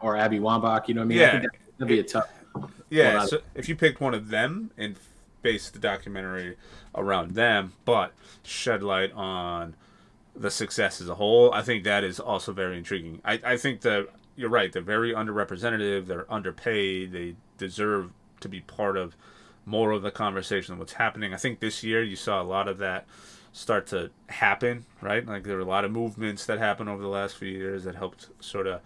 or, 0.01 0.13
or 0.13 0.17
Abby 0.17 0.39
Wambach, 0.39 0.87
you 0.87 0.93
know 0.93 1.01
what 1.01 1.05
I 1.05 1.07
mean? 1.07 1.17
Yeah. 1.17 1.41
I 1.43 1.57
that'd 1.77 1.87
be 1.87 1.99
a 1.99 2.03
tough. 2.03 2.29
yeah, 2.89 3.25
so 3.25 3.39
if 3.53 3.67
you 3.67 3.75
picked 3.75 3.99
one 3.99 4.13
of 4.13 4.29
them 4.29 4.71
and 4.77 4.95
based 5.41 5.73
the 5.73 5.79
documentary 5.79 6.57
around 6.93 7.31
them, 7.31 7.73
but 7.85 8.13
shed 8.43 8.81
light 8.81 9.11
on 9.13 9.75
the 10.35 10.51
success 10.51 11.01
as 11.01 11.09
a 11.09 11.15
whole, 11.15 11.53
I 11.53 11.61
think 11.61 11.83
that 11.83 12.03
is 12.03 12.19
also 12.19 12.51
very 12.51 12.77
intriguing. 12.77 13.21
I, 13.23 13.39
I 13.43 13.57
think 13.57 13.81
that 13.81 14.07
you're 14.35 14.49
right; 14.49 14.71
they're 14.71 14.81
very 14.81 15.13
underrepresented, 15.13 16.07
they're 16.07 16.31
underpaid, 16.31 17.11
they 17.11 17.35
deserve 17.57 18.11
to 18.41 18.49
be 18.49 18.61
part 18.61 18.97
of 18.97 19.15
more 19.65 19.91
of 19.91 20.01
the 20.01 20.11
conversation 20.11 20.73
of 20.73 20.79
what's 20.79 20.93
happening. 20.93 21.33
I 21.33 21.37
think 21.37 21.59
this 21.59 21.83
year 21.83 22.03
you 22.03 22.15
saw 22.15 22.41
a 22.41 22.43
lot 22.43 22.67
of 22.67 22.77
that 22.79 23.07
start 23.51 23.87
to 23.87 24.11
happen, 24.27 24.85
right? 25.01 25.25
Like 25.25 25.43
there 25.43 25.55
were 25.55 25.61
a 25.61 25.65
lot 25.65 25.85
of 25.85 25.91
movements 25.91 26.45
that 26.45 26.59
happened 26.59 26.89
over 26.89 27.01
the 27.01 27.07
last 27.07 27.37
few 27.37 27.49
years 27.49 27.85
that 27.85 27.95
helped 27.95 28.27
sort 28.41 28.67
of 28.67 28.81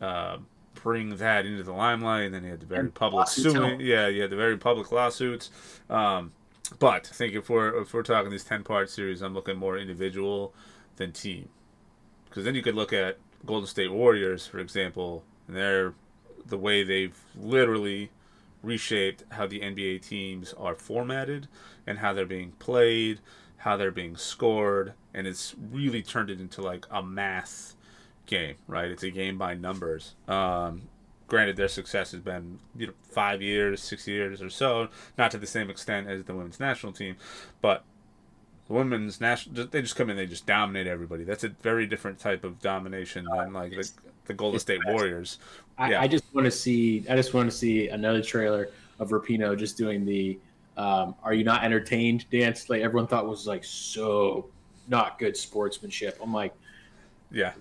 uh, 0.00 0.36
bring 0.74 1.16
that 1.16 1.46
into 1.46 1.62
the 1.62 1.72
limelight. 1.72 2.26
And 2.26 2.34
then 2.34 2.44
you 2.44 2.50
had 2.50 2.60
the 2.60 2.66
very 2.66 2.80
And 2.80 2.94
public 2.94 3.26
suing. 3.28 3.80
Yeah, 3.80 4.08
you 4.08 4.20
had 4.22 4.30
the 4.30 4.36
very 4.36 4.58
public 4.58 4.92
lawsuits. 4.92 5.50
Um, 5.88 6.32
but 6.78 7.08
I 7.10 7.14
think 7.14 7.34
if 7.34 7.48
we're 7.48 7.80
if 7.80 7.92
we're 7.92 8.02
talking 8.02 8.30
this 8.30 8.44
ten 8.44 8.62
part 8.62 8.90
series, 8.90 9.22
I'm 9.22 9.34
looking 9.34 9.56
more 9.56 9.76
individual 9.78 10.54
than 10.96 11.12
team, 11.12 11.48
because 12.28 12.44
then 12.44 12.54
you 12.54 12.62
could 12.62 12.74
look 12.74 12.92
at 12.92 13.18
Golden 13.44 13.66
State 13.66 13.92
Warriors, 13.92 14.46
for 14.46 14.58
example, 14.58 15.24
and 15.46 15.56
they're 15.56 15.94
the 16.46 16.58
way 16.58 16.82
they've 16.82 17.18
literally 17.36 18.10
reshaped 18.62 19.24
how 19.30 19.46
the 19.46 19.60
NBA 19.60 20.06
teams 20.06 20.52
are 20.54 20.74
formatted 20.74 21.48
and 21.86 21.98
how 21.98 22.12
they're 22.12 22.26
being 22.26 22.52
played, 22.58 23.20
how 23.58 23.76
they're 23.76 23.90
being 23.90 24.16
scored, 24.16 24.94
and 25.14 25.26
it's 25.26 25.54
really 25.70 26.02
turned 26.02 26.30
it 26.30 26.40
into 26.40 26.62
like 26.62 26.86
a 26.90 27.02
math 27.02 27.74
game, 28.26 28.56
right? 28.66 28.90
It's 28.90 29.02
a 29.02 29.10
game 29.10 29.38
by 29.38 29.54
numbers. 29.54 30.14
Um, 30.28 30.82
granted, 31.26 31.56
their 31.56 31.68
success 31.68 32.12
has 32.12 32.20
been 32.20 32.58
you 32.76 32.88
know 32.88 32.92
five 33.10 33.42
years, 33.42 33.82
six 33.82 34.06
years 34.06 34.42
or 34.42 34.50
so, 34.50 34.88
not 35.18 35.30
to 35.32 35.38
the 35.38 35.46
same 35.46 35.70
extent 35.70 36.08
as 36.08 36.24
the 36.24 36.34
women's 36.34 36.60
national 36.60 36.92
team, 36.92 37.16
but 37.60 37.84
the 38.72 38.78
women's 38.78 39.20
national 39.20 39.66
they 39.66 39.82
just 39.82 39.96
come 39.96 40.08
in, 40.08 40.16
they 40.16 40.26
just 40.26 40.46
dominate 40.46 40.86
everybody. 40.86 41.24
That's 41.24 41.44
a 41.44 41.48
very 41.48 41.86
different 41.86 42.18
type 42.18 42.42
of 42.42 42.60
domination 42.60 43.26
than 43.30 43.52
like 43.52 43.72
the, 43.72 43.90
the 44.26 44.34
Golden 44.34 44.58
State. 44.60 44.80
Warriors. 44.86 45.38
I, 45.76 45.90
Yeah. 45.90 46.00
I 46.00 46.08
just 46.08 46.24
want 46.34 46.46
to 46.46 46.50
see. 46.50 47.04
I 47.08 47.14
just 47.16 47.34
want 47.34 47.50
to 47.50 47.56
see 47.56 47.88
another 47.88 48.22
trailer 48.22 48.70
of 48.98 49.10
Rapinoe 49.10 49.58
just 49.58 49.76
doing 49.76 50.06
the 50.06 50.38
um, 50.76 51.14
"Are 51.22 51.34
you 51.34 51.44
not 51.44 51.64
entertained?" 51.64 52.28
dance. 52.30 52.70
Like 52.70 52.80
everyone 52.82 53.06
thought 53.06 53.26
was 53.26 53.46
like 53.46 53.62
so 53.64 54.46
not 54.88 55.18
good 55.18 55.36
sportsmanship. 55.36 56.18
I'm 56.22 56.32
like, 56.32 56.54
Yeah, 57.30 57.52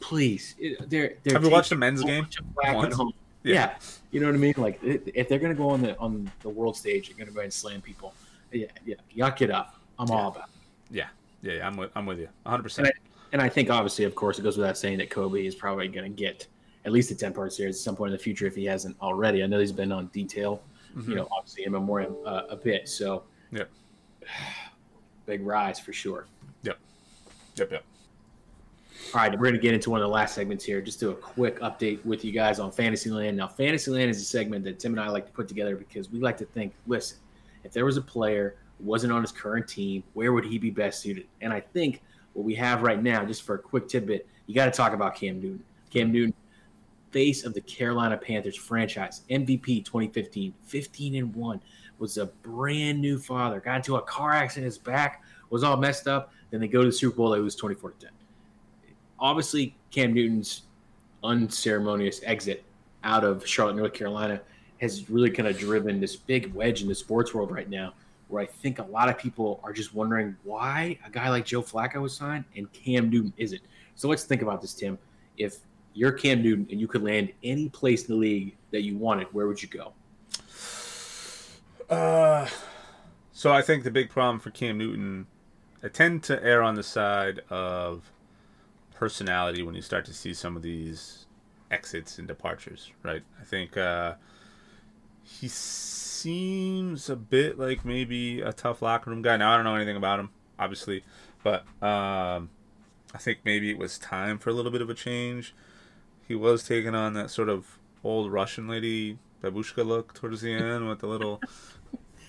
please, 0.00 0.54
it, 0.58 0.88
they're 0.88 1.14
they're. 1.24 1.34
Have 1.34 1.44
you 1.44 1.50
watched 1.50 1.70
the 1.70 1.74
taking 1.74 1.80
men's 1.80 2.04
game 2.04 2.22
much 2.22 2.38
flack 2.54 2.68
at 2.68 2.76
once? 2.76 2.94
home. 2.94 3.12
Yeah. 3.42 3.54
Yeah. 3.54 3.74
you 4.12 4.20
know 4.20 4.26
what 4.26 4.36
I 4.36 4.38
mean. 4.38 4.54
Like 4.56 4.78
if 4.82 5.28
they're 5.28 5.40
gonna 5.40 5.54
go 5.54 5.70
on 5.70 5.82
the 5.82 5.98
on 5.98 6.30
the 6.42 6.48
world 6.50 6.76
stage, 6.76 7.08
they're 7.08 7.18
gonna 7.18 7.34
go 7.34 7.40
and 7.40 7.52
slam 7.52 7.80
people. 7.80 8.14
Yeah, 8.52 8.66
yeah, 8.84 8.94
yuck 9.16 9.40
it 9.40 9.50
up. 9.50 9.80
I'm 9.98 10.10
all 10.10 10.28
about. 10.28 10.44
It. 10.44 10.51
Yeah, 10.92 11.06
yeah. 11.42 11.54
yeah 11.54 11.66
I'm 11.66 11.76
with 11.76 11.90
I'm 11.96 12.06
with 12.06 12.18
you, 12.18 12.28
100. 12.44 12.62
percent 12.62 12.88
And 13.32 13.42
I 13.42 13.48
think 13.48 13.70
obviously, 13.70 14.04
of 14.04 14.14
course, 14.14 14.38
it 14.38 14.42
goes 14.42 14.56
without 14.56 14.78
saying 14.78 14.98
that 14.98 15.10
Kobe 15.10 15.44
is 15.44 15.54
probably 15.54 15.88
going 15.88 16.10
to 16.10 16.16
get 16.16 16.46
at 16.84 16.92
least 16.92 17.10
a 17.10 17.14
10 17.14 17.32
part 17.32 17.52
series 17.52 17.76
at 17.76 17.80
some 17.82 17.96
point 17.96 18.10
in 18.10 18.16
the 18.16 18.22
future 18.22 18.46
if 18.46 18.54
he 18.54 18.64
hasn't 18.64 18.96
already. 19.00 19.42
I 19.42 19.46
know 19.46 19.58
he's 19.60 19.72
been 19.72 19.92
on 19.92 20.06
detail, 20.08 20.62
you 21.06 21.14
know, 21.14 21.28
obviously 21.30 21.64
in 21.64 21.72
memoriam 21.72 22.16
uh, 22.26 22.42
a 22.50 22.56
bit. 22.56 22.88
So, 22.88 23.24
Yep. 23.52 23.70
big 25.26 25.46
rise 25.46 25.78
for 25.78 25.92
sure. 25.92 26.26
Yep, 26.62 26.78
yep, 27.56 27.72
yep. 27.72 27.84
All 29.14 29.20
right, 29.20 29.30
we're 29.32 29.38
going 29.38 29.54
to 29.54 29.60
get 29.60 29.74
into 29.74 29.90
one 29.90 30.00
of 30.00 30.04
the 30.04 30.12
last 30.12 30.34
segments 30.34 30.64
here. 30.64 30.80
Just 30.80 31.00
do 31.00 31.10
a 31.10 31.14
quick 31.14 31.60
update 31.60 32.04
with 32.04 32.24
you 32.24 32.32
guys 32.32 32.58
on 32.58 32.70
Fantasyland. 32.70 33.36
Now, 33.36 33.46
Fantasyland 33.48 34.10
is 34.10 34.20
a 34.20 34.24
segment 34.24 34.64
that 34.64 34.78
Tim 34.78 34.92
and 34.92 35.00
I 35.00 35.08
like 35.08 35.26
to 35.26 35.32
put 35.32 35.48
together 35.48 35.76
because 35.76 36.10
we 36.10 36.18
like 36.18 36.36
to 36.38 36.46
think, 36.46 36.72
listen, 36.86 37.18
if 37.64 37.72
there 37.72 37.84
was 37.84 37.96
a 37.96 38.02
player 38.02 38.56
wasn't 38.82 39.12
on 39.12 39.22
his 39.22 39.32
current 39.32 39.68
team, 39.68 40.02
where 40.14 40.32
would 40.32 40.44
he 40.44 40.58
be 40.58 40.70
best 40.70 41.00
suited? 41.00 41.26
And 41.40 41.52
I 41.52 41.60
think 41.60 42.02
what 42.32 42.44
we 42.44 42.54
have 42.56 42.82
right 42.82 43.02
now, 43.02 43.24
just 43.24 43.42
for 43.42 43.54
a 43.54 43.58
quick 43.58 43.88
tidbit, 43.88 44.26
you 44.46 44.54
got 44.54 44.66
to 44.66 44.70
talk 44.70 44.92
about 44.92 45.14
Cam 45.14 45.40
Newton. 45.40 45.62
Cam 45.90 46.10
Newton, 46.10 46.34
face 47.10 47.44
of 47.44 47.54
the 47.54 47.60
Carolina 47.60 48.16
Panthers 48.16 48.56
franchise, 48.56 49.22
MVP 49.30 49.84
2015, 49.84 50.54
15 50.64 51.14
and 51.16 51.34
1, 51.34 51.60
was 51.98 52.18
a 52.18 52.26
brand 52.26 53.00
new 53.00 53.18
father, 53.18 53.60
got 53.60 53.76
into 53.76 53.96
a 53.96 54.02
car 54.02 54.32
accident, 54.32 54.64
his 54.64 54.78
back 54.78 55.22
was 55.50 55.62
all 55.62 55.76
messed 55.76 56.08
up. 56.08 56.32
Then 56.50 56.60
they 56.60 56.68
go 56.68 56.80
to 56.80 56.86
the 56.86 56.92
Super 56.92 57.16
Bowl, 57.16 57.30
they 57.30 57.38
lose 57.38 57.54
24 57.54 57.92
to 57.92 58.06
10 58.06 58.10
obviously 59.22 59.74
Cam 59.92 60.12
Newton's 60.12 60.62
unceremonious 61.24 62.20
exit 62.24 62.64
out 63.04 63.24
of 63.24 63.46
Charlotte, 63.46 63.76
North 63.76 63.94
Carolina, 63.94 64.40
has 64.80 65.08
really 65.08 65.30
kind 65.30 65.48
of 65.48 65.56
driven 65.56 66.00
this 66.00 66.16
big 66.16 66.52
wedge 66.52 66.82
in 66.82 66.88
the 66.88 66.94
sports 66.94 67.32
world 67.32 67.52
right 67.52 67.70
now, 67.70 67.94
where 68.32 68.42
I 68.42 68.46
think 68.46 68.78
a 68.78 68.84
lot 68.84 69.10
of 69.10 69.18
people 69.18 69.60
are 69.62 69.74
just 69.74 69.94
wondering 69.94 70.34
why 70.42 70.98
a 71.06 71.10
guy 71.10 71.28
like 71.28 71.44
Joe 71.44 71.62
Flacco 71.62 72.00
was 72.00 72.16
signed 72.16 72.44
and 72.56 72.72
Cam 72.72 73.10
Newton 73.10 73.32
isn't. 73.36 73.60
So 73.94 74.08
let's 74.08 74.24
think 74.24 74.40
about 74.40 74.62
this, 74.62 74.72
Tim. 74.72 74.98
If 75.36 75.58
you're 75.92 76.12
Cam 76.12 76.42
Newton 76.42 76.66
and 76.70 76.80
you 76.80 76.88
could 76.88 77.02
land 77.02 77.30
any 77.44 77.68
place 77.68 78.08
in 78.08 78.14
the 78.14 78.18
league 78.18 78.56
that 78.70 78.82
you 78.82 78.96
wanted, 78.96 79.26
where 79.34 79.46
would 79.46 79.62
you 79.62 79.68
go? 79.68 79.92
Uh, 81.94 82.48
so 83.32 83.52
I 83.52 83.60
think 83.60 83.84
the 83.84 83.90
big 83.90 84.08
problem 84.08 84.40
for 84.40 84.50
Cam 84.50 84.78
Newton, 84.78 85.26
I 85.82 85.88
tend 85.88 86.22
to 86.24 86.42
err 86.42 86.62
on 86.62 86.74
the 86.74 86.82
side 86.82 87.42
of 87.50 88.10
personality 88.94 89.62
when 89.62 89.74
you 89.74 89.82
start 89.82 90.06
to 90.06 90.14
see 90.14 90.32
some 90.32 90.56
of 90.56 90.62
these 90.62 91.26
exits 91.70 92.18
and 92.18 92.26
departures, 92.26 92.92
right? 93.02 93.22
I 93.38 93.44
think 93.44 93.76
uh, 93.76 94.14
he 95.22 95.48
seems 96.22 97.10
a 97.10 97.16
bit 97.16 97.58
like 97.58 97.84
maybe 97.84 98.40
a 98.40 98.52
tough 98.52 98.80
locker 98.80 99.10
room 99.10 99.22
guy. 99.22 99.36
Now 99.36 99.52
I 99.52 99.56
don't 99.56 99.64
know 99.64 99.74
anything 99.74 99.96
about 99.96 100.20
him, 100.20 100.30
obviously, 100.58 101.02
but 101.42 101.62
um, 101.82 102.50
I 103.12 103.18
think 103.18 103.40
maybe 103.44 103.70
it 103.70 103.78
was 103.78 103.98
time 103.98 104.38
for 104.38 104.50
a 104.50 104.52
little 104.52 104.70
bit 104.70 104.80
of 104.80 104.88
a 104.88 104.94
change. 104.94 105.54
He 106.26 106.34
was 106.34 106.62
taking 106.62 106.94
on 106.94 107.14
that 107.14 107.30
sort 107.30 107.48
of 107.48 107.78
old 108.04 108.30
Russian 108.30 108.68
lady 108.68 109.18
babushka 109.42 109.84
look 109.84 110.14
towards 110.14 110.40
the 110.42 110.52
end 110.54 110.88
with 110.88 111.00
the 111.00 111.08
little 111.08 111.40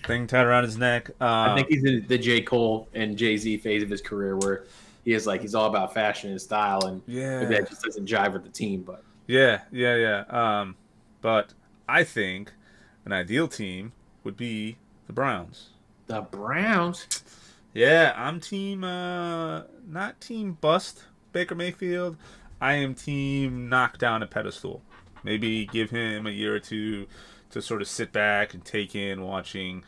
thing 0.05 0.25
tied 0.27 0.45
around 0.45 0.63
his 0.63 0.77
neck. 0.77 1.09
Um, 1.21 1.51
I 1.51 1.55
think 1.55 1.67
he's 1.69 1.83
in 1.83 2.05
the 2.07 2.17
J. 2.17 2.41
Cole 2.41 2.87
and 2.93 3.15
Jay 3.15 3.37
Z 3.37 3.57
phase 3.57 3.83
of 3.83 3.89
his 3.89 4.01
career 4.01 4.35
where 4.37 4.63
he 5.05 5.13
is 5.13 5.27
like 5.27 5.41
he's 5.41 5.53
all 5.53 5.67
about 5.67 5.93
fashion 5.93 6.31
and 6.31 6.41
style, 6.41 6.85
and 6.85 7.01
yeah, 7.05 7.41
maybe 7.41 7.55
that 7.55 7.69
just 7.69 7.83
doesn't 7.83 8.07
jive 8.07 8.33
with 8.33 8.43
the 8.43 8.49
team. 8.49 8.81
But 8.81 9.03
Yeah, 9.27 9.61
yeah, 9.71 9.95
yeah. 9.95 10.23
Um, 10.61 10.75
but 11.21 11.53
I 11.87 12.03
think 12.03 12.53
an 13.05 13.13
ideal 13.13 13.47
team 13.47 13.93
would 14.23 14.37
be 14.37 14.77
the 15.07 15.13
Browns. 15.13 15.69
the 16.07 16.21
Browns, 16.21 17.07
Yeah, 17.73 18.13
I'm 18.15 18.39
team 18.39 18.83
uh 18.83 19.63
not 19.87 20.21
team 20.21 20.57
bust 20.61 21.03
Baker 21.31 21.55
Mayfield. 21.55 22.17
I 22.61 22.73
am 22.73 22.95
team 22.95 23.67
knock 23.67 23.97
down 23.97 24.23
a 24.23 24.27
pedestal. 24.27 24.81
Maybe 25.23 25.65
give 25.65 25.89
him 25.89 26.27
a 26.27 26.31
year 26.31 26.55
or 26.55 26.59
two 26.59 27.07
to 27.51 27.61
sort 27.61 27.81
of 27.81 27.87
sit 27.87 28.11
back 28.11 28.53
and 28.53 28.63
take 28.63 28.95
in 28.95 29.21
watching 29.23 29.83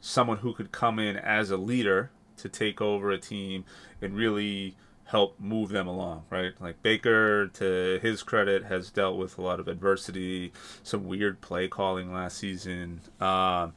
someone 0.00 0.38
who 0.38 0.52
could 0.54 0.72
come 0.72 0.98
in 0.98 1.16
as 1.16 1.50
a 1.50 1.56
leader 1.56 2.10
to 2.38 2.48
take 2.48 2.80
over 2.80 3.10
a 3.10 3.18
team 3.18 3.64
and 4.00 4.14
really 4.14 4.76
help 5.10 5.40
move 5.40 5.70
them 5.70 5.88
along, 5.88 6.22
right? 6.30 6.52
Like 6.60 6.82
Baker, 6.82 7.48
to 7.48 7.98
his 8.00 8.22
credit, 8.22 8.64
has 8.64 8.90
dealt 8.90 9.16
with 9.16 9.38
a 9.38 9.42
lot 9.42 9.58
of 9.58 9.66
adversity, 9.66 10.52
some 10.84 11.04
weird 11.04 11.40
play 11.40 11.66
calling 11.66 12.12
last 12.12 12.38
season. 12.38 13.00
Um, 13.20 13.72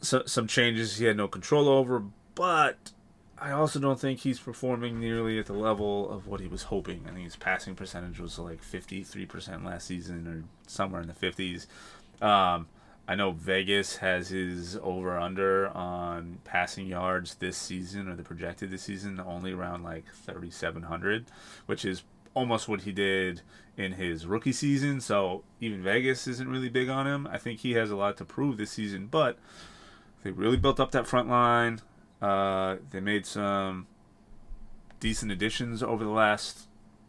so, 0.00 0.24
some 0.26 0.48
changes 0.48 0.98
he 0.98 1.04
had 1.04 1.16
no 1.16 1.28
control 1.28 1.68
over, 1.68 2.02
but 2.34 2.90
I 3.38 3.52
also 3.52 3.78
don't 3.78 4.00
think 4.00 4.20
he's 4.20 4.40
performing 4.40 4.98
nearly 4.98 5.38
at 5.38 5.46
the 5.46 5.52
level 5.52 6.10
of 6.10 6.26
what 6.26 6.40
he 6.40 6.48
was 6.48 6.64
hoping. 6.64 7.04
I 7.06 7.12
think 7.12 7.24
his 7.24 7.36
passing 7.36 7.76
percentage 7.76 8.18
was 8.18 8.36
like 8.36 8.60
53% 8.62 9.64
last 9.64 9.86
season 9.86 10.26
or 10.26 10.42
somewhere 10.66 11.00
in 11.02 11.06
the 11.06 11.14
50s. 11.14 11.66
Um, 12.20 12.66
I 13.08 13.14
know 13.14 13.30
Vegas 13.30 13.96
has 13.96 14.28
his 14.28 14.78
over 14.82 15.18
under 15.18 15.68
on 15.68 16.40
passing 16.44 16.86
yards 16.86 17.36
this 17.36 17.56
season 17.56 18.06
or 18.06 18.14
the 18.14 18.22
projected 18.22 18.70
this 18.70 18.82
season 18.82 19.18
only 19.18 19.52
around 19.52 19.82
like 19.82 20.04
3,700, 20.12 21.24
which 21.64 21.86
is 21.86 22.02
almost 22.34 22.68
what 22.68 22.82
he 22.82 22.92
did 22.92 23.40
in 23.78 23.92
his 23.92 24.26
rookie 24.26 24.52
season. 24.52 25.00
So 25.00 25.42
even 25.58 25.82
Vegas 25.82 26.26
isn't 26.26 26.50
really 26.50 26.68
big 26.68 26.90
on 26.90 27.06
him. 27.06 27.26
I 27.26 27.38
think 27.38 27.60
he 27.60 27.72
has 27.72 27.90
a 27.90 27.96
lot 27.96 28.18
to 28.18 28.26
prove 28.26 28.58
this 28.58 28.72
season, 28.72 29.06
but 29.06 29.38
they 30.22 30.30
really 30.30 30.58
built 30.58 30.78
up 30.78 30.90
that 30.90 31.06
front 31.06 31.30
line. 31.30 31.80
Uh, 32.20 32.76
they 32.90 33.00
made 33.00 33.24
some 33.24 33.86
decent 35.00 35.32
additions 35.32 35.82
over 35.82 36.04
the 36.04 36.10
last 36.10 36.68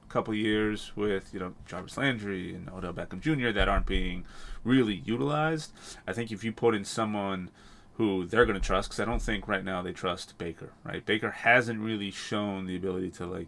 couple 0.10 0.34
years 0.34 0.92
with 0.96 1.34
you 1.34 1.40
know 1.40 1.54
Jarvis 1.66 1.98
Landry 1.98 2.54
and 2.54 2.70
Odell 2.70 2.94
Beckham 2.94 3.22
Jr. 3.22 3.52
that 3.52 3.70
aren't 3.70 3.86
being 3.86 4.26
really 4.64 4.96
utilized. 4.96 5.72
I 6.08 6.14
think 6.14 6.32
if 6.32 6.44
you 6.44 6.52
put 6.52 6.76
in 6.76 6.84
someone 6.84 7.50
who 7.94 8.26
they're 8.26 8.46
going 8.46 8.60
to 8.60 8.66
trust, 8.66 8.90
because 8.90 9.00
I 9.02 9.06
don't 9.06 9.22
think 9.22 9.48
right 9.48 9.64
now 9.64 9.82
they 9.82 9.92
trust 9.92 10.38
Baker. 10.38 10.72
Right, 10.84 11.06
Baker 11.06 11.32
hasn't 11.32 11.80
really 11.80 12.12
shown 12.12 12.66
the 12.66 12.76
ability 12.76 13.12
to 13.12 13.26
like 13.26 13.48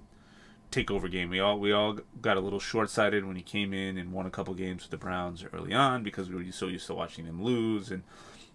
take 0.72 0.90
over 0.90 1.08
game. 1.08 1.30
We 1.30 1.40
all 1.40 1.60
we 1.60 1.72
all 1.72 2.00
got 2.22 2.38
a 2.38 2.42
little 2.42 2.60
short 2.60 2.90
sighted 2.90 3.26
when 3.26 3.36
he 3.36 3.42
came 3.44 3.74
in 3.74 3.98
and 3.98 4.12
won 4.12 4.26
a 4.26 4.32
couple 4.32 4.54
games 4.54 4.84
with 4.84 4.92
the 4.92 4.98
Browns 4.98 5.44
early 5.54 5.74
on 5.74 6.04
because 6.04 6.30
we 6.30 6.36
were 6.36 6.52
so 6.52 6.68
used 6.68 6.88
to 6.88 6.94
watching 6.94 7.26
them 7.26 7.44
lose, 7.44 7.92
and 7.92 8.04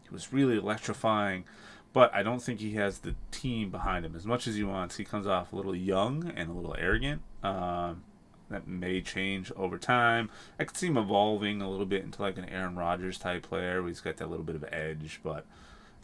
it 0.05 0.13
was 0.13 0.33
really 0.33 0.57
electrifying. 0.57 1.45
But 1.97 2.15
I 2.15 2.23
don't 2.23 2.43
think 2.43 2.61
he 2.61 2.73
has 2.73 2.99
the 2.99 3.15
team 3.31 3.71
behind 3.71 4.05
him 4.05 4.15
as 4.15 4.27
much 4.27 4.47
as 4.47 4.55
he 4.55 4.63
wants. 4.63 4.99
He 4.99 5.05
comes 5.05 5.27
off 5.27 5.55
a 5.55 5.57
little 5.57 5.75
young 5.75 6.31
and 6.37 6.51
a 6.51 6.53
little 6.53 6.77
arrogant. 6.79 7.23
Um, 7.43 8.05
that 8.51 8.69
may 8.69 9.01
change 9.01 9.51
over 9.57 9.79
time. 9.79 10.29
I 10.61 10.65
could 10.65 10.77
see 10.77 10.89
him 10.89 10.99
evolving 10.99 11.63
a 11.63 11.71
little 11.71 11.87
bit 11.87 12.05
into 12.05 12.21
like 12.21 12.37
an 12.37 12.45
Aaron 12.51 12.77
Rodgers 12.77 13.17
type 13.17 13.45
player. 13.45 13.81
Where 13.81 13.89
he's 13.89 14.03
got 14.03 14.19
that 14.19 14.29
little 14.29 14.45
bit 14.45 14.57
of 14.57 14.65
edge, 14.71 15.21
but 15.25 15.39
a 15.39 15.45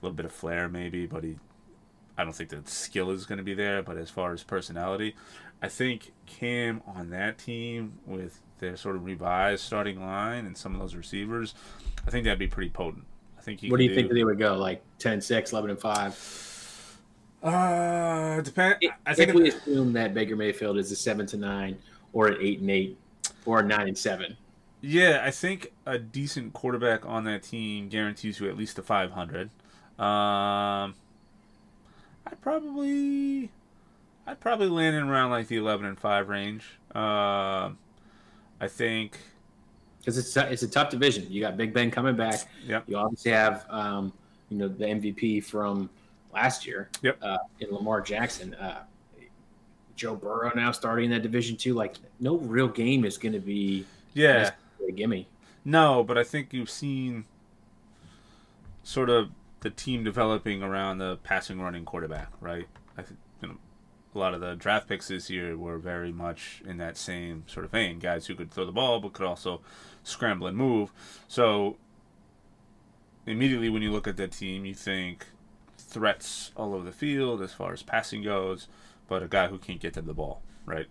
little 0.00 0.16
bit 0.16 0.24
of 0.24 0.32
flair 0.32 0.66
maybe. 0.66 1.04
But 1.04 1.24
he, 1.24 1.36
I 2.16 2.24
don't 2.24 2.32
think 2.32 2.48
the 2.48 2.62
skill 2.64 3.10
is 3.10 3.26
going 3.26 3.36
to 3.36 3.44
be 3.44 3.52
there. 3.52 3.82
But 3.82 3.98
as 3.98 4.08
far 4.08 4.32
as 4.32 4.42
personality, 4.42 5.14
I 5.60 5.68
think 5.68 6.14
Cam 6.24 6.80
on 6.86 7.10
that 7.10 7.36
team 7.36 7.98
with 8.06 8.40
their 8.60 8.78
sort 8.78 8.96
of 8.96 9.04
revised 9.04 9.62
starting 9.62 10.00
line 10.00 10.46
and 10.46 10.56
some 10.56 10.72
of 10.72 10.80
those 10.80 10.94
receivers, 10.94 11.54
I 12.06 12.10
think 12.10 12.24
that'd 12.24 12.38
be 12.38 12.46
pretty 12.46 12.70
potent. 12.70 13.04
I 13.42 13.44
think. 13.44 13.62
What 13.70 13.78
do 13.78 13.82
you 13.82 13.88
do, 13.88 13.96
think 13.96 14.12
they 14.12 14.22
would 14.22 14.38
go 14.38 14.54
like 14.54 14.82
10 14.98 15.20
6, 15.20 15.52
11 15.52 15.70
and 15.70 15.80
5? 15.80 16.98
Uh, 17.42 18.40
depend. 18.40 18.76
I 19.04 19.14
think 19.14 19.30
if 19.30 19.34
we 19.34 19.48
assume 19.48 19.92
that 19.94 20.14
Baker 20.14 20.36
Mayfield 20.36 20.78
is 20.78 20.92
a 20.92 20.96
seven 20.96 21.26
to 21.26 21.36
nine, 21.36 21.76
or 22.12 22.28
an 22.28 22.36
eight 22.40 22.60
and 22.60 22.70
eight, 22.70 22.96
or 23.44 23.58
a 23.58 23.62
nine 23.64 23.88
and 23.88 23.98
seven. 23.98 24.36
Yeah, 24.80 25.22
I 25.24 25.32
think 25.32 25.72
a 25.84 25.98
decent 25.98 26.52
quarterback 26.52 27.04
on 27.04 27.24
that 27.24 27.42
team 27.42 27.88
guarantees 27.88 28.38
you 28.38 28.48
at 28.48 28.56
least 28.56 28.78
a 28.78 28.82
five 28.82 29.10
hundred. 29.10 29.50
Um, 29.98 30.94
I'd 32.26 32.40
probably, 32.40 33.50
I'd 34.24 34.38
probably 34.38 34.68
land 34.68 34.94
in 34.94 35.08
around 35.08 35.32
like 35.32 35.48
the 35.48 35.56
eleven 35.56 35.86
and 35.86 35.98
five 35.98 36.28
range. 36.28 36.78
Uh, 36.94 37.70
I 38.60 38.68
think 38.68 39.18
because 40.02 40.18
it's 40.18 40.36
a, 40.36 40.50
it's 40.50 40.62
a 40.62 40.68
tough 40.68 40.90
division. 40.90 41.26
You 41.30 41.40
got 41.40 41.56
Big 41.56 41.72
Ben 41.72 41.90
coming 41.90 42.16
back. 42.16 42.48
Yep. 42.66 42.84
You 42.88 42.96
obviously 42.96 43.30
have 43.30 43.64
um, 43.70 44.12
you 44.48 44.58
know 44.58 44.68
the 44.68 44.84
MVP 44.84 45.44
from 45.44 45.88
last 46.34 46.66
year. 46.66 46.90
Yep. 47.02 47.18
Uh, 47.22 47.38
in 47.60 47.70
Lamar 47.70 48.00
Jackson. 48.00 48.54
Uh, 48.54 48.82
Joe 49.94 50.16
Burrow 50.16 50.50
now 50.54 50.72
starting 50.72 51.10
that 51.10 51.22
division 51.22 51.56
too. 51.56 51.74
Like 51.74 51.94
no 52.18 52.36
real 52.36 52.68
game 52.68 53.04
is 53.04 53.18
going 53.18 53.34
to 53.34 53.40
be 53.40 53.84
yeah 54.14 54.50
a 54.86 54.92
gimme. 54.92 55.28
No, 55.64 56.02
but 56.02 56.18
I 56.18 56.24
think 56.24 56.52
you've 56.52 56.70
seen 56.70 57.24
sort 58.82 59.08
of 59.10 59.30
the 59.60 59.70
team 59.70 60.02
developing 60.02 60.62
around 60.62 60.98
the 60.98 61.18
passing 61.22 61.60
running 61.60 61.84
quarterback, 61.84 62.32
right? 62.40 62.66
I 62.98 63.02
think 63.02 63.20
you 63.40 63.48
know 63.48 63.56
a 64.14 64.18
lot 64.18 64.34
of 64.34 64.40
the 64.40 64.54
draft 64.54 64.88
picks 64.88 65.08
this 65.08 65.30
year 65.30 65.56
were 65.56 65.78
very 65.78 66.12
much 66.12 66.62
in 66.66 66.78
that 66.78 66.96
same 66.96 67.44
sort 67.46 67.64
of 67.64 67.70
vein. 67.70 67.98
Guys 67.98 68.26
who 68.26 68.34
could 68.34 68.50
throw 68.50 68.66
the 68.66 68.72
ball 68.72 69.00
but 69.00 69.12
could 69.12 69.26
also 69.26 69.60
scramble 70.04 70.46
and 70.46 70.56
move. 70.56 70.92
So 71.28 71.76
immediately 73.26 73.68
when 73.68 73.82
you 73.82 73.92
look 73.92 74.06
at 74.06 74.16
that 74.16 74.32
team, 74.32 74.64
you 74.64 74.74
think 74.74 75.26
threats 75.76 76.52
all 76.56 76.74
over 76.74 76.84
the 76.84 76.92
field 76.92 77.42
as 77.42 77.52
far 77.52 77.72
as 77.72 77.82
passing 77.82 78.22
goes, 78.22 78.68
but 79.08 79.22
a 79.22 79.28
guy 79.28 79.48
who 79.48 79.58
can't 79.58 79.80
get 79.80 79.94
them 79.94 80.06
the 80.06 80.14
ball, 80.14 80.42
right? 80.64 80.86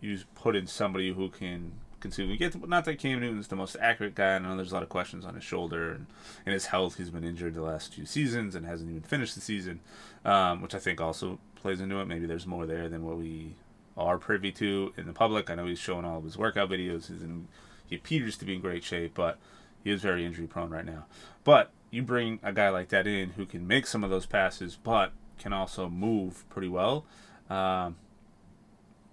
You 0.00 0.18
put 0.34 0.56
in 0.56 0.66
somebody 0.66 1.12
who 1.12 1.28
can 1.28 1.72
conceivably 2.00 2.36
get 2.36 2.52
to, 2.52 2.66
not 2.66 2.84
that 2.84 2.98
Cam 2.98 3.20
Newton's 3.20 3.48
the 3.48 3.56
most 3.56 3.76
accurate 3.80 4.14
guy. 4.14 4.34
I 4.34 4.38
know 4.38 4.56
there's 4.56 4.70
a 4.70 4.74
lot 4.74 4.82
of 4.82 4.88
questions 4.88 5.24
on 5.24 5.34
his 5.34 5.44
shoulder 5.44 5.90
and, 5.92 6.06
and 6.44 6.52
his 6.52 6.66
health. 6.66 6.96
He's 6.96 7.10
been 7.10 7.24
injured 7.24 7.54
the 7.54 7.62
last 7.62 7.94
two 7.94 8.06
seasons 8.06 8.54
and 8.54 8.66
hasn't 8.66 8.90
even 8.90 9.02
finished 9.02 9.34
the 9.34 9.40
season, 9.40 9.80
um, 10.24 10.62
which 10.62 10.74
I 10.74 10.78
think 10.78 11.00
also 11.00 11.38
plays 11.54 11.80
into 11.80 12.00
it. 12.00 12.06
Maybe 12.06 12.26
there's 12.26 12.46
more 12.46 12.66
there 12.66 12.88
than 12.88 13.04
what 13.04 13.18
we 13.18 13.56
are 13.96 14.18
privy 14.18 14.52
to 14.52 14.92
in 14.96 15.06
the 15.06 15.12
public. 15.12 15.50
I 15.50 15.54
know 15.54 15.66
he's 15.66 15.78
showing 15.78 16.04
all 16.04 16.18
of 16.18 16.24
his 16.24 16.36
workout 16.36 16.70
videos. 16.70 17.08
He's 17.08 17.22
in, 17.22 17.48
he 17.86 17.96
appears 17.96 18.36
to 18.38 18.44
be 18.44 18.54
in 18.54 18.60
great 18.60 18.84
shape, 18.84 19.14
but 19.14 19.38
he 19.82 19.90
is 19.90 20.02
very 20.02 20.24
injury 20.24 20.46
prone 20.46 20.70
right 20.70 20.84
now. 20.84 21.06
But 21.44 21.70
you 21.90 22.02
bring 22.02 22.40
a 22.42 22.52
guy 22.52 22.68
like 22.68 22.88
that 22.88 23.06
in 23.06 23.30
who 23.30 23.46
can 23.46 23.66
make 23.66 23.86
some 23.86 24.02
of 24.02 24.10
those 24.10 24.26
passes, 24.26 24.76
but 24.82 25.12
can 25.38 25.52
also 25.52 25.88
move 25.88 26.48
pretty 26.48 26.68
well. 26.68 27.04
Um, 27.48 27.96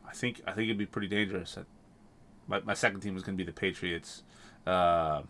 I 0.08 0.14
think 0.14 0.42
I 0.48 0.52
think 0.52 0.66
it'd 0.66 0.78
be 0.78 0.86
pretty 0.86 1.08
dangerous. 1.08 1.58
My, 2.48 2.60
my 2.62 2.74
second 2.74 3.02
team 3.02 3.14
was 3.14 3.24
going 3.24 3.38
to 3.38 3.44
be 3.44 3.50
the 3.50 3.56
Patriots, 3.56 4.24
uh, 4.66 5.22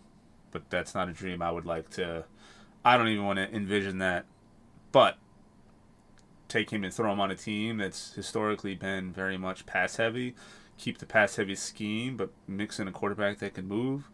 but 0.52 0.70
that's 0.70 0.95
not 0.95 1.10
a 1.10 1.11
dream 1.11 1.41
I 1.41 1.52
would 1.52 1.65
like 1.65 1.90
to. 1.91 2.26
I 2.86 2.98
don't 2.98 3.07
even 3.07 3.26
want 3.26 3.38
to 3.38 3.53
envision 3.53 3.99
that. 3.99 4.26
But 4.91 5.18
take 6.48 6.70
him 6.70 6.84
and 6.84 6.94
throw 6.94 7.11
him 7.11 7.20
on 7.20 7.32
a 7.32 7.36
team 7.36 7.78
that's 7.78 8.14
historically 8.14 8.76
been 8.76 9.11
very 9.11 9.38
much 9.38 9.65
pass 9.65 9.95
heavy. 9.95 10.36
Keep 10.78 10.98
the 10.98 11.06
pass 11.06 11.36
heavy 11.36 11.56
scheme, 11.56 12.18
but 12.18 12.32
mix 12.48 12.80
in 12.80 12.88
a 12.88 12.91
quarterback 12.91 13.40
that 13.40 13.54
can 13.54 13.68
move 13.68 14.10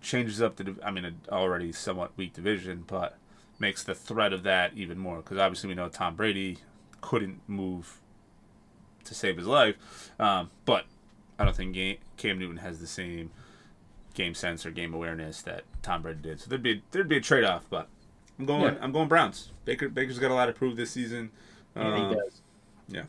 changes 0.00 0.40
up 0.40 0.56
the 0.56 0.76
I 0.84 0.90
mean 0.90 1.04
an 1.04 1.20
already 1.30 1.72
somewhat 1.72 2.12
weak 2.16 2.32
division, 2.32 2.84
but 2.86 3.18
makes 3.58 3.82
the 3.82 3.94
threat 3.94 4.32
of 4.32 4.42
that 4.44 4.72
even 4.74 4.98
more 4.98 5.16
because 5.16 5.38
obviously 5.38 5.68
we 5.68 5.74
know 5.74 5.88
Tom 5.88 6.14
Brady 6.14 6.58
couldn't 7.00 7.40
move 7.48 8.00
to 9.04 9.14
save 9.14 9.36
his 9.36 9.46
life, 9.46 9.76
um, 10.18 10.50
but 10.64 10.84
I 11.38 11.44
don't 11.44 11.56
think 11.56 11.74
game, 11.74 11.98
Cam 12.16 12.38
Newton 12.38 12.58
has 12.58 12.80
the 12.80 12.86
same 12.86 13.30
game 14.14 14.34
sense 14.34 14.64
or 14.64 14.70
game 14.70 14.94
awareness 14.94 15.42
that 15.42 15.64
Tom 15.82 16.02
Brady 16.02 16.20
did. 16.20 16.40
So 16.40 16.48
there'd 16.48 16.62
be 16.62 16.82
there'd 16.90 17.08
be 17.08 17.18
a 17.18 17.20
trade 17.20 17.44
off, 17.44 17.66
but 17.68 17.88
I'm 18.38 18.46
going 18.46 18.74
yeah. 18.74 18.80
I'm 18.80 18.92
going 18.92 19.08
Browns. 19.08 19.52
Baker 19.64 19.88
Baker's 19.88 20.18
got 20.18 20.30
a 20.30 20.34
lot 20.34 20.46
to 20.46 20.52
prove 20.52 20.76
this 20.76 20.90
season. 20.90 21.30
Yeah, 21.74 21.94
um, 21.94 22.14
does. 22.14 22.42
Yeah. 22.88 23.02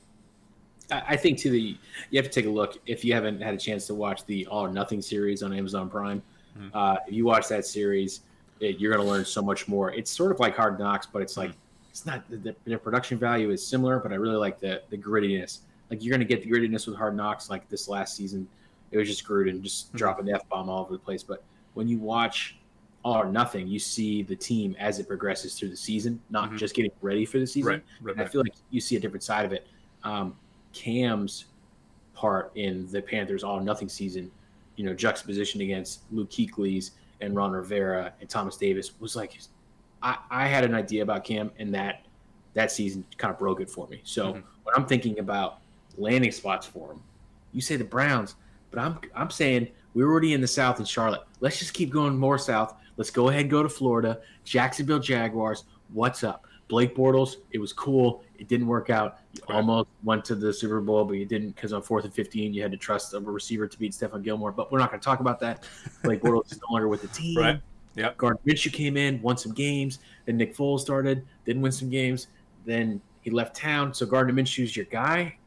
I 0.92 1.18
think 1.18 1.38
to 1.40 1.50
the 1.50 1.78
you 2.10 2.18
have 2.18 2.26
to 2.26 2.32
take 2.32 2.46
a 2.46 2.50
look 2.50 2.80
if 2.86 3.04
you 3.04 3.14
haven't 3.14 3.42
had 3.42 3.54
a 3.54 3.58
chance 3.58 3.88
to 3.88 3.94
watch 3.94 4.26
the 4.26 4.46
All 4.48 4.66
or 4.66 4.72
Nothing 4.72 5.02
series 5.02 5.44
on 5.44 5.54
Amazon 5.54 5.90
Prime. 5.90 6.22
Mm-hmm. 6.58 6.76
Uh, 6.76 6.96
if 7.08 7.14
you 7.14 7.26
watch 7.26 7.48
that 7.50 7.66
series, 7.66 8.22
it, 8.60 8.80
you're 8.80 8.94
going 8.94 9.06
to 9.06 9.12
learn 9.12 9.26
so 9.26 9.42
much 9.42 9.68
more. 9.68 9.92
It's 9.92 10.10
sort 10.10 10.32
of 10.32 10.40
like 10.40 10.56
Hard 10.56 10.80
Knocks, 10.80 11.06
but 11.06 11.22
it's 11.22 11.38
like 11.38 11.52
mm-hmm. 11.52 11.90
it's 11.90 12.06
not 12.06 12.24
the, 12.30 12.56
the, 12.66 12.78
production 12.78 13.18
value 13.18 13.50
is 13.52 13.66
similar, 13.66 14.00
but 14.00 14.12
I 14.12 14.16
really 14.16 14.38
like 14.38 14.60
the 14.60 14.82
the 14.90 14.98
grittiness. 14.98 15.60
Like 15.90 16.04
you're 16.04 16.12
going 16.12 16.26
to 16.26 16.34
get 16.34 16.44
the 16.44 16.50
grittiness 16.50 16.88
with 16.88 16.96
Hard 16.98 17.16
Knocks, 17.16 17.50
like 17.50 17.68
this 17.70 17.88
last 17.88 18.16
season. 18.16 18.48
It 18.92 18.98
was 18.98 19.08
just 19.08 19.28
Gruden 19.28 19.62
just 19.62 19.88
mm-hmm. 19.88 19.98
dropping 19.98 20.26
the 20.26 20.34
f 20.34 20.48
bomb 20.48 20.70
all 20.70 20.82
over 20.82 20.94
the 20.94 21.00
place. 21.00 21.22
But 21.22 21.44
when 21.74 21.90
you 21.90 22.00
watch 22.00 22.58
All 23.04 23.16
or 23.16 23.30
Nothing, 23.30 23.68
you 23.68 23.80
see 23.80 24.24
the 24.24 24.36
team 24.36 24.76
as 24.80 25.00
it 25.00 25.08
progresses 25.08 25.60
through 25.60 25.70
the 25.70 25.78
season, 25.78 26.22
not 26.30 26.48
mm-hmm. 26.48 26.58
just 26.58 26.76
getting 26.76 26.92
ready 27.02 27.26
for 27.26 27.40
the 27.40 27.48
season. 27.48 27.84
Right, 28.02 28.16
right, 28.16 28.20
I 28.20 28.30
feel 28.30 28.42
like 28.42 28.54
you 28.70 28.80
see 28.80 28.96
a 28.96 29.00
different 29.00 29.24
side 29.24 29.46
of 29.46 29.52
it. 29.52 29.68
Um, 30.04 30.36
Cam's 30.78 31.46
part 32.14 32.52
in 32.56 32.90
the 32.92 33.02
Panthers 33.02 33.44
All 33.44 33.60
Nothing 33.60 33.90
season 33.90 34.32
you 34.78 34.86
know, 34.86 34.94
juxtaposition 34.94 35.60
against 35.60 36.04
Luke 36.12 36.30
Kuechly's 36.30 36.92
and 37.20 37.36
Ron 37.36 37.52
Rivera 37.52 38.14
and 38.22 38.30
Thomas 38.30 38.56
Davis 38.56 38.92
was 39.02 39.16
like, 39.16 39.38
I, 40.02 40.18
I 40.30 40.48
had 40.48 40.64
an 40.64 40.74
idea 40.74 41.04
about 41.04 41.26
Cam, 41.26 41.52
and 41.60 41.74
that 41.74 42.06
that 42.54 42.72
season 42.72 43.04
kind 43.18 43.32
of 43.32 43.38
broke 43.38 43.60
it 43.60 43.70
for 43.70 43.88
me. 43.88 44.02
So 44.04 44.28
mm-hmm. 44.28 44.42
when 44.64 44.76
I'm 44.76 44.86
thinking 44.86 45.20
about 45.20 45.60
landing 45.98 46.32
spots 46.32 46.66
for 46.66 46.92
him, 46.92 47.02
you 47.52 47.62
say 47.62 47.76
the 47.76 47.84
Browns, 47.84 48.36
but 48.72 48.80
I'm 48.80 49.00
I'm 49.16 49.32
saying 49.32 49.68
we're 49.96 50.10
already 50.10 50.34
in 50.34 50.42
the 50.42 50.48
South 50.48 50.80
in 50.80 50.86
Charlotte. 50.86 51.22
Let's 51.40 51.60
just 51.60 51.74
keep 51.74 51.90
going 51.90 52.16
more 52.16 52.38
south. 52.38 52.76
Let's 52.98 53.10
go 53.10 53.30
ahead 53.30 53.42
and 53.42 53.50
go 53.50 53.64
to 53.64 53.70
Florida, 53.70 54.22
Jacksonville 54.44 55.00
Jaguars. 55.00 55.66
What's 55.92 56.24
up? 56.24 56.46
Blake 56.68 56.96
Bortles, 56.96 57.38
it 57.52 57.60
was 57.60 57.74
cool. 57.74 58.24
It 58.40 58.48
didn't 58.48 58.68
work 58.68 58.90
out. 58.90 59.20
You 59.34 59.42
right. 59.50 59.56
almost 59.56 59.90
went 60.04 60.26
to 60.26 60.36
the 60.36 60.54
Super 60.54 60.80
Bowl, 60.82 61.06
but 61.06 61.14
you 61.14 61.26
didn't 61.26 61.56
because 61.56 61.74
on 61.74 61.82
fourth 61.82 62.06
and 62.06 62.14
15, 62.14 62.54
you 62.54 62.62
had 62.62 62.72
to 62.72 62.78
trust 62.78 63.14
a 63.14 63.20
receiver 63.20 63.68
to 63.68 63.80
beat 63.80 63.94
Stephon 63.94 64.24
Gilmore. 64.24 64.52
But 64.52 64.72
we're 64.72 64.80
not 64.80 64.92
going 64.92 65.00
to 65.00 65.06
talk 65.06 65.20
about 65.20 65.40
that. 65.42 65.64
Blake 66.04 66.22
Bortles 66.22 66.52
is 66.52 66.60
no 66.68 66.74
longer 66.74 66.88
with 66.88 67.02
the 67.02 67.08
team. 67.10 67.38
Right. 67.38 67.62
Yep. 67.96 68.18
Gardner 68.18 68.42
Minshew 68.46 68.72
came 68.72 68.96
in, 68.96 69.22
won 69.22 69.38
some 69.38 69.54
games. 69.54 70.00
Then 70.26 70.38
Nick 70.38 70.56
Foles 70.56 70.82
started, 70.82 71.26
didn't 71.46 71.62
win 71.62 71.72
some 71.72 71.90
games. 71.90 72.28
Then 72.66 73.02
he 73.22 73.32
left 73.32 73.56
town. 73.56 73.94
So 73.94 74.06
Gardner 74.06 74.34
Minshew's 74.34 74.76
your 74.76 74.86
guy. 74.86 75.38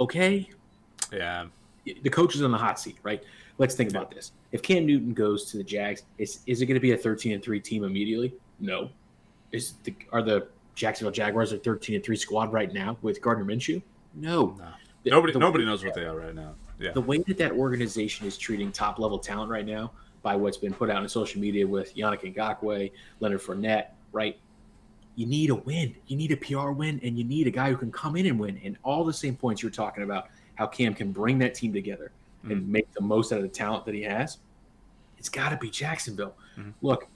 Okay. 0.00 0.48
Yeah. 1.12 1.46
The 1.84 2.10
coach 2.10 2.34
is 2.34 2.42
on 2.42 2.50
the 2.50 2.58
hot 2.58 2.80
seat, 2.80 2.96
right? 3.02 3.22
let's 3.58 3.74
think 3.74 3.90
about 3.90 4.10
this. 4.10 4.32
If 4.52 4.62
Cam 4.62 4.86
Newton 4.86 5.12
goes 5.12 5.50
to 5.50 5.58
the 5.58 5.64
Jags, 5.64 6.04
is 6.16 6.40
is 6.46 6.62
it 6.62 6.66
going 6.66 6.76
to 6.76 6.80
be 6.80 6.92
a 6.92 6.96
13 6.96 7.32
and 7.32 7.42
3 7.42 7.60
team 7.60 7.84
immediately? 7.84 8.32
No. 8.60 8.90
Is 9.52 9.74
the 9.84 9.94
are 10.12 10.22
the 10.22 10.48
Jacksonville 10.78 11.10
Jaguars 11.12 11.52
a 11.52 11.58
13 11.58 11.96
and 11.96 12.04
3 12.04 12.16
squad 12.16 12.52
right 12.52 12.72
now 12.72 12.96
with 13.02 13.20
Gardner 13.20 13.44
Minshew? 13.44 13.82
No. 14.14 14.56
No. 14.58 14.64
The- 15.02 15.10
Nobody 15.10 15.32
the- 15.32 15.38
nobody 15.40 15.64
knows 15.64 15.84
what 15.84 15.94
they 15.94 16.04
are 16.04 16.16
right 16.16 16.34
now. 16.34 16.54
Yeah. 16.80 16.92
the 16.92 17.00
way 17.00 17.18
that 17.26 17.36
that 17.38 17.50
organization 17.52 18.24
is 18.28 18.38
treating 18.38 18.70
top 18.70 19.00
level 19.00 19.18
talent 19.18 19.50
right 19.50 19.66
now 19.66 19.90
by 20.22 20.36
what's 20.36 20.56
been 20.56 20.72
put 20.72 20.88
out 20.90 20.98
on 21.02 21.08
social 21.08 21.40
media 21.40 21.66
with 21.66 21.92
Yannick 21.96 22.32
Ngakoue, 22.32 22.92
Leonard 23.18 23.40
Fournette, 23.40 23.86
right? 24.12 24.38
You 25.16 25.26
need 25.26 25.50
a 25.50 25.56
win. 25.56 25.96
You 26.06 26.16
need 26.16 26.30
a 26.30 26.36
PR 26.36 26.70
win, 26.70 27.00
and 27.02 27.18
you 27.18 27.24
need 27.24 27.48
a 27.48 27.50
guy 27.50 27.70
who 27.70 27.76
can 27.76 27.90
come 27.90 28.14
in 28.14 28.26
and 28.26 28.38
win. 28.38 28.60
And 28.62 28.76
all 28.84 29.02
the 29.04 29.12
same 29.12 29.34
points 29.34 29.60
you're 29.60 29.72
talking 29.72 30.04
about, 30.04 30.28
how 30.54 30.68
Cam 30.68 30.94
can 30.94 31.10
bring 31.10 31.38
that 31.40 31.54
team 31.54 31.72
together 31.72 32.12
and 32.44 32.66
make 32.68 32.90
the 32.92 33.00
most 33.00 33.32
out 33.32 33.38
of 33.38 33.42
the 33.42 33.48
talent 33.48 33.84
that 33.86 33.94
he 33.96 34.02
has. 34.02 34.38
It's 35.18 35.28
got 35.28 35.48
to 35.48 35.56
be 35.56 35.70
Jacksonville. 35.70 36.36
Mhm. 36.56 36.74
Look, 36.80 37.08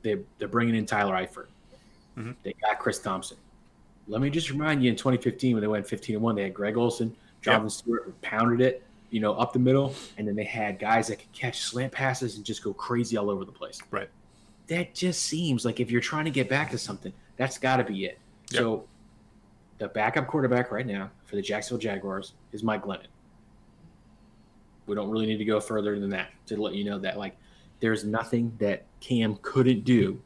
they 0.00 0.20
they're 0.38 0.48
bringing 0.48 0.74
in 0.74 0.86
Tyler 0.86 1.14
Eifert. 1.14 1.48
Mhm. 2.16 2.36
They 2.42 2.54
got 2.62 2.78
Chris 2.78 2.98
Thompson. 2.98 3.36
Let 4.08 4.20
me 4.20 4.30
just 4.30 4.50
remind 4.50 4.82
you, 4.82 4.90
in 4.90 4.96
2015 4.96 5.54
when 5.54 5.60
they 5.60 5.68
went 5.68 5.86
15 5.86 6.16
and 6.16 6.22
one, 6.22 6.34
they 6.34 6.42
had 6.42 6.54
Greg 6.54 6.76
Olsen, 6.76 7.14
Jonathan 7.40 7.70
Stewart 7.70 8.02
who 8.04 8.12
pounded 8.22 8.60
it, 8.60 8.82
you 9.10 9.20
know, 9.20 9.34
up 9.34 9.52
the 9.52 9.58
middle, 9.58 9.94
and 10.18 10.26
then 10.26 10.34
they 10.34 10.44
had 10.44 10.78
guys 10.78 11.08
that 11.08 11.16
could 11.16 11.32
catch 11.32 11.60
slant 11.60 11.92
passes 11.92 12.36
and 12.36 12.44
just 12.44 12.62
go 12.62 12.72
crazy 12.72 13.16
all 13.16 13.30
over 13.30 13.44
the 13.44 13.52
place. 13.52 13.80
Right. 13.90 14.08
That 14.68 14.94
just 14.94 15.22
seems 15.22 15.64
like 15.64 15.80
if 15.80 15.90
you're 15.90 16.00
trying 16.00 16.24
to 16.24 16.30
get 16.30 16.48
back 16.48 16.70
to 16.70 16.78
something, 16.78 17.12
that's 17.36 17.58
got 17.58 17.76
to 17.76 17.84
be 17.84 18.06
it. 18.06 18.18
Yep. 18.50 18.60
So, 18.60 18.84
the 19.78 19.88
backup 19.88 20.28
quarterback 20.28 20.70
right 20.70 20.86
now 20.86 21.10
for 21.24 21.36
the 21.36 21.42
Jacksonville 21.42 21.80
Jaguars 21.80 22.34
is 22.52 22.62
Mike 22.62 22.82
Glennon. 22.82 23.06
We 24.86 24.94
don't 24.94 25.10
really 25.10 25.26
need 25.26 25.38
to 25.38 25.44
go 25.44 25.60
further 25.60 25.98
than 25.98 26.10
that 26.10 26.30
to 26.46 26.60
let 26.60 26.74
you 26.74 26.84
know 26.84 26.98
that 27.00 27.18
like 27.18 27.36
there's 27.80 28.04
nothing 28.04 28.52
that 28.58 28.84
Cam 29.00 29.36
couldn't 29.42 29.84
do 29.84 30.20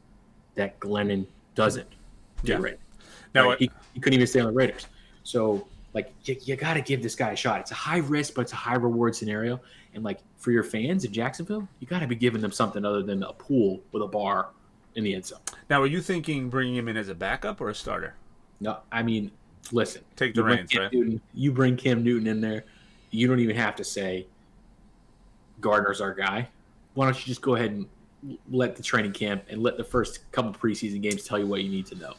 that 0.55 0.79
Glennon 0.81 1.27
doesn't. 1.57 1.89
do 2.45 2.53
Yeah. 2.53 2.59
Right. 2.61 2.79
Now 3.35 3.49
Right? 3.49 3.59
He, 3.59 3.71
he 3.95 4.01
couldn't 4.01 4.15
even 4.15 4.27
stay 4.29 4.41
on 4.41 4.47
the 4.47 4.53
Raiders. 4.53 4.87
So 5.25 5.67
like 5.93 6.13
you, 6.25 6.37
you 6.43 6.57
got 6.57 6.75
to 6.75 6.81
give 6.81 7.03
this 7.03 7.17
guy 7.17 7.33
a 7.33 7.37
shot. 7.37 7.61
It's 7.61 7.73
a 7.73 7.75
high 7.75 7.99
risk, 7.99 8.35
but 8.35 8.43
it's 8.43 8.53
a 8.53 8.57
high 8.57 8.77
reward 8.77 9.17
scenario. 9.17 9.61
And 9.95 10.05
like 10.05 10.21
for 10.37 10.53
your 10.53 10.63
fans 10.63 11.05
in 11.05 11.13
Jacksonville, 11.13 11.67
you 11.81 11.87
got 11.87 12.01
to 12.01 12.07
be 12.07 12.15
giving 12.15 12.41
them 12.41 12.53
something 12.53 12.85
other 12.85 13.03
than 13.03 13.23
a 13.23 13.33
pool 13.33 13.81
with 13.93 14.03
a 14.03 14.07
bar 14.07 14.51
in 14.95 15.05
the 15.05 15.15
end 15.15 15.27
zone. 15.27 15.41
now 15.69 15.83
are 15.83 15.87
you 15.87 16.01
thinking 16.01 16.49
bringing 16.49 16.77
him 16.77 16.89
in 16.89 16.97
as 16.97 17.09
a 17.09 17.15
backup 17.15 17.61
or 17.61 17.71
a 17.71 17.75
starter? 17.75 18.15
No, 18.61 18.79
I 18.93 19.03
mean, 19.03 19.31
listen. 19.73 20.03
Take 20.17 20.35
the 20.35 20.45
reins, 20.45 20.75
right? 20.75 20.93
Newton, 20.93 21.21
you 21.35 21.53
bring 21.53 21.77
Cam 21.77 22.03
Newton 22.03 22.27
in 22.27 22.41
there. 22.41 22.65
You 23.11 23.27
don't 23.27 23.41
even 23.41 23.57
have 23.57 23.77
to 23.77 23.85
say 23.85 24.27
Gardner's 25.61 26.01
our 26.01 26.15
guy. 26.15 26.49
Why 26.95 27.07
don't 27.07 27.19
you 27.19 27.27
just 27.27 27.43
go 27.43 27.55
ahead 27.55 27.71
and 27.71 27.87
let 28.51 28.77
the 28.77 28.83
training 28.83 29.13
camp 29.13 29.45
and 29.49 29.63
let 29.63 29.77
the 29.77 29.85
first 29.85 30.31
couple 30.33 30.53
preseason 30.53 31.01
games 31.01 31.25
tell 31.25 31.39
you 31.39 31.47
what 31.47 31.63
you 31.63 31.71
need 31.71 31.87
to 31.87 31.95
know. 31.97 32.15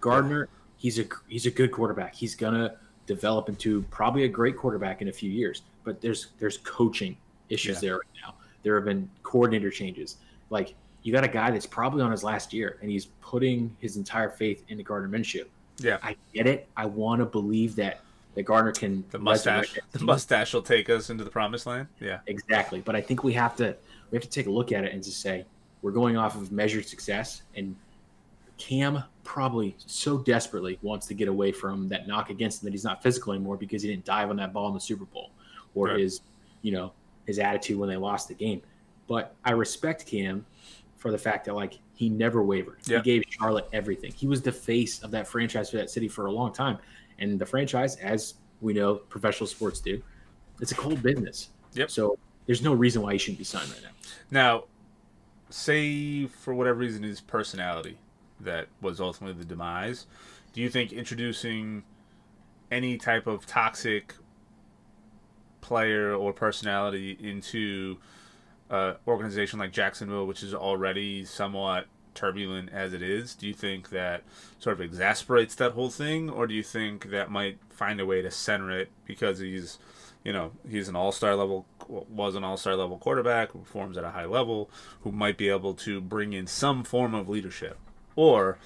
Gardner, 0.00 0.48
he's 0.76 0.98
a 0.98 1.04
he's 1.28 1.46
a 1.46 1.50
good 1.50 1.72
quarterback. 1.72 2.14
He's 2.14 2.34
gonna 2.34 2.76
develop 3.06 3.48
into 3.48 3.82
probably 3.90 4.24
a 4.24 4.28
great 4.28 4.56
quarterback 4.56 5.02
in 5.02 5.08
a 5.08 5.12
few 5.12 5.30
years. 5.30 5.62
But 5.84 6.00
there's 6.00 6.28
there's 6.38 6.58
coaching 6.58 7.16
issues 7.48 7.76
Yeah. 7.76 7.80
there 7.80 7.94
right 7.94 8.08
now. 8.24 8.34
There 8.62 8.74
have 8.76 8.84
been 8.84 9.08
coordinator 9.22 9.70
changes. 9.70 10.16
Like 10.50 10.74
you 11.02 11.12
got 11.12 11.24
a 11.24 11.28
guy 11.28 11.50
that's 11.50 11.66
probably 11.66 12.02
on 12.02 12.10
his 12.10 12.24
last 12.24 12.52
year, 12.52 12.78
and 12.82 12.90
he's 12.90 13.06
putting 13.20 13.74
his 13.80 13.96
entire 13.96 14.28
faith 14.30 14.64
into 14.68 14.82
Gardner 14.82 15.08
Minshew. 15.08 15.44
Yeah. 15.78 15.98
I 16.02 16.16
get 16.34 16.46
it. 16.46 16.68
I 16.76 16.86
want 16.86 17.20
to 17.20 17.26
believe 17.26 17.76
that 17.76 18.00
that 18.34 18.42
Gardner 18.42 18.72
can 18.72 19.04
The 19.10 19.18
mustache 19.18 19.78
the 19.92 20.04
mustache 20.04 20.52
will 20.52 20.62
take 20.62 20.90
us 20.90 21.08
into 21.10 21.24
the 21.24 21.30
promised 21.30 21.66
land. 21.66 21.88
Yeah. 22.00 22.20
Exactly. 22.26 22.80
But 22.80 22.94
I 22.96 23.00
think 23.00 23.24
we 23.24 23.32
have 23.34 23.56
to 23.56 23.76
we 24.10 24.16
have 24.16 24.22
to 24.22 24.30
take 24.30 24.46
a 24.46 24.50
look 24.50 24.72
at 24.72 24.84
it 24.84 24.92
and 24.92 25.02
just 25.02 25.20
say 25.20 25.44
we're 25.82 25.92
going 25.92 26.16
off 26.16 26.36
of 26.36 26.52
measured 26.52 26.86
success 26.86 27.42
and 27.54 27.74
Cam 28.58 29.02
probably 29.22 29.74
so 29.78 30.18
desperately 30.18 30.78
wants 30.82 31.06
to 31.08 31.14
get 31.14 31.28
away 31.28 31.52
from 31.52 31.88
that 31.88 32.06
knock 32.08 32.30
against 32.30 32.62
him 32.62 32.66
that 32.66 32.72
he's 32.72 32.84
not 32.84 33.02
physical 33.02 33.32
anymore 33.32 33.56
because 33.56 33.82
he 33.82 33.88
didn't 33.88 34.04
dive 34.04 34.30
on 34.30 34.36
that 34.36 34.52
ball 34.52 34.68
in 34.68 34.74
the 34.74 34.80
Super 34.80 35.04
Bowl 35.04 35.30
or 35.74 35.88
Right. 35.88 36.00
his, 36.00 36.22
you 36.62 36.72
know, 36.72 36.92
his 37.26 37.38
attitude 37.38 37.78
when 37.78 37.88
they 37.88 37.96
lost 37.96 38.28
the 38.28 38.34
game. 38.34 38.62
But 39.08 39.34
I 39.44 39.52
respect 39.52 40.06
Cam 40.06 40.46
for 40.96 41.10
the 41.10 41.18
fact 41.18 41.44
that 41.44 41.54
like 41.54 41.78
he 41.94 42.08
never 42.08 42.42
wavered. 42.42 42.78
Yeah. 42.86 42.98
He 42.98 43.02
gave 43.02 43.22
Charlotte 43.28 43.68
everything. 43.72 44.12
He 44.12 44.26
was 44.26 44.40
the 44.40 44.52
face 44.52 45.02
of 45.02 45.10
that 45.10 45.26
franchise 45.26 45.70
for 45.70 45.76
that 45.76 45.90
city 45.90 46.08
for 46.08 46.26
a 46.26 46.32
long 46.32 46.52
time. 46.52 46.78
And 47.18 47.38
the 47.38 47.46
franchise, 47.46 47.96
as 47.96 48.34
we 48.60 48.72
know, 48.72 48.96
professional 48.96 49.46
sports 49.46 49.80
do, 49.80 50.02
it's 50.60 50.72
a 50.72 50.74
cold 50.74 51.02
business. 51.02 51.50
Yep. 51.74 51.90
So 51.90 52.18
there's 52.46 52.62
no 52.62 52.72
reason 52.72 53.02
why 53.02 53.12
he 53.12 53.18
shouldn't 53.18 53.38
be 53.38 53.44
signed 53.44 53.68
right 53.70 53.82
now. 53.82 53.90
Now, 54.30 54.64
say 55.50 56.26
for 56.26 56.54
whatever 56.54 56.78
reason 56.78 57.02
his 57.02 57.20
personality 57.20 57.98
that 58.40 58.68
was 58.80 59.00
ultimately 59.00 59.38
the 59.38 59.48
demise, 59.48 60.06
do 60.52 60.60
you 60.60 60.70
think 60.70 60.92
introducing 60.92 61.82
any 62.70 62.96
type 62.96 63.26
of 63.26 63.46
toxic 63.46 64.14
player 65.60 66.14
or 66.14 66.32
personality 66.32 67.16
into 67.20 67.98
an 68.70 68.96
organization 69.06 69.58
like 69.58 69.72
Jacksonville, 69.72 70.26
which 70.26 70.42
is 70.42 70.54
already 70.54 71.24
somewhat 71.24 71.86
turbulent 72.14 72.70
as 72.72 72.92
it 72.92 73.02
is, 73.02 73.34
do 73.34 73.46
you 73.46 73.54
think 73.54 73.90
that 73.90 74.22
sort 74.58 74.74
of 74.74 74.80
exasperates 74.80 75.54
that 75.56 75.72
whole 75.72 75.90
thing, 75.90 76.30
or 76.30 76.46
do 76.46 76.54
you 76.54 76.62
think 76.62 77.10
that 77.10 77.30
might 77.30 77.58
find 77.68 78.00
a 78.00 78.06
way 78.06 78.22
to 78.22 78.30
center 78.30 78.70
it 78.70 78.90
because 79.04 79.38
he's 79.38 79.78
you 80.24 80.32
know 80.32 80.50
he's 80.68 80.88
an 80.88 80.96
all-star 80.96 81.36
level 81.36 81.66
was 81.88 82.34
an 82.34 82.44
all-star 82.44 82.76
level 82.76 82.98
quarterback 82.98 83.52
who 83.52 83.60
performs 83.60 83.96
at 83.96 84.04
a 84.04 84.10
high 84.10 84.24
level 84.26 84.70
who 85.02 85.12
might 85.12 85.36
be 85.38 85.48
able 85.48 85.74
to 85.74 86.00
bring 86.00 86.32
in 86.32 86.46
some 86.46 86.84
form 86.84 87.14
of 87.14 87.28
leadership. 87.28 87.78
Or 88.16 88.58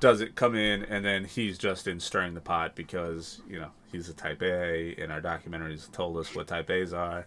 does 0.00 0.20
it 0.20 0.34
come 0.34 0.54
in 0.54 0.82
and 0.84 1.04
then 1.04 1.24
he's 1.24 1.56
just 1.58 1.86
in 1.86 2.00
stirring 2.00 2.34
the 2.34 2.40
pot 2.40 2.74
because 2.74 3.40
you 3.48 3.58
know 3.58 3.70
he's 3.90 4.08
a 4.10 4.12
type 4.14 4.42
a 4.42 4.94
and 4.98 5.10
our 5.10 5.20
documentaries 5.22 5.90
told 5.92 6.16
us 6.18 6.34
what 6.34 6.46
type 6.46 6.68
a's 6.70 6.92
are. 6.92 7.26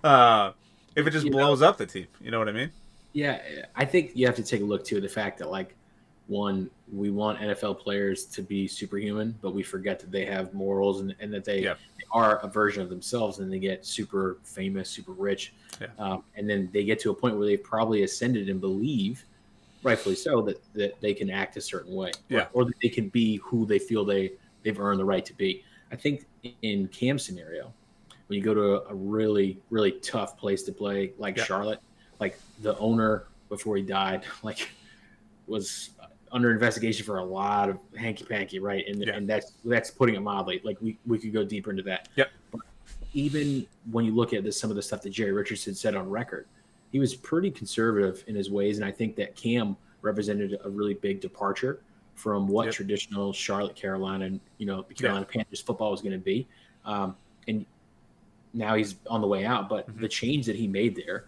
Uh, 0.02 0.52
if 0.96 1.06
it 1.06 1.10
just 1.10 1.24
You 1.26 1.30
know- 1.30 1.38
blows 1.38 1.62
up 1.62 1.76
the 1.76 1.86
team 1.86 2.06
you 2.20 2.30
know 2.30 2.38
what 2.38 2.48
i 2.48 2.52
mean? 2.52 2.70
Yeah, 3.12 3.40
I 3.74 3.84
think 3.84 4.12
you 4.14 4.26
have 4.26 4.36
to 4.36 4.42
take 4.42 4.60
a 4.60 4.64
look 4.64 4.84
too 4.84 4.96
at 4.96 5.02
the 5.02 5.08
fact 5.08 5.38
that 5.40 5.50
like 5.50 5.74
one, 6.30 6.70
we 6.92 7.10
want 7.10 7.40
NFL 7.40 7.80
players 7.80 8.24
to 8.26 8.40
be 8.42 8.68
superhuman, 8.68 9.36
but 9.42 9.52
we 9.52 9.64
forget 9.64 9.98
that 9.98 10.12
they 10.12 10.24
have 10.24 10.54
morals 10.54 11.00
and, 11.00 11.14
and 11.18 11.32
that 11.34 11.44
they, 11.44 11.62
Yeah. 11.62 11.74
they 11.98 12.04
are 12.12 12.38
a 12.38 12.48
version 12.48 12.82
of 12.82 12.88
themselves 12.88 13.40
and 13.40 13.52
they 13.52 13.58
get 13.58 13.84
super 13.84 14.38
famous, 14.44 14.88
super 14.88 15.10
rich. 15.12 15.52
Yeah. 15.80 15.88
Um, 15.98 16.22
and 16.36 16.48
then 16.48 16.70
they 16.72 16.84
get 16.84 17.00
to 17.00 17.10
a 17.10 17.14
point 17.14 17.36
where 17.36 17.46
they've 17.46 17.62
probably 17.62 18.04
ascended 18.04 18.48
and 18.48 18.60
believe, 18.60 19.24
rightfully 19.82 20.14
so, 20.14 20.40
that, 20.42 20.62
that 20.74 21.00
they 21.00 21.14
can 21.14 21.30
act 21.30 21.56
a 21.56 21.60
certain 21.60 21.94
way. 21.94 22.12
Yeah. 22.28 22.46
Or, 22.52 22.62
or 22.62 22.64
that 22.66 22.74
they 22.80 22.88
can 22.90 23.08
be 23.08 23.36
who 23.38 23.66
they 23.66 23.80
feel 23.80 24.04
they, 24.04 24.32
they've 24.62 24.78
earned 24.78 25.00
the 25.00 25.04
right 25.04 25.24
to 25.24 25.34
be. 25.34 25.64
I 25.90 25.96
think 25.96 26.26
in 26.62 26.86
cam 26.88 27.18
scenario, 27.18 27.72
when 28.28 28.36
you 28.38 28.44
go 28.44 28.54
to 28.54 28.88
a, 28.88 28.94
really, 28.94 29.58
really 29.70 29.92
tough 29.92 30.36
place 30.38 30.62
to 30.62 30.72
play 30.72 31.12
like 31.18 31.36
Yeah. 31.36 31.44
Charlotte, 31.44 31.80
like 32.20 32.38
the 32.62 32.78
owner 32.78 33.24
before 33.48 33.76
he 33.76 33.82
died, 33.82 34.22
like 34.44 34.68
was 35.48 35.90
under 36.32 36.50
investigation 36.52 37.04
for 37.04 37.18
a 37.18 37.24
lot 37.24 37.68
of 37.68 37.78
hanky 37.96 38.24
panky, 38.24 38.58
right? 38.58 38.84
And 38.86 39.02
Yeah. 39.02 39.14
and 39.16 39.28
that's 39.28 39.52
that's 39.64 39.90
putting 39.90 40.14
it 40.14 40.20
mildly. 40.20 40.60
Like 40.64 40.80
we, 40.80 40.98
we 41.06 41.18
could 41.18 41.32
go 41.32 41.44
deeper 41.44 41.70
into 41.70 41.82
that. 41.84 42.08
Yep. 42.16 42.30
But 42.52 42.60
even 43.12 43.66
when 43.90 44.04
you 44.04 44.14
look 44.14 44.32
at 44.32 44.44
this, 44.44 44.58
some 44.58 44.70
of 44.70 44.76
the 44.76 44.82
stuff 44.82 45.02
that 45.02 45.10
Jerry 45.10 45.32
Richardson 45.32 45.74
said 45.74 45.94
on 45.96 46.08
record, 46.08 46.46
he 46.92 46.98
was 46.98 47.14
pretty 47.14 47.50
conservative 47.50 48.22
in 48.28 48.34
his 48.34 48.50
ways, 48.50 48.78
and 48.78 48.84
I 48.84 48.92
think 48.92 49.16
that 49.16 49.34
Cam 49.34 49.76
represented 50.02 50.58
a 50.64 50.70
really 50.70 50.94
big 50.94 51.20
departure 51.20 51.82
from 52.14 52.46
what 52.46 52.66
Yep. 52.66 52.74
traditional 52.74 53.32
Charlotte, 53.32 53.74
Carolina, 53.74 54.26
and 54.26 54.40
you 54.58 54.66
know 54.66 54.84
the 54.88 54.94
Carolina 54.94 55.26
Panthers 55.26 55.60
football 55.60 55.90
was 55.90 56.00
going 56.02 56.12
to 56.12 56.18
be. 56.18 56.46
Um, 56.84 57.16
and 57.48 57.66
now 58.54 58.74
he's 58.74 58.96
on 59.08 59.20
the 59.20 59.26
way 59.26 59.44
out, 59.44 59.68
but 59.68 59.88
Mhm. 59.88 60.00
the 60.00 60.08
change 60.08 60.46
that 60.46 60.56
he 60.56 60.66
made 60.68 60.94
there, 60.94 61.26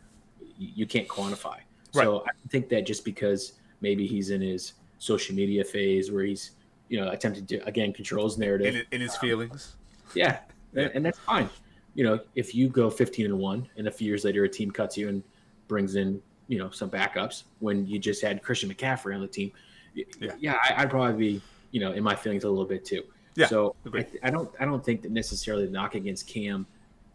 you, 0.58 0.68
you 0.76 0.86
can't 0.86 1.08
quantify. 1.08 1.58
So 1.92 2.24
I 2.26 2.30
think 2.48 2.68
that 2.70 2.86
just 2.86 3.04
because 3.04 3.52
maybe 3.82 4.06
he's 4.06 4.30
in 4.30 4.40
his 4.40 4.72
social 5.02 5.34
media 5.34 5.64
phase 5.64 6.12
where 6.12 6.22
he's 6.22 6.52
you 6.88 7.00
know 7.00 7.10
attempting 7.10 7.44
to 7.44 7.58
again 7.66 7.92
control 7.92 8.24
his 8.24 8.38
narrative, 8.38 8.72
in, 8.72 8.86
in 8.92 9.00
his 9.00 9.16
feelings 9.16 9.74
yeah, 10.14 10.38
Yeah. 10.72 10.88
And, 10.94 11.04
that's 11.04 11.18
fine. 11.18 11.50
You 11.94 12.04
know, 12.04 12.20
if 12.36 12.54
you 12.54 12.68
go 12.68 12.88
15 12.88 13.26
and 13.26 13.38
one, 13.38 13.68
and 13.76 13.88
a 13.88 13.90
few 13.90 14.06
years 14.06 14.24
later 14.24 14.44
a 14.44 14.48
team 14.48 14.70
cuts 14.70 14.96
you 14.96 15.08
and 15.08 15.22
brings 15.66 15.96
in 15.96 16.22
you 16.46 16.58
know 16.58 16.70
some 16.70 16.88
backups 16.88 17.44
when 17.58 17.84
you 17.86 17.98
just 17.98 18.22
had 18.22 18.42
Christian 18.42 18.72
McCaffrey 18.72 19.14
on 19.14 19.20
the 19.20 19.26
team, 19.26 19.50
Yeah. 19.94 20.34
yeah, 20.38 20.56
I, 20.62 20.82
I'd 20.82 20.90
probably 20.90 21.18
be 21.18 21.42
you 21.72 21.80
know 21.80 21.92
in 21.92 22.04
my 22.04 22.14
feelings 22.14 22.44
a 22.44 22.48
little 22.48 22.64
bit 22.64 22.84
too. 22.84 23.02
Yeah, 23.34 23.46
So 23.46 23.74
I. 23.92 24.06
I 24.22 24.30
don't 24.30 24.50
I 24.60 24.64
don't 24.64 24.84
think 24.84 25.02
that 25.02 25.10
necessarily 25.10 25.66
the 25.66 25.72
knock 25.72 25.96
against 25.96 26.28
Cam 26.28 26.64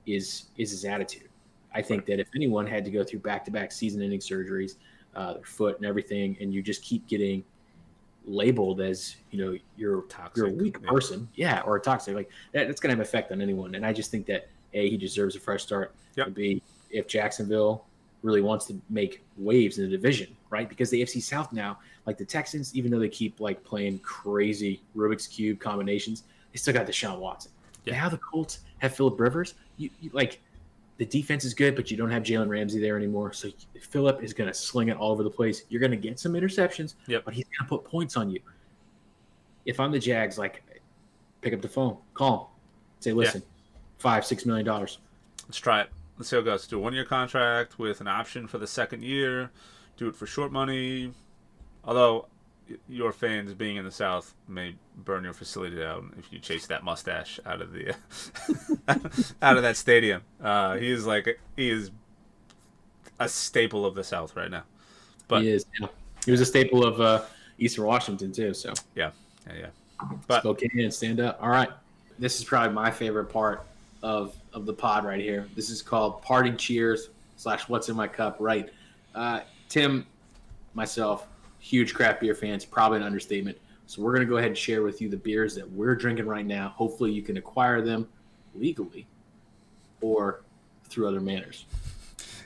is 0.06 0.48
is 0.58 0.72
his 0.72 0.84
attitude. 0.84 1.30
I 1.74 1.82
think 1.82 2.06
that 2.08 2.20
if 2.20 2.28
anyone 2.36 2.68
had 2.68 2.84
to 2.86 2.92
go 2.92 3.04
through 3.04 3.20
back 3.20 3.46
to 3.46 3.52
back 3.52 3.72
season 3.72 4.02
ending 4.02 4.20
surgeries, 4.20 4.76
uh, 5.16 5.34
their 5.36 5.44
foot 5.44 5.78
and 5.78 5.86
everything, 5.86 6.38
and 6.42 6.54
you 6.54 6.62
just 6.62 6.82
keep 6.84 7.08
getting 7.08 7.44
labeled 8.28 8.82
as 8.82 9.16
you 9.32 9.44
know 9.44 9.58
you're 9.78 10.02
Toxic, 10.04 10.38
you're 10.38 10.48
a 10.48 10.54
weak 10.54 10.82
person, 10.84 11.28
yeah, 11.36 11.62
or 11.62 11.78
a 11.78 11.82
toxic, 11.82 12.14
like 12.14 12.30
that, 12.52 12.68
that's 12.68 12.80
gonna 12.80 12.94
have 12.94 13.00
effect 13.00 13.32
on 13.32 13.42
anyone. 13.42 13.76
And 13.76 13.86
I 13.86 13.94
just 13.94 14.12
think 14.12 14.26
that 14.28 14.48
A, 14.74 14.90
he 14.90 14.98
deserves 14.98 15.36
a 15.36 15.40
fresh 15.40 15.64
start. 15.64 15.96
Yep. 16.16 16.28
And 16.28 16.36
B, 16.36 16.62
if 16.92 17.08
Jacksonville 17.08 17.86
really 18.24 18.42
wants 18.42 18.66
to 18.66 18.80
make 18.90 19.24
waves 19.38 19.78
in 19.78 19.86
the 19.86 19.90
division, 19.90 20.36
right? 20.50 20.68
Because 20.68 20.90
the 20.90 21.02
AFC 21.02 21.22
South 21.22 21.54
now, 21.54 21.80
like 22.06 22.18
the 22.18 22.26
Texans, 22.26 22.76
even 22.76 22.92
though 22.92 23.00
they 23.00 23.10
keep 23.10 23.40
like 23.40 23.64
playing 23.64 24.00
crazy 24.00 24.82
Rubik's 24.96 25.28
Cube 25.28 25.60
combinations, 25.60 26.24
they 26.52 26.58
still 26.58 26.74
got 26.74 26.86
Deshaun 26.86 27.20
Watson. 27.20 27.52
Yeah. 27.86 28.02
Now 28.02 28.10
the 28.10 28.18
Colts 28.18 28.60
have 28.80 28.96
Philip 28.96 29.20
Rivers. 29.20 29.54
You, 29.78 29.90
you 30.02 30.10
like 30.14 30.42
the 30.98 31.06
defense 31.06 31.46
is 31.46 31.54
good, 31.54 31.76
but 31.76 31.92
you 31.92 31.98
don't 31.98 32.10
have 32.10 32.24
Jalen 32.24 32.48
Ramsey 32.50 32.80
there 32.80 32.98
anymore. 32.98 33.32
So 33.34 33.50
Philip 33.80 34.24
is 34.24 34.34
going 34.34 34.48
to 34.48 34.54
sling 34.54 34.90
it 34.90 34.98
all 34.98 35.12
over 35.12 35.24
the 35.24 35.30
place. 35.30 35.64
You're 35.70 35.80
going 35.80 35.92
to 35.92 35.98
get 35.98 36.20
some 36.20 36.34
interceptions, 36.34 36.96
Yep. 37.08 37.24
but 37.26 37.34
he's 37.34 37.46
going 37.46 37.68
to 37.68 37.70
put 37.70 37.86
points 37.86 38.18
on 38.18 38.30
you. 38.30 38.40
If 39.66 39.80
I'm 39.80 39.92
the 39.92 40.00
Jags, 40.00 40.38
like, 40.38 40.64
pick 41.42 41.54
up 41.54 41.62
the 41.62 41.68
phone, 41.70 41.98
call 42.14 42.38
him, 42.40 42.48
say, 43.00 43.14
listen, 43.14 43.44
five, 44.00 44.26
six 44.26 44.46
million 44.46 44.66
dollars. 44.66 45.00
Let's 45.48 45.58
try 45.60 45.82
it. 45.82 45.90
Let's 46.18 46.30
see 46.30 46.36
how 46.36 46.42
it 46.42 46.46
goes. 46.46 46.66
Do 46.68 46.78
a 46.78 46.80
one 46.82 46.94
year 46.94 47.06
contract 47.06 47.78
with 47.78 48.02
an 48.02 48.08
option 48.08 48.48
for 48.48 48.58
the 48.58 48.68
second 48.68 49.04
year. 49.04 49.52
Do 49.98 50.08
it 50.08 50.16
for 50.16 50.26
short 50.26 50.52
money. 50.52 51.14
Although 51.84 52.28
your 52.88 53.12
fans 53.12 53.54
being 53.54 53.78
in 53.78 53.86
the 53.86 53.92
South 53.92 54.34
may 54.48 54.76
burn 54.96 55.24
your 55.24 55.34
facility 55.34 55.78
down 55.78 56.14
if 56.18 56.32
you 56.32 56.40
chase 56.40 56.68
that 56.68 56.84
mustache 56.84 57.40
out 57.46 57.62
of 57.62 57.72
the 57.72 57.96
out 59.42 59.58
of 59.58 59.64
that 59.64 59.78
stadium. 59.78 60.22
Uh, 60.42 60.76
he 60.76 60.90
is 60.90 61.06
like 61.06 61.40
he 61.56 61.70
is 61.70 61.92
a 63.20 63.28
staple 63.30 63.86
of 63.86 63.96
the 63.96 64.04
South 64.04 64.36
right 64.36 64.52
now. 64.52 64.64
But 65.28 65.44
he 65.44 65.50
is. 65.50 65.66
Yeah. 65.80 65.88
He 66.26 66.32
was 66.32 66.42
a 66.42 66.46
staple 66.46 66.86
of 66.86 67.00
uh, 67.00 67.24
Eastern 67.58 67.86
Washington 67.86 68.32
too. 68.32 68.54
So 68.54 68.74
yeah, 68.96 69.12
yeah, 69.48 69.54
yeah. 69.60 70.08
But 70.28 70.42
Spokane, 70.42 70.92
stand 70.92 71.20
up. 71.20 71.40
All 71.42 71.50
right. 71.50 71.70
This 72.20 72.38
is 72.38 72.44
probably 72.44 72.74
my 72.74 72.92
favorite 72.92 73.26
part 73.26 73.66
of 74.04 74.36
of 74.54 74.66
the 74.66 74.74
pod 74.74 75.06
right 75.06 75.20
here. 75.20 75.48
This 75.56 75.70
is 75.70 75.82
called 75.82 76.22
parting 76.22 76.58
cheers 76.58 77.10
slash 77.38 77.68
what's 77.70 77.90
in 77.90 77.96
my 77.96 78.08
cup. 78.08 78.38
Right. 78.40 78.70
Uh, 79.16 79.42
Tim, 79.70 80.06
myself, 80.74 81.28
huge 81.60 81.94
craft 81.94 82.22
beer 82.22 82.36
fans. 82.36 82.66
Probably 82.66 82.98
an 82.98 83.04
understatement. 83.04 83.58
So 83.86 84.02
we're 84.02 84.14
gonna 84.14 84.26
go 84.26 84.38
ahead 84.38 84.50
and 84.50 84.58
share 84.58 84.84
with 84.84 85.02
you 85.02 85.10
the 85.10 85.18
beers 85.18 85.56
that 85.56 85.70
we're 85.72 85.96
drinking 85.96 86.28
right 86.28 86.46
now. 86.46 86.70
Hopefully, 86.70 87.12
you 87.12 87.22
can 87.22 87.38
acquire 87.38 87.82
them 87.82 88.08
legally 88.56 89.08
or 90.02 90.44
through 90.90 91.08
other 91.08 91.22
manners. 91.22 91.66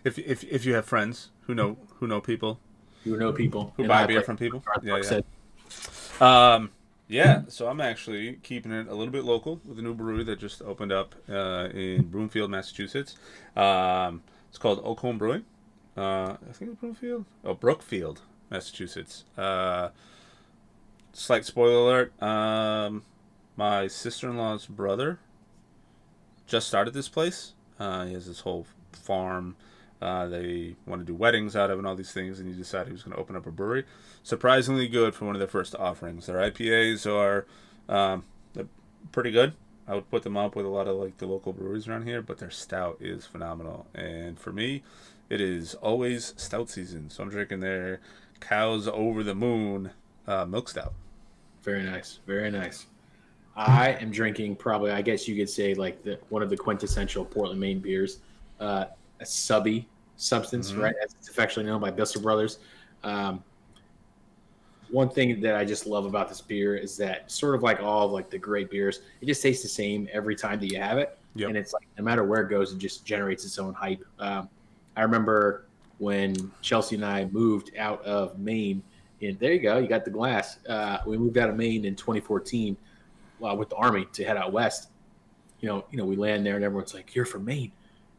if 0.03 0.17
if 0.19 0.43
if 0.43 0.65
you 0.65 0.73
have 0.73 0.85
friends 0.85 1.29
who 1.41 1.55
know 1.55 1.77
who 1.95 2.07
know 2.07 2.21
people 2.21 2.59
who 3.03 3.17
know 3.17 3.31
people 3.31 3.73
who 3.77 3.83
and 3.83 3.89
buy 3.89 4.03
I 4.03 4.05
beer 4.05 4.21
from 4.21 4.37
people, 4.37 4.63
yeah, 4.83 4.97
yeah. 4.97 5.01
said, 5.01 5.25
Um, 6.21 6.69
yeah, 7.07 7.41
so 7.47 7.67
I'm 7.67 7.81
actually 7.81 8.33
keeping 8.43 8.71
it 8.71 8.87
a 8.87 8.93
little 8.93 9.11
bit 9.11 9.23
local 9.25 9.59
with 9.65 9.79
a 9.79 9.81
new 9.81 9.93
brewery 9.93 10.23
that 10.25 10.39
just 10.39 10.61
opened 10.61 10.91
up 10.91 11.15
uh, 11.27 11.67
in 11.73 12.03
Broomfield, 12.03 12.51
Massachusetts. 12.51 13.15
Um, 13.55 14.21
it's 14.49 14.57
called 14.57 14.83
Oakholm 14.83 15.17
Brewing. 15.17 15.43
Uh, 15.97 16.37
I 16.47 16.53
think 16.53 16.71
it's 16.71 16.79
Broomfield. 16.79 17.25
Oh, 17.43 17.53
Brookfield, 17.53 18.21
Massachusetts. 18.51 19.23
Uh, 19.37 19.89
slight 21.13 21.45
spoiler 21.45 22.11
alert. 22.11 22.21
Um, 22.21 23.03
my 23.55 23.87
sister-in-law's 23.87 24.67
brother 24.67 25.19
just 26.45 26.67
started 26.67 26.93
this 26.93 27.09
place. 27.09 27.53
Uh, 27.79 28.05
he 28.05 28.13
has 28.13 28.27
this 28.27 28.41
whole 28.41 28.67
farm. 28.91 29.55
Uh, 30.01 30.27
they 30.27 30.75
want 30.85 31.01
to 31.01 31.05
do 31.05 31.15
weddings 31.15 31.55
out 31.55 31.71
of 31.71 31.79
and 31.79 31.87
all 31.87 31.95
these 31.95 32.11
things, 32.11 32.39
and 32.39 32.49
he 32.49 32.55
decided 32.55 32.87
he 32.87 32.93
was 32.93 33.03
going 33.03 33.15
to 33.15 33.21
open 33.21 33.35
up 33.35 33.45
a 33.47 33.51
brewery 33.51 33.85
surprisingly 34.23 34.87
good 34.87 35.15
for 35.15 35.25
one 35.25 35.35
of 35.35 35.39
their 35.39 35.47
first 35.47 35.75
offerings. 35.75 36.25
Their 36.25 36.37
IPAs 36.37 37.09
are 37.09 37.45
um, 37.89 38.23
pretty 39.11 39.31
good. 39.31 39.53
I 39.87 39.95
would 39.95 40.09
put 40.09 40.23
them 40.23 40.37
up 40.37 40.55
with 40.55 40.65
a 40.65 40.69
lot 40.69 40.87
of 40.87 40.95
like 40.95 41.17
the 41.17 41.25
local 41.25 41.53
breweries 41.53 41.87
around 41.87 42.07
here, 42.07 42.21
but 42.21 42.37
their 42.37 42.51
stout 42.51 42.97
is 42.99 43.25
phenomenal. 43.25 43.87
And 43.93 44.39
for 44.39 44.53
me, 44.53 44.83
it 45.29 45.41
is 45.41 45.73
always 45.75 46.33
stout 46.37 46.69
season, 46.69 47.09
so 47.09 47.23
I'm 47.23 47.29
drinking 47.29 47.61
their 47.61 47.99
cows 48.41 48.87
over 48.87 49.23
the 49.23 49.33
moon 49.35 49.89
uh, 50.27 50.45
milk 50.45 50.67
stout. 50.67 50.93
Very 51.63 51.83
nice. 51.83 52.19
Very 52.27 52.51
nice. 52.51 52.87
I 53.55 53.91
am 53.99 54.11
drinking 54.11 54.55
probably, 54.55 54.91
I 54.91 55.01
guess 55.01 55.27
you 55.27 55.35
could 55.35 55.49
say, 55.49 55.73
like 55.73 56.03
the 56.03 56.19
one 56.29 56.41
of 56.41 56.49
the 56.49 56.57
quintessential 56.57 57.23
Portland, 57.23 57.59
Maine 57.59 57.79
beers, 57.79 58.19
uh, 58.59 58.85
a 59.19 59.25
subby 59.25 59.87
substance, 60.17 60.71
Mhm. 60.71 60.81
right? 60.83 60.95
As 61.03 61.13
it's 61.13 61.29
affectionately 61.29 61.71
known 61.71 61.81
by 61.81 61.91
Bissell 61.91 62.21
Brothers. 62.21 62.59
Um, 63.03 63.43
one 64.89 65.09
thing 65.09 65.39
that 65.41 65.55
I 65.55 65.63
just 65.63 65.85
love 65.85 66.05
about 66.05 66.27
this 66.29 66.41
beer 66.41 66.75
is 66.75 66.97
that 66.97 67.31
sort 67.31 67.55
of 67.55 67.63
like 67.63 67.81
all 67.81 68.05
of 68.07 68.11
like 68.11 68.29
the 68.29 68.37
great 68.37 68.69
beers, 68.69 69.01
it 69.21 69.25
just 69.25 69.41
tastes 69.41 69.63
the 69.63 69.69
same 69.69 70.07
every 70.11 70.35
time 70.35 70.59
that 70.59 70.67
you 70.71 70.79
have 70.79 70.97
it, 70.97 71.17
Yep. 71.35 71.49
and 71.49 71.57
it's 71.57 71.73
like 71.73 71.87
no 71.97 72.03
matter 72.03 72.23
where 72.23 72.41
it 72.41 72.49
goes, 72.49 72.73
it 72.73 72.77
just 72.77 73.05
generates 73.05 73.45
its 73.45 73.57
own 73.57 73.73
hype. 73.73 74.03
Um, 74.19 74.49
I 74.97 75.03
remember 75.03 75.65
when 76.01 76.33
Chelsea 76.61 76.95
and 76.95 77.05
I 77.05 77.25
moved 77.25 77.71
out 77.77 78.03
of 78.03 78.39
Maine. 78.39 78.81
And 79.21 79.37
there 79.39 79.53
you 79.53 79.59
go, 79.59 79.77
you 79.77 79.87
got 79.87 80.03
the 80.03 80.09
glass. 80.09 80.57
Uh, 80.67 80.97
we 81.05 81.15
moved 81.15 81.37
out 81.37 81.47
of 81.47 81.55
Maine 81.55 81.85
in 81.85 81.95
2014 81.95 82.75
uh, 83.43 83.53
with 83.53 83.69
the 83.69 83.75
army 83.75 84.07
to 84.13 84.23
head 84.23 84.35
out 84.35 84.51
west. 84.51 84.89
You 85.59 85.69
know, 85.69 85.85
you 85.91 85.99
know, 85.99 86.05
we 86.05 86.15
land 86.15 86.43
there 86.43 86.55
and 86.55 86.65
everyone's 86.65 86.95
like, 86.95 87.13
"You're 87.13 87.25
from 87.25 87.45
Maine." 87.45 87.71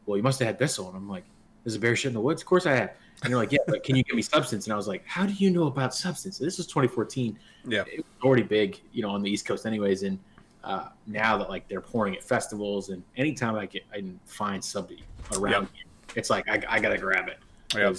Well, 0.06 0.16
you 0.16 0.22
must 0.22 0.38
have 0.38 0.46
had 0.46 0.58
Bissell, 0.58 0.86
and 0.86 0.96
I'm 0.96 1.08
like, 1.08 1.24
"There's 1.64 1.74
a 1.74 1.80
bear 1.80 1.96
shit 1.96 2.10
in 2.10 2.14
the 2.14 2.20
woods." 2.20 2.40
Of 2.40 2.46
course 2.46 2.66
I 2.66 2.74
have. 2.76 2.92
And 3.24 3.32
they're 3.32 3.38
like, 3.38 3.50
"Yeah, 3.50 3.58
but 3.66 3.82
can 3.82 3.96
you 3.96 4.04
give 4.04 4.14
me 4.14 4.22
substance?" 4.22 4.66
And 4.66 4.72
I 4.72 4.76
was 4.76 4.86
like, 4.86 5.04
"How 5.04 5.26
do 5.26 5.32
you 5.32 5.50
know 5.50 5.66
about 5.66 5.92
substance?" 5.92 6.38
This 6.38 6.58
was 6.58 6.68
2014. 6.68 7.36
Yeah. 7.66 7.82
it 7.92 7.96
was 7.96 8.04
already 8.22 8.44
big, 8.44 8.80
you 8.92 9.02
know, 9.02 9.10
on 9.10 9.22
the 9.22 9.30
East 9.30 9.44
Coast, 9.44 9.66
anyways. 9.66 10.04
And 10.04 10.20
uh, 10.62 10.90
now 11.08 11.36
that 11.36 11.50
like 11.50 11.66
they're 11.66 11.80
pouring 11.80 12.14
at 12.14 12.22
festivals, 12.22 12.90
and 12.90 13.02
anytime 13.16 13.56
I 13.56 13.66
get 13.66 13.82
I 13.92 13.96
can 13.96 14.20
find 14.24 14.62
somebody 14.62 15.02
around, 15.36 15.66
here, 15.72 15.86
it's 16.14 16.30
like 16.30 16.48
I, 16.48 16.62
I 16.68 16.78
gotta 16.78 16.98
grab 16.98 17.26
it. 17.26 17.38
Yep. 17.74 17.96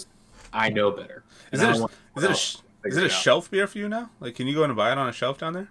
I 0.51 0.69
know 0.69 0.91
better. 0.91 1.23
Is 1.51 1.61
it 1.61 1.69
a, 1.69 1.71
is 1.71 2.23
it 2.23 2.23
a, 2.23 2.29
else 2.29 2.39
sh- 2.39 2.55
to 2.55 2.89
is 2.89 2.97
it 2.97 3.05
a 3.05 3.09
shelf 3.09 3.49
beer 3.49 3.65
for 3.67 3.77
you 3.77 3.89
now? 3.89 4.09
Like, 4.19 4.35
can 4.35 4.47
you 4.47 4.55
go 4.55 4.63
and 4.63 4.75
buy 4.75 4.91
it 4.91 4.97
on 4.97 5.09
a 5.09 5.13
shelf 5.13 5.39
down 5.39 5.53
there? 5.53 5.67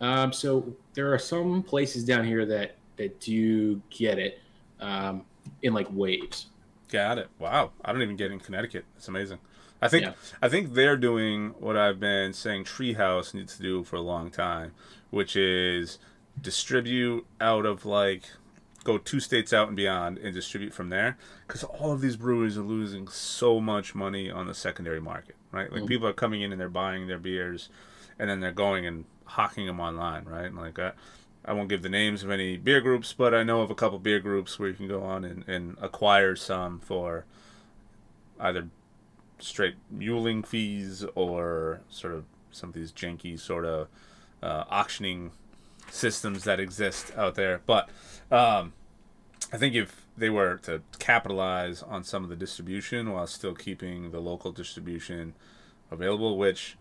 Um, 0.00 0.32
so 0.32 0.74
there 0.94 1.12
are 1.12 1.18
some 1.18 1.62
places 1.62 2.04
down 2.04 2.24
here 2.24 2.44
that 2.46 2.76
that 2.96 3.20
do 3.20 3.80
get 3.90 4.18
it 4.18 4.40
um, 4.80 5.24
in 5.62 5.72
like 5.72 5.86
waves. 5.90 6.46
Got 6.90 7.18
it. 7.18 7.28
Wow. 7.38 7.70
I 7.84 7.92
don't 7.92 8.02
even 8.02 8.16
get 8.16 8.30
in 8.30 8.40
Connecticut. 8.40 8.84
It's 8.96 9.08
amazing. 9.08 9.38
I 9.80 9.88
think 9.88 10.04
Yeah. 10.04 10.12
I 10.42 10.48
think 10.48 10.74
they're 10.74 10.96
doing 10.96 11.54
what 11.58 11.76
I've 11.76 12.00
been 12.00 12.32
saying 12.32 12.64
Treehouse 12.64 13.32
needs 13.32 13.56
to 13.56 13.62
do 13.62 13.84
for 13.84 13.96
a 13.96 14.00
long 14.00 14.30
time, 14.30 14.72
which 15.10 15.36
is 15.36 15.98
distribute 16.40 17.26
out 17.40 17.64
of 17.64 17.84
like 17.86 18.24
go 18.84 18.96
two 18.98 19.20
states 19.20 19.52
out 19.52 19.68
and 19.68 19.76
beyond 19.76 20.16
and 20.18 20.34
distribute 20.34 20.72
from 20.72 20.88
there 20.88 21.18
because 21.46 21.62
all 21.64 21.92
of 21.92 22.00
these 22.00 22.16
breweries 22.16 22.56
are 22.56 22.62
losing 22.62 23.06
so 23.08 23.60
much 23.60 23.94
money 23.94 24.30
on 24.30 24.46
the 24.46 24.54
secondary 24.54 25.00
market 25.00 25.36
right 25.52 25.70
like 25.72 25.82
Mhm. 25.82 25.88
people 25.88 26.08
are 26.08 26.12
coming 26.14 26.40
in 26.42 26.50
and 26.52 26.60
they're 26.60 26.68
buying 26.70 27.06
their 27.06 27.18
beers 27.18 27.68
and 28.18 28.30
then 28.30 28.40
they're 28.40 28.52
going 28.52 28.86
and 28.86 29.04
hawking 29.24 29.66
them 29.66 29.80
online 29.80 30.24
right 30.24 30.54
like 30.54 30.78
I, 30.78 30.92
I 31.44 31.52
won't 31.52 31.68
give 31.68 31.82
the 31.82 31.88
names 31.88 32.22
of 32.22 32.30
any 32.30 32.56
beer 32.56 32.80
groups 32.80 33.12
but 33.12 33.34
i 33.34 33.42
know 33.42 33.60
of 33.60 33.70
a 33.70 33.74
couple 33.74 33.98
beer 33.98 34.18
groups 34.20 34.58
where 34.58 34.68
you 34.70 34.74
can 34.74 34.88
go 34.88 35.02
on 35.02 35.24
and, 35.24 35.46
and 35.48 35.76
acquire 35.80 36.34
some 36.34 36.80
for 36.80 37.24
either 38.38 38.68
straight 39.38 39.76
muling 39.90 40.42
fees 40.42 41.04
or 41.14 41.80
sort 41.88 42.14
of 42.14 42.24
some 42.50 42.70
of 42.70 42.74
these 42.74 42.92
janky 42.92 43.38
sort 43.38 43.64
of 43.64 43.88
uh, 44.42 44.64
auctioning 44.70 45.30
systems 45.90 46.44
that 46.44 46.60
exist 46.60 47.12
out 47.16 47.34
there. 47.34 47.60
But 47.66 47.88
um, 48.30 48.72
I 49.52 49.56
think 49.56 49.74
if 49.74 50.06
they 50.16 50.30
were 50.30 50.56
to 50.64 50.82
capitalize 50.98 51.82
on 51.82 52.04
some 52.04 52.22
of 52.24 52.30
the 52.30 52.36
distribution 52.36 53.12
while 53.12 53.26
still 53.26 53.54
keeping 53.54 54.10
the 54.10 54.20
local 54.20 54.52
distribution 54.52 55.34
available, 55.90 56.36
which 56.38 56.76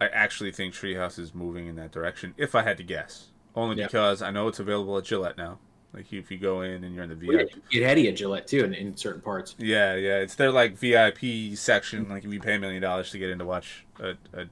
I 0.00 0.08
actually 0.08 0.50
think 0.52 0.74
Treehouse 0.74 1.18
is 1.18 1.34
moving 1.34 1.66
in 1.66 1.76
that 1.76 1.92
direction, 1.92 2.34
if 2.36 2.54
I 2.54 2.62
had 2.62 2.76
to 2.78 2.82
guess. 2.82 3.28
Only 3.54 3.76
Yeah. 3.78 3.86
because 3.86 4.22
I 4.22 4.30
know 4.30 4.48
it's 4.48 4.58
available 4.58 4.98
at 4.98 5.04
Gillette 5.04 5.36
now. 5.36 5.58
Like 5.92 6.12
if 6.12 6.28
you 6.32 6.38
go 6.38 6.62
in 6.62 6.82
and 6.82 6.92
you're 6.92 7.04
in 7.04 7.10
the 7.10 7.14
VIP. 7.14 7.30
get, 7.52 7.70
get 7.70 7.82
Hetty 7.84 8.08
at 8.08 8.16
Gillette 8.16 8.48
too 8.48 8.64
in, 8.64 8.74
in 8.74 8.96
certain 8.96 9.20
parts. 9.20 9.54
Yeah, 9.58 9.94
yeah, 9.94 10.18
it's 10.18 10.34
their 10.34 10.50
like 10.50 10.76
VIP 10.76 11.56
section. 11.56 12.08
Like 12.08 12.24
if 12.24 12.32
you 12.32 12.40
pay 12.40 12.56
a 12.56 12.58
million 12.58 12.82
dollars 12.82 13.12
to 13.12 13.18
get 13.18 13.30
in 13.30 13.38
to 13.38 13.44
watch 13.44 13.84
a, 14.00 14.14
a 14.32 14.46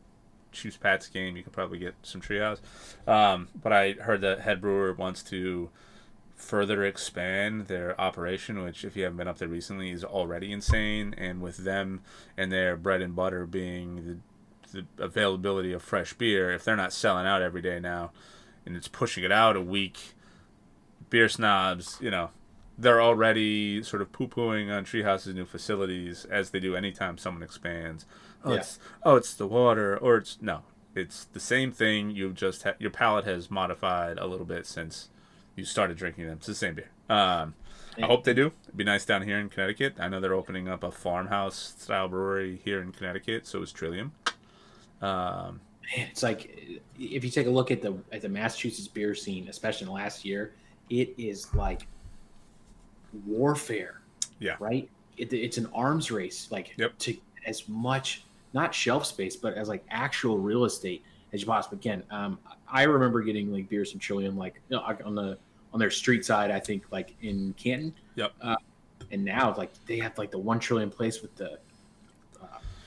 Chiefs 0.52 0.76
Pats 0.76 1.08
game, 1.08 1.36
you 1.36 1.42
can 1.42 1.52
probably 1.52 1.78
get 1.78 1.94
some 2.02 2.20
Treehouse. 2.20 2.60
Um, 3.06 3.48
but 3.60 3.72
I 3.72 3.92
heard 3.92 4.20
that 4.20 4.40
head 4.40 4.60
brewer 4.60 4.92
wants 4.92 5.22
to 5.24 5.70
further 6.36 6.84
expand 6.84 7.66
their 7.66 7.98
operation, 8.00 8.62
which 8.62 8.84
if 8.84 8.96
you 8.96 9.04
haven't 9.04 9.16
been 9.16 9.28
up 9.28 9.38
there 9.38 9.48
recently 9.48 9.90
is 9.90 10.04
already 10.04 10.52
insane. 10.52 11.14
And 11.16 11.40
with 11.40 11.58
them 11.58 12.02
and 12.36 12.50
their 12.50 12.76
bread 12.76 13.00
and 13.00 13.14
butter 13.14 13.46
being 13.46 14.20
the, 14.72 14.78
the 14.98 15.04
availability 15.04 15.72
of 15.72 15.82
fresh 15.82 16.12
beer, 16.14 16.52
if 16.52 16.64
they're 16.64 16.76
not 16.76 16.92
selling 16.92 17.26
out 17.26 17.42
every 17.42 17.62
day 17.62 17.80
now, 17.80 18.10
and 18.66 18.76
it's 18.76 18.88
pushing 18.88 19.24
it 19.24 19.32
out 19.32 19.56
a 19.56 19.60
week, 19.60 20.14
beer 21.10 21.28
snobs, 21.28 21.98
you 22.00 22.10
know, 22.10 22.30
they're 22.78 23.02
already 23.02 23.82
sort 23.82 24.02
of 24.02 24.10
poo-pooing 24.12 24.74
on 24.74 24.84
Treehouse's 24.84 25.34
new 25.34 25.44
facilities 25.44 26.24
as 26.24 26.50
they 26.50 26.58
do 26.58 26.74
anytime 26.74 27.18
someone 27.18 27.42
expands. 27.42 28.06
Oh, 28.44 28.52
Yeah. 28.52 28.58
it's 28.58 28.78
oh, 29.02 29.16
it's 29.16 29.34
the 29.34 29.46
water, 29.46 29.96
or 29.96 30.16
it's 30.16 30.38
no, 30.40 30.62
it's 30.94 31.24
the 31.24 31.40
same 31.40 31.72
thing. 31.72 32.10
You've 32.10 32.34
just 32.34 32.62
ha- 32.64 32.74
your 32.78 32.90
palate 32.90 33.24
has 33.24 33.50
modified 33.50 34.18
a 34.18 34.26
little 34.26 34.46
bit 34.46 34.66
since 34.66 35.08
you 35.56 35.64
started 35.64 35.96
drinking 35.96 36.26
them. 36.26 36.38
It's 36.38 36.46
the 36.46 36.54
same 36.54 36.74
beer. 36.74 36.90
Um, 37.08 37.54
I 37.98 38.06
hope 38.06 38.24
they 38.24 38.32
do. 38.34 38.52
It'd 38.64 38.76
be 38.76 38.84
nice 38.84 39.04
down 39.04 39.22
here 39.22 39.38
in 39.38 39.50
Connecticut. 39.50 39.96
I 39.98 40.08
know 40.08 40.18
they're 40.18 40.32
opening 40.34 40.66
up 40.66 40.82
a 40.82 40.90
farmhouse 40.90 41.74
style 41.78 42.08
brewery 42.08 42.60
here 42.64 42.80
in 42.80 42.90
Connecticut. 42.92 43.46
So 43.46 43.60
is 43.62 43.70
Trillium. 43.70 44.12
Um, 45.02 45.60
Man, 45.96 46.06
it's 46.10 46.22
like 46.22 46.80
if 46.98 47.22
you 47.24 47.30
take 47.30 47.46
a 47.46 47.50
look 47.50 47.70
at 47.70 47.82
the 47.82 47.94
at 48.12 48.22
the 48.22 48.28
Massachusetts 48.28 48.88
beer 48.88 49.14
scene, 49.14 49.48
especially 49.48 49.84
in 49.84 49.88
the 49.88 49.94
last 49.94 50.24
year, 50.24 50.54
it 50.88 51.12
is 51.18 51.52
like 51.54 51.86
warfare. 53.26 54.00
Yeah. 54.38 54.56
Right. 54.58 54.88
It, 55.16 55.32
it's 55.32 55.58
an 55.58 55.68
arms 55.74 56.10
race. 56.10 56.48
Like 56.50 56.72
Yep. 56.78 56.98
to 57.00 57.16
as 57.46 57.68
much 57.68 58.24
not 58.52 58.74
shelf 58.74 59.06
space, 59.06 59.36
but 59.36 59.54
as 59.54 59.68
like 59.68 59.84
actual 59.90 60.38
real 60.38 60.64
estate 60.64 61.04
as 61.32 61.40
you 61.40 61.46
possibly 61.46 61.78
can. 61.78 62.02
Um, 62.10 62.38
I 62.68 62.82
remember 62.84 63.22
getting 63.22 63.52
like 63.52 63.68
beers 63.68 63.90
from 63.90 64.00
Trillium, 64.00 64.36
like 64.36 64.60
you 64.68 64.76
know, 64.76 64.82
on 65.04 65.14
the 65.14 65.38
on 65.72 65.80
their 65.80 65.90
street 65.90 66.24
side. 66.24 66.50
I 66.50 66.60
think 66.60 66.84
like 66.90 67.14
in 67.22 67.54
Canton. 67.56 67.94
Yep. 68.16 68.32
Uh, 68.40 68.56
and 69.10 69.24
now 69.24 69.54
like 69.56 69.70
they 69.86 69.98
have 69.98 70.16
like 70.18 70.30
the 70.30 70.38
one 70.38 70.58
Trillium 70.58 70.90
place 70.90 71.22
with 71.22 71.34
the 71.36 71.58
uh, 72.42 72.46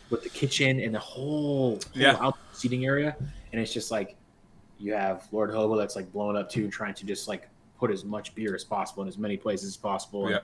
with 0.09 0.23
the 0.23 0.29
kitchen 0.29 0.79
and 0.79 0.93
the 0.93 0.99
whole, 0.99 1.71
whole 1.71 1.79
Yeah. 1.93 2.31
seating 2.53 2.85
area, 2.85 3.15
and 3.51 3.61
it's 3.61 3.73
just 3.73 3.91
like 3.91 4.15
you 4.77 4.93
have 4.93 5.27
Lord 5.31 5.51
Hobo 5.51 5.75
that's 5.77 5.95
like 5.95 6.11
blowing 6.11 6.37
up 6.37 6.49
too, 6.49 6.69
trying 6.69 6.93
to 6.95 7.05
just 7.05 7.27
like 7.27 7.47
put 7.79 7.91
as 7.91 8.05
much 8.05 8.33
beer 8.35 8.55
as 8.55 8.63
possible 8.63 9.03
in 9.03 9.09
as 9.09 9.17
many 9.17 9.37
places 9.37 9.69
as 9.69 9.77
possible. 9.77 10.29
Yeah. 10.29 10.39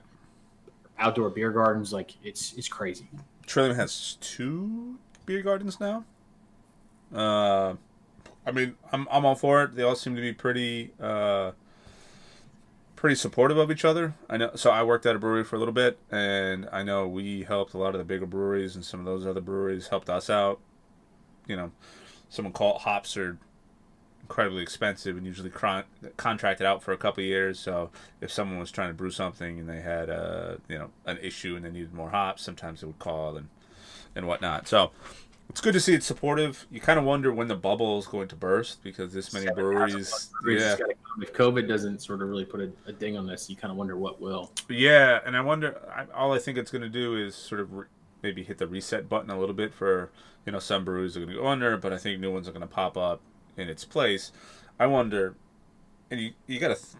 Outdoor 0.98 1.30
beer 1.30 1.50
gardens, 1.50 1.92
like 1.92 2.12
it's 2.22 2.52
it's 2.54 2.68
crazy. 2.68 3.08
Trillium 3.46 3.74
has 3.76 4.16
two 4.20 4.98
beer 5.26 5.42
gardens 5.42 5.80
now. 5.80 6.04
Uh, 7.14 7.74
I 8.46 8.50
mean, 8.52 8.74
I'm 8.92 9.06
I'm 9.10 9.24
all 9.24 9.34
for 9.34 9.64
it. 9.64 9.76
They 9.76 9.82
all 9.82 9.94
seem 9.94 10.16
to 10.16 10.20
be 10.20 10.32
pretty 10.32 10.92
uh, 11.00 11.52
pretty 12.96 13.14
supportive 13.16 13.58
of 13.58 13.70
each 13.70 13.84
other. 13.84 14.14
I 14.28 14.36
know. 14.36 14.50
So 14.54 14.70
I 14.70 14.82
worked 14.82 15.06
at 15.06 15.16
a 15.16 15.18
brewery 15.18 15.44
for 15.44 15.56
a 15.56 15.58
little 15.58 15.74
bit, 15.74 15.98
and 16.10 16.68
I 16.72 16.82
know 16.82 17.06
we 17.06 17.42
helped 17.42 17.74
a 17.74 17.78
lot 17.78 17.94
of 17.94 17.98
the 17.98 18.04
bigger 18.04 18.26
breweries, 18.26 18.74
and 18.74 18.84
some 18.84 19.00
of 19.00 19.06
those 19.06 19.26
other 19.26 19.40
breweries 19.40 19.88
helped 19.88 20.10
us 20.10 20.28
out. 20.30 20.60
You 21.46 21.56
know, 21.56 21.72
someone 22.28 22.52
called 22.52 22.82
hops 22.82 23.16
are 23.16 23.38
incredibly 24.22 24.62
expensive 24.62 25.16
and 25.16 25.26
usually 25.26 25.50
cron- 25.50 25.84
contracted 26.16 26.66
out 26.66 26.82
for 26.82 26.92
a 26.92 26.96
couple 26.96 27.22
years. 27.22 27.58
So 27.60 27.90
if 28.20 28.32
someone 28.32 28.58
was 28.58 28.70
trying 28.70 28.88
to 28.88 28.94
brew 28.94 29.10
something 29.10 29.58
and 29.58 29.68
they 29.68 29.82
had 29.82 30.08
uh, 30.08 30.56
you 30.68 30.78
know 30.78 30.90
an 31.04 31.18
issue 31.18 31.54
and 31.54 31.64
they 31.64 31.70
needed 31.70 31.92
more 31.92 32.10
hops, 32.10 32.42
sometimes 32.42 32.80
they 32.80 32.86
would 32.86 32.98
call 32.98 33.36
and 33.36 33.48
and 34.14 34.26
whatnot. 34.26 34.68
So 34.68 34.90
it's 35.48 35.60
good 35.60 35.74
to 35.74 35.80
see 35.80 35.94
it's 35.94 36.06
supportive. 36.06 36.66
You 36.70 36.80
kind 36.80 36.98
of 36.98 37.04
wonder 37.04 37.32
when 37.32 37.48
the 37.48 37.54
bubble 37.54 37.98
is 37.98 38.06
going 38.06 38.28
to 38.28 38.36
burst 38.36 38.82
because 38.82 39.12
this 39.12 39.34
many 39.34 39.50
breweries, 39.52 40.30
Breweries 40.40 40.62
yeah, 40.62 40.68
just 40.68 40.78
gotta 40.78 40.94
come. 40.94 41.22
If 41.22 41.34
COVID 41.34 41.68
doesn't 41.68 42.00
sort 42.00 42.22
of 42.22 42.28
really 42.28 42.46
put 42.46 42.60
a, 42.60 42.72
a 42.86 42.92
ding 42.92 43.18
on 43.18 43.26
this, 43.26 43.50
you 43.50 43.56
kind 43.56 43.70
of 43.70 43.76
wonder 43.76 43.96
what 43.96 44.20
will. 44.20 44.50
yeah, 44.68 45.20
and 45.26 45.36
I 45.36 45.40
wonder. 45.42 45.78
I, 45.94 46.06
all 46.14 46.32
I 46.32 46.38
think 46.38 46.56
it's 46.56 46.70
going 46.70 46.82
to 46.82 46.88
do 46.88 47.16
is 47.16 47.34
sort 47.34 47.60
of 47.60 47.72
re- 47.72 47.86
maybe 48.22 48.42
hit 48.42 48.58
the 48.58 48.66
reset 48.66 49.08
button 49.08 49.30
a 49.30 49.38
little 49.38 49.54
bit 49.54 49.74
for 49.74 50.10
you 50.46 50.52
know 50.52 50.58
some 50.58 50.84
breweries 50.84 51.16
are 51.16 51.20
going 51.20 51.32
to 51.32 51.42
go 51.42 51.46
under, 51.46 51.76
but 51.76 51.92
I 51.92 51.98
think 51.98 52.18
new 52.18 52.32
ones 52.32 52.48
are 52.48 52.52
going 52.52 52.62
to 52.62 52.66
pop 52.66 52.96
up 52.96 53.20
in 53.56 53.68
its 53.68 53.84
place. 53.84 54.32
I 54.78 54.86
wonder, 54.86 55.34
and 56.10 56.18
you 56.18 56.32
you 56.46 56.58
got 56.58 56.68
to 56.68 56.82
th- 56.82 56.96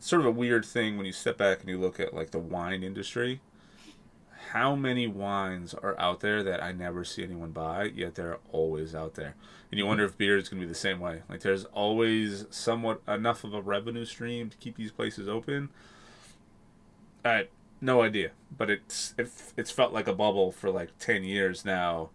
sort 0.00 0.20
of 0.20 0.26
a 0.26 0.30
weird 0.30 0.66
thing 0.66 0.98
when 0.98 1.06
you 1.06 1.12
step 1.12 1.38
back 1.38 1.60
and 1.60 1.68
you 1.70 1.78
look 1.78 1.98
at 1.98 2.12
like 2.12 2.30
the 2.30 2.38
wine 2.38 2.82
industry. 2.82 3.40
How 4.54 4.76
many 4.76 5.08
wines 5.08 5.74
are 5.74 5.98
out 5.98 6.20
there 6.20 6.44
that 6.44 6.62
I 6.62 6.70
never 6.70 7.02
see 7.02 7.24
anyone 7.24 7.50
buy, 7.50 7.86
yet 7.86 8.14
they're 8.14 8.38
always 8.52 8.94
out 8.94 9.14
there? 9.14 9.34
And 9.72 9.80
you 9.80 9.84
wonder 9.84 10.04
if 10.04 10.16
beer 10.16 10.38
is 10.38 10.48
going 10.48 10.60
to 10.60 10.66
be 10.66 10.72
the 10.72 10.78
same 10.78 11.00
way. 11.00 11.22
Like 11.28 11.40
there's 11.40 11.64
always 11.64 12.46
somewhat 12.50 13.02
enough 13.08 13.42
of 13.42 13.52
a 13.52 13.60
revenue 13.60 14.04
stream 14.04 14.50
to 14.50 14.56
keep 14.58 14.76
these 14.76 14.92
places 14.92 15.28
open. 15.28 15.70
I 17.24 17.48
no 17.80 18.02
idea, 18.02 18.30
but 18.56 18.70
it's 18.70 19.12
it, 19.18 19.28
it's 19.56 19.72
felt 19.72 19.92
like 19.92 20.06
a 20.06 20.14
bubble 20.14 20.52
for 20.52 20.70
like 20.70 20.96
ten 21.00 21.24
years 21.24 21.64
now, 21.64 22.10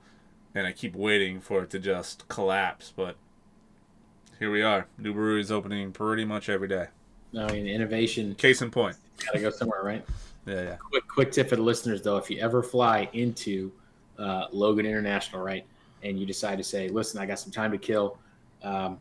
and 0.56 0.66
I 0.66 0.72
keep 0.72 0.96
waiting 0.96 1.42
for 1.42 1.64
it 1.64 1.70
to 1.72 1.80
just 1.80 2.26
collapse. 2.30 2.94
But 2.96 3.18
here 4.40 4.50
we 4.50 4.62
are, 4.62 4.88
new 4.98 5.14
breweries 5.14 5.52
opening 5.52 5.92
pretty 5.92 6.24
much 6.24 6.48
every 6.48 6.70
day. 6.70 6.88
I 7.38 7.52
mean, 7.52 7.68
innovation 7.68 8.34
Case 8.36 8.62
in 8.62 8.72
point. 8.72 8.96
got 9.26 9.34
to 9.34 9.42
go 9.42 9.50
somewhere, 9.50 9.84
right? 9.84 10.06
Yeah, 10.46 10.62
yeah. 10.62 10.99
Quick 11.20 11.34
tip 11.34 11.50
for 11.50 11.58
the 11.58 11.62
listeners 11.62 12.02
though 12.02 12.16
if 12.16 12.30
you 12.30 12.40
ever 12.40 12.64
fly 12.64 13.10
into 13.12 13.70
uh, 14.20 14.46
logan 14.54 14.86
international 14.86 15.42
right 15.42 15.66
and 16.02 16.18
you 16.18 16.26
decide 16.26 16.58
to 16.58 16.64
say 16.64 16.88
listen 16.88 17.20
i 17.20 17.26
got 17.26 17.38
some 17.38 17.52
time 17.52 17.74
to 17.74 17.78
kill 17.78 18.18
um, 18.64 18.98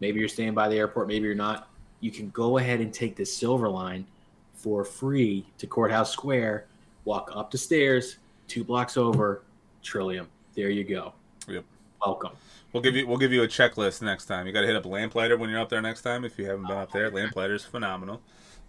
maybe 0.00 0.18
you're 0.18 0.26
staying 0.26 0.54
by 0.54 0.66
the 0.66 0.74
airport 0.74 1.06
maybe 1.06 1.26
you're 1.26 1.34
not 1.34 1.68
you 2.00 2.10
can 2.10 2.30
go 2.30 2.56
ahead 2.56 2.80
and 2.80 2.94
take 2.94 3.14
the 3.14 3.26
silver 3.26 3.68
line 3.68 4.06
for 4.54 4.86
free 4.86 5.46
to 5.58 5.66
courthouse 5.66 6.10
square 6.10 6.64
walk 7.04 7.30
up 7.34 7.50
the 7.50 7.58
stairs 7.58 8.16
two 8.48 8.64
blocks 8.64 8.96
over 8.96 9.42
trillium 9.82 10.26
there 10.54 10.70
you 10.70 10.82
go 10.82 11.12
Yep. 11.46 11.62
welcome 12.00 12.32
We'll 12.72 12.82
give 12.82 12.96
you 12.96 13.06
we'll 13.06 13.18
give 13.18 13.32
you 13.32 13.44
a 13.44 13.46
checklist 13.46 14.02
next 14.02 14.26
time. 14.26 14.48
You 14.48 14.52
got 14.52 14.62
to 14.62 14.66
hit 14.66 14.74
up 14.74 14.84
Lamplighter 14.84 15.36
when 15.36 15.48
you're 15.48 15.60
up 15.60 15.68
there 15.68 15.80
next 15.80 16.02
time. 16.02 16.24
If 16.24 16.36
you 16.40 16.46
haven't 16.46 16.66
been 16.66 16.76
up 16.76 16.90
there, 16.90 17.08
Lamplighter's 17.08 17.64
phenomenal. 17.64 18.20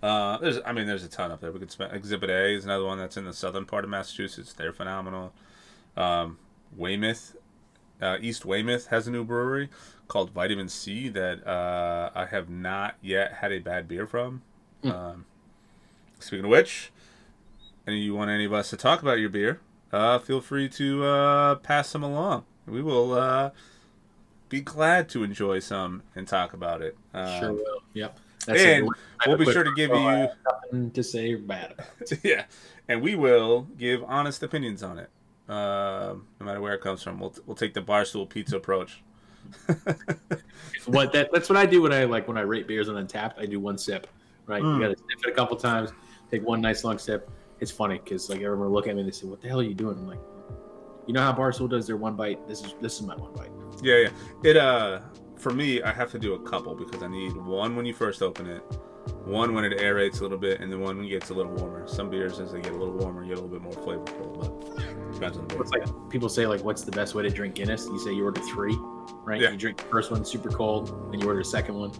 Uh, 0.05 0.37
there's 0.37 0.59
I 0.63 0.71
mean 0.71 0.85
there's 0.85 1.03
a 1.03 1.09
ton 1.09 1.31
up 1.31 1.41
there. 1.41 1.51
We 1.51 1.57
could 1.57 1.71
spend 1.71 1.91
Exhibit 1.91 2.29
A 2.29 2.53
is 2.53 2.63
another 2.63 2.85
one 2.85 2.99
that's 2.99 3.17
in 3.17 3.25
the 3.25 3.33
southern 3.33 3.65
part 3.65 3.83
of 3.83 3.89
Massachusetts. 3.89 4.53
They're 4.53 4.71
phenomenal. 4.71 5.33
Um, 5.97 6.37
Weymouth, 6.77 7.35
uh, 7.99 8.17
East 8.21 8.45
Weymouth 8.45 8.87
has 8.87 9.07
a 9.07 9.11
new 9.11 9.23
brewery 9.23 9.71
called 10.07 10.29
Vitamin 10.29 10.69
Sea 10.69 11.09
that 11.09 11.47
uh, 11.47 12.11
I 12.13 12.27
have 12.27 12.51
not 12.51 12.97
yet 13.01 13.33
had 13.33 13.51
a 13.51 13.57
bad 13.57 13.87
beer 13.87 14.05
from. 14.05 14.43
Hmm. 14.83 14.91
Um, 14.91 15.25
speaking 16.19 16.45
of 16.45 16.51
which, 16.51 16.91
any 17.87 17.97
you 18.01 18.13
want 18.13 18.29
any 18.29 18.45
of 18.45 18.53
us 18.53 18.69
to 18.69 18.77
talk 18.77 19.01
about 19.01 19.17
your 19.17 19.29
beer? 19.29 19.59
Uh, 19.91 20.19
feel 20.19 20.39
free 20.39 20.69
to 20.69 21.03
uh, 21.03 21.55
pass 21.55 21.91
them 21.91 22.03
along. 22.03 22.45
We 22.67 22.83
will 22.83 23.13
uh, 23.13 23.49
be 24.49 24.61
glad 24.61 25.09
to 25.09 25.23
enjoy 25.23 25.61
some 25.61 26.03
and 26.15 26.27
talk 26.27 26.53
about 26.53 26.83
it. 26.83 26.95
Um, 27.11 27.39
sure 27.39 27.53
will 27.53 27.81
yep 27.95 28.19
and 28.47 28.89
we'll 29.25 29.37
be 29.37 29.45
sure 29.45 29.63
to 29.63 29.73
give 29.73 29.91
info, 29.91 30.01
you 30.01 30.07
have 30.07 30.35
nothing 30.45 30.91
to 30.91 31.03
say 31.03 31.35
bad 31.35 31.71
about 31.71 31.87
it. 32.01 32.19
yeah, 32.23 32.45
and 32.87 33.01
we 33.01 33.15
will 33.15 33.67
give 33.77 34.03
honest 34.03 34.43
opinions 34.43 34.83
on 34.83 34.99
it, 34.99 35.09
um, 35.49 36.27
no 36.39 36.45
matter 36.45 36.61
where 36.61 36.73
it 36.73 36.81
comes 36.81 37.01
from. 37.01 37.19
We'll 37.19 37.35
we'll 37.45 37.55
take 37.55 37.73
the 37.73 37.81
barstool 37.81 38.27
pizza 38.27 38.57
approach. 38.57 39.03
what 40.85 41.13
that 41.13 41.29
that's 41.31 41.49
what 41.49 41.57
I 41.57 41.65
do 41.65 41.81
when 41.81 41.93
I 41.93 42.05
like 42.05 42.27
when 42.27 42.37
I 42.37 42.41
rate 42.41 42.67
beers 42.67 42.89
on 42.89 42.95
Untappd. 42.95 43.39
I 43.39 43.45
do 43.45 43.59
one 43.59 43.77
sip, 43.77 44.07
right? 44.45 44.61
Mm. 44.61 44.75
You 44.75 44.81
got 44.87 44.97
to 44.97 44.97
sip 44.97 45.25
it 45.25 45.29
a 45.29 45.33
couple 45.33 45.57
times, 45.57 45.91
take 46.31 46.43
one 46.45 46.61
nice 46.61 46.83
long 46.83 46.97
sip. 46.97 47.29
It's 47.59 47.71
funny 47.71 47.99
because 48.03 48.29
like 48.29 48.41
everyone 48.41 48.67
will 48.67 48.73
look 48.73 48.87
at 48.87 48.95
me 48.95 49.01
and 49.01 49.09
they 49.09 49.13
say, 49.13 49.27
"What 49.27 49.41
the 49.41 49.47
hell 49.47 49.59
are 49.59 49.63
you 49.63 49.73
doing?" 49.73 49.97
I'm 49.97 50.07
like, 50.07 50.19
you 51.07 51.13
know 51.13 51.21
how 51.21 51.33
Barstool 51.33 51.69
does 51.69 51.87
their 51.87 51.97
one 51.97 52.15
bite. 52.15 52.47
This 52.47 52.63
is 52.63 52.75
this 52.81 52.95
is 52.95 53.03
my 53.03 53.15
one 53.15 53.33
bite. 53.33 53.51
Yeah, 53.81 53.97
yeah. 53.97 54.09
It 54.43 54.57
uh, 54.57 55.01
for 55.45 55.53
me, 55.53 55.79
I 55.83 55.93
have 55.93 56.09
to 56.09 56.17
do 56.17 56.33
a 56.33 56.39
couple 56.39 56.73
because 56.73 57.03
I 57.03 57.07
need 57.07 57.35
one 57.37 57.75
when 57.75 57.85
you 57.85 57.93
first 57.93 58.23
open 58.23 58.47
it, 58.47 58.63
one 59.25 59.53
when 59.53 59.63
it 59.63 59.77
aerates 59.77 60.21
a 60.21 60.23
little 60.23 60.39
bit, 60.39 60.59
and 60.59 60.71
then 60.73 60.79
one 60.79 60.97
when 60.97 61.05
it 61.05 61.09
gets 61.09 61.29
a 61.29 61.35
little 61.35 61.51
warmer. 61.51 61.87
Some 61.87 62.09
beers, 62.09 62.39
as 62.39 62.51
they 62.51 62.61
get 62.61 62.71
a 62.71 62.75
little 62.75 62.95
warmer, 62.95 63.23
get 63.23 63.37
a 63.37 63.41
little 63.41 63.47
bit 63.47 63.61
more 63.61 63.73
flavorful, 63.73 64.39
but 64.39 65.13
depends 65.13 65.37
on 65.37 65.47
the 65.47 65.53
beer. 65.53 65.61
It's 65.61 65.69
like 65.69 66.09
people 66.09 66.29
say 66.29 66.47
like, 66.47 66.63
"What's 66.63 66.81
the 66.81 66.91
best 66.91 67.13
way 67.13 67.21
to 67.21 67.29
drink 67.29 67.53
Guinness?" 67.53 67.85
You 67.85 67.99
say 67.99 68.11
you 68.11 68.25
order 68.25 68.41
three, 68.41 68.75
right? 69.23 69.39
Yeah. 69.39 69.51
You 69.51 69.57
drink 69.57 69.77
the 69.77 69.83
first 69.83 70.09
one 70.09 70.25
super 70.25 70.49
cold, 70.49 71.11
then 71.11 71.19
you 71.19 71.27
order 71.27 71.41
a 71.41 71.45
second 71.45 71.75
one. 71.75 71.91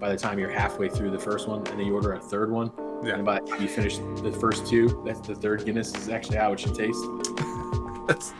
By 0.00 0.08
the 0.08 0.16
time 0.16 0.38
you're 0.38 0.48
halfway 0.48 0.88
through 0.88 1.10
the 1.10 1.18
first 1.18 1.46
one, 1.46 1.58
and 1.58 1.78
then 1.78 1.86
you 1.86 1.94
order 1.94 2.14
a 2.14 2.20
third 2.20 2.50
one, 2.50 2.72
Yeah. 3.04 3.16
and 3.16 3.24
by 3.26 3.40
the 3.40 3.46
time 3.48 3.60
you 3.60 3.68
finish 3.68 3.98
the 3.98 4.32
first 4.32 4.66
two, 4.66 5.02
that's 5.04 5.20
the 5.20 5.34
third 5.34 5.66
Guinness 5.66 5.94
is 5.94 6.08
actually 6.08 6.38
how 6.38 6.54
it 6.54 6.60
should 6.60 6.74
taste. 6.74 7.04
That's 8.06 8.32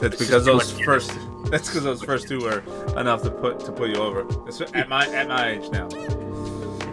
that's 0.00 0.16
because 0.16 0.44
those 0.44 0.74
much 0.74 0.84
first 0.84 1.18
that's 1.50 1.68
because 1.68 1.84
those 1.84 2.02
first 2.02 2.28
two 2.28 2.40
were 2.40 2.62
enough 2.98 3.22
to 3.22 3.30
put 3.30 3.60
to 3.60 3.72
put 3.72 3.90
you 3.90 3.96
over. 3.96 4.26
It's 4.48 4.60
at 4.60 4.88
my 4.88 5.06
at 5.08 5.28
my 5.28 5.50
age 5.50 5.70
now. 5.70 5.88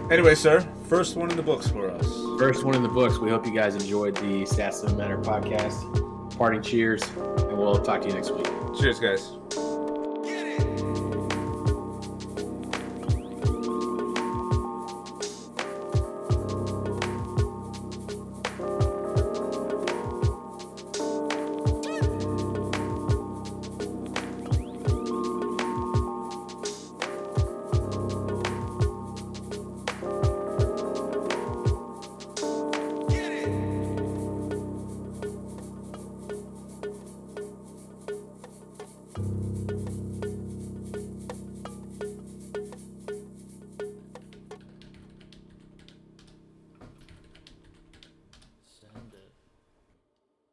Anyway, 0.10 0.36
sir, 0.36 0.62
first 0.88 1.18
one 1.18 1.30
in 1.30 1.36
the 1.36 1.44
books 1.44 1.68
for 1.68 1.90
us. 1.90 2.08
First 2.40 2.64
one 2.64 2.76
in 2.76 2.84
the 2.84 2.90
books. 2.90 3.18
We 3.18 3.30
hope 3.30 3.46
you 3.46 3.54
guys 3.54 3.76
enjoyed 3.76 4.16
the 4.16 4.44
Stats 4.44 4.86
Don't 4.86 4.98
Matter 4.98 5.18
podcast. 5.18 6.38
Parting 6.38 6.62
cheers, 6.62 7.04
and 7.18 7.58
we'll 7.58 7.82
talk 7.84 8.02
to 8.02 8.08
you 8.08 8.14
next 8.14 8.32
week. 8.32 8.48
Cheers, 8.80 9.00
guys. 9.00 9.32